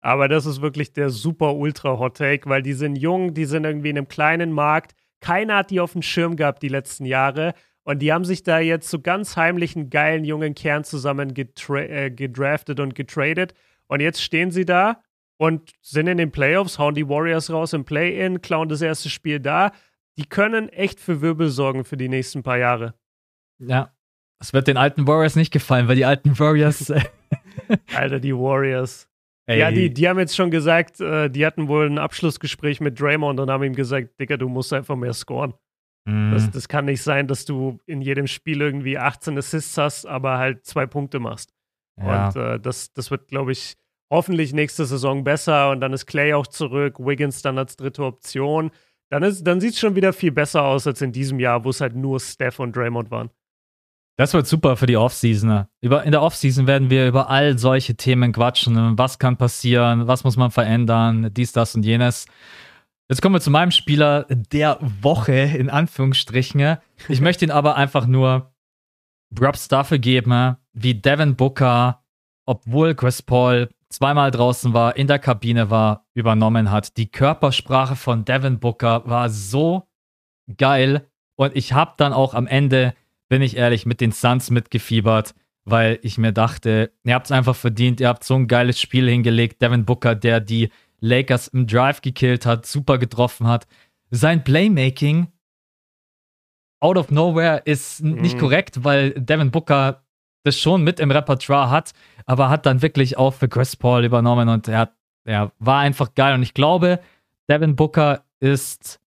Aber 0.00 0.28
das 0.28 0.46
ist 0.46 0.60
wirklich 0.60 0.92
der 0.92 1.10
super 1.10 1.54
ultra 1.54 1.98
Hot 1.98 2.16
Take, 2.16 2.48
weil 2.48 2.62
die 2.62 2.72
sind 2.72 2.96
jung, 2.96 3.34
die 3.34 3.44
sind 3.44 3.64
irgendwie 3.64 3.90
in 3.90 3.98
einem 3.98 4.08
kleinen 4.08 4.52
Markt. 4.52 4.94
Keiner 5.20 5.56
hat 5.56 5.70
die 5.70 5.80
auf 5.80 5.92
dem 5.92 6.02
Schirm 6.02 6.36
gehabt 6.36 6.62
die 6.62 6.68
letzten 6.68 7.04
Jahre. 7.04 7.54
Und 7.82 8.00
die 8.00 8.12
haben 8.12 8.24
sich 8.24 8.42
da 8.42 8.58
jetzt 8.58 8.90
so 8.90 9.00
ganz 9.00 9.36
heimlich 9.36 9.74
einen 9.74 9.90
geilen 9.90 10.24
jungen 10.24 10.54
Kern 10.54 10.84
zusammen 10.84 11.34
äh, 11.34 12.10
gedraftet 12.10 12.80
und 12.80 12.94
getradet. 12.94 13.54
Und 13.86 14.00
jetzt 14.00 14.22
stehen 14.22 14.50
sie 14.50 14.66
da 14.66 15.02
und 15.38 15.72
sind 15.80 16.06
in 16.06 16.18
den 16.18 16.30
Playoffs, 16.30 16.78
hauen 16.78 16.94
die 16.94 17.08
Warriors 17.08 17.50
raus 17.50 17.72
im 17.72 17.84
Play-In, 17.84 18.42
klauen 18.42 18.68
das 18.68 18.82
erste 18.82 19.08
Spiel 19.08 19.40
da. 19.40 19.72
Die 20.18 20.26
können 20.26 20.68
echt 20.68 21.00
für 21.00 21.22
Wirbel 21.22 21.48
sorgen 21.48 21.84
für 21.84 21.96
die 21.96 22.08
nächsten 22.08 22.42
paar 22.42 22.58
Jahre. 22.58 22.94
Ja. 23.58 23.92
Es 24.40 24.52
wird 24.52 24.68
den 24.68 24.76
alten 24.76 25.06
Warriors 25.06 25.34
nicht 25.34 25.52
gefallen, 25.52 25.88
weil 25.88 25.96
die 25.96 26.04
alten 26.04 26.38
Warriors. 26.38 26.92
Alter, 27.94 28.20
die 28.20 28.34
Warriors. 28.34 29.07
Ey. 29.48 29.60
Ja, 29.60 29.70
die, 29.70 29.92
die 29.92 30.06
haben 30.06 30.18
jetzt 30.18 30.36
schon 30.36 30.50
gesagt, 30.50 31.00
äh, 31.00 31.30
die 31.30 31.46
hatten 31.46 31.68
wohl 31.68 31.86
ein 31.86 31.98
Abschlussgespräch 31.98 32.80
mit 32.80 33.00
Draymond 33.00 33.40
und 33.40 33.50
haben 33.50 33.64
ihm 33.64 33.74
gesagt, 33.74 34.20
Digga, 34.20 34.36
du 34.36 34.46
musst 34.46 34.74
einfach 34.74 34.94
mehr 34.94 35.14
scoren. 35.14 35.54
Mhm. 36.04 36.32
Das, 36.32 36.50
das 36.50 36.68
kann 36.68 36.84
nicht 36.84 37.02
sein, 37.02 37.26
dass 37.26 37.46
du 37.46 37.80
in 37.86 38.02
jedem 38.02 38.26
Spiel 38.26 38.60
irgendwie 38.60 38.98
18 38.98 39.38
Assists 39.38 39.78
hast, 39.78 40.04
aber 40.04 40.36
halt 40.36 40.66
zwei 40.66 40.84
Punkte 40.84 41.18
machst. 41.18 41.54
Ja. 41.98 42.28
Und 42.28 42.36
äh, 42.36 42.60
das, 42.60 42.92
das 42.92 43.10
wird, 43.10 43.28
glaube 43.28 43.52
ich, 43.52 43.74
hoffentlich 44.12 44.52
nächste 44.52 44.84
Saison 44.84 45.24
besser 45.24 45.70
und 45.70 45.80
dann 45.80 45.94
ist 45.94 46.04
Clay 46.04 46.34
auch 46.34 46.46
zurück, 46.46 46.98
Wiggins 46.98 47.40
dann 47.40 47.56
als 47.56 47.76
dritte 47.76 48.04
Option. 48.04 48.70
Dann, 49.10 49.22
dann 49.42 49.60
sieht 49.62 49.72
es 49.72 49.78
schon 49.78 49.96
wieder 49.96 50.12
viel 50.12 50.32
besser 50.32 50.62
aus 50.62 50.86
als 50.86 51.00
in 51.00 51.12
diesem 51.12 51.40
Jahr, 51.40 51.64
wo 51.64 51.70
es 51.70 51.80
halt 51.80 51.96
nur 51.96 52.20
Steph 52.20 52.58
und 52.58 52.76
Draymond 52.76 53.10
waren. 53.10 53.30
Das 54.18 54.34
wird 54.34 54.48
super 54.48 54.76
für 54.76 54.86
die 54.86 54.96
Offseason. 54.96 55.66
In 55.80 56.10
der 56.10 56.22
Offseason 56.22 56.66
werden 56.66 56.90
wir 56.90 57.06
über 57.06 57.30
all 57.30 57.56
solche 57.56 57.94
Themen 57.94 58.32
quatschen. 58.32 58.98
Was 58.98 59.20
kann 59.20 59.36
passieren? 59.36 60.08
Was 60.08 60.24
muss 60.24 60.36
man 60.36 60.50
verändern? 60.50 61.32
Dies, 61.32 61.52
das 61.52 61.76
und 61.76 61.84
jenes. 61.84 62.26
Jetzt 63.08 63.22
kommen 63.22 63.36
wir 63.36 63.40
zu 63.40 63.52
meinem 63.52 63.70
Spieler 63.70 64.26
der 64.28 64.78
Woche, 64.80 65.32
in 65.32 65.70
Anführungsstrichen. 65.70 66.78
Ich 67.08 67.20
möchte 67.20 67.44
ihn 67.44 67.52
aber 67.52 67.76
einfach 67.76 68.08
nur 68.08 68.52
Props 69.32 69.68
dafür 69.68 69.98
geben, 69.98 70.56
wie 70.72 70.94
Devin 70.94 71.36
Booker, 71.36 72.02
obwohl 72.44 72.96
Chris 72.96 73.22
Paul 73.22 73.68
zweimal 73.88 74.32
draußen 74.32 74.74
war, 74.74 74.96
in 74.96 75.06
der 75.06 75.20
Kabine 75.20 75.70
war, 75.70 76.06
übernommen 76.14 76.72
hat. 76.72 76.96
Die 76.96 77.08
Körpersprache 77.08 77.94
von 77.94 78.24
Devin 78.24 78.58
Booker 78.58 79.06
war 79.06 79.30
so 79.30 79.86
geil. 80.56 81.08
Und 81.36 81.54
ich 81.54 81.72
habe 81.72 81.92
dann 81.98 82.12
auch 82.12 82.34
am 82.34 82.48
Ende 82.48 82.94
bin 83.28 83.42
ich 83.42 83.56
ehrlich, 83.56 83.86
mit 83.86 84.00
den 84.00 84.12
Suns 84.12 84.50
mitgefiebert, 84.50 85.34
weil 85.64 85.98
ich 86.02 86.18
mir 86.18 86.32
dachte, 86.32 86.92
ihr 87.04 87.14
habt 87.14 87.26
es 87.26 87.32
einfach 87.32 87.56
verdient, 87.56 88.00
ihr 88.00 88.08
habt 88.08 88.24
so 88.24 88.34
ein 88.34 88.48
geiles 88.48 88.80
Spiel 88.80 89.08
hingelegt. 89.08 89.60
Devin 89.60 89.84
Booker, 89.84 90.14
der 90.14 90.40
die 90.40 90.70
Lakers 91.00 91.48
im 91.48 91.66
Drive 91.66 92.00
gekillt 92.00 92.46
hat, 92.46 92.66
super 92.66 92.98
getroffen 92.98 93.46
hat. 93.46 93.66
Sein 94.10 94.42
Playmaking 94.44 95.28
out 96.80 96.96
of 96.96 97.10
nowhere 97.10 97.62
ist 97.64 98.02
mhm. 98.02 98.20
nicht 98.20 98.38
korrekt, 98.38 98.84
weil 98.84 99.12
Devin 99.12 99.50
Booker 99.50 100.04
das 100.44 100.58
schon 100.58 100.82
mit 100.82 101.00
im 101.00 101.10
Repertoire 101.10 101.70
hat, 101.70 101.92
aber 102.24 102.48
hat 102.48 102.64
dann 102.64 102.82
wirklich 102.82 103.18
auch 103.18 103.34
für 103.34 103.48
Chris 103.48 103.76
Paul 103.76 104.04
übernommen 104.04 104.48
und 104.48 104.68
er, 104.68 104.92
er 105.24 105.52
war 105.58 105.80
einfach 105.80 106.14
geil. 106.14 106.34
Und 106.34 106.42
ich 106.42 106.54
glaube, 106.54 107.00
Devin 107.50 107.76
Booker 107.76 108.24
ist 108.40 109.00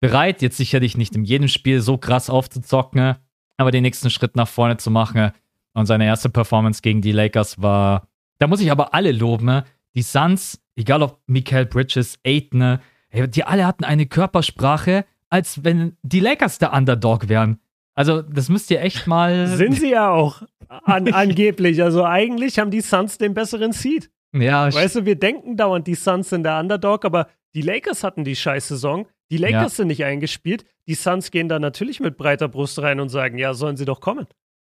bereit, 0.00 0.42
jetzt 0.42 0.56
sicherlich 0.56 0.96
nicht 0.96 1.14
in 1.14 1.24
jedem 1.24 1.48
Spiel 1.48 1.80
so 1.80 1.98
krass 1.98 2.30
aufzuzocken, 2.30 3.16
aber 3.58 3.70
den 3.70 3.82
nächsten 3.82 4.08
Schritt 4.08 4.36
nach 4.36 4.48
vorne 4.48 4.78
zu 4.78 4.90
machen. 4.90 5.32
Und 5.74 5.86
seine 5.86 6.06
erste 6.06 6.30
Performance 6.30 6.80
gegen 6.80 7.02
die 7.02 7.12
Lakers 7.12 7.60
war, 7.60 8.08
da 8.38 8.46
muss 8.46 8.60
ich 8.60 8.70
aber 8.70 8.94
alle 8.94 9.12
loben. 9.12 9.62
Die 9.94 10.02
Suns, 10.02 10.60
egal 10.76 11.02
ob 11.02 11.20
Mikael 11.26 11.66
Bridges, 11.66 12.18
Aiden, 12.24 12.78
die 13.12 13.44
alle 13.44 13.66
hatten 13.66 13.84
eine 13.84 14.06
Körpersprache, 14.06 15.04
als 15.28 15.64
wenn 15.64 15.96
die 16.02 16.20
Lakers 16.20 16.58
der 16.58 16.72
Underdog 16.72 17.28
wären. 17.28 17.58
Also, 17.94 18.22
das 18.22 18.48
müsst 18.48 18.70
ihr 18.70 18.80
echt 18.80 19.06
mal. 19.06 19.46
Sind 19.56 19.74
sie 19.74 19.90
ja 19.90 20.10
auch. 20.10 20.42
An, 20.68 21.08
angeblich. 21.12 21.82
Also, 21.82 22.04
eigentlich 22.04 22.58
haben 22.58 22.70
die 22.70 22.80
Suns 22.80 23.18
den 23.18 23.34
besseren 23.34 23.72
Seed. 23.72 24.10
Ja. 24.32 24.72
Weißt 24.72 24.96
du, 24.96 25.04
wir 25.04 25.16
denken 25.16 25.56
dauernd, 25.56 25.86
die 25.86 25.94
Suns 25.94 26.28
sind 26.28 26.44
der 26.44 26.60
Underdog, 26.60 27.04
aber 27.04 27.28
die 27.54 27.62
Lakers 27.62 28.04
hatten 28.04 28.24
die 28.24 28.36
scheiß 28.36 28.68
Saison. 28.68 29.06
Die 29.30 29.38
Lakers 29.38 29.62
ja. 29.62 29.68
sind 29.70 29.88
nicht 29.88 30.04
eingespielt. 30.04 30.64
Die 30.88 30.94
Suns 30.94 31.30
gehen 31.30 31.48
da 31.48 31.58
natürlich 31.58 32.00
mit 32.00 32.16
breiter 32.16 32.48
Brust 32.48 32.80
rein 32.80 32.98
und 32.98 33.10
sagen, 33.10 33.38
ja, 33.38 33.52
sollen 33.54 33.76
sie 33.76 33.84
doch 33.84 34.00
kommen. 34.00 34.26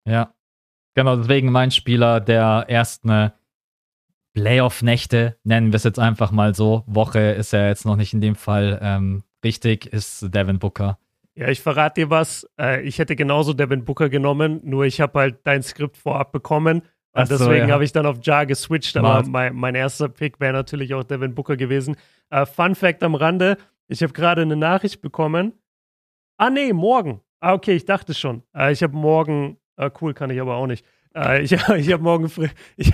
Ja. 0.05 0.33
Genau, 0.95 1.15
deswegen 1.15 1.51
mein 1.51 1.69
Spieler 1.69 2.19
der 2.19 2.65
ersten 2.67 3.31
Playoff-Nächte, 4.33 5.37
nennen 5.43 5.71
wir 5.71 5.77
es 5.77 5.83
jetzt 5.83 5.99
einfach 5.99 6.31
mal 6.31 6.55
so. 6.55 6.83
Woche 6.87 7.19
ist 7.19 7.53
er 7.53 7.67
jetzt 7.67 7.85
noch 7.85 7.95
nicht 7.95 8.13
in 8.13 8.21
dem 8.21 8.35
Fall 8.35 8.79
ähm, 8.81 9.23
richtig, 9.43 9.85
ist 9.85 10.33
Devin 10.33 10.59
Booker. 10.59 10.97
Ja, 11.35 11.47
ich 11.47 11.61
verrate 11.61 12.01
dir 12.01 12.09
was. 12.09 12.49
Äh, 12.59 12.81
ich 12.81 12.97
hätte 12.99 13.15
genauso 13.15 13.53
Devin 13.53 13.85
Booker 13.85 14.09
genommen, 14.09 14.61
nur 14.63 14.85
ich 14.85 14.99
habe 15.01 15.19
halt 15.19 15.39
dein 15.43 15.61
Skript 15.61 15.95
vorab 15.95 16.31
bekommen. 16.31 16.81
Und 17.11 17.27
so, 17.27 17.37
deswegen 17.37 17.69
ja. 17.69 17.73
habe 17.73 17.83
ich 17.83 17.91
dann 17.91 18.05
auf 18.05 18.17
Jar 18.23 18.45
geswitcht, 18.45 18.97
aber 18.97 19.23
mein, 19.27 19.55
mein, 19.55 19.75
erster 19.75 20.09
Pick 20.09 20.39
wäre 20.39 20.53
natürlich 20.53 20.93
auch 20.93 21.03
Devin 21.03 21.35
Booker 21.35 21.55
gewesen. 21.55 21.95
Uh, 22.33 22.45
Fun 22.45 22.75
Fact 22.75 23.03
am 23.03 23.15
Rande: 23.15 23.57
ich 23.87 24.03
habe 24.03 24.13
gerade 24.13 24.41
eine 24.41 24.55
Nachricht 24.55 25.01
bekommen. 25.01 25.53
Ah, 26.39 26.49
nee, 26.49 26.71
morgen. 26.71 27.19
Ah, 27.41 27.53
okay, 27.53 27.75
ich 27.75 27.83
dachte 27.83 28.13
schon. 28.13 28.43
Äh, 28.55 28.71
ich 28.71 28.81
habe 28.81 28.95
morgen, 28.95 29.57
äh, 29.75 29.91
cool, 29.99 30.13
kann 30.13 30.29
ich 30.29 30.39
aber 30.39 30.55
auch 30.55 30.67
nicht. 30.67 30.85
Äh, 31.13 31.43
ich 31.43 31.51
ich 31.75 31.91
habe 31.91 32.01
morgen, 32.01 32.31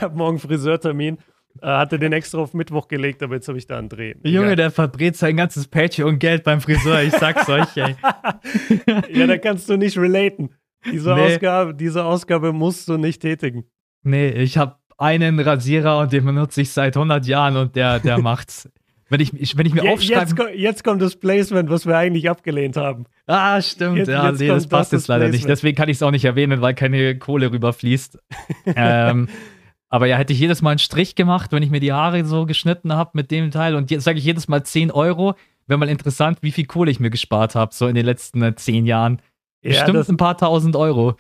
hab 0.02 0.16
morgen 0.16 0.39
Friseurtermin. 0.39 1.20
Äh, 1.62 1.68
hatte 1.68 2.00
den 2.00 2.12
extra 2.12 2.39
auf 2.39 2.56
Mittwoch 2.56 2.88
gelegt, 2.88 3.22
aber 3.22 3.36
jetzt 3.36 3.48
habe 3.48 3.60
ich 3.60 3.68
da 3.68 3.78
einen 3.78 3.88
Dreh. 3.88 4.16
Junge, 4.24 4.48
Egal. 4.48 4.56
der 4.56 4.72
verbrät 4.72 5.16
sein 5.16 5.38
ganzes 5.38 5.70
und 6.00 6.20
Geld 6.20 6.43
beim 6.43 6.60
Friseur. 6.60 7.04
Ich 7.04 7.14
sag's 7.14 7.48
euch, 7.48 7.78
ey. 7.78 7.96
ja, 9.14 9.28
da 9.28 9.38
kannst 9.38 9.70
du 9.70 9.78
nicht 9.78 9.98
relaten. 9.98 10.50
Diese, 10.91 11.14
nee. 11.14 11.36
Ausgabe, 11.36 11.76
diese 11.76 12.04
Ausgabe 12.04 12.52
musst 12.52 12.89
du 12.89 12.98
nicht 12.98 13.22
tätigen. 13.22 13.66
Nee, 14.02 14.30
ich 14.30 14.58
habe 14.58 14.78
einen 14.98 15.39
Rasierer 15.39 16.00
und 16.00 16.12
den 16.12 16.26
benutze 16.26 16.62
ich 16.62 16.72
seit 16.72 16.98
100 16.98 17.26
Jahren 17.28 17.58
und 17.58 17.76
der, 17.76 18.00
der 18.00 18.18
macht's. 18.22 18.70
Wenn 19.10 19.20
ich, 19.20 19.34
ich, 19.34 19.56
wenn 19.56 19.68
ich 19.68 19.74
mir 19.74 19.84
Je, 19.84 19.89
aufschreibe. 19.89 20.49
Jetzt, 20.51 20.60
jetzt, 20.60 20.84
kommt 20.84 21.01
das 21.01 21.16
Placement, 21.16 21.70
was 21.70 21.86
wir 21.86 21.95
eigentlich 21.95 22.30
abgelehnt 22.30 22.76
haben. 22.76 23.06
Ah, 23.28 23.62
stimmt. 23.62 23.97
Jetzt, 23.97 24.08
ja, 24.08 24.30
jetzt 24.30 24.39
nee, 24.39 24.47
das 24.47 24.68
passt 24.68 24.93
das 24.93 25.01
jetzt 25.01 25.08
leider 25.08 25.30
nicht. 25.30 25.47
Deswegen 25.47 25.76
kann 25.76 25.89
ich 25.89 25.97
es 25.97 26.03
auch 26.03 26.12
nicht 26.12 26.26
erwähnen, 26.26 26.62
weil 26.62 26.74
keine 26.74 27.18
Kohle 27.18 27.51
rüberfließt. 27.51 28.18
ähm, 28.76 29.28
aber 29.89 30.08
ja, 30.08 30.18
hätte 30.18 30.34
ich 30.34 30.39
jedes 30.39 30.62
Mal 30.64 30.72
einen 30.72 30.80
Strich 30.80 31.14
gemacht, 31.14 31.51
wenn 31.51 31.62
ich 31.62 31.70
mir 31.70 31.80
die 31.80 31.93
Haare 31.93 32.26
so 32.26 32.45
geschnitten 32.45 32.93
habe 32.93 33.12
mit 33.14 33.30
dem 33.30 33.51
Teil. 33.51 33.76
Und 33.76 33.91
jetzt 33.91 34.06
sage 34.06 34.18
ich 34.18 34.26
jedes 34.26 34.47
Mal 34.47 34.64
10 34.64 34.89
Euro. 34.91 35.36
Wäre 35.68 35.78
mal 35.78 35.89
interessant, 35.89 36.39
wie 36.41 36.51
viel 36.51 36.66
Kohle 36.66 36.89
ich 36.89 36.99
mir 36.99 37.10
gespart 37.12 37.56
habe, 37.56 37.74
so 37.74 37.88
in 37.88 37.95
den 37.95 38.06
letzten 38.06 38.41
äh, 38.41 38.56
10 38.56 38.86
Jahren. 38.86 39.22
Ja, 39.62 39.84
Bestimmt 39.84 40.10
ein 40.10 40.18
paar 40.18 40.38
tausend 40.38 40.76
Euro 40.76 41.16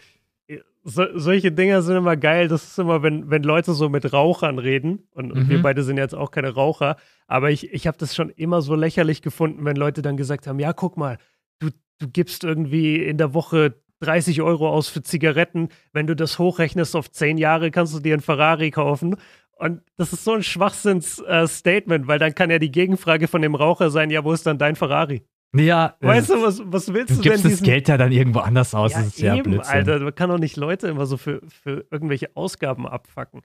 so, 0.87 1.03
solche 1.15 1.51
Dinger 1.51 1.81
sind 1.81 1.97
immer 1.97 2.15
geil. 2.15 2.47
Das 2.47 2.63
ist 2.63 2.77
immer, 2.77 3.01
wenn, 3.01 3.31
wenn 3.31 3.41
Leute 3.41 3.73
so 3.73 3.89
mit 3.89 4.13
Rauchern 4.13 4.59
reden. 4.59 5.07
Und, 5.11 5.31
und 5.31 5.45
mhm. 5.45 5.49
wir 5.49 5.61
beide 5.61 5.81
sind 5.81 5.97
jetzt 5.97 6.13
auch 6.13 6.29
keine 6.29 6.53
Raucher. 6.53 6.97
Aber 7.27 7.49
ich, 7.49 7.73
ich 7.73 7.87
habe 7.87 7.97
das 7.97 8.15
schon 8.15 8.29
immer 8.29 8.61
so 8.61 8.75
lächerlich 8.75 9.23
gefunden, 9.23 9.65
wenn 9.65 9.75
Leute 9.75 10.03
dann 10.03 10.15
gesagt 10.15 10.45
haben: 10.45 10.59
Ja, 10.59 10.73
guck 10.73 10.95
mal, 10.95 11.17
du, 11.57 11.69
du 11.97 12.07
gibst 12.07 12.43
irgendwie 12.43 13.03
in 13.03 13.17
der 13.17 13.33
Woche 13.33 13.81
30 14.01 14.43
Euro 14.43 14.69
aus 14.69 14.87
für 14.87 15.01
Zigaretten. 15.01 15.69
Wenn 15.91 16.05
du 16.05 16.15
das 16.15 16.37
hochrechnest 16.37 16.95
auf 16.95 17.09
10 17.09 17.39
Jahre, 17.39 17.71
kannst 17.71 17.95
du 17.95 17.99
dir 17.99 18.13
einen 18.13 18.21
Ferrari 18.21 18.69
kaufen. 18.69 19.15
Und 19.57 19.81
das 19.97 20.13
ist 20.13 20.23
so 20.23 20.33
ein 20.33 20.43
Schwachsinns-Statement, 20.43 22.05
äh, 22.05 22.07
weil 22.07 22.19
dann 22.19 22.35
kann 22.35 22.51
ja 22.51 22.59
die 22.59 22.71
Gegenfrage 22.71 23.27
von 23.27 23.41
dem 23.41 23.55
Raucher 23.55 23.89
sein: 23.89 24.11
Ja, 24.11 24.23
wo 24.23 24.33
ist 24.33 24.45
dann 24.45 24.59
dein 24.59 24.75
Ferrari? 24.75 25.23
Ja, 25.57 25.95
weißt 25.99 26.29
du, 26.29 26.41
was, 26.41 26.61
was 26.65 26.93
willst 26.93 27.11
du, 27.11 27.15
du 27.15 27.21
gibst 27.21 27.43
denn? 27.43 27.51
das 27.51 27.61
Geld 27.61 27.87
ja 27.87 27.97
dann 27.97 28.11
irgendwo 28.11 28.39
anders 28.39 28.73
aus. 28.73 28.91
Ja, 28.91 28.99
das 28.99 29.07
ist 29.07 29.19
ja 29.19 29.35
eben, 29.35 29.51
Blödsinn. 29.51 29.73
Alter, 29.73 29.99
man 29.99 30.15
kann 30.15 30.29
doch 30.29 30.39
nicht 30.39 30.57
Leute 30.57 30.87
immer 30.87 31.05
so 31.05 31.17
für, 31.17 31.41
für 31.47 31.85
irgendwelche 31.91 32.35
Ausgaben 32.35 32.87
abfacken. 32.87 33.41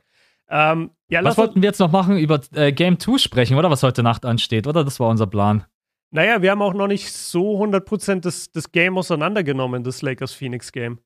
Ähm, 0.48 0.90
ja, 1.08 1.22
was 1.22 1.38
wollten 1.38 1.62
wir 1.62 1.68
jetzt 1.68 1.78
noch 1.78 1.92
machen? 1.92 2.18
Über 2.18 2.40
äh, 2.54 2.72
Game 2.72 2.98
2 2.98 3.18
sprechen, 3.18 3.56
oder? 3.56 3.70
Was 3.70 3.82
heute 3.82 4.02
Nacht 4.02 4.24
ansteht, 4.24 4.66
oder? 4.66 4.84
Das 4.84 4.98
war 4.98 5.08
unser 5.08 5.26
Plan. 5.28 5.64
Naja, 6.10 6.42
wir 6.42 6.50
haben 6.50 6.62
auch 6.62 6.74
noch 6.74 6.88
nicht 6.88 7.12
so 7.12 7.62
100% 7.62 8.20
das, 8.20 8.50
das 8.50 8.72
Game 8.72 8.98
auseinandergenommen, 8.98 9.84
das 9.84 10.02
Lakers-Phoenix-Game. 10.02 10.98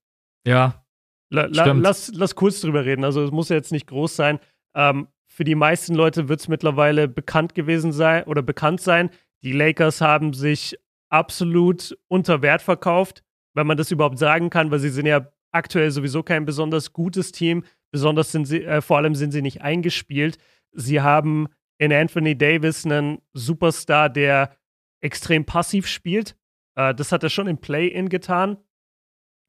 Ja. 0.47 0.87
La, 1.29 1.47
la, 1.47 1.73
lass, 1.73 2.11
lass 2.15 2.35
kurz 2.35 2.63
drüber 2.63 2.87
reden. 2.87 3.05
Also, 3.05 3.23
es 3.23 3.31
muss 3.31 3.51
ja 3.51 3.57
jetzt 3.57 3.73
nicht 3.73 3.87
groß 3.87 4.17
sein. 4.17 4.39
Ähm, 4.75 5.09
für 5.27 5.45
die 5.45 5.57
meisten 5.57 5.95
Leute 5.95 6.29
wird 6.29 6.41
es 6.41 6.49
mittlerweile 6.49 7.09
bekannt 7.09 7.55
gewesen 7.55 7.93
sein 7.93 8.25
oder 8.25 8.41
bekannt 8.41 8.81
sein. 8.81 9.11
Die 9.43 9.53
Lakers 9.53 10.01
haben 10.01 10.33
sich 10.33 10.79
absolut 11.15 11.97
unter 12.09 12.43
Wert 12.43 12.61
verkauft, 12.61 13.23
wenn 13.55 13.69
man 13.69 13.77
das 13.77 13.93
überhaupt 13.93 14.19
sagen 14.19 14.51
kann, 14.51 14.73
weil 14.73 14.81
sie 14.81 14.91
sind 14.91 15.07
ja 15.07 15.29
aktuell 15.53 15.93
sowieso 15.93 16.25
kein 16.25 16.45
besonders 16.45 16.93
gutes 16.93 17.31
Team. 17.31 17.63
Besonders 17.93 18.33
sind 18.33 18.47
sie, 18.47 18.65
äh, 18.65 18.81
vor 18.81 18.97
allem 18.97 19.15
sind 19.15 19.31
sie 19.31 19.41
nicht 19.41 19.63
eingespielt. 19.63 20.39
Sie 20.73 21.01
haben 21.01 21.47
in 21.79 21.93
Anthony 21.93 22.37
Davis 22.37 22.85
einen 22.85 23.19
Superstar, 23.33 24.11
der 24.11 24.57
extrem 25.01 25.45
passiv 25.45 25.87
spielt. 25.87 26.37
Äh, 26.75 26.93
das 26.97 27.13
hat 27.13 27.23
er 27.23 27.31
schon 27.31 27.47
im 27.47 27.59
Play-In 27.59 28.09
getan. 28.09 28.59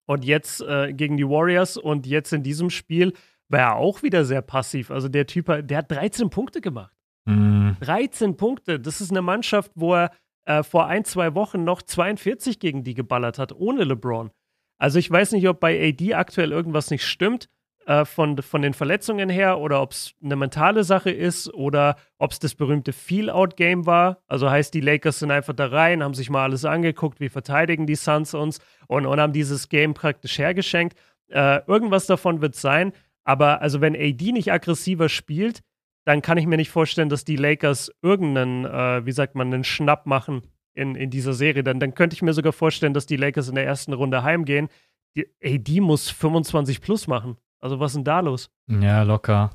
und 0.08 0.24
jetzt 0.24 0.62
äh, 0.62 0.94
gegen 0.94 1.18
die 1.18 1.28
Warriors 1.28 1.78
und 1.78 2.06
jetzt 2.06 2.32
in 2.32 2.44
diesem 2.44 2.70
Spiel 2.70 3.14
war 3.50 3.60
er 3.60 3.76
auch 3.78 4.04
wieder 4.04 4.24
sehr 4.24 4.44
passiv. 4.44 4.92
Also 4.92 5.08
der 5.08 5.26
Typ, 5.26 5.48
der 5.68 5.78
hat 5.80 5.90
13 5.90 6.30
Punkte 6.30 6.62
gemacht. 6.62 6.96
Mhm. 7.26 7.78
13 7.80 8.38
Punkte. 8.38 8.80
Das 8.80 9.02
ist 9.02 9.10
eine 9.10 9.24
Mannschaft, 9.24 9.72
wo 9.74 9.96
er 9.96 10.12
äh, 10.46 10.64
vor 10.64 10.88
ein, 10.88 11.06
zwei 11.06 11.36
Wochen 11.36 11.64
noch 11.64 11.82
42 11.82 12.60
gegen 12.60 12.84
die 12.84 12.94
geballert 12.94 13.40
hat, 13.40 13.52
ohne 13.54 13.84
LeBron. 13.84 14.32
Also 14.78 15.00
ich 15.00 15.10
weiß 15.10 15.32
nicht, 15.34 15.48
ob 15.48 15.60
bei 15.60 15.90
AD 15.90 16.14
aktuell 16.14 16.52
irgendwas 16.52 16.92
nicht 16.92 17.06
stimmt 17.06 17.50
äh, 17.86 18.04
von, 18.06 18.38
von 18.42 18.62
den 18.62 18.74
Verletzungen 18.74 19.30
her 19.30 19.60
oder 19.60 19.82
ob 19.82 19.92
es 19.92 20.14
eine 20.24 20.36
mentale 20.36 20.84
Sache 20.84 21.12
ist 21.12 21.54
oder 21.54 21.96
ob 22.18 22.32
es 22.32 22.40
das 22.40 22.56
berühmte 22.56 22.94
Feel-Out-Game 22.94 23.86
war. 23.86 24.24
Also 24.28 24.50
heißt, 24.50 24.74
die 24.74 24.82
Lakers 24.82 25.20
sind 25.20 25.32
einfach 25.32 25.54
da 25.54 25.68
rein, 25.68 26.04
haben 26.04 26.14
sich 26.14 26.30
mal 26.30 26.44
alles 26.44 26.66
angeguckt, 26.66 27.20
wie 27.20 27.30
verteidigen 27.30 27.86
die 27.86 27.96
Suns 27.96 28.34
uns 28.34 28.60
und, 28.88 29.06
und 29.06 29.20
haben 29.20 29.34
dieses 29.34 29.70
Game 29.70 29.94
praktisch 29.94 30.38
hergeschenkt. 30.38 30.98
Äh, 31.30 31.62
irgendwas 31.68 32.06
davon 32.06 32.42
wird 32.42 32.56
sein. 32.56 32.92
Aber 33.24 33.62
also 33.62 33.82
wenn 33.82 33.96
AD 33.96 34.32
nicht 34.32 34.52
aggressiver 34.52 35.10
spielt, 35.10 35.62
dann 36.06 36.22
kann 36.22 36.38
ich 36.38 36.46
mir 36.46 36.58
nicht 36.58 36.70
vorstellen, 36.70 37.10
dass 37.10 37.26
die 37.26 37.36
Lakers 37.36 37.92
irgendeinen, 38.02 38.66
äh, 38.66 39.06
wie 39.06 39.12
sagt 39.12 39.36
man, 39.36 39.54
einen 39.54 39.64
Schnapp 39.64 40.06
machen 40.06 40.44
in, 40.74 40.96
in 40.96 41.10
dieser 41.10 41.34
Serie. 41.34 41.64
Dann, 41.64 41.80
dann 41.80 41.96
könnte 41.96 42.14
ich 42.14 42.22
mir 42.22 42.34
sogar 42.34 42.54
vorstellen, 42.54 42.94
dass 42.94 43.08
die 43.08 43.18
Lakers 43.18 43.50
in 43.50 43.56
der 43.56 43.66
ersten 43.66 43.94
Runde 43.94 44.24
heimgehen. 44.24 44.70
Die, 45.16 45.28
AD 45.44 45.82
muss 45.82 46.10
25 46.10 46.82
plus 46.82 47.08
machen. 47.08 47.38
Also 47.60 47.80
was 47.80 47.92
ist 47.92 47.96
denn 47.96 48.04
da 48.04 48.20
los? 48.20 48.52
Ja, 48.68 49.02
locker. 49.02 49.52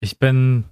Ich 0.00 0.18
bin 0.18 0.64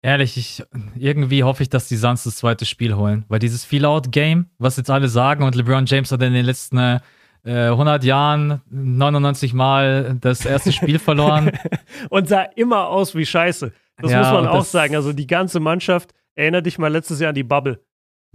ehrlich, 0.00 0.38
ich, 0.38 0.62
irgendwie 0.96 1.44
hoffe 1.44 1.62
ich, 1.62 1.68
dass 1.68 1.88
die 1.88 1.96
Suns 1.96 2.24
das 2.24 2.36
zweite 2.36 2.64
Spiel 2.64 2.94
holen. 2.94 3.24
Weil 3.28 3.38
dieses 3.38 3.64
Feel-Out-Game, 3.64 4.46
was 4.58 4.78
jetzt 4.78 4.90
alle 4.90 5.08
sagen, 5.08 5.44
und 5.44 5.54
LeBron 5.54 5.84
James 5.84 6.10
hat 6.10 6.22
in 6.22 6.32
den 6.32 6.46
letzten 6.46 6.78
äh, 6.78 7.00
100 7.44 8.04
Jahren 8.04 8.62
99 8.70 9.52
Mal 9.52 10.16
das 10.20 10.46
erste 10.46 10.72
Spiel 10.72 10.98
verloren. 10.98 11.52
und 12.08 12.28
sah 12.28 12.42
immer 12.42 12.88
aus 12.88 13.14
wie 13.14 13.26
Scheiße. 13.26 13.72
Das 14.02 14.10
ja, 14.10 14.18
muss 14.18 14.32
man 14.32 14.46
auch 14.46 14.64
sagen. 14.64 14.94
Also 14.94 15.12
die 15.12 15.26
ganze 15.26 15.60
Mannschaft, 15.60 16.12
erinnert 16.34 16.66
dich 16.66 16.78
mal 16.78 16.88
letztes 16.88 17.20
Jahr 17.20 17.30
an 17.30 17.34
die 17.34 17.42
Bubble. 17.42 17.82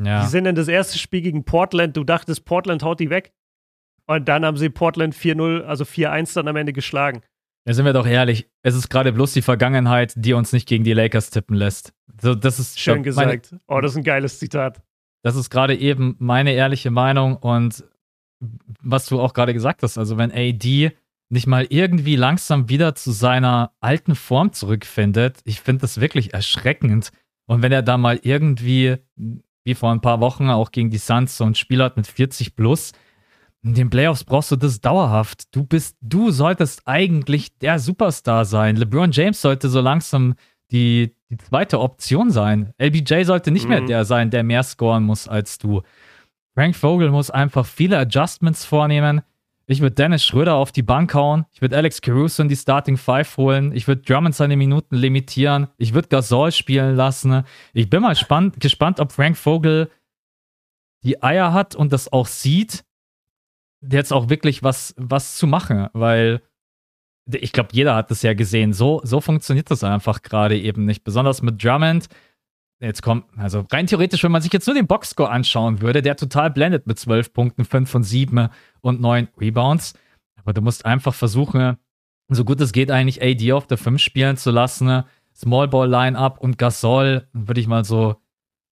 Ja. 0.02 0.22
Die 0.24 0.28
sind 0.28 0.46
in 0.46 0.56
das 0.56 0.68
erste 0.68 0.98
Spiel 0.98 1.22
gegen 1.22 1.44
Portland. 1.44 1.98
Du 1.98 2.04
dachtest, 2.04 2.46
Portland 2.46 2.84
haut 2.84 3.00
die 3.00 3.10
weg. 3.10 3.34
Und 4.06 4.28
dann 4.28 4.46
haben 4.46 4.58
sie 4.58 4.70
Portland 4.70 5.14
4-0, 5.14 5.64
also 5.64 5.84
4-1 5.84 6.34
dann 6.36 6.48
am 6.48 6.56
Ende 6.56 6.74
geschlagen. 6.74 7.22
Ja, 7.68 7.74
sind 7.74 7.84
wir 7.84 7.92
doch 7.92 8.08
ehrlich, 8.08 8.48
es 8.64 8.76
ist 8.76 8.90
gerade 8.90 9.12
bloß 9.12 9.34
die 9.34 9.42
Vergangenheit, 9.42 10.14
die 10.16 10.32
uns 10.32 10.54
nicht 10.54 10.70
gegen 10.70 10.86
die 10.86 10.94
Lakers 10.94 11.32
tippen 11.32 11.58
lässt. 11.58 11.94
So, 12.22 12.34
das 12.34 12.60
ist 12.60 12.80
schön 12.80 13.04
gesagt. 13.04 13.52
Meine, 13.52 13.62
oh, 13.68 13.82
das 13.82 13.92
ist 13.92 13.98
ein 13.98 14.04
geiles 14.04 14.40
Zitat. 14.40 14.82
Das 15.22 15.36
ist 15.36 15.50
gerade 15.50 15.76
eben 15.76 16.16
meine 16.20 16.54
ehrliche 16.54 16.92
Meinung 16.92 17.36
und 17.36 17.84
was 18.82 19.08
du 19.08 19.20
auch 19.20 19.34
gerade 19.34 19.54
gesagt 19.54 19.84
hast, 19.84 19.98
also 19.98 20.18
wenn 20.18 20.32
AD 20.32 20.94
nicht 21.30 21.48
mal 21.48 21.68
irgendwie 21.70 22.16
langsam 22.16 22.70
wieder 22.70 22.96
zu 22.96 23.12
seiner 23.12 23.72
alten 23.80 24.16
Form 24.16 24.54
zurückfindet, 24.54 25.40
ich 25.44 25.62
finde 25.62 25.82
das 25.82 26.00
wirklich 26.00 26.34
erschreckend. 26.34 27.12
Und 27.48 27.62
wenn 27.62 27.72
er 27.72 27.82
da 27.82 27.98
mal 27.98 28.20
irgendwie, 28.24 28.98
wie 29.64 29.76
vor 29.76 29.92
ein 29.92 30.02
paar 30.02 30.22
Wochen 30.22 30.50
auch 30.50 30.72
gegen 30.72 30.90
die 30.90 30.98
Suns 30.98 31.38
so 31.38 31.46
ein 31.46 31.56
Spiel 31.56 31.84
hat 31.84 31.98
mit 31.98 32.08
40 32.08 32.56
plus, 32.56 32.94
in 33.64 33.74
den 33.74 33.90
Playoffs 33.90 34.24
brauchst 34.24 34.52
du 34.52 34.56
das 34.56 34.80
dauerhaft. 34.80 35.54
Du 35.54 35.64
bist, 35.64 35.98
du 36.02 36.32
solltest 36.32 36.84
eigentlich 36.86 37.58
der 37.58 37.80
Superstar 37.80 38.46
sein. 38.46 38.76
LeBron 38.76 39.12
James 39.12 39.42
sollte 39.42 39.68
so 39.68 39.82
langsam 39.82 40.36
die, 40.72 41.16
die 41.30 41.38
zweite 41.38 41.80
Option 41.80 42.30
sein. 42.32 42.74
LBJ 42.78 43.24
sollte 43.24 43.52
nicht 43.52 43.64
mhm. 43.64 43.70
mehr 43.70 43.82
der 43.82 44.06
sein, 44.06 44.30
der 44.30 44.44
mehr 44.44 44.64
scoren 44.64 45.04
muss 45.04 45.28
als 45.28 45.58
du. 45.58 45.82
Frank 46.56 46.76
Vogel 46.76 47.12
muss 47.12 47.30
einfach 47.30 47.66
viele 47.66 47.98
Adjustments 47.98 48.66
vornehmen. 48.66 49.22
Ich 49.70 49.82
würde 49.82 49.96
Dennis 49.96 50.24
Schröder 50.24 50.56
auf 50.56 50.72
die 50.72 50.82
Bank 50.82 51.14
hauen. 51.14 51.46
Ich 51.52 51.62
würde 51.62 51.76
Alex 51.76 52.02
Caruso 52.02 52.42
in 52.42 52.48
die 52.50 52.56
Starting 52.56 52.96
Five 52.96 53.36
holen. 53.36 53.74
Ich 53.74 53.88
würde 53.88 54.02
Drummond 54.02 54.34
seine 54.34 54.56
Minuten 54.56 54.96
limitieren. 54.96 55.68
Ich 55.78 55.94
würde 55.94 56.08
Gasol 56.08 56.54
spielen 56.54 56.96
lassen. 56.96 57.44
Ich 57.74 57.90
bin 57.90 58.02
mal 58.02 58.16
spannt, 58.16 58.62
gespannt, 58.62 59.02
ob 59.02 59.12
Frank 59.12 59.36
Vogel 59.36 59.90
die 61.04 61.22
Eier 61.22 61.52
hat 61.52 61.76
und 61.76 61.92
das 61.92 62.12
auch 62.12 62.28
sieht 62.28 62.86
jetzt 63.82 64.12
auch 64.12 64.30
wirklich 64.30 64.64
was, 64.64 64.94
was 64.98 65.38
zu 65.38 65.48
machen, 65.48 65.88
weil 65.94 66.42
ich 67.30 67.52
glaube, 67.52 67.70
jeder 67.74 67.96
hat 67.96 68.10
das 68.10 68.22
ja 68.22 68.34
gesehen. 68.34 68.74
So, 68.74 69.02
so 69.04 69.20
funktioniert 69.20 69.70
das 69.70 69.84
einfach 69.84 70.22
gerade 70.22 70.58
eben 70.58 70.86
nicht. 70.86 71.04
Besonders 71.04 71.42
mit 71.42 71.62
Drummond. 71.62 72.08
Jetzt 72.80 73.02
kommt, 73.02 73.26
also 73.38 73.66
rein 73.72 73.88
theoretisch, 73.88 74.24
wenn 74.24 74.32
man 74.32 74.42
sich 74.42 74.54
jetzt 74.54 74.68
nur 74.68 74.76
den 74.76 74.86
Boxscore 74.86 75.32
anschauen 75.32 75.82
würde, 75.82 76.04
der 76.04 76.16
total 76.16 76.52
blendet 76.52 76.86
mit 76.86 77.00
12 77.00 77.34
Punkten, 77.34 77.66
5 77.66 77.90
von 77.90 78.04
7 78.04 78.50
und 78.82 79.02
9 79.02 79.30
Rebounds. 79.40 79.94
Aber 80.36 80.54
du 80.54 80.62
musst 80.62 80.86
einfach 80.86 81.16
versuchen, 81.16 81.78
so 82.30 82.46
gut 82.46 82.62
es 82.62 82.74
geht, 82.74 82.92
eigentlich 82.92 83.22
AD 83.22 83.52
auf 83.54 83.66
der 83.66 83.78
5 83.78 84.00
spielen 84.00 84.38
zu 84.38 84.52
lassen. 84.52 85.04
Small 85.36 85.68
Ball 85.68 85.90
Line-Up 85.90 86.40
und 86.40 86.58
Gasol, 86.58 87.28
würde 87.34 87.62
ich 87.62 87.68
mal 87.68 87.84
so 87.84 88.18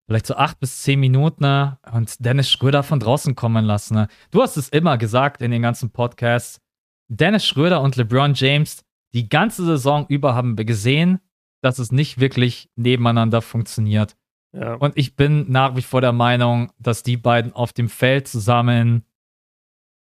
vielleicht 0.08 0.28
so 0.28 0.36
acht 0.36 0.60
bis 0.60 0.84
zehn 0.84 1.00
Minuten 1.00 1.74
und 1.92 2.24
Dennis 2.24 2.50
Schröder 2.52 2.84
von 2.84 3.00
draußen 3.00 3.36
kommen 3.36 3.66
lassen. 3.66 4.08
Du 4.32 4.42
hast 4.42 4.56
es 4.58 4.70
immer 4.70 4.98
gesagt 4.98 5.42
in 5.42 5.52
den 5.52 5.62
ganzen 5.62 5.90
Podcasts. 5.90 6.62
Dennis 7.08 7.46
Schröder 7.46 7.82
und 7.82 7.96
LeBron 7.96 8.34
James, 8.36 8.84
die 9.14 9.30
ganze 9.30 9.66
Saison 9.66 10.06
über 10.08 10.36
haben 10.36 10.58
wir 10.58 10.66
gesehen, 10.66 11.20
dass 11.66 11.80
es 11.80 11.92
nicht 11.92 12.20
wirklich 12.20 12.70
nebeneinander 12.76 13.42
funktioniert. 13.42 14.16
Ja. 14.54 14.76
Und 14.76 14.98
ich 14.98 15.16
bin 15.16 15.52
nach 15.52 15.76
wie 15.76 15.82
vor 15.82 16.00
der 16.00 16.14
Meinung, 16.14 16.72
dass 16.80 17.04
die 17.04 17.18
beiden 17.18 17.54
auf 17.54 17.74
dem 17.74 17.90
Feld 17.90 18.28
zusammen, 18.28 19.04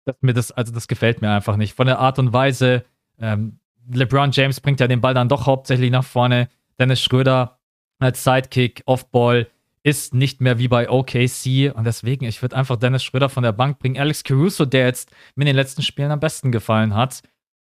dass 0.05 0.17
mir 0.21 0.33
das, 0.33 0.51
also 0.51 0.73
das 0.73 0.87
gefällt 0.87 1.21
mir 1.21 1.31
einfach 1.31 1.57
nicht. 1.57 1.73
Von 1.73 1.87
der 1.87 1.99
Art 1.99 2.19
und 2.19 2.33
Weise, 2.33 2.85
ähm, 3.19 3.59
LeBron 3.91 4.31
James 4.31 4.59
bringt 4.59 4.79
ja 4.79 4.87
den 4.87 5.01
Ball 5.01 5.13
dann 5.13 5.29
doch 5.29 5.45
hauptsächlich 5.45 5.89
nach 5.89 6.03
vorne. 6.03 6.49
Dennis 6.77 7.01
Schröder 7.01 7.59
als 7.99 8.23
Sidekick, 8.23 8.83
Offball, 8.85 9.47
ist 9.83 10.13
nicht 10.13 10.41
mehr 10.41 10.59
wie 10.59 10.67
bei 10.67 10.89
OKC 10.89 11.73
und 11.73 11.85
deswegen, 11.85 12.25
ich 12.25 12.41
würde 12.41 12.57
einfach 12.57 12.75
Dennis 12.75 13.05
Schröder 13.05 13.29
von 13.29 13.43
der 13.43 13.53
Bank 13.53 13.79
bringen. 13.79 13.97
Alex 13.97 14.23
Caruso, 14.23 14.65
der 14.65 14.85
jetzt 14.85 15.11
mir 15.35 15.43
in 15.43 15.47
den 15.47 15.55
letzten 15.55 15.81
Spielen 15.81 16.11
am 16.11 16.19
besten 16.19 16.51
gefallen 16.51 16.93
hat. 16.93 17.21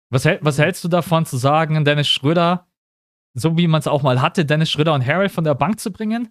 Was, 0.10 0.26
was 0.26 0.58
hältst 0.58 0.84
du 0.84 0.90
davon 0.90 1.26
zu 1.26 1.38
sagen, 1.38 1.86
Dennis 1.86 2.10
Schröder, 2.10 2.68
so 3.34 3.58
wie 3.58 3.68
man 3.68 3.80
es 3.80 3.88
auch 3.88 4.02
mal 4.02 4.22
hatte, 4.22 4.46
Dennis 4.46 4.72
Schröder 4.72 4.94
und 4.94 5.06
Harrell 5.06 5.30
von 5.30 5.44
der 5.44 5.56
Bank 5.56 5.80
zu 5.80 5.92
bringen? 5.92 6.30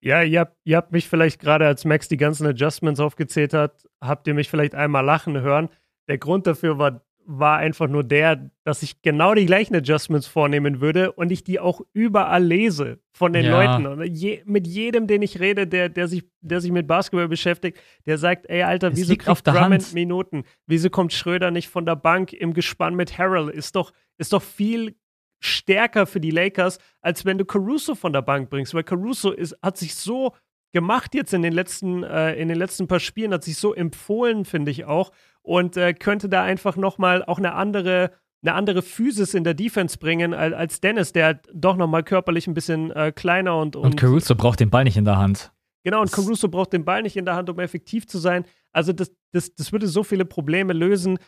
Ja, 0.00 0.22
ihr 0.22 0.40
habt, 0.40 0.56
ihr 0.64 0.76
habt 0.76 0.92
mich 0.92 1.08
vielleicht 1.08 1.40
gerade, 1.40 1.66
als 1.66 1.84
Max 1.84 2.08
die 2.08 2.16
ganzen 2.16 2.46
Adjustments 2.46 3.00
aufgezählt 3.00 3.52
hat, 3.52 3.86
habt 4.00 4.26
ihr 4.28 4.34
mich 4.34 4.48
vielleicht 4.48 4.74
einmal 4.74 5.04
lachen 5.04 5.40
hören. 5.40 5.68
Der 6.08 6.18
Grund 6.18 6.46
dafür 6.46 6.78
war 6.78 7.02
war 7.30 7.58
einfach 7.58 7.88
nur 7.88 8.04
der, 8.04 8.50
dass 8.64 8.82
ich 8.82 9.02
genau 9.02 9.34
die 9.34 9.44
gleichen 9.44 9.76
Adjustments 9.76 10.26
vornehmen 10.26 10.80
würde 10.80 11.12
und 11.12 11.30
ich 11.30 11.44
die 11.44 11.60
auch 11.60 11.82
überall 11.92 12.42
lese 12.42 13.00
von 13.12 13.34
den 13.34 13.44
ja. 13.44 13.50
Leuten. 13.50 13.86
Und 13.86 14.02
je, 14.02 14.42
mit 14.46 14.66
jedem, 14.66 15.06
den 15.06 15.20
ich 15.20 15.38
rede, 15.38 15.66
der, 15.66 15.90
der, 15.90 16.08
sich, 16.08 16.24
der 16.40 16.62
sich 16.62 16.72
mit 16.72 16.86
Basketball 16.86 17.28
beschäftigt, 17.28 17.78
der 18.06 18.16
sagt, 18.16 18.48
ey 18.48 18.62
Alter, 18.62 18.96
wieso 18.96 19.14
kriegt 19.14 19.46
Drummond 19.46 19.92
Minuten? 19.92 20.44
Wieso 20.66 20.88
kommt 20.88 21.12
Schröder 21.12 21.50
nicht 21.50 21.68
von 21.68 21.84
der 21.84 21.96
Bank 21.96 22.32
im 22.32 22.54
Gespann 22.54 22.94
mit 22.94 23.18
Harrell? 23.18 23.50
Ist 23.50 23.76
doch, 23.76 23.92
ist 24.16 24.32
doch 24.32 24.42
viel 24.42 24.96
stärker 25.40 26.06
für 26.06 26.20
die 26.20 26.30
Lakers, 26.30 26.78
als 27.00 27.24
wenn 27.24 27.38
du 27.38 27.44
Caruso 27.44 27.94
von 27.94 28.12
der 28.12 28.22
Bank 28.22 28.50
bringst, 28.50 28.74
weil 28.74 28.84
Caruso 28.84 29.30
ist, 29.30 29.56
hat 29.62 29.76
sich 29.76 29.94
so 29.94 30.34
gemacht 30.72 31.14
jetzt 31.14 31.32
in 31.32 31.42
den 31.42 31.52
letzten, 31.52 32.02
äh, 32.02 32.34
in 32.34 32.48
den 32.48 32.58
letzten 32.58 32.88
paar 32.88 33.00
Spielen, 33.00 33.32
hat 33.32 33.44
sich 33.44 33.56
so 33.56 33.74
empfohlen, 33.74 34.44
finde 34.44 34.70
ich 34.70 34.84
auch 34.84 35.12
und 35.42 35.76
äh, 35.76 35.94
könnte 35.94 36.28
da 36.28 36.42
einfach 36.42 36.76
nochmal 36.76 37.24
auch 37.24 37.38
eine 37.38 37.54
andere, 37.54 38.12
eine 38.42 38.54
andere 38.54 38.82
Physis 38.82 39.34
in 39.34 39.44
der 39.44 39.54
Defense 39.54 39.98
bringen 39.98 40.34
als 40.34 40.80
Dennis, 40.80 41.12
der 41.12 41.40
doch 41.52 41.76
nochmal 41.76 42.02
körperlich 42.02 42.46
ein 42.46 42.54
bisschen 42.54 42.90
äh, 42.90 43.12
kleiner 43.12 43.56
und, 43.56 43.76
und. 43.76 43.84
Und 43.84 43.96
Caruso 43.96 44.34
braucht 44.34 44.60
den 44.60 44.70
Ball 44.70 44.84
nicht 44.84 44.96
in 44.96 45.04
der 45.04 45.16
Hand. 45.16 45.52
Genau, 45.84 46.02
und 46.02 46.12
Caruso 46.12 46.48
braucht 46.48 46.72
den 46.72 46.84
Ball 46.84 47.02
nicht 47.02 47.16
in 47.16 47.24
der 47.24 47.34
Hand, 47.34 47.48
um 47.48 47.58
effektiv 47.60 48.06
zu 48.06 48.18
sein. 48.18 48.44
Also, 48.72 48.92
das, 48.92 49.10
das, 49.32 49.54
das 49.54 49.72
würde 49.72 49.86
so 49.86 50.02
viele 50.02 50.24
Probleme 50.24 50.72
lösen. 50.72 51.18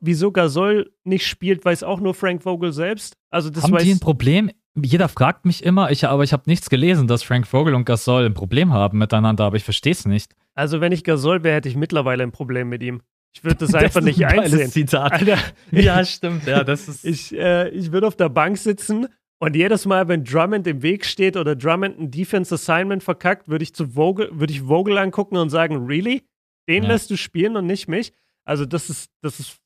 Wieso 0.00 0.32
Gasol 0.32 0.92
nicht 1.04 1.26
spielt, 1.26 1.64
weiß 1.64 1.82
auch 1.82 2.00
nur 2.00 2.14
Frank 2.14 2.42
Vogel 2.42 2.72
selbst. 2.72 3.16
Also, 3.30 3.50
das 3.50 3.64
Haben 3.64 3.78
die 3.78 3.92
ein 3.92 4.00
Problem? 4.00 4.50
Jeder 4.76 5.08
fragt 5.08 5.46
mich 5.46 5.62
immer, 5.62 5.90
ich, 5.92 6.04
aber 6.04 6.24
ich 6.24 6.32
habe 6.32 6.42
nichts 6.46 6.68
gelesen, 6.68 7.06
dass 7.06 7.22
Frank 7.22 7.46
Vogel 7.46 7.74
und 7.74 7.84
Gasol 7.84 8.26
ein 8.26 8.34
Problem 8.34 8.72
haben 8.72 8.98
miteinander, 8.98 9.44
aber 9.44 9.56
ich 9.56 9.64
verstehe 9.64 9.92
es 9.92 10.04
nicht. 10.04 10.34
Also, 10.54 10.80
wenn 10.80 10.92
ich 10.92 11.04
Gasol 11.04 11.44
wäre, 11.44 11.56
hätte 11.56 11.68
ich 11.68 11.76
mittlerweile 11.76 12.22
ein 12.22 12.32
Problem 12.32 12.68
mit 12.68 12.82
ihm. 12.82 13.00
Ich 13.34 13.44
würde 13.44 13.56
das 13.60 13.74
einfach 13.74 13.94
das 13.94 14.04
nicht 14.04 14.24
ein 14.26 14.40
einsehen. 14.40 14.70
Zitat. 14.70 15.12
Alter, 15.12 15.38
ja, 15.70 16.04
stimmt. 16.04 16.46
Ja, 16.46 16.64
das 16.64 16.88
ist 16.88 17.04
ich 17.04 17.36
äh, 17.36 17.68
ich 17.70 17.92
würde 17.92 18.06
auf 18.06 18.16
der 18.16 18.28
Bank 18.28 18.58
sitzen 18.58 19.08
und 19.38 19.56
jedes 19.56 19.84
Mal, 19.86 20.08
wenn 20.08 20.24
Drummond 20.24 20.66
im 20.66 20.82
Weg 20.82 21.04
steht 21.04 21.36
oder 21.36 21.56
Drummond 21.56 21.98
ein 21.98 22.10
Defense 22.10 22.54
Assignment 22.54 23.02
verkackt, 23.02 23.48
würde 23.48 23.62
ich 23.62 23.74
zu 23.74 23.88
Vogel, 23.88 24.30
würde 24.32 24.52
ich 24.52 24.62
Vogel 24.62 24.96
angucken 24.98 25.36
und 25.36 25.50
sagen, 25.50 25.86
really? 25.86 26.22
Den 26.68 26.84
ja. 26.84 26.90
lässt 26.90 27.10
du 27.10 27.16
spielen 27.16 27.56
und 27.56 27.66
nicht 27.66 27.88
mich? 27.88 28.12
Also 28.44 28.66
das 28.66 28.90
ist, 28.90 29.10
das 29.20 29.40
ist 29.40 29.58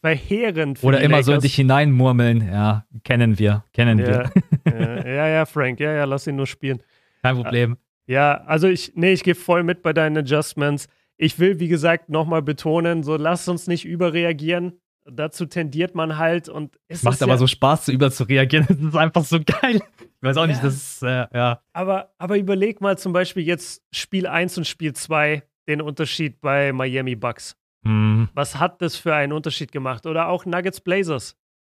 verheerend. 0.00 0.82
Oder 0.82 1.00
immer 1.00 1.16
Lakers. 1.16 1.26
so 1.26 1.32
in 1.32 1.40
dich 1.40 1.54
hineinmurmeln. 1.54 2.46
Ja, 2.46 2.86
kennen 3.04 3.38
wir, 3.38 3.64
kennen 3.72 3.98
ja, 3.98 4.06
wir. 4.06 4.32
ja, 4.66 5.06
ja, 5.06 5.28
ja, 5.28 5.46
Frank, 5.46 5.80
ja, 5.80 5.92
ja, 5.92 6.04
lass 6.04 6.26
ihn 6.26 6.36
nur 6.36 6.46
spielen. 6.46 6.82
Kein 7.22 7.36
Problem. 7.36 7.76
Ja, 8.06 8.42
also 8.44 8.66
ich, 8.66 8.92
nee, 8.94 9.12
ich 9.12 9.22
gehe 9.22 9.34
voll 9.34 9.62
mit 9.62 9.82
bei 9.82 9.92
deinen 9.92 10.18
Adjustments 10.18 10.88
ich 11.20 11.38
will, 11.38 11.60
wie 11.60 11.68
gesagt, 11.68 12.08
nochmal 12.08 12.40
betonen, 12.40 13.02
so 13.02 13.16
lasst 13.16 13.48
uns 13.48 13.66
nicht 13.66 13.84
überreagieren. 13.84 14.80
Dazu 15.04 15.44
tendiert 15.44 15.94
man 15.94 16.16
halt 16.16 16.48
und 16.48 16.78
es 16.88 17.02
macht 17.02 17.22
aber 17.22 17.32
ja, 17.32 17.38
so 17.38 17.46
Spaß, 17.46 17.84
zu 17.84 17.92
überzureagieren. 17.92 18.66
Das 18.68 18.78
ist 18.78 18.96
einfach 18.96 19.24
so 19.24 19.38
geil. 19.38 19.82
Ich 20.00 20.22
weiß 20.22 20.38
auch 20.38 20.46
nicht, 20.46 20.64
das 20.64 20.74
ist, 20.74 21.02
äh, 21.02 21.26
ja. 21.32 21.60
Aber, 21.74 22.14
aber 22.16 22.38
überleg 22.38 22.80
mal 22.80 22.96
zum 22.96 23.12
Beispiel 23.12 23.42
jetzt 23.42 23.82
Spiel 23.92 24.26
1 24.26 24.58
und 24.58 24.66
Spiel 24.66 24.94
2, 24.94 25.42
den 25.70 25.80
Unterschied 25.80 26.40
bei 26.40 26.72
Miami 26.72 27.16
Bucks. 27.16 27.56
Hm. 27.84 28.28
Was 28.34 28.58
hat 28.58 28.82
das 28.82 28.96
für 28.96 29.14
einen 29.14 29.32
Unterschied 29.32 29.72
gemacht? 29.72 30.06
Oder 30.06 30.28
auch 30.28 30.44
Nuggets 30.44 30.80
Blazers. 30.80 31.36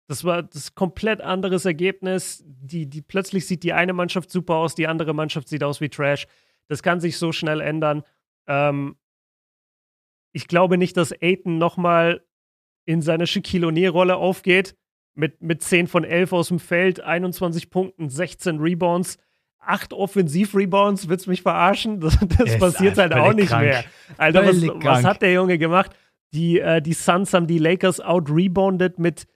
Das 0.09 0.25
war 0.25 0.43
das 0.43 0.75
komplett 0.75 1.21
anderes 1.21 1.65
Ergebnis. 1.65 2.43
Die, 2.47 2.89
die, 2.89 3.03
plötzlich 3.03 3.47
sieht 3.47 3.63
die 3.63 3.73
eine 3.73 3.93
Mannschaft 3.93 4.31
super 4.31 4.57
aus, 4.57 4.75
die 4.75 4.89
andere 4.89 5.15
Mannschaft 5.15 5.49
sieht 5.49 5.63
aus 5.63 5.81
wie 5.81 5.89
Trash. 5.89 6.27
Das 6.69 6.83
kann 6.83 7.01
sich 7.01 7.19
so 7.19 7.33
schnell 7.33 7.61
ändern. 7.61 8.03
Ähm, 8.47 8.97
ich 10.33 10.49
glaube 10.49 10.79
nicht, 10.79 10.97
dass 10.97 11.13
Aiton 11.13 11.59
nochmal 11.59 12.25
in 12.87 13.03
seiner 13.03 13.27
Shaquille 13.27 13.67
O'Neal-Rolle 13.69 14.17
aufgeht. 14.17 14.77
Mit, 15.15 15.43
mit 15.43 15.63
10 15.63 15.89
von 15.89 16.05
11 16.05 16.33
aus 16.33 16.49
dem 16.49 16.61
Feld, 16.61 17.01
21 17.01 17.69
Punkten, 17.69 18.09
16 18.09 18.61
Rebounds, 18.61 19.19
8 19.61 19.93
Offensiv-Rebounds. 19.93 21.09
Willst 21.09 21.27
du 21.27 21.31
mich 21.31 21.43
verarschen? 21.43 22.01
Das, 22.01 22.19
das 22.39 22.59
passiert 22.59 22.99
halt 22.99 23.13
auch 23.13 23.35
nicht 23.35 23.49
krank. 23.49 23.65
mehr. 23.65 23.85
Alter, 24.17 24.47
was, 24.47 24.63
was, 24.63 25.05
hat 25.05 25.23
der 25.23 25.33
Junge 25.33 25.59
gemacht? 25.59 25.93
Die, 26.33 26.61
äh, 26.61 26.81
die 26.81 26.93
Suns 26.93 27.35
haben 27.35 27.47
die 27.47 27.59
Lakers 27.59 28.01
out-rebounded 28.01 28.99
mit 28.99 29.27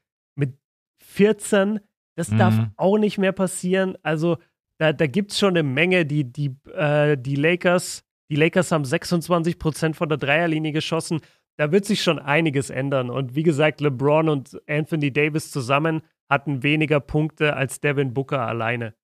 14. 1.15 1.81
Das 2.17 2.31
mhm. 2.31 2.39
darf 2.39 2.55
auch 2.77 2.99
nicht 2.99 3.19
mehr 3.19 3.33
passieren. 3.33 3.97
Also 4.03 4.39
da, 4.79 4.93
da 4.93 5.07
gibt 5.07 5.33
es 5.33 5.39
schon 5.39 5.51
eine 5.51 5.63
Menge. 5.63 6.05
Die, 6.05 6.25
die, 6.31 6.57
äh, 6.75 7.17
die 7.17 7.37
Lakers, 7.37 8.05
die 8.31 8.37
Lakers 8.37 8.73
haben 8.73 8.85
26 8.85 9.59
Prozent 9.59 9.97
von 9.97 10.09
der 10.09 10.19
Dreierlinie 10.19 10.73
geschossen. 10.73 11.21
Da 11.57 11.71
wird 11.71 11.85
sich 11.85 12.03
schon 12.03 12.19
einiges 12.19 12.71
ändern. 12.71 13.11
Und 13.11 13.37
wie 13.37 13.45
gesagt, 13.45 13.81
LeBron 13.81 14.29
und 14.29 14.61
Anthony 14.69 15.13
Davis 15.13 15.51
zusammen 15.53 16.03
hatten 16.29 16.63
weniger 16.63 16.99
Punkte 16.99 17.55
als 17.55 17.81
Devin 17.81 18.13
Booker 18.13 18.41
alleine. 18.41 18.95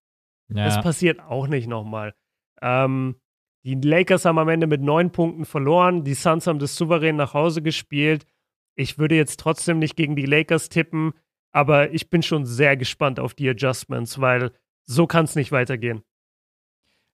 Ja. 0.52 0.64
Das 0.66 0.82
passiert 0.82 1.20
auch 1.20 1.46
nicht 1.46 1.68
nochmal. 1.68 2.14
Ähm, 2.62 3.16
die 3.64 3.74
Lakers 3.74 4.24
haben 4.24 4.38
am 4.38 4.48
Ende 4.48 4.66
mit 4.66 4.80
neun 4.80 5.12
Punkten 5.12 5.44
verloren. 5.44 6.04
Die 6.04 6.14
Suns 6.14 6.46
haben 6.46 6.58
das 6.58 6.76
souverän 6.76 7.16
nach 7.16 7.34
Hause 7.34 7.62
gespielt. 7.62 8.26
Ich 8.74 8.98
würde 8.98 9.16
jetzt 9.16 9.38
trotzdem 9.40 9.78
nicht 9.78 9.96
gegen 9.96 10.16
die 10.16 10.26
Lakers 10.26 10.68
tippen. 10.68 11.12
Aber 11.52 11.92
ich 11.92 12.10
bin 12.10 12.22
schon 12.22 12.46
sehr 12.46 12.76
gespannt 12.76 13.20
auf 13.20 13.34
die 13.34 13.48
Adjustments, 13.48 14.20
weil 14.20 14.52
so 14.86 15.06
kann 15.06 15.24
es 15.24 15.34
nicht 15.34 15.52
weitergehen. 15.52 16.02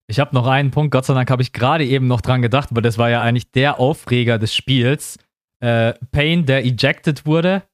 Ich 0.08 0.20
habe 0.20 0.34
noch 0.34 0.46
einen 0.46 0.70
Punkt, 0.70 0.92
Gott 0.92 1.04
sei 1.04 1.14
Dank 1.14 1.30
habe 1.30 1.42
ich 1.42 1.52
gerade 1.52 1.84
eben 1.84 2.06
noch 2.06 2.20
dran 2.20 2.42
gedacht, 2.42 2.68
weil 2.72 2.82
das 2.82 2.96
war 2.96 3.10
ja 3.10 3.22
eigentlich 3.22 3.50
der 3.50 3.80
Aufreger 3.80 4.38
des 4.38 4.54
Spiels. 4.54 5.18
Äh, 5.60 5.94
Payne, 6.12 6.44
der 6.44 6.64
ejected 6.64 7.26
wurde 7.26 7.64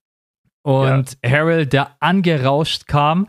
und 0.63 1.19
ja. 1.23 1.31
Harrell, 1.31 1.67
der 1.67 1.97
angerauscht 2.01 2.87
kam, 2.87 3.29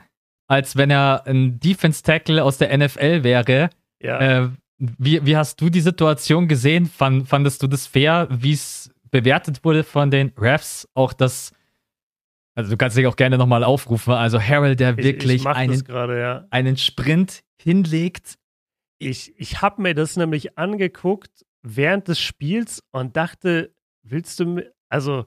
als 0.54 0.76
wenn 0.76 0.92
er 0.92 1.26
ein 1.26 1.60
Defense-Tackle 1.60 2.44
aus 2.44 2.60
der 2.60 2.78
NFL 2.78 3.24
wäre. 3.24 3.70
Ja. 4.00 4.20
Äh, 4.20 4.50
wie, 4.78 5.26
wie 5.26 5.36
hast 5.36 5.60
du 5.62 5.70
die 5.70 5.82
Situation 5.82 6.48
gesehen? 6.48 6.86
Fand, 6.86 7.28
fandest 7.28 7.64
du 7.64 7.68
das 7.68 7.88
fair, 7.88 8.28
wie 8.30 8.54
es 8.54 8.92
bewertet 9.10 9.64
wurde 9.64 9.84
von 9.84 10.12
den 10.12 10.32
Refs? 10.38 10.88
Auch 10.94 11.14
das 11.14 11.52
also 12.56 12.70
du 12.70 12.78
kannst 12.78 12.96
dich 12.96 13.08
auch 13.08 13.16
gerne 13.16 13.40
nochmal 13.40 13.64
aufrufen. 13.64 14.14
Also 14.14 14.40
Harold, 14.40 14.80
der 14.80 14.96
wirklich 14.98 15.38
ich, 15.38 15.42
ich 15.42 15.48
einen, 15.48 15.84
grade, 15.84 16.20
ja. 16.20 16.48
einen 16.52 16.78
Sprint 16.78 17.42
hinlegt. 17.60 18.36
Ich, 19.00 19.34
ich 19.38 19.64
habe 19.64 19.82
mir 19.82 19.96
das 19.96 20.18
nämlich 20.18 20.56
angeguckt 20.58 21.46
während 21.64 22.08
des 22.08 22.20
Spiels 22.20 22.84
und 22.92 23.18
dachte, 23.18 23.74
willst 24.04 24.40
du 24.40 24.46
mir, 24.46 24.72
also 24.90 25.26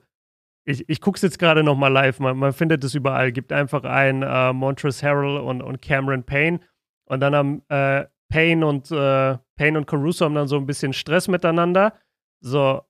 ich, 0.67 0.89
ich 0.89 1.01
gucke 1.01 1.17
es 1.17 1.23
jetzt 1.23 1.39
gerade 1.39 1.63
nochmal 1.63 1.93
live, 1.93 2.19
man, 2.19 2.37
man 2.37 2.53
findet 2.53 2.83
es 2.85 2.95
überall, 2.95 3.33
gibt 3.33 3.53
einfach 3.53 3.85
ein 3.85 4.23
äh, 4.23 4.53
Montrezl 4.53 5.07
Harrell 5.07 5.39
und, 5.39 5.63
und 5.63 5.81
Cameron 5.81 6.25
Payne 6.25 6.61
und 7.05 7.21
dann 7.21 7.35
haben 7.35 7.63
äh, 7.69 8.05
Payne 8.29 8.67
und 8.67 8.91
äh, 8.91 9.39
Payne 9.57 9.79
und 9.79 9.87
Caruso 9.87 10.25
haben 10.25 10.35
dann 10.35 10.49
so 10.49 10.57
ein 10.57 10.67
bisschen 10.67 10.93
Stress 10.93 11.29
miteinander. 11.29 11.95
So, 12.41 12.83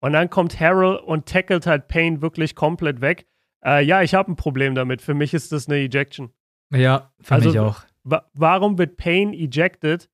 und 0.00 0.12
dann 0.12 0.28
kommt 0.28 0.58
Harrell 0.58 0.96
und 0.96 1.26
tackelt 1.26 1.66
halt 1.66 1.88
Payne 1.88 2.20
wirklich 2.20 2.54
komplett 2.54 3.00
weg. 3.00 3.26
Äh, 3.64 3.84
ja, 3.84 4.02
ich 4.02 4.14
habe 4.14 4.32
ein 4.32 4.36
Problem 4.36 4.74
damit. 4.74 5.00
Für 5.00 5.14
mich 5.14 5.32
ist 5.32 5.52
das 5.52 5.68
eine 5.68 5.78
Ejection. 5.78 6.32
Ja, 6.72 7.12
für 7.20 7.34
also, 7.34 7.50
mich 7.50 7.58
auch. 7.58 7.82
Wa 8.02 8.28
warum 8.32 8.78
wird 8.78 8.96
Payne 8.96 9.36
ejected? 9.36 10.08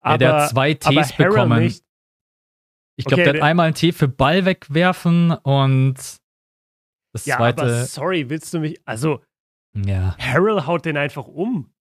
Aber, 0.00 0.12
ja, 0.14 0.18
der 0.18 0.34
hat 0.34 0.50
zwei 0.50 0.74
Ts 0.74 1.12
bekommen. 1.12 1.62
Nicht? 1.62 1.84
Ich 2.96 3.04
glaube, 3.04 3.22
okay, 3.22 3.32
der 3.32 3.42
hat 3.42 3.48
einmal 3.48 3.66
einen 3.66 3.74
T 3.74 3.92
für 3.92 4.08
Ball 4.08 4.46
wegwerfen 4.46 5.32
und 5.32 5.96
das 7.16 7.26
ja, 7.26 7.36
zweite. 7.36 7.62
Aber 7.62 7.84
sorry, 7.84 8.30
willst 8.30 8.54
du 8.54 8.60
mich. 8.60 8.80
Also, 8.84 9.20
ja. 9.74 10.16
Harrell 10.18 10.66
haut 10.66 10.84
den 10.84 10.96
einfach 10.96 11.26
um. 11.26 11.72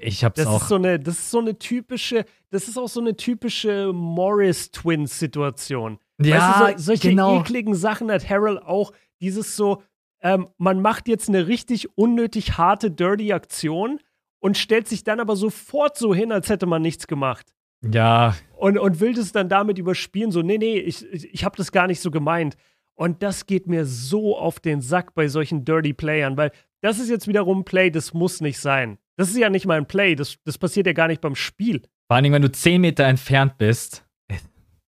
Ich 0.00 0.22
hab's 0.24 0.36
das 0.36 0.46
auch. 0.46 0.62
Ist 0.62 0.68
so 0.68 0.76
eine, 0.76 1.00
das 1.00 1.18
ist 1.18 1.30
so 1.30 1.40
eine 1.40 1.58
typische, 1.58 2.24
das 2.50 2.68
ist 2.68 2.78
auch 2.78 2.88
so 2.88 3.00
eine 3.00 3.16
typische 3.16 3.92
Morris-Twins-Situation. 3.92 5.98
Ja, 6.20 6.60
weißt 6.60 6.62
du, 6.74 6.78
so, 6.78 6.84
solche 6.84 7.10
genau. 7.10 7.40
ekligen 7.40 7.74
Sachen 7.74 8.10
hat 8.10 8.26
Harrell 8.28 8.58
auch. 8.58 8.92
Dieses 9.20 9.54
so, 9.56 9.82
ähm, 10.20 10.48
man 10.58 10.80
macht 10.80 11.08
jetzt 11.08 11.28
eine 11.28 11.48
richtig 11.48 11.96
unnötig 11.96 12.58
harte, 12.58 12.90
dirty 12.90 13.32
Aktion 13.32 14.00
und 14.38 14.56
stellt 14.56 14.88
sich 14.88 15.04
dann 15.04 15.20
aber 15.20 15.36
sofort 15.36 15.98
so 15.98 16.14
hin, 16.14 16.32
als 16.32 16.48
hätte 16.48 16.64
man 16.66 16.80
nichts 16.82 17.08
gemacht. 17.08 17.52
Ja. 17.82 18.36
Und, 18.56 18.78
und 18.78 19.00
will 19.00 19.14
das 19.14 19.32
dann 19.32 19.48
damit 19.48 19.78
überspielen, 19.78 20.30
so, 20.30 20.42
nee, 20.42 20.58
nee, 20.58 20.78
ich, 20.78 21.04
ich, 21.12 21.34
ich 21.34 21.44
habe 21.44 21.56
das 21.56 21.72
gar 21.72 21.86
nicht 21.86 22.00
so 22.00 22.10
gemeint. 22.10 22.56
Und 22.98 23.22
das 23.22 23.46
geht 23.46 23.66
mir 23.66 23.84
so 23.84 24.36
auf 24.36 24.60
den 24.60 24.80
Sack 24.80 25.14
bei 25.14 25.28
solchen 25.28 25.64
Dirty 25.64 25.92
Playern, 25.92 26.36
weil 26.36 26.50
das 26.80 26.98
ist 26.98 27.10
jetzt 27.10 27.28
wiederum 27.28 27.60
ein 27.60 27.64
Play, 27.64 27.90
das 27.90 28.12
muss 28.12 28.40
nicht 28.40 28.58
sein. 28.58 28.98
Das 29.16 29.28
ist 29.28 29.36
ja 29.36 29.50
nicht 29.50 29.66
mal 29.66 29.78
ein 29.78 29.86
Play, 29.86 30.14
das, 30.14 30.38
das 30.44 30.58
passiert 30.58 30.86
ja 30.86 30.92
gar 30.92 31.08
nicht 31.08 31.20
beim 31.20 31.34
Spiel. 31.34 31.82
Vor 32.08 32.16
allem, 32.16 32.32
wenn 32.32 32.42
du 32.42 32.50
10 32.50 32.80
Meter 32.80 33.04
entfernt 33.04 33.58
bist. 33.58 34.04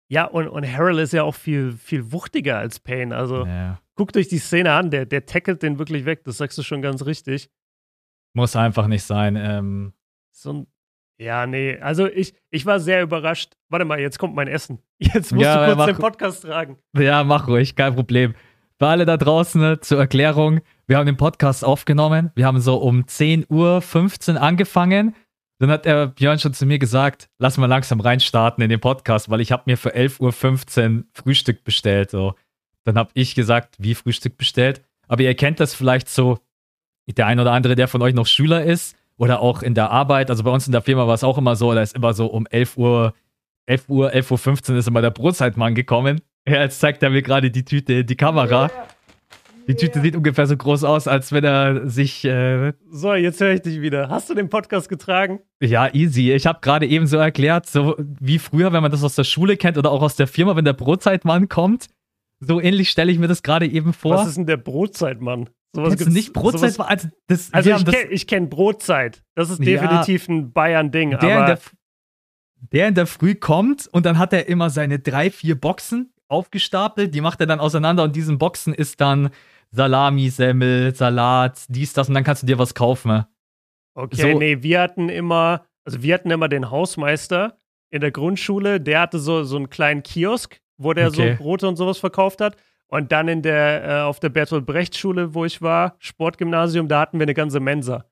Ja, 0.08 0.26
und, 0.26 0.48
und 0.48 0.72
Harrell 0.72 1.00
ist 1.00 1.14
ja 1.14 1.24
auch 1.24 1.34
viel, 1.34 1.72
viel 1.72 2.12
wuchtiger 2.12 2.60
als 2.60 2.80
Payne. 2.80 3.16
Also, 3.16 3.46
ja 3.46 3.80
guckt 3.96 4.16
euch 4.18 4.28
die 4.28 4.38
Szene 4.38 4.74
an, 4.74 4.92
der, 4.92 5.06
der 5.06 5.26
tackelt 5.26 5.64
den 5.64 5.80
wirklich 5.80 6.06
weg, 6.06 6.24
das 6.24 6.38
sagst 6.38 6.58
du 6.58 6.64
schon 6.64 6.82
ganz 6.82 7.06
richtig. 7.06 7.50
Muss 8.34 8.56
einfach 8.56 8.88
nicht 8.88 9.04
sein. 9.04 9.36
Ähm. 9.38 9.94
So 10.32 10.52
ein, 10.52 10.68
ja, 11.18 11.48
nee, 11.48 11.78
also 11.80 12.08
ich, 12.08 12.34
ich 12.50 12.66
war 12.66 12.80
sehr 12.80 13.02
überrascht. 13.02 13.54
Warte 13.70 13.86
mal, 13.86 14.00
jetzt 14.00 14.20
kommt 14.20 14.36
mein 14.36 14.48
Essen. 14.48 14.80
Jetzt 15.00 15.34
musst 15.34 15.46
ja, 15.46 15.68
du 15.68 15.76
kurz 15.76 15.86
den 15.88 15.98
Podcast 15.98 16.44
tragen. 16.44 16.78
Ja, 16.98 17.24
mach 17.24 17.48
ruhig, 17.48 17.76
kein 17.76 17.96
Problem. 17.96 18.34
Für 18.78 18.88
alle 18.88 19.06
da 19.06 19.18
draußen 19.18 19.60
ne, 19.60 19.80
zur 19.80 20.00
Erklärung, 20.00 20.62
wir 20.88 20.98
haben 20.98 21.06
den 21.06 21.18
Podcast 21.18 21.64
aufgenommen. 21.66 22.32
Wir 22.36 22.46
haben 22.46 22.60
so 22.60 22.78
um 22.78 23.04
10.15 23.04 24.36
Uhr 24.36 24.42
angefangen. 24.42 25.16
Dann 25.60 25.70
hat 25.70 25.86
der 25.86 26.08
Björn 26.08 26.40
schon 26.40 26.54
zu 26.54 26.66
mir 26.66 26.80
gesagt, 26.80 27.30
lass 27.40 27.58
mal 27.58 27.68
langsam 27.68 28.02
reinstarten 28.02 28.62
in 28.64 28.70
den 28.70 28.82
Podcast, 28.82 29.30
weil 29.30 29.40
ich 29.40 29.52
habe 29.52 29.64
mir 29.66 29.78
für 29.78 29.96
11.15 29.96 30.98
Uhr 30.98 31.04
Frühstück 31.14 31.64
bestellt. 31.64 32.12
So. 32.12 32.36
Dann 32.84 32.98
habe 32.98 33.12
ich 33.14 33.36
gesagt, 33.36 33.76
wie 33.80 33.96
Frühstück 33.96 34.38
bestellt. 34.38 34.82
Aber 35.08 35.24
ihr 35.24 35.36
kennt 35.36 35.62
das 35.62 35.74
vielleicht 35.74 36.10
so, 36.10 36.40
der 37.08 37.28
ein 37.28 37.40
oder 37.40 37.54
andere, 37.54 37.76
der 37.76 37.88
von 37.88 38.02
euch 38.02 38.14
noch 38.14 38.28
Schüler 38.28 38.64
ist 38.64 38.98
oder 39.18 39.42
auch 39.42 39.62
in 39.62 39.74
der 39.74 39.92
Arbeit. 39.92 40.30
Also 40.30 40.44
bei 40.44 40.52
uns 40.52 40.66
in 40.66 40.72
der 40.72 40.82
Firma 40.82 41.08
war 41.08 41.14
es 41.14 41.24
auch 41.24 41.38
immer 41.38 41.56
so, 41.56 41.74
da 41.74 41.82
ist 41.82 41.96
immer 41.96 42.14
so 42.14 42.28
um 42.28 42.46
11 42.48 42.78
Uhr, 42.78 43.14
11 43.66 43.90
Uhr, 43.90 44.14
11 44.14 44.32
Uhr 44.32 44.38
15 44.38 44.76
ist 44.78 44.88
immer 44.88 45.02
der 45.02 45.12
Brotzeitmann 45.12 45.76
gekommen. 45.76 46.22
Ja, 46.48 46.62
jetzt 46.62 46.80
zeigt 46.80 47.02
er 47.02 47.10
mir 47.10 47.24
gerade 47.24 47.50
die 47.50 47.66
Tüte, 47.66 48.06
die 48.06 48.16
Kamera. 48.16 48.70
Die 49.68 49.76
Tüte 49.76 50.00
sieht 50.00 50.16
ungefähr 50.16 50.46
so 50.46 50.56
groß 50.56 50.84
aus, 50.84 51.08
als 51.08 51.32
wenn 51.32 51.44
er 51.44 51.90
sich. 51.90 52.24
Äh 52.24 52.74
so, 52.92 53.16
jetzt 53.16 53.42
höre 53.42 53.54
ich 53.54 53.62
dich 53.64 53.82
wieder. 53.82 54.10
Hast 54.10 54.30
du 54.30 54.36
den 54.36 54.50
Podcast 54.50 54.88
getragen? 54.88 55.40
Ja, 55.60 55.92
easy. 55.92 56.32
Ich 56.34 56.46
habe 56.46 56.60
gerade 56.62 56.86
eben 56.86 57.08
so 57.08 57.18
erklärt, 57.18 57.66
so 57.66 57.96
wie 57.98 58.38
früher, 58.38 58.74
wenn 58.74 58.84
man 58.84 58.92
das 58.92 59.04
aus 59.04 59.16
der 59.16 59.24
Schule 59.24 59.58
kennt 59.58 59.80
oder 59.80 59.92
auch 59.92 60.04
aus 60.04 60.16
der 60.16 60.28
Firma, 60.28 60.56
wenn 60.56 60.66
der 60.66 60.74
Brotzeitmann 60.74 61.50
kommt. 61.50 61.88
So 62.42 62.62
ähnlich 62.62 62.92
stelle 62.92 63.12
ich 63.12 63.18
mir 63.18 63.28
das 63.28 63.42
gerade 63.42 63.66
eben 63.66 63.92
vor. 63.92 64.18
Was 64.18 64.28
ist 64.28 64.38
denn 64.38 64.46
der 64.46 64.58
Brotzeitmann? 64.58 65.50
Sowas 65.76 65.98
Kennst 65.98 66.14
nicht 66.14 66.34
Brotzeit? 66.34 66.80
Also, 66.80 67.10
das, 67.28 67.54
also 67.54 67.70
ich 67.72 67.86
kenne 67.86 68.18
kenn 68.26 68.50
Brotzeit. 68.50 69.24
Das 69.36 69.50
ist 69.50 69.64
definitiv 69.64 70.28
ja, 70.28 70.34
ein 70.34 70.52
Bayern-Ding. 70.52 71.12
Der, 71.12 71.46
der, 71.46 71.60
der 72.72 72.88
in 72.88 72.96
der 72.96 73.08
Früh 73.08 73.36
kommt 73.36 73.88
und 73.88 74.06
dann 74.06 74.18
hat 74.18 74.34
er 74.34 74.48
immer 74.48 74.70
seine 74.70 75.00
drei, 75.00 75.30
vier 75.30 75.60
Boxen 75.60 76.14
aufgestapelt. 76.28 77.14
Die 77.14 77.22
macht 77.22 77.40
er 77.40 77.48
dann 77.48 77.60
auseinander 77.60 78.04
und 78.04 78.16
diesen 78.16 78.38
Boxen 78.38 78.74
ist 78.74 79.02
dann 79.02 79.30
Salami, 79.72 80.30
Semmel, 80.30 80.96
Salat, 80.96 81.66
dies, 81.68 81.94
das 81.94 82.08
und 82.08 82.16
dann 82.16 82.24
kannst 82.24 82.44
du 82.44 82.48
dir 82.48 82.58
was 82.58 82.74
kaufen. 82.74 83.26
Okay, 83.94 84.34
so. 84.34 84.40
nee, 84.40 84.62
wir 84.62 84.82
hatten 84.82 85.10
immer, 85.10 85.66
also 85.84 86.02
wir 86.02 86.14
hatten 86.14 86.32
immer 86.32 86.50
den 86.50 86.72
Hausmeister 86.72 87.60
in 87.90 88.02
der 88.02 88.12
Grundschule, 88.12 88.82
der 88.82 89.02
hatte 89.02 89.20
so, 89.20 89.44
so 89.44 89.58
einen 89.58 89.70
kleinen 89.70 90.04
Kiosk 90.04 90.60
wo 90.78 90.94
der 90.94 91.08
okay. 91.08 91.32
so 91.38 91.44
Brote 91.44 91.68
und 91.68 91.76
sowas 91.76 91.98
verkauft 91.98 92.42
hat. 92.42 92.58
Und 92.88 93.12
dann 93.12 93.28
in 93.28 93.42
der, 93.42 93.84
äh, 93.84 94.02
auf 94.02 94.20
der 94.20 94.30
Bertolt 94.30 94.66
Brecht 94.66 94.96
Schule, 94.96 95.34
wo 95.34 95.46
ich 95.46 95.62
war, 95.62 95.96
Sportgymnasium, 96.00 96.88
da 96.88 97.02
hatten 97.02 97.20
wir 97.20 97.26
eine 97.26 97.34
ganze 97.34 97.60
Mensa. 97.60 98.06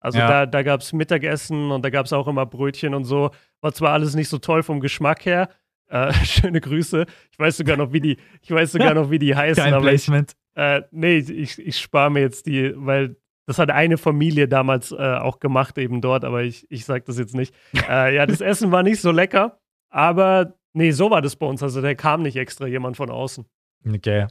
Also 0.00 0.18
ja. 0.18 0.28
da, 0.28 0.46
da 0.46 0.62
gab 0.62 0.80
es 0.80 0.92
Mittagessen 0.92 1.70
und 1.70 1.84
da 1.84 1.90
gab 1.90 2.06
es 2.06 2.12
auch 2.12 2.28
immer 2.28 2.46
Brötchen 2.46 2.94
und 2.94 3.04
so. 3.04 3.30
War 3.60 3.72
zwar 3.72 3.92
alles 3.92 4.14
nicht 4.14 4.28
so 4.28 4.38
toll 4.38 4.62
vom 4.62 4.80
Geschmack 4.80 5.24
her, 5.24 5.48
Äh, 5.88 6.12
schöne 6.24 6.60
Grüße. 6.60 7.06
Ich 7.32 7.38
weiß 7.38 7.56
sogar 7.56 7.76
noch, 7.76 7.92
wie 7.92 8.00
die, 8.00 8.16
ich 8.42 8.50
weiß 8.50 8.72
sogar 8.72 8.94
noch, 8.94 9.10
wie 9.10 9.18
die 9.18 9.34
heißen. 9.36 9.62
Kein 9.62 9.80
Placement. 9.80 10.32
Ich, 10.54 10.62
äh, 10.62 10.82
nee, 10.90 11.18
ich, 11.18 11.58
ich 11.58 11.78
spare 11.78 12.10
mir 12.10 12.20
jetzt 12.20 12.46
die, 12.46 12.72
weil 12.76 13.16
das 13.46 13.58
hat 13.58 13.70
eine 13.70 13.96
Familie 13.96 14.46
damals 14.46 14.92
äh, 14.92 14.96
auch 14.96 15.40
gemacht, 15.40 15.78
eben 15.78 16.02
dort, 16.02 16.24
aber 16.24 16.42
ich, 16.42 16.66
ich 16.70 16.84
sage 16.84 17.04
das 17.06 17.18
jetzt 17.18 17.34
nicht. 17.34 17.54
Äh, 17.88 18.14
ja, 18.14 18.26
das 18.26 18.42
Essen 18.42 18.70
war 18.70 18.82
nicht 18.82 19.00
so 19.00 19.10
lecker, 19.10 19.58
aber 19.88 20.54
nee, 20.74 20.90
so 20.90 21.10
war 21.10 21.22
das 21.22 21.36
bei 21.36 21.46
uns. 21.46 21.62
Also 21.62 21.80
da 21.80 21.94
kam 21.94 22.22
nicht 22.22 22.36
extra 22.36 22.66
jemand 22.66 22.98
von 22.98 23.08
außen. 23.08 23.46
Okay. 23.86 24.26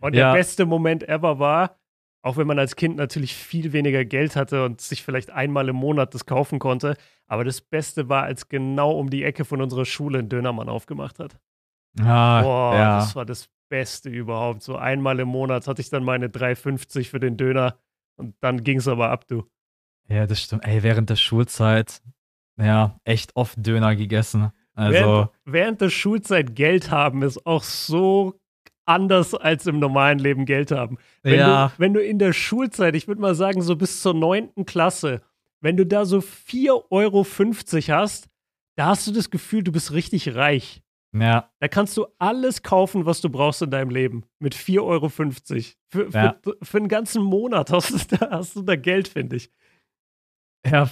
Und 0.00 0.14
ja. 0.14 0.32
der 0.32 0.38
beste 0.38 0.66
Moment 0.66 1.08
ever 1.08 1.38
war, 1.38 1.78
auch 2.22 2.36
wenn 2.36 2.46
man 2.46 2.58
als 2.58 2.76
Kind 2.76 2.96
natürlich 2.96 3.34
viel 3.34 3.72
weniger 3.72 4.04
Geld 4.04 4.36
hatte 4.36 4.64
und 4.64 4.80
sich 4.80 5.02
vielleicht 5.02 5.30
einmal 5.30 5.68
im 5.68 5.76
Monat 5.76 6.14
das 6.14 6.26
kaufen 6.26 6.58
konnte. 6.58 6.96
Aber 7.26 7.44
das 7.44 7.60
Beste 7.60 8.08
war, 8.08 8.24
als 8.24 8.48
genau 8.48 8.92
um 8.92 9.10
die 9.10 9.24
Ecke 9.24 9.44
von 9.44 9.60
unserer 9.60 9.84
Schule 9.84 10.20
ein 10.20 10.28
Dönermann 10.28 10.68
aufgemacht 10.68 11.18
hat. 11.18 11.38
Ah, 12.00 12.42
Boah, 12.42 12.74
ja. 12.74 12.98
das 12.98 13.16
war 13.16 13.24
das 13.24 13.48
Beste 13.68 14.08
überhaupt. 14.08 14.62
So 14.62 14.76
einmal 14.76 15.18
im 15.20 15.28
Monat 15.28 15.66
hatte 15.66 15.80
ich 15.80 15.90
dann 15.90 16.04
meine 16.04 16.28
3,50 16.28 17.08
für 17.08 17.20
den 17.20 17.36
Döner 17.36 17.78
und 18.16 18.34
dann 18.40 18.62
ging 18.62 18.78
es 18.78 18.88
aber 18.88 19.10
ab, 19.10 19.26
du. 19.26 19.48
Ja, 20.08 20.26
das 20.26 20.40
stimmt. 20.40 20.64
Ey, 20.64 20.82
während 20.82 21.10
der 21.10 21.16
Schulzeit, 21.16 22.02
ja, 22.56 22.98
echt 23.04 23.34
oft 23.34 23.64
Döner 23.64 23.96
gegessen. 23.96 24.50
Also. 24.74 24.92
Während, 24.92 25.30
während 25.44 25.80
der 25.80 25.90
Schulzeit 25.90 26.54
Geld 26.54 26.90
haben 26.90 27.22
ist 27.22 27.46
auch 27.46 27.62
so 27.62 28.40
anders 28.84 29.34
als 29.34 29.66
im 29.66 29.78
normalen 29.78 30.18
Leben 30.18 30.44
Geld 30.44 30.70
haben. 30.70 30.98
Wenn, 31.22 31.38
ja. 31.38 31.68
du, 31.68 31.72
wenn 31.78 31.94
du 31.94 32.02
in 32.02 32.18
der 32.18 32.32
Schulzeit, 32.32 32.94
ich 32.94 33.08
würde 33.08 33.20
mal 33.20 33.34
sagen, 33.34 33.62
so 33.62 33.76
bis 33.76 34.02
zur 34.02 34.14
neunten 34.14 34.66
Klasse, 34.66 35.22
wenn 35.60 35.76
du 35.76 35.86
da 35.86 36.04
so 36.04 36.18
4,50 36.18 36.88
Euro 36.90 37.24
hast, 37.96 38.28
da 38.76 38.86
hast 38.86 39.06
du 39.06 39.12
das 39.12 39.30
Gefühl, 39.30 39.62
du 39.62 39.72
bist 39.72 39.92
richtig 39.92 40.34
reich. 40.34 40.82
Ja. 41.14 41.50
Da 41.60 41.68
kannst 41.68 41.96
du 41.96 42.06
alles 42.18 42.62
kaufen, 42.62 43.04
was 43.04 43.20
du 43.20 43.28
brauchst 43.28 43.62
in 43.62 43.70
deinem 43.70 43.90
Leben. 43.90 44.24
Mit 44.38 44.54
4,50 44.54 44.80
Euro. 44.80 45.08
Für, 45.08 46.10
ja. 46.10 46.36
für, 46.42 46.56
für, 46.62 46.78
einen 46.78 46.88
ganzen 46.88 47.22
Monat 47.22 47.70
hast 47.70 48.12
du 48.12 48.16
da, 48.16 48.30
hast 48.30 48.56
du 48.56 48.62
da 48.62 48.76
Geld, 48.76 49.08
finde 49.08 49.36
ich. 49.36 49.50
Ja, 50.64 50.88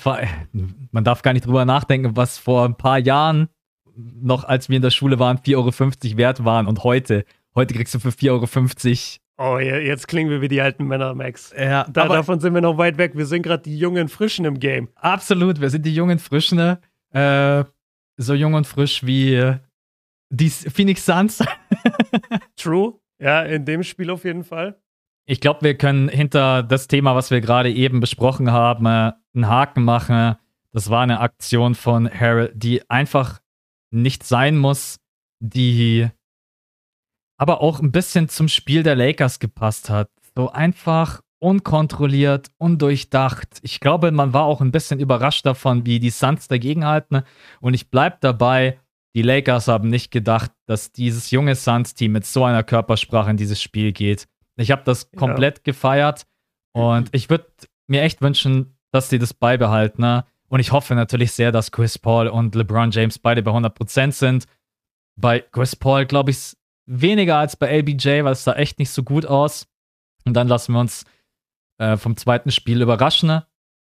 man 0.90 1.04
darf 1.04 1.22
gar 1.22 1.32
nicht 1.32 1.46
drüber 1.46 1.64
nachdenken, 1.64 2.16
was 2.16 2.38
vor 2.38 2.64
ein 2.64 2.76
paar 2.76 2.98
Jahren 2.98 3.48
noch, 3.94 4.44
als 4.44 4.68
wir 4.68 4.76
in 4.76 4.82
der 4.82 4.90
Schule 4.90 5.18
waren, 5.18 5.38
4,50 5.38 5.56
Euro 5.56 6.18
wert 6.18 6.44
waren 6.44 6.66
und 6.66 6.84
heute 6.84 7.24
Heute 7.54 7.74
kriegst 7.74 7.94
du 7.94 7.98
für 7.98 8.10
4,50 8.10 9.18
Euro. 9.38 9.54
Oh, 9.54 9.58
jetzt 9.58 10.06
klingen 10.06 10.30
wir 10.30 10.42
wie 10.42 10.48
die 10.48 10.60
alten 10.60 10.84
Männer, 10.84 11.14
Max. 11.14 11.52
Ja, 11.58 11.86
da, 11.90 12.08
davon 12.08 12.40
sind 12.40 12.54
wir 12.54 12.60
noch 12.60 12.76
weit 12.76 12.98
weg. 12.98 13.12
Wir 13.16 13.26
sind 13.26 13.42
gerade 13.42 13.62
die 13.62 13.78
jungen 13.78 14.08
Frischen 14.08 14.44
im 14.44 14.60
Game. 14.60 14.88
Absolut, 14.96 15.60
wir 15.60 15.70
sind 15.70 15.86
die 15.86 15.94
jungen 15.94 16.18
Frischen. 16.18 16.76
Äh, 17.12 17.64
so 18.18 18.34
jung 18.34 18.54
und 18.54 18.66
frisch 18.66 19.04
wie 19.04 19.54
die 20.28 20.50
Phoenix 20.50 21.06
Suns. 21.06 21.42
True. 22.56 22.94
Ja, 23.18 23.42
in 23.42 23.64
dem 23.64 23.82
Spiel 23.82 24.10
auf 24.10 24.24
jeden 24.24 24.44
Fall. 24.44 24.78
Ich 25.26 25.40
glaube, 25.40 25.62
wir 25.62 25.76
können 25.76 26.08
hinter 26.08 26.62
das 26.62 26.86
Thema, 26.86 27.14
was 27.14 27.30
wir 27.30 27.40
gerade 27.40 27.72
eben 27.72 28.00
besprochen 28.00 28.52
haben, 28.52 28.86
äh, 28.86 29.12
einen 29.34 29.48
Haken 29.48 29.84
machen. 29.84 30.36
Das 30.72 30.90
war 30.90 31.02
eine 31.02 31.20
Aktion 31.20 31.74
von 31.74 32.10
Harold, 32.10 32.52
die 32.54 32.88
einfach 32.90 33.40
nicht 33.90 34.22
sein 34.22 34.56
muss, 34.56 35.00
die 35.40 36.08
aber 37.40 37.62
auch 37.62 37.80
ein 37.80 37.90
bisschen 37.90 38.28
zum 38.28 38.48
Spiel 38.48 38.82
der 38.82 38.96
Lakers 38.96 39.38
gepasst 39.38 39.88
hat. 39.88 40.10
So 40.36 40.52
einfach 40.52 41.22
unkontrolliert, 41.38 42.48
undurchdacht. 42.58 43.60
Ich 43.62 43.80
glaube, 43.80 44.10
man 44.10 44.34
war 44.34 44.44
auch 44.44 44.60
ein 44.60 44.72
bisschen 44.72 45.00
überrascht 45.00 45.46
davon, 45.46 45.86
wie 45.86 46.00
die 46.00 46.10
Suns 46.10 46.48
dagegenhalten. 46.48 47.22
Und 47.62 47.72
ich 47.72 47.88
bleibe 47.88 48.18
dabei, 48.20 48.78
die 49.14 49.22
Lakers 49.22 49.68
haben 49.68 49.88
nicht 49.88 50.10
gedacht, 50.10 50.52
dass 50.66 50.92
dieses 50.92 51.30
junge 51.30 51.54
Suns-Team 51.54 52.12
mit 52.12 52.26
so 52.26 52.44
einer 52.44 52.62
Körpersprache 52.62 53.30
in 53.30 53.38
dieses 53.38 53.60
Spiel 53.62 53.92
geht. 53.92 54.28
Ich 54.56 54.70
habe 54.70 54.82
das 54.84 55.10
komplett 55.12 55.58
ja. 55.58 55.62
gefeiert 55.64 56.26
und 56.74 57.08
ich 57.12 57.30
würde 57.30 57.46
mir 57.86 58.02
echt 58.02 58.20
wünschen, 58.20 58.76
dass 58.92 59.08
sie 59.08 59.18
das 59.18 59.32
beibehalten. 59.32 60.02
Ne? 60.02 60.26
Und 60.48 60.60
ich 60.60 60.72
hoffe 60.72 60.94
natürlich 60.94 61.32
sehr, 61.32 61.52
dass 61.52 61.72
Chris 61.72 61.98
Paul 61.98 62.28
und 62.28 62.54
LeBron 62.54 62.90
James 62.90 63.18
beide 63.18 63.42
bei 63.42 63.50
100% 63.50 64.12
sind. 64.12 64.44
Bei 65.16 65.40
Chris 65.40 65.74
Paul, 65.74 66.04
glaube 66.04 66.32
ich, 66.32 66.59
weniger 66.86 67.36
als 67.36 67.56
bei 67.56 67.78
LBJ, 67.78 68.24
weil 68.24 68.32
es 68.32 68.44
sah 68.44 68.54
echt 68.54 68.78
nicht 68.78 68.90
so 68.90 69.02
gut 69.02 69.26
aus. 69.26 69.66
Und 70.24 70.34
dann 70.34 70.48
lassen 70.48 70.72
wir 70.72 70.80
uns 70.80 71.04
äh, 71.78 71.96
vom 71.96 72.16
zweiten 72.16 72.50
Spiel 72.50 72.82
überraschen. 72.82 73.42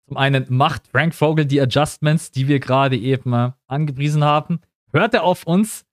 Zum 0.07 0.18
einen 0.18 0.45
macht 0.49 0.88
Frank 0.88 1.14
Vogel 1.14 1.45
die 1.45 1.61
Adjustments, 1.61 2.32
die 2.32 2.48
wir 2.48 2.60
gerade 2.60 2.98
eben 2.98 3.34
äh, 3.34 3.52
angepriesen 3.68 4.24
haben. 4.24 4.60
Hört 4.91 5.14
er 5.14 5.24
auf 5.24 5.45
uns? 5.45 5.86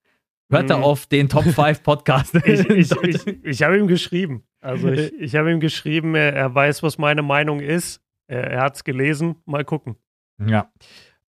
Hört 0.49 0.65
mhm. 0.65 0.71
er 0.71 0.83
auf 0.83 1.07
den 1.07 1.29
Top 1.29 1.43
5 1.43 1.83
Podcast? 1.83 2.35
ich 2.45 2.69
ich, 2.69 2.91
ich, 3.03 3.27
ich 3.43 3.63
habe 3.63 3.77
ihm 3.77 3.87
geschrieben. 3.87 4.43
Also 4.59 4.89
ich, 4.89 5.35
habe 5.35 5.51
ihm 5.51 5.59
geschrieben, 5.59 6.15
er, 6.15 6.33
er, 6.33 6.55
weiß, 6.55 6.81
was 6.83 6.97
meine 6.97 7.21
Meinung 7.21 7.59
ist. 7.59 8.01
Er, 8.27 8.43
er 8.51 8.61
hat 8.61 8.75
es 8.75 8.83
gelesen. 8.83 9.35
Mal 9.45 9.63
gucken. 9.63 9.95
Ja. 10.43 10.71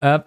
Äh, 0.01 0.19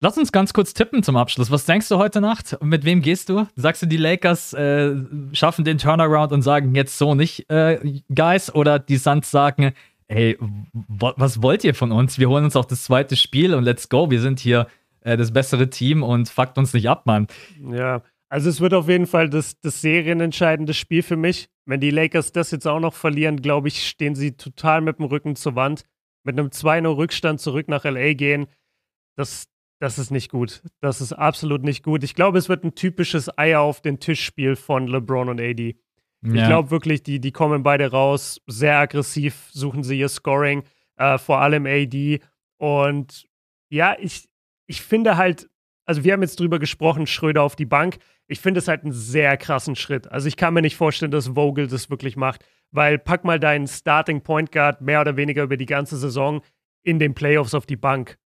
Lass 0.00 0.16
uns 0.16 0.30
ganz 0.30 0.52
kurz 0.52 0.74
tippen 0.74 1.02
zum 1.02 1.16
Abschluss. 1.16 1.50
Was 1.50 1.64
denkst 1.64 1.88
du 1.88 1.98
heute 1.98 2.20
Nacht? 2.20 2.56
Mit 2.62 2.84
wem 2.84 3.02
gehst 3.02 3.28
du? 3.28 3.48
Sagst 3.56 3.82
du, 3.82 3.86
die 3.86 3.96
Lakers 3.96 4.52
äh, 4.52 4.94
schaffen 5.32 5.64
den 5.64 5.78
Turnaround 5.78 6.32
und 6.32 6.42
sagen 6.42 6.74
jetzt 6.76 6.98
so 6.98 7.16
nicht, 7.16 7.50
äh, 7.50 8.00
Guys? 8.14 8.54
Oder 8.54 8.78
die 8.78 8.96
Suns 8.96 9.28
sagen, 9.28 9.72
hey, 10.06 10.38
was 10.72 11.42
wollt 11.42 11.64
ihr 11.64 11.74
von 11.74 11.90
uns? 11.90 12.18
Wir 12.18 12.28
holen 12.28 12.44
uns 12.44 12.54
auch 12.54 12.64
das 12.64 12.84
zweite 12.84 13.16
Spiel 13.16 13.54
und 13.54 13.64
let's 13.64 13.88
go. 13.88 14.08
Wir 14.08 14.20
sind 14.20 14.38
hier 14.38 14.68
äh, 15.00 15.16
das 15.16 15.32
bessere 15.32 15.68
Team 15.68 16.04
und 16.04 16.28
fuckt 16.28 16.58
uns 16.58 16.72
nicht 16.74 16.88
ab, 16.88 17.04
Mann. 17.06 17.26
Ja, 17.68 18.02
also 18.28 18.50
es 18.50 18.60
wird 18.60 18.74
auf 18.74 18.88
jeden 18.88 19.08
Fall 19.08 19.28
das, 19.28 19.58
das 19.58 19.80
serienentscheidende 19.80 20.74
Spiel 20.74 21.02
für 21.02 21.16
mich. 21.16 21.48
Wenn 21.66 21.80
die 21.80 21.90
Lakers 21.90 22.30
das 22.30 22.52
jetzt 22.52 22.68
auch 22.68 22.80
noch 22.80 22.94
verlieren, 22.94 23.42
glaube 23.42 23.66
ich, 23.66 23.88
stehen 23.88 24.14
sie 24.14 24.36
total 24.36 24.80
mit 24.80 24.98
dem 24.98 25.06
Rücken 25.06 25.34
zur 25.34 25.56
Wand. 25.56 25.84
Mit 26.22 26.38
einem 26.38 26.48
2-0-Rückstand 26.48 27.40
zurück 27.40 27.66
nach 27.66 27.84
LA 27.84 28.12
gehen. 28.12 28.46
Das, 29.16 29.48
das 29.80 29.98
ist 29.98 30.10
nicht 30.10 30.30
gut. 30.30 30.62
Das 30.80 31.00
ist 31.00 31.12
absolut 31.12 31.62
nicht 31.62 31.82
gut. 31.82 32.02
Ich 32.02 32.14
glaube, 32.14 32.38
es 32.38 32.48
wird 32.48 32.64
ein 32.64 32.74
typisches 32.74 33.36
Eier 33.38 33.60
auf 33.60 33.80
den 33.80 34.00
Tisch-Spiel 34.00 34.56
von 34.56 34.86
LeBron 34.88 35.28
und 35.28 35.40
AD. 35.40 35.76
Ja. 36.22 36.34
Ich 36.34 36.48
glaube 36.48 36.70
wirklich, 36.70 37.02
die, 37.02 37.20
die 37.20 37.30
kommen 37.30 37.62
beide 37.62 37.90
raus, 37.90 38.40
sehr 38.46 38.78
aggressiv, 38.78 39.48
suchen 39.52 39.84
sie 39.84 39.98
ihr 39.98 40.08
Scoring, 40.08 40.64
äh, 40.96 41.16
vor 41.18 41.40
allem 41.40 41.66
AD. 41.66 42.20
Und 42.58 43.26
ja, 43.70 43.96
ich, 43.98 44.28
ich 44.66 44.82
finde 44.82 45.16
halt, 45.16 45.48
also 45.84 46.02
wir 46.02 46.12
haben 46.12 46.22
jetzt 46.22 46.40
drüber 46.40 46.58
gesprochen, 46.58 47.06
Schröder 47.06 47.42
auf 47.42 47.54
die 47.54 47.66
Bank. 47.66 47.98
Ich 48.26 48.40
finde 48.40 48.58
es 48.58 48.68
halt 48.68 48.82
einen 48.82 48.92
sehr 48.92 49.36
krassen 49.36 49.76
Schritt. 49.76 50.10
Also 50.10 50.26
ich 50.26 50.36
kann 50.36 50.54
mir 50.54 50.62
nicht 50.62 50.76
vorstellen, 50.76 51.12
dass 51.12 51.28
Vogel 51.28 51.68
das 51.68 51.88
wirklich 51.88 52.16
macht, 52.16 52.44
weil 52.72 52.98
pack 52.98 53.24
mal 53.24 53.38
deinen 53.38 53.68
Starting 53.68 54.22
Point 54.22 54.50
Guard 54.50 54.80
mehr 54.80 55.00
oder 55.00 55.16
weniger 55.16 55.44
über 55.44 55.56
die 55.56 55.66
ganze 55.66 55.96
Saison 55.96 56.42
in 56.82 56.98
den 56.98 57.14
Playoffs 57.14 57.54
auf 57.54 57.64
die 57.64 57.76
Bank. 57.76 58.18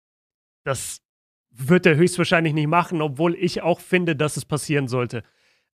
Das, 0.64 1.02
wird 1.50 1.86
er 1.86 1.96
höchstwahrscheinlich 1.96 2.54
nicht 2.54 2.68
machen, 2.68 3.02
obwohl 3.02 3.34
ich 3.34 3.62
auch 3.62 3.80
finde, 3.80 4.16
dass 4.16 4.36
es 4.36 4.44
passieren 4.44 4.88
sollte. 4.88 5.22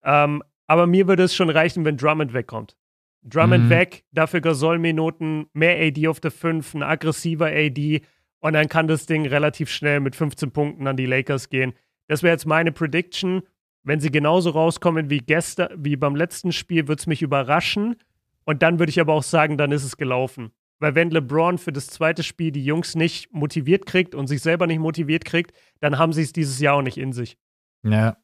Ähm, 0.02 0.42
aber 0.66 0.86
mir 0.86 1.06
würde 1.06 1.22
es 1.22 1.34
schon 1.34 1.50
reichen, 1.50 1.84
wenn 1.84 1.96
Drummond 1.96 2.32
wegkommt. 2.32 2.76
Drummond 3.22 3.64
mhm. 3.64 3.70
weg, 3.70 4.04
dafür 4.12 4.40
Gasol-Minuten, 4.40 5.46
mehr 5.52 5.76
AD 5.80 6.08
auf 6.08 6.20
der 6.20 6.30
5, 6.30 6.74
ein 6.74 6.82
aggressiver 6.82 7.46
AD 7.46 8.02
und 8.40 8.52
dann 8.52 8.68
kann 8.68 8.86
das 8.86 9.06
Ding 9.06 9.26
relativ 9.26 9.70
schnell 9.70 10.00
mit 10.00 10.14
15 10.14 10.52
Punkten 10.52 10.86
an 10.86 10.96
die 10.96 11.06
Lakers 11.06 11.48
gehen. 11.48 11.72
Das 12.06 12.22
wäre 12.22 12.32
jetzt 12.32 12.46
meine 12.46 12.72
Prediction. 12.72 13.42
Wenn 13.82 14.00
sie 14.00 14.10
genauso 14.10 14.50
rauskommen 14.50 15.10
wie 15.10 15.18
gestern, 15.18 15.68
wie 15.76 15.96
beim 15.96 16.16
letzten 16.16 16.52
Spiel, 16.52 16.88
würde 16.88 17.00
es 17.00 17.06
mich 17.06 17.22
überraschen. 17.22 17.96
Und 18.44 18.62
dann 18.62 18.78
würde 18.78 18.90
ich 18.90 19.00
aber 19.00 19.14
auch 19.14 19.22
sagen, 19.22 19.58
dann 19.58 19.72
ist 19.72 19.84
es 19.84 19.96
gelaufen. 19.96 20.52
Weil 20.78 20.94
wenn 20.94 21.10
LeBron 21.10 21.58
für 21.58 21.72
das 21.72 21.86
zweite 21.86 22.22
Spiel 22.22 22.52
die 22.52 22.64
Jungs 22.64 22.94
nicht 22.94 23.32
motiviert 23.32 23.86
kriegt 23.86 24.14
und 24.14 24.26
sich 24.26 24.42
selber 24.42 24.66
nicht 24.66 24.78
motiviert 24.78 25.24
kriegt, 25.24 25.52
dann 25.80 25.98
haben 25.98 26.12
sie 26.12 26.22
es 26.22 26.32
dieses 26.32 26.60
Jahr 26.60 26.76
auch 26.76 26.82
nicht 26.82 26.98
in 26.98 27.12
sich. 27.12 27.38
Ja. 27.82 28.16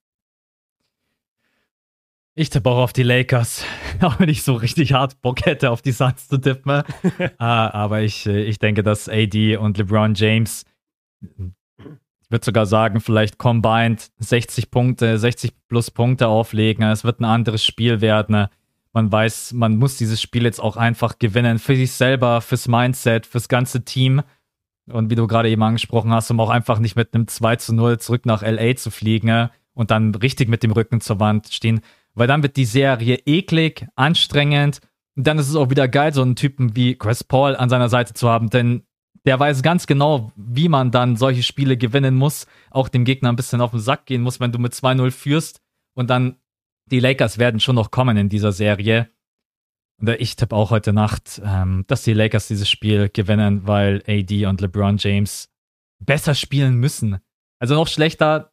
Ich 2.34 2.48
tippe 2.48 2.70
auch 2.70 2.78
auf 2.78 2.92
die 2.92 3.02
Lakers, 3.02 3.64
auch 4.00 4.18
wenn 4.18 4.28
ich 4.28 4.42
so 4.42 4.54
richtig 4.54 4.92
hart 4.92 5.20
Bock 5.20 5.44
hätte, 5.44 5.70
auf 5.70 5.82
die 5.82 5.92
Suns 5.92 6.28
zu 6.28 6.38
tippen. 6.38 6.82
ah, 7.38 7.70
aber 7.70 8.02
ich, 8.02 8.26
äh, 8.26 8.42
ich 8.44 8.58
denke, 8.58 8.82
dass 8.82 9.08
AD 9.08 9.56
und 9.56 9.78
LeBron 9.78 10.14
James, 10.14 10.64
ich 11.20 12.30
würde 12.30 12.44
sogar 12.44 12.66
sagen, 12.66 13.00
vielleicht 13.00 13.38
combined 13.38 14.10
60 14.18 14.70
Punkte, 14.70 15.18
60 15.18 15.52
plus 15.68 15.90
Punkte 15.90 16.28
auflegen. 16.28 16.84
Es 16.84 17.04
wird 17.04 17.20
ein 17.20 17.26
anderes 17.26 17.64
Spiel 17.64 18.00
werden 18.00 18.48
man 18.92 19.10
weiß, 19.10 19.54
man 19.54 19.76
muss 19.76 19.96
dieses 19.96 20.20
Spiel 20.20 20.44
jetzt 20.44 20.60
auch 20.60 20.76
einfach 20.76 21.18
gewinnen 21.18 21.58
für 21.58 21.76
sich 21.76 21.92
selber, 21.92 22.40
fürs 22.40 22.68
Mindset, 22.68 23.26
fürs 23.26 23.48
ganze 23.48 23.84
Team. 23.84 24.22
Und 24.90 25.10
wie 25.10 25.14
du 25.14 25.26
gerade 25.26 25.48
eben 25.48 25.62
angesprochen 25.62 26.12
hast, 26.12 26.30
um 26.30 26.40
auch 26.40 26.50
einfach 26.50 26.78
nicht 26.78 26.96
mit 26.96 27.14
einem 27.14 27.28
2 27.28 27.56
zu 27.56 27.74
0 27.74 27.98
zurück 27.98 28.26
nach 28.26 28.42
LA 28.42 28.76
zu 28.76 28.90
fliegen 28.90 29.48
und 29.74 29.90
dann 29.90 30.14
richtig 30.14 30.48
mit 30.48 30.62
dem 30.62 30.72
Rücken 30.72 31.00
zur 31.00 31.20
Wand 31.20 31.48
stehen. 31.48 31.80
Weil 32.14 32.26
dann 32.26 32.42
wird 32.42 32.56
die 32.56 32.64
Serie 32.64 33.20
eklig, 33.24 33.86
anstrengend. 33.94 34.80
Und 35.16 35.26
dann 35.26 35.38
ist 35.38 35.48
es 35.48 35.56
auch 35.56 35.70
wieder 35.70 35.88
geil, 35.88 36.12
so 36.12 36.22
einen 36.22 36.36
Typen 36.36 36.74
wie 36.76 36.96
Chris 36.96 37.22
Paul 37.24 37.56
an 37.56 37.68
seiner 37.68 37.88
Seite 37.88 38.12
zu 38.14 38.28
haben, 38.28 38.50
denn 38.50 38.82
der 39.24 39.38
weiß 39.38 39.62
ganz 39.62 39.86
genau, 39.86 40.32
wie 40.36 40.68
man 40.68 40.90
dann 40.90 41.16
solche 41.16 41.42
Spiele 41.42 41.76
gewinnen 41.76 42.16
muss, 42.16 42.46
auch 42.70 42.88
dem 42.88 43.04
Gegner 43.04 43.28
ein 43.28 43.36
bisschen 43.36 43.60
auf 43.60 43.70
den 43.70 43.80
Sack 43.80 44.06
gehen 44.06 44.22
muss, 44.22 44.40
wenn 44.40 44.52
du 44.52 44.58
mit 44.58 44.72
2-0 44.72 45.10
führst 45.10 45.60
Und 45.94 46.10
dann 46.10 46.36
die 46.86 47.00
Lakers 47.00 47.38
werden 47.38 47.60
schon 47.60 47.76
noch 47.76 47.90
kommen 47.90 48.16
in 48.16 48.28
dieser 48.28 48.52
Serie. 48.52 49.08
Und 50.00 50.08
ich 50.08 50.36
tippe 50.36 50.56
auch 50.56 50.70
heute 50.70 50.92
Nacht, 50.92 51.40
ähm, 51.44 51.84
dass 51.86 52.02
die 52.02 52.12
Lakers 52.12 52.48
dieses 52.48 52.68
Spiel 52.68 53.08
gewinnen, 53.08 53.66
weil 53.66 54.02
AD 54.06 54.46
und 54.46 54.60
LeBron 54.60 54.96
James 54.98 55.48
besser 56.00 56.34
spielen 56.34 56.74
müssen. 56.76 57.18
Also 57.60 57.74
noch 57.74 57.86
schlechter 57.86 58.52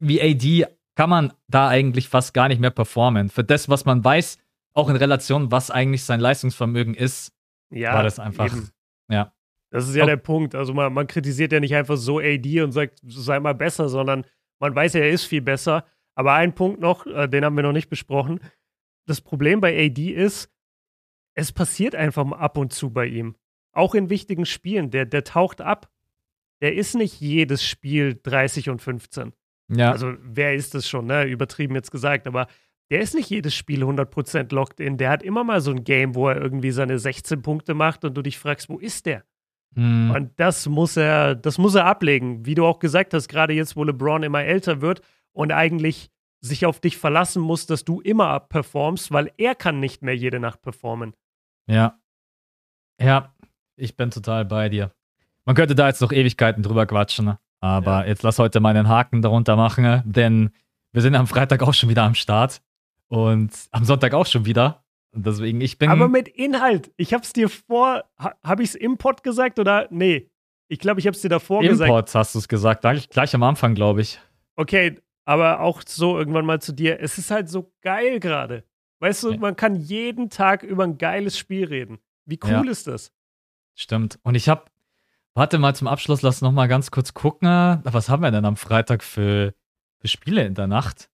wie 0.00 0.20
AD 0.20 0.66
kann 0.96 1.10
man 1.10 1.32
da 1.48 1.68
eigentlich 1.68 2.08
fast 2.08 2.34
gar 2.34 2.48
nicht 2.48 2.60
mehr 2.60 2.70
performen. 2.70 3.28
Für 3.28 3.44
das, 3.44 3.68
was 3.68 3.84
man 3.84 4.02
weiß, 4.02 4.38
auch 4.72 4.88
in 4.88 4.96
Relation, 4.96 5.50
was 5.50 5.70
eigentlich 5.70 6.04
sein 6.04 6.20
Leistungsvermögen 6.20 6.94
ist, 6.94 7.32
ja, 7.70 7.94
war 7.94 8.02
das 8.02 8.18
einfach, 8.18 8.46
eben. 8.46 8.70
ja. 9.08 9.32
Das 9.70 9.88
ist 9.88 9.94
ja 9.94 10.02
auch, 10.02 10.08
der 10.08 10.16
Punkt. 10.16 10.54
Also 10.54 10.74
man, 10.74 10.92
man 10.92 11.06
kritisiert 11.06 11.52
ja 11.52 11.60
nicht 11.60 11.74
einfach 11.74 11.96
so 11.96 12.18
AD 12.18 12.62
und 12.62 12.72
sagt, 12.72 13.00
sei 13.04 13.38
mal 13.38 13.54
besser, 13.54 13.88
sondern 13.88 14.24
man 14.58 14.74
weiß 14.74 14.94
ja, 14.94 15.00
er 15.00 15.10
ist 15.10 15.24
viel 15.24 15.42
besser. 15.42 15.84
Aber 16.14 16.34
ein 16.34 16.54
Punkt 16.54 16.80
noch, 16.80 17.06
äh, 17.06 17.28
den 17.28 17.44
haben 17.44 17.56
wir 17.56 17.62
noch 17.62 17.72
nicht 17.72 17.88
besprochen. 17.88 18.40
Das 19.06 19.20
Problem 19.20 19.60
bei 19.60 19.86
AD 19.86 20.10
ist, 20.10 20.50
es 21.34 21.52
passiert 21.52 21.94
einfach 21.94 22.30
ab 22.32 22.58
und 22.58 22.72
zu 22.72 22.90
bei 22.90 23.06
ihm. 23.06 23.36
Auch 23.72 23.94
in 23.94 24.10
wichtigen 24.10 24.46
Spielen. 24.46 24.90
Der, 24.90 25.06
der 25.06 25.24
taucht 25.24 25.60
ab. 25.60 25.90
Der 26.60 26.74
ist 26.74 26.94
nicht 26.94 27.20
jedes 27.20 27.64
Spiel 27.64 28.18
30 28.22 28.68
und 28.68 28.82
15. 28.82 29.32
Ja. 29.68 29.92
Also, 29.92 30.14
wer 30.20 30.54
ist 30.54 30.74
das 30.74 30.88
schon, 30.88 31.06
ne? 31.06 31.24
Übertrieben 31.24 31.74
jetzt 31.74 31.92
gesagt, 31.92 32.26
aber 32.26 32.48
der 32.90 33.00
ist 33.00 33.14
nicht 33.14 33.30
jedes 33.30 33.54
Spiel 33.54 33.84
100% 33.84 34.52
locked 34.52 34.80
in. 34.80 34.98
Der 34.98 35.10
hat 35.10 35.22
immer 35.22 35.44
mal 35.44 35.60
so 35.60 35.70
ein 35.70 35.84
Game, 35.84 36.16
wo 36.16 36.28
er 36.28 36.40
irgendwie 36.40 36.72
seine 36.72 36.98
16 36.98 37.40
Punkte 37.40 37.72
macht 37.72 38.04
und 38.04 38.16
du 38.16 38.22
dich 38.22 38.38
fragst, 38.38 38.68
wo 38.68 38.78
ist 38.78 39.06
der? 39.06 39.24
Mhm. 39.76 40.10
Und 40.10 40.40
das 40.40 40.66
muss 40.68 40.96
er, 40.96 41.36
das 41.36 41.56
muss 41.56 41.76
er 41.76 41.86
ablegen. 41.86 42.44
Wie 42.44 42.56
du 42.56 42.66
auch 42.66 42.80
gesagt 42.80 43.14
hast, 43.14 43.28
gerade 43.28 43.52
jetzt, 43.54 43.76
wo 43.76 43.84
LeBron 43.84 44.24
immer 44.24 44.42
älter 44.42 44.80
wird 44.80 45.02
und 45.32 45.52
eigentlich 45.52 46.10
sich 46.40 46.64
auf 46.66 46.80
dich 46.80 46.96
verlassen 46.96 47.42
muss, 47.42 47.66
dass 47.66 47.84
du 47.84 48.00
immer 48.00 48.40
performst, 48.40 49.12
weil 49.12 49.30
er 49.36 49.54
kann 49.54 49.78
nicht 49.80 50.02
mehr 50.02 50.16
jede 50.16 50.40
Nacht 50.40 50.62
performen. 50.62 51.14
Ja. 51.66 51.98
Ja, 53.00 53.34
ich 53.76 53.96
bin 53.96 54.10
total 54.10 54.44
bei 54.44 54.68
dir. 54.68 54.92
Man 55.44 55.54
könnte 55.54 55.74
da 55.74 55.88
jetzt 55.88 56.00
noch 56.00 56.12
Ewigkeiten 56.12 56.62
drüber 56.62 56.86
quatschen, 56.86 57.24
ne? 57.26 57.38
aber 57.60 58.02
ja. 58.02 58.06
jetzt 58.06 58.22
lass 58.22 58.38
heute 58.38 58.60
mal 58.60 58.76
einen 58.76 58.88
Haken 58.88 59.22
darunter 59.22 59.56
machen, 59.56 59.84
ne? 59.84 60.02
denn 60.06 60.50
wir 60.92 61.02
sind 61.02 61.14
am 61.14 61.26
Freitag 61.26 61.62
auch 61.62 61.74
schon 61.74 61.88
wieder 61.88 62.02
am 62.02 62.14
Start 62.14 62.62
und 63.08 63.50
am 63.70 63.84
Sonntag 63.84 64.14
auch 64.14 64.26
schon 64.26 64.44
wieder. 64.44 64.84
Und 65.12 65.26
deswegen, 65.26 65.60
ich 65.60 65.78
bin. 65.78 65.90
Aber 65.90 66.08
mit 66.08 66.28
Inhalt. 66.28 66.92
Ich 66.96 67.12
hab's 67.12 67.32
dir 67.32 67.48
vor. 67.48 68.04
Ha, 68.18 68.34
hab 68.44 68.60
ich's 68.60 68.76
im 68.76 68.96
Pod 68.96 69.22
gesagt 69.22 69.58
oder? 69.58 69.88
Nee. 69.90 70.30
Ich 70.68 70.78
glaube, 70.78 71.00
ich 71.00 71.06
hab's 71.06 71.20
dir 71.20 71.28
davor 71.28 71.62
Im 71.62 71.70
gesagt. 71.70 71.88
Im 71.88 71.94
Pod 71.96 72.14
hast 72.14 72.34
du 72.34 72.38
es 72.38 72.46
gesagt. 72.46 72.82
Gleich, 72.82 73.08
gleich 73.08 73.34
am 73.34 73.42
Anfang, 73.42 73.74
glaube 73.74 74.02
ich. 74.02 74.20
Okay, 74.54 75.00
aber 75.30 75.60
auch 75.60 75.82
so 75.86 76.18
irgendwann 76.18 76.44
mal 76.44 76.60
zu 76.60 76.72
dir. 76.72 76.98
Es 77.00 77.16
ist 77.16 77.30
halt 77.30 77.48
so 77.48 77.72
geil 77.82 78.18
gerade. 78.18 78.64
Weißt 78.98 79.22
du, 79.22 79.30
ja. 79.30 79.38
man 79.38 79.54
kann 79.54 79.76
jeden 79.76 80.28
Tag 80.28 80.64
über 80.64 80.82
ein 80.82 80.98
geiles 80.98 81.38
Spiel 81.38 81.66
reden. 81.66 82.00
Wie 82.24 82.40
cool 82.42 82.66
ja. 82.66 82.68
ist 82.68 82.88
das? 82.88 83.12
Stimmt. 83.76 84.18
Und 84.24 84.34
ich 84.34 84.48
hab. 84.48 84.72
Warte 85.34 85.60
mal 85.60 85.76
zum 85.76 85.86
Abschluss, 85.86 86.22
lass 86.22 86.40
noch 86.40 86.50
mal 86.50 86.66
ganz 86.66 86.90
kurz 86.90 87.14
gucken. 87.14 87.48
Was 87.84 88.08
haben 88.08 88.24
wir 88.24 88.32
denn 88.32 88.44
am 88.44 88.56
Freitag 88.56 89.04
für, 89.04 89.54
für 90.00 90.08
Spiele 90.08 90.44
in 90.44 90.54
der 90.56 90.66
Nacht? 90.66 91.08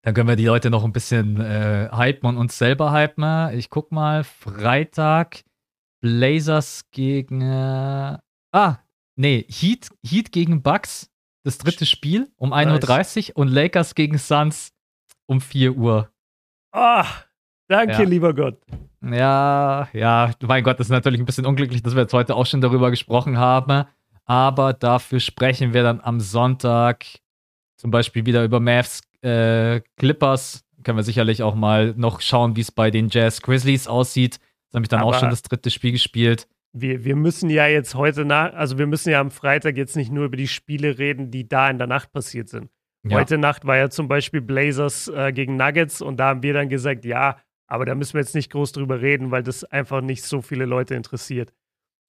Dann 0.00 0.14
können 0.14 0.28
wir 0.28 0.36
die 0.36 0.46
Leute 0.46 0.70
noch 0.70 0.84
ein 0.84 0.92
bisschen 0.92 1.38
äh, 1.38 1.90
hypen 1.92 2.30
und 2.30 2.38
uns 2.38 2.56
selber 2.56 2.92
hypen. 2.92 3.58
Ich 3.58 3.68
guck 3.68 3.92
mal, 3.92 4.24
Freitag 4.24 5.44
Blazers 6.00 6.88
gegen. 6.92 7.42
Äh, 7.42 8.16
ah, 8.52 8.78
nee, 9.16 9.44
Heat, 9.50 9.90
Heat 10.02 10.32
gegen 10.32 10.62
Bucks, 10.62 11.10
das 11.44 11.58
dritte 11.58 11.86
Spiel 11.86 12.28
um 12.36 12.52
1.30 12.52 13.30
Uhr 13.30 13.36
und 13.38 13.48
Lakers 13.48 13.94
gegen 13.94 14.18
Suns 14.18 14.72
um 15.26 15.40
4 15.40 15.76
Uhr. 15.76 16.10
Ah, 16.72 17.06
danke, 17.68 17.92
ja. 17.92 18.02
lieber 18.02 18.34
Gott. 18.34 18.58
Ja, 19.00 19.88
ja, 19.92 20.32
mein 20.42 20.64
Gott, 20.64 20.80
das 20.80 20.88
ist 20.88 20.92
natürlich 20.92 21.20
ein 21.20 21.26
bisschen 21.26 21.46
unglücklich, 21.46 21.82
dass 21.82 21.94
wir 21.94 22.02
jetzt 22.02 22.14
heute 22.14 22.34
auch 22.34 22.46
schon 22.46 22.60
darüber 22.60 22.90
gesprochen 22.90 23.38
haben. 23.38 23.84
Aber 24.24 24.72
dafür 24.72 25.20
sprechen 25.20 25.72
wir 25.72 25.82
dann 25.82 26.00
am 26.00 26.20
Sonntag 26.20 27.06
zum 27.76 27.90
Beispiel 27.90 28.26
wieder 28.26 28.44
über 28.44 28.60
Mavs 28.60 29.02
äh, 29.22 29.80
Clippers. 29.96 30.64
Können 30.82 30.98
wir 30.98 31.02
sicherlich 31.02 31.42
auch 31.42 31.54
mal 31.54 31.94
noch 31.96 32.20
schauen, 32.20 32.56
wie 32.56 32.60
es 32.60 32.72
bei 32.72 32.90
den 32.90 33.08
Jazz 33.08 33.40
Grizzlies 33.40 33.88
aussieht. 33.88 34.38
Das 34.66 34.74
habe 34.74 34.84
ich 34.84 34.88
dann 34.88 35.00
Aber 35.00 35.10
auch 35.10 35.18
schon 35.18 35.30
das 35.30 35.42
dritte 35.42 35.70
Spiel 35.70 35.92
gespielt. 35.92 36.46
Wir, 36.80 37.04
wir 37.04 37.16
müssen 37.16 37.50
ja 37.50 37.66
jetzt 37.66 37.94
heute 37.94 38.24
nach, 38.24 38.52
also 38.54 38.78
wir 38.78 38.86
müssen 38.86 39.10
ja 39.10 39.20
am 39.20 39.30
Freitag 39.30 39.76
jetzt 39.76 39.96
nicht 39.96 40.12
nur 40.12 40.24
über 40.26 40.36
die 40.36 40.48
Spiele 40.48 40.98
reden, 40.98 41.30
die 41.30 41.48
da 41.48 41.70
in 41.70 41.78
der 41.78 41.86
Nacht 41.86 42.12
passiert 42.12 42.48
sind. 42.48 42.70
Ja. 43.04 43.18
Heute 43.18 43.38
Nacht 43.38 43.64
war 43.64 43.76
ja 43.76 43.90
zum 43.90 44.08
Beispiel 44.08 44.40
Blazers 44.40 45.08
äh, 45.08 45.32
gegen 45.32 45.56
Nuggets 45.56 46.00
und 46.02 46.18
da 46.18 46.28
haben 46.28 46.42
wir 46.42 46.52
dann 46.52 46.68
gesagt, 46.68 47.04
ja, 47.04 47.38
aber 47.66 47.84
da 47.84 47.94
müssen 47.94 48.14
wir 48.14 48.20
jetzt 48.20 48.34
nicht 48.34 48.50
groß 48.50 48.72
drüber 48.72 49.00
reden, 49.00 49.30
weil 49.30 49.42
das 49.42 49.64
einfach 49.64 50.00
nicht 50.00 50.24
so 50.24 50.42
viele 50.42 50.64
Leute 50.64 50.94
interessiert. 50.94 51.52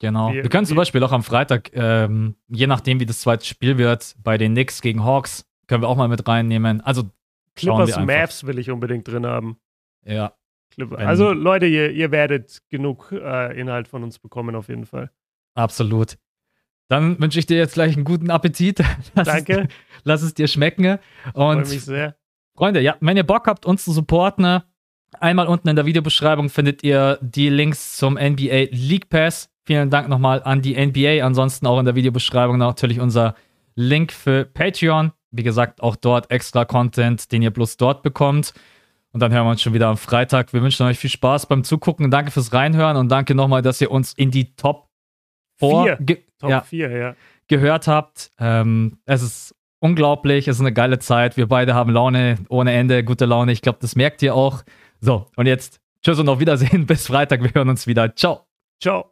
Genau. 0.01 0.33
Wir, 0.33 0.45
wir 0.45 0.51
können 0.51 0.67
zum 0.67 0.77
Beispiel 0.77 1.03
auch 1.03 1.13
am 1.13 1.23
Freitag, 1.23 1.71
ähm, 1.75 2.37
je 2.49 2.67
nachdem, 2.67 3.01
wie 3.01 3.07
das 3.07 3.21
zweite 3.21 3.45
Spiel 3.45 3.79
wird, 3.79 4.15
bei 4.23 4.39
den 4.39 4.53
Knicks 4.53 4.81
gegen 4.81 5.05
Hawks, 5.05 5.45
können 5.67 5.83
wir 5.83 5.89
auch 5.89 5.97
mal 5.97 6.09
mit 6.09 6.27
reinnehmen. 6.27 6.81
Also 6.81 7.11
Clippers 7.57 7.99
Maps 7.99 8.47
will 8.47 8.59
ich 8.59 8.71
unbedingt 8.71 9.09
drin 9.09 9.27
haben. 9.27 9.59
Ja. 10.05 10.33
Also 10.97 11.33
Leute, 11.33 11.67
ihr, 11.67 11.91
ihr 11.91 12.11
werdet 12.11 12.61
genug 12.71 13.13
äh, 13.13 13.59
Inhalt 13.59 13.89
von 13.89 14.03
uns 14.03 14.19
bekommen 14.19 14.55
auf 14.55 14.69
jeden 14.69 14.87
Fall. 14.87 15.11
Absolut. 15.55 16.17
Dann 16.89 17.21
wünsche 17.21 17.39
ich 17.39 17.47
dir 17.47 17.59
jetzt 17.59 17.75
gleich 17.75 17.95
einen 17.95 18.05
guten 18.05 18.31
Appetit. 18.31 18.81
Lass 19.15 19.29
Danke. 19.29 19.61
Es, 19.61 19.69
lass 20.05 20.23
es 20.23 20.35
dir 20.35 20.49
schmecken. 20.49 20.99
Und 21.35 21.67
Freue 21.67 21.75
mich 21.75 21.85
sehr. 21.85 22.17
Freunde, 22.57 22.81
ja, 22.81 22.97
wenn 23.01 23.17
ihr 23.17 23.27
Bock 23.27 23.47
habt, 23.47 23.67
uns 23.67 23.85
zu 23.85 23.93
supporten, 23.93 24.63
einmal 25.21 25.47
unten 25.47 25.69
in 25.69 25.77
der 25.77 25.87
Videobeschreibung 25.87 26.49
findet 26.49 26.83
ihr 26.83 27.19
die 27.21 27.51
Links 27.51 27.97
zum 27.97 28.15
NBA 28.15 28.69
League 28.71 29.09
Pass. 29.11 29.51
Vielen 29.65 29.91
Dank 29.91 30.09
nochmal 30.09 30.43
an 30.43 30.63
die 30.63 30.75
NBA. 30.75 31.25
Ansonsten 31.25 31.67
auch 31.67 31.79
in 31.79 31.85
der 31.85 31.95
Videobeschreibung 31.95 32.57
natürlich 32.57 33.01
unser 33.01 33.35
Link 33.75 34.13
für 34.13 34.45
Patreon. 34.45 35.13
Wie 35.31 35.43
gesagt, 35.43 35.83
auch 35.83 35.95
dort 35.95 36.31
extra 36.31 36.65
Content, 36.65 37.31
den 37.31 37.43
ihr 37.43 37.51
bloß 37.51 37.77
dort 37.77 38.03
bekommt. 38.03 38.55
Und 39.19 39.23
dann 39.23 39.33
hören 39.33 39.47
wir 39.47 39.51
uns 39.51 39.63
schon 39.63 39.75
wieder 39.75 39.89
am 39.89 39.97
Freitag. 39.97 40.53
Wir 40.53 40.63
wünschen 40.63 40.87
euch 40.87 40.97
viel 40.97 41.11
Spaß 41.11 41.47
beim 41.47 41.65
Zugucken. 41.65 42.09
Danke 42.09 42.31
fürs 42.31 42.53
Reinhören 42.53 42.97
und 42.97 43.09
danke 43.09 43.35
nochmal, 43.35 43.63
dass 43.63 43.81
ihr 43.81 43.91
uns 43.91 44.13
in 44.13 44.31
die 44.31 44.55
Top 44.55 44.91
4 45.57 45.99
Top 46.39 46.51
ja, 46.51 46.61
4, 46.61 46.91
ja. 46.97 47.17
gehört 47.49 47.89
habt. 47.89 48.31
Ähm, 48.39 49.01
es 49.07 49.23
ist 49.23 49.57
unglaublich, 49.81 50.47
es 50.47 50.59
ist 50.59 50.61
eine 50.61 50.73
geile 50.73 51.01
Zeit. 51.01 51.37
Wir 51.37 51.49
beide 51.49 51.75
haben 51.75 51.91
Laune 51.91 52.37
ohne 52.49 52.71
Ende, 52.75 53.03
gute 53.03 53.25
Laune. 53.25 53.51
Ich 53.51 53.61
glaube, 53.61 53.79
das 53.83 53.97
merkt 53.97 54.23
ihr 54.23 54.37
auch. 54.37 54.63
So, 55.01 55.27
und 55.35 55.47
jetzt 55.47 55.81
tschüss 56.05 56.21
und 56.21 56.29
auf 56.29 56.39
Wiedersehen. 56.39 56.87
Bis 56.87 57.09
Freitag. 57.09 57.43
Wir 57.43 57.53
hören 57.53 57.71
uns 57.71 57.89
wieder. 57.89 58.15
Ciao. 58.15 58.47
Ciao. 58.81 59.05